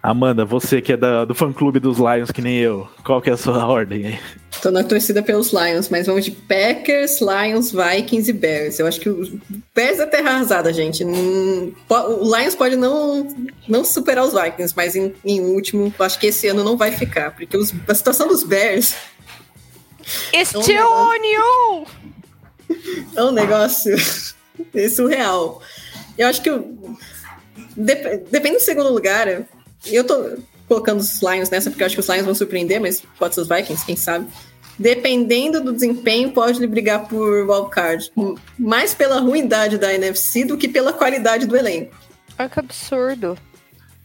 Amanda, 0.03 0.47
você 0.47 0.81
que 0.81 0.95
é 0.95 0.97
da, 0.97 1.27
do 1.27 1.35
fã-clube 1.35 1.79
dos 1.79 1.99
Lions, 1.99 2.31
que 2.31 2.41
nem 2.41 2.57
eu, 2.57 2.89
qual 3.05 3.21
que 3.21 3.29
é 3.29 3.35
a 3.35 3.37
sua 3.37 3.67
ordem 3.67 4.07
aí? 4.07 4.21
Tô 4.63 4.71
na 4.71 4.83
torcida 4.83 5.23
pelos 5.23 5.53
Lions, 5.53 5.91
mas 5.91 6.07
vamos 6.07 6.25
de 6.25 6.31
Packers, 6.31 7.21
Lions, 7.21 7.71
Vikings 7.71 8.31
e 8.31 8.33
Bears. 8.33 8.79
Eu 8.79 8.87
acho 8.87 8.99
que 8.99 9.11
o 9.11 9.41
Bears 9.75 9.99
é 10.01 10.07
terra 10.07 10.31
arrasada, 10.31 10.73
gente. 10.73 11.05
O 11.05 12.37
Lions 12.37 12.55
pode 12.55 12.77
não, 12.77 13.29
não 13.69 13.85
superar 13.85 14.25
os 14.25 14.33
Vikings, 14.33 14.73
mas 14.75 14.97
em, 14.97 15.15
em 15.23 15.41
último, 15.41 15.93
acho 15.99 16.19
que 16.19 16.29
esse 16.29 16.49
ano 16.49 16.65
não 16.65 16.79
vai 16.79 16.93
ficar, 16.93 17.33
porque 17.33 17.57
os, 17.57 17.75
a 17.87 17.95
situação 17.95 18.27
dos 18.27 18.43
Bears... 18.43 18.95
Still 20.45 20.77
é 20.77 20.85
um 20.85 21.09
on 21.09 21.15
you! 21.15 21.87
É 23.17 23.25
um 23.25 23.33
negócio 23.33 23.97
surreal. 24.95 25.61
Eu 26.17 26.29
acho 26.29 26.41
que... 26.41 26.51
depende 27.77 28.57
do 28.57 28.61
segundo 28.61 28.93
lugar 28.93 29.27
eu 29.87 30.05
tô 30.05 30.39
colocando 30.69 31.01
os 31.01 31.21
Lions 31.21 31.51
nessa, 31.51 31.71
porque 31.71 31.83
eu 31.83 31.87
acho 31.87 31.97
que 31.97 32.01
os 32.01 32.09
Lions 32.09 32.25
vão 32.25 32.35
surpreender, 32.35 32.81
mas 32.81 33.03
pode 33.19 33.35
ser 33.35 33.41
os 33.41 33.49
Vikings, 33.49 33.85
quem 33.85 33.97
sabe. 33.97 34.27
dependendo 34.79 35.63
do 35.63 35.73
desempenho, 35.73 36.31
pode 36.31 36.65
brigar 36.67 37.07
por 37.07 37.49
wildcard. 37.49 38.11
Mais 38.59 38.95
pela 38.95 39.21
ruindade 39.21 39.77
da 39.77 39.93
NFC 39.93 40.45
do 40.45 40.57
que 40.57 40.69
pela 40.69 40.93
qualidade 40.93 41.47
do 41.47 41.57
elenco. 41.57 41.95
Olha 42.39 42.49
que 42.49 42.59
absurdo. 42.59 43.37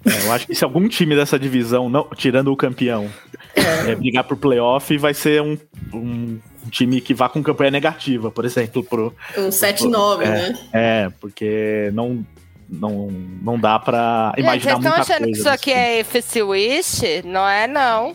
É, 0.05 0.27
eu 0.27 0.31
acho 0.31 0.45
que 0.45 0.53
se 0.53 0.63
algum 0.63 0.87
time 0.87 1.15
dessa 1.15 1.39
divisão, 1.39 1.89
não, 1.89 2.07
tirando 2.15 2.51
o 2.51 2.55
campeão, 2.55 3.09
é. 3.55 3.91
É, 3.91 3.95
brigar 3.95 4.23
por 4.23 4.37
playoff, 4.37 4.95
vai 4.97 5.13
ser 5.13 5.41
um, 5.41 5.57
um, 5.93 6.39
time 6.69 7.01
que 7.01 7.13
vá 7.13 7.27
com 7.27 7.41
campanha 7.41 7.71
negativa, 7.71 8.29
por 8.29 8.45
exemplo. 8.45 8.83
Pro, 8.83 9.15
um 9.37 9.49
7-9, 9.49 10.21
é, 10.21 10.27
né? 10.27 10.59
É, 10.73 11.09
porque 11.19 11.89
não, 11.93 12.23
não, 12.69 13.07
não 13.41 13.59
dá 13.59 13.79
pra 13.79 14.33
imaginar 14.37 14.75
Gente, 14.75 14.83
muita 14.83 14.95
coisa. 14.95 15.03
Vocês 15.03 15.09
estão 15.09 15.15
achando 15.15 15.25
que 15.25 15.39
isso 15.39 15.49
aqui 15.49 15.71
é 15.71 15.99
FC 15.99 16.43
Wish? 16.43 17.21
Não 17.23 17.47
é, 17.47 17.67
não. 17.67 18.13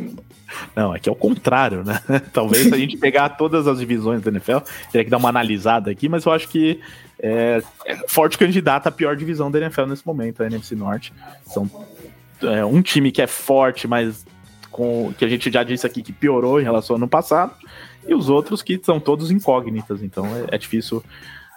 Não, 0.74 0.92
aqui 0.92 1.08
é 1.08 1.12
o 1.12 1.16
contrário, 1.16 1.84
né? 1.84 2.00
Talvez 2.32 2.68
se 2.68 2.74
a 2.74 2.78
gente 2.78 2.96
pegar 2.96 3.30
todas 3.30 3.66
as 3.66 3.78
divisões 3.78 4.22
da 4.22 4.30
NFL, 4.30 4.58
teria 4.90 5.04
que 5.04 5.10
dar 5.10 5.18
uma 5.18 5.28
analisada 5.28 5.90
aqui, 5.90 6.08
mas 6.08 6.24
eu 6.24 6.32
acho 6.32 6.48
que 6.48 6.80
é, 7.22 7.62
é 7.86 7.96
forte 8.08 8.36
candidato 8.36 8.86
à 8.86 8.90
pior 8.90 9.16
divisão 9.16 9.50
da 9.50 9.58
NFL 9.58 9.86
nesse 9.86 10.06
momento, 10.06 10.42
a 10.42 10.46
NFC 10.46 10.74
Norte. 10.74 11.12
São 11.46 11.70
é, 12.42 12.64
um 12.64 12.82
time 12.82 13.12
que 13.12 13.22
é 13.22 13.26
forte, 13.26 13.86
mas 13.86 14.24
com 14.70 15.12
que 15.16 15.24
a 15.24 15.28
gente 15.28 15.50
já 15.50 15.62
disse 15.62 15.86
aqui 15.86 16.02
que 16.02 16.12
piorou 16.12 16.60
em 16.60 16.64
relação 16.64 16.94
ao 16.94 16.98
ano 16.98 17.08
passado, 17.08 17.52
e 18.06 18.14
os 18.14 18.28
outros 18.28 18.62
que 18.62 18.80
são 18.82 18.98
todos 18.98 19.30
incógnitas, 19.30 20.02
então 20.02 20.24
é, 20.26 20.54
é 20.54 20.58
difícil 20.58 21.02
é, 21.02 21.04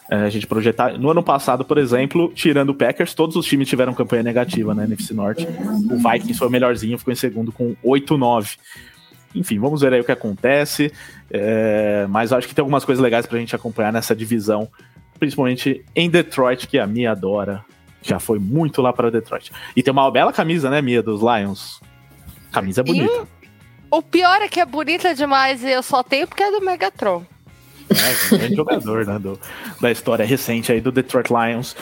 a 0.09 0.30
gente 0.30 0.45
projetar. 0.45 0.97
No 0.97 1.09
ano 1.09 1.23
passado, 1.23 1.63
por 1.63 1.77
exemplo, 1.77 2.31
tirando 2.34 2.69
o 2.69 2.75
Packers, 2.75 3.13
todos 3.13 3.35
os 3.35 3.45
times 3.45 3.67
tiveram 3.67 3.93
campanha 3.93 4.23
negativa 4.23 4.73
na 4.73 4.84
NFC 4.84 5.13
Norte. 5.13 5.47
O 5.47 5.97
Vikings 5.97 6.38
foi 6.38 6.47
o 6.47 6.51
melhorzinho, 6.51 6.97
ficou 6.97 7.11
em 7.11 7.15
segundo 7.15 7.51
com 7.51 7.75
8-9. 7.84 8.57
Enfim, 9.35 9.59
vamos 9.59 9.81
ver 9.81 9.93
aí 9.93 10.01
o 10.01 10.03
que 10.03 10.11
acontece. 10.11 10.91
É, 11.30 12.05
mas 12.09 12.31
acho 12.31 12.47
que 12.47 12.53
tem 12.53 12.61
algumas 12.61 12.85
coisas 12.85 13.01
legais 13.01 13.25
pra 13.25 13.39
gente 13.39 13.55
acompanhar 13.55 13.91
nessa 13.91 14.15
divisão, 14.15 14.69
principalmente 15.19 15.84
em 15.95 16.09
Detroit, 16.09 16.67
que 16.67 16.77
a 16.77 16.85
Mia 16.85 17.11
adora. 17.11 17.65
Já 18.01 18.19
foi 18.19 18.38
muito 18.38 18.81
lá 18.81 18.91
para 18.91 19.09
Detroit. 19.09 19.51
E 19.75 19.81
tem 19.81 19.91
uma 19.91 20.11
bela 20.11 20.34
camisa, 20.34 20.69
né, 20.69 20.81
Mia, 20.81 21.01
dos 21.01 21.21
Lions. 21.21 21.80
Camisa 22.51 22.84
bonita. 22.84 23.11
E 23.11 23.43
o 23.89 24.01
pior 24.01 24.41
é 24.41 24.47
que 24.47 24.59
é 24.59 24.65
bonita 24.65 25.15
demais 25.15 25.63
e 25.63 25.71
eu 25.71 25.81
só 25.81 26.03
tenho 26.03 26.27
porque 26.27 26.43
é 26.43 26.51
do 26.51 26.61
Megatron. 26.61 27.25
É, 27.89 28.35
um 28.35 28.38
grande 28.38 28.55
jogador, 28.57 29.05
né, 29.05 29.19
do, 29.19 29.39
da 29.81 29.91
história 29.91 30.26
recente 30.26 30.72
aí 30.72 30.81
do 30.81 30.91
Detroit 30.91 31.30
Lions. 31.30 31.76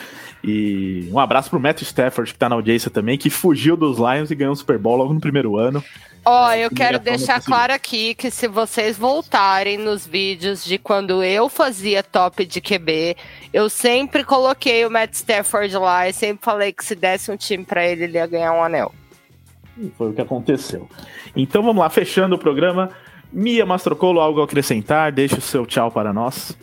E 0.44 1.08
um 1.12 1.20
abraço 1.20 1.50
pro 1.50 1.60
Matt 1.60 1.82
Stafford, 1.82 2.34
que 2.34 2.40
tá 2.40 2.50
na 2.50 2.56
audiência 2.56 2.90
também, 2.90 3.18
que 3.18 3.30
fugiu 3.30 3.78
dos 3.78 3.98
Lions 3.98 4.32
e 4.32 4.36
ganhou 4.36 4.54
o 4.54 4.56
Super 4.56 4.78
Bowl 4.78 4.96
logo 4.96 5.14
no 5.14 5.22
primeiro 5.22 5.58
ano. 5.58 5.84
Ó, 6.24 6.50
oh, 6.50 6.52
eu 6.52 6.70
quero 6.70 7.00
deixar 7.00 7.42
claro 7.42 7.74
aqui 7.74 8.14
que 8.14 8.30
se 8.30 8.48
vocês 8.48 8.96
voltarem 8.96 9.78
nos 9.78 10.06
vídeos 10.06 10.64
de 10.64 10.78
quando 10.78 11.24
eu 11.24 11.50
fazia 11.50 12.04
top 12.04 12.46
de 12.46 12.62
QB, 12.62 13.18
eu 13.52 13.68
sempre 13.70 14.24
coloquei 14.24 14.86
o 14.86 14.92
Matt 14.92 15.14
Stafford 15.14 15.76
lá 15.78 16.08
e 16.08 16.14
sempre 16.14 16.46
falei 16.46 16.72
que 16.72 16.86
se 16.86 16.94
desse 16.94 17.32
um 17.32 17.38
time 17.38 17.66
para 17.66 17.86
ele, 17.86 18.04
ele 18.04 18.18
ia 18.18 18.28
ganhar 18.28 18.54
um 18.54 18.64
anel. 18.64 18.94
Foi 19.98 20.10
o 20.10 20.14
que 20.14 20.22
aconteceu. 20.22 20.88
Então 21.36 21.64
vamos 21.64 21.82
lá, 21.82 21.90
fechando 21.90 22.36
o 22.36 22.40
programa. 22.40 22.92
Mia 23.32 23.66
Mastrocolo, 23.66 24.20
algo 24.20 24.42
a 24.42 24.46
acrescentar? 24.46 25.12
Deixe 25.12 25.36
o 25.36 25.42
seu 25.42 25.66
tchau 25.66 25.92
para 25.92 26.12
nós. 26.12 26.58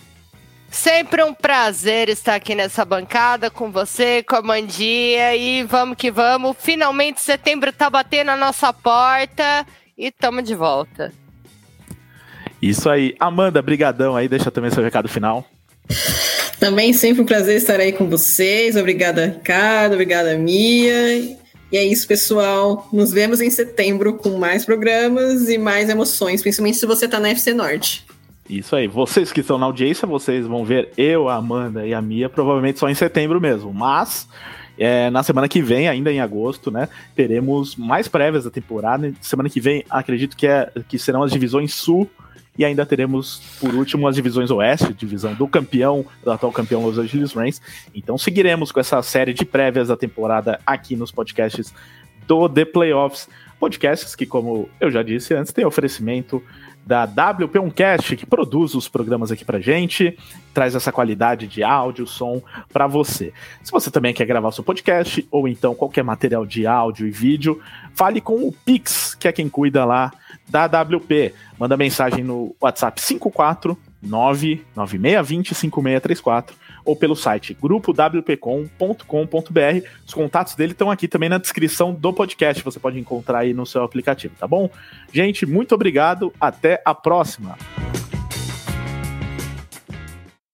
Sempre 0.71 1.23
um 1.25 1.33
prazer 1.33 2.11
estar 2.11 2.35
aqui 2.35 2.55
nessa 2.55 2.85
bancada 2.85 3.51
com 3.51 3.71
você, 3.71 4.23
com 4.23 4.37
a 4.37 4.43
Mandia 4.43 5.35
e 5.35 5.63
vamos 5.63 5.97
que 5.97 6.11
vamos. 6.11 6.57
Finalmente 6.59 7.23
setembro 7.23 7.73
tá 7.73 7.89
batendo 7.89 8.31
a 8.31 8.37
nossa 8.37 8.71
porta 8.73 9.67
e 9.97 10.09
estamos 10.09 10.45
de 10.45 10.55
volta. 10.55 11.13
Isso 12.61 12.91
aí. 12.91 13.15
Amanda, 13.19 13.63
brigadão 13.63 14.15
aí, 14.15 14.29
deixa 14.29 14.51
também 14.51 14.71
seu 14.71 14.83
recado 14.83 15.09
final. 15.09 15.45
Também 16.61 16.93
sempre 16.93 17.23
um 17.23 17.27
prazer 17.27 17.57
estar 17.57 17.81
aí 17.81 17.93
com 17.93 18.09
vocês. 18.09 18.77
Obrigada, 18.77 19.27
Ricardo. 19.27 19.93
Obrigada, 19.93 20.37
Mia. 20.37 21.38
E 21.71 21.77
é 21.77 21.85
isso, 21.85 22.07
pessoal. 22.09 22.89
Nos 22.93 23.13
vemos 23.13 23.41
em 23.41 23.51
setembro 23.51 24.15
com 24.15 24.39
mais 24.39 24.65
programas 24.65 25.49
e 25.49 25.59
mais 25.59 25.89
emoções, 25.89 26.41
principalmente 26.41 26.79
se 26.79 26.87
você 26.87 27.05
está 27.05 27.21
na 27.21 27.29
FC 27.31 27.53
Norte. 27.53 28.07
Isso 28.49 28.75
aí. 28.75 28.89
Vocês 28.89 29.31
que 29.31 29.41
estão 29.41 29.59
na 29.59 29.67
audiência, 29.67 30.07
vocês 30.07 30.47
vão 30.47 30.65
ver 30.65 30.91
eu, 30.97 31.29
a 31.29 31.35
Amanda 31.35 31.87
e 31.87 31.93
a 31.93 32.01
Mia, 32.01 32.29
provavelmente 32.29 32.79
só 32.79 32.89
em 32.89 32.95
setembro 32.95 33.39
mesmo. 33.39 33.75
Mas 33.75 34.27
é, 34.79 35.11
na 35.11 35.23
semana 35.23 35.49
que 35.49 35.61
vem, 35.61 35.89
ainda 35.89 36.11
em 36.11 36.21
agosto, 36.21 36.71
né, 36.71 36.89
teremos 37.15 37.77
mais 37.77 38.09
prévias 38.09 38.45
da 38.45 38.51
temporada. 38.51 39.13
Semana 39.21 39.51
que 39.51 39.61
vem, 39.61 39.85
acredito 39.91 40.37
que, 40.37 40.47
é, 40.47 40.71
que 40.89 40.99
serão 40.99 41.23
as 41.23 41.33
divisões 41.33 41.75
Sul 41.75 42.09
e 42.59 42.65
ainda 42.65 42.85
teremos, 42.85 43.41
por 43.61 43.73
último, 43.73 44.09
as 44.09 44.17
divisões 44.17 44.51
Oeste, 44.51 44.93
divisão 44.93 45.33
do 45.33 45.47
campeão, 45.47 46.05
do 46.25 46.33
atual 46.33 46.53
campeão 46.53 46.85
Los 46.85 46.99
Angeles 46.99 47.33
Rams. 47.33 47.63
Então 47.95 48.19
seguiremos 48.19 48.73
com 48.73 48.81
essa 48.81 49.01
série 49.01 49.33
de 49.33 49.45
prévias 49.45 49.89
da 49.89 49.97
temporada 49.97 50.61
aqui 50.67 50.97
nos 50.97 51.13
podcasts 51.13 51.73
do 52.27 52.49
The 52.49 52.65
Playoffs. 52.65 53.29
Podcasts 53.61 54.15
que, 54.15 54.27
como 54.27 54.69
eu 54.81 54.91
já 54.91 55.03
disse 55.03 55.35
antes, 55.35 55.53
tem 55.53 55.65
oferecimento 55.65 56.43
da 56.89 57.05
WP 57.05 57.59
Uncast, 57.59 58.17
que 58.17 58.25
produz 58.25 58.75
os 58.75 58.89
programas 58.89 59.31
aqui 59.31 59.45
pra 59.45 59.61
gente, 59.61 60.17
traz 60.55 60.75
essa 60.75 60.91
qualidade 60.91 61.47
de 61.47 61.63
áudio, 61.63 62.07
som 62.07 62.41
para 62.73 62.87
você. 62.87 63.33
Se 63.63 63.71
você 63.71 63.91
também 63.91 64.15
quer 64.15 64.25
gravar 64.25 64.53
seu 64.53 64.65
podcast, 64.65 65.27
ou 65.31 65.47
então 65.47 65.75
qualquer 65.75 66.03
material 66.03 66.47
de 66.47 66.67
áudio 66.67 67.07
e 67.07 67.11
vídeo, 67.11 67.61
fale 67.95 68.23
com 68.23 68.37
o 68.37 68.53
Pix, 68.65 69.15
que 69.15 69.29
é 69.29 69.33
quem 69.33 69.51
cuida 69.51 69.85
lá 69.85 70.11
da 70.49 70.67
WP. 70.67 71.35
Manda 71.59 71.77
mensagem 71.77 72.25
no 72.25 72.55
WhatsApp 72.61 73.01
54 73.01 73.79
99620 74.03 75.55
5634 75.55 76.57
ou 76.85 76.97
pelo 76.97 77.15
site 77.15 77.57
grupowpcom.com.br. 77.61 79.87
Os 80.07 80.15
contatos 80.15 80.55
dele 80.55 80.73
estão 80.73 80.91
aqui 80.91 81.07
também 81.07 81.29
na 81.29 81.39
descrição 81.39 81.93
do 81.93 82.13
podcast, 82.13 82.65
você 82.65 82.81
pode 82.81 82.99
encontrar 82.99 83.41
aí 83.41 83.53
no 83.53 83.67
seu 83.67 83.83
aplicativo, 83.83 84.35
tá 84.39 84.47
bom? 84.47 84.71
Gente, 85.13 85.45
muito 85.45 85.75
obrigado, 85.75 86.33
até 86.41 86.81
a 86.85 86.95
próxima. 86.95 87.57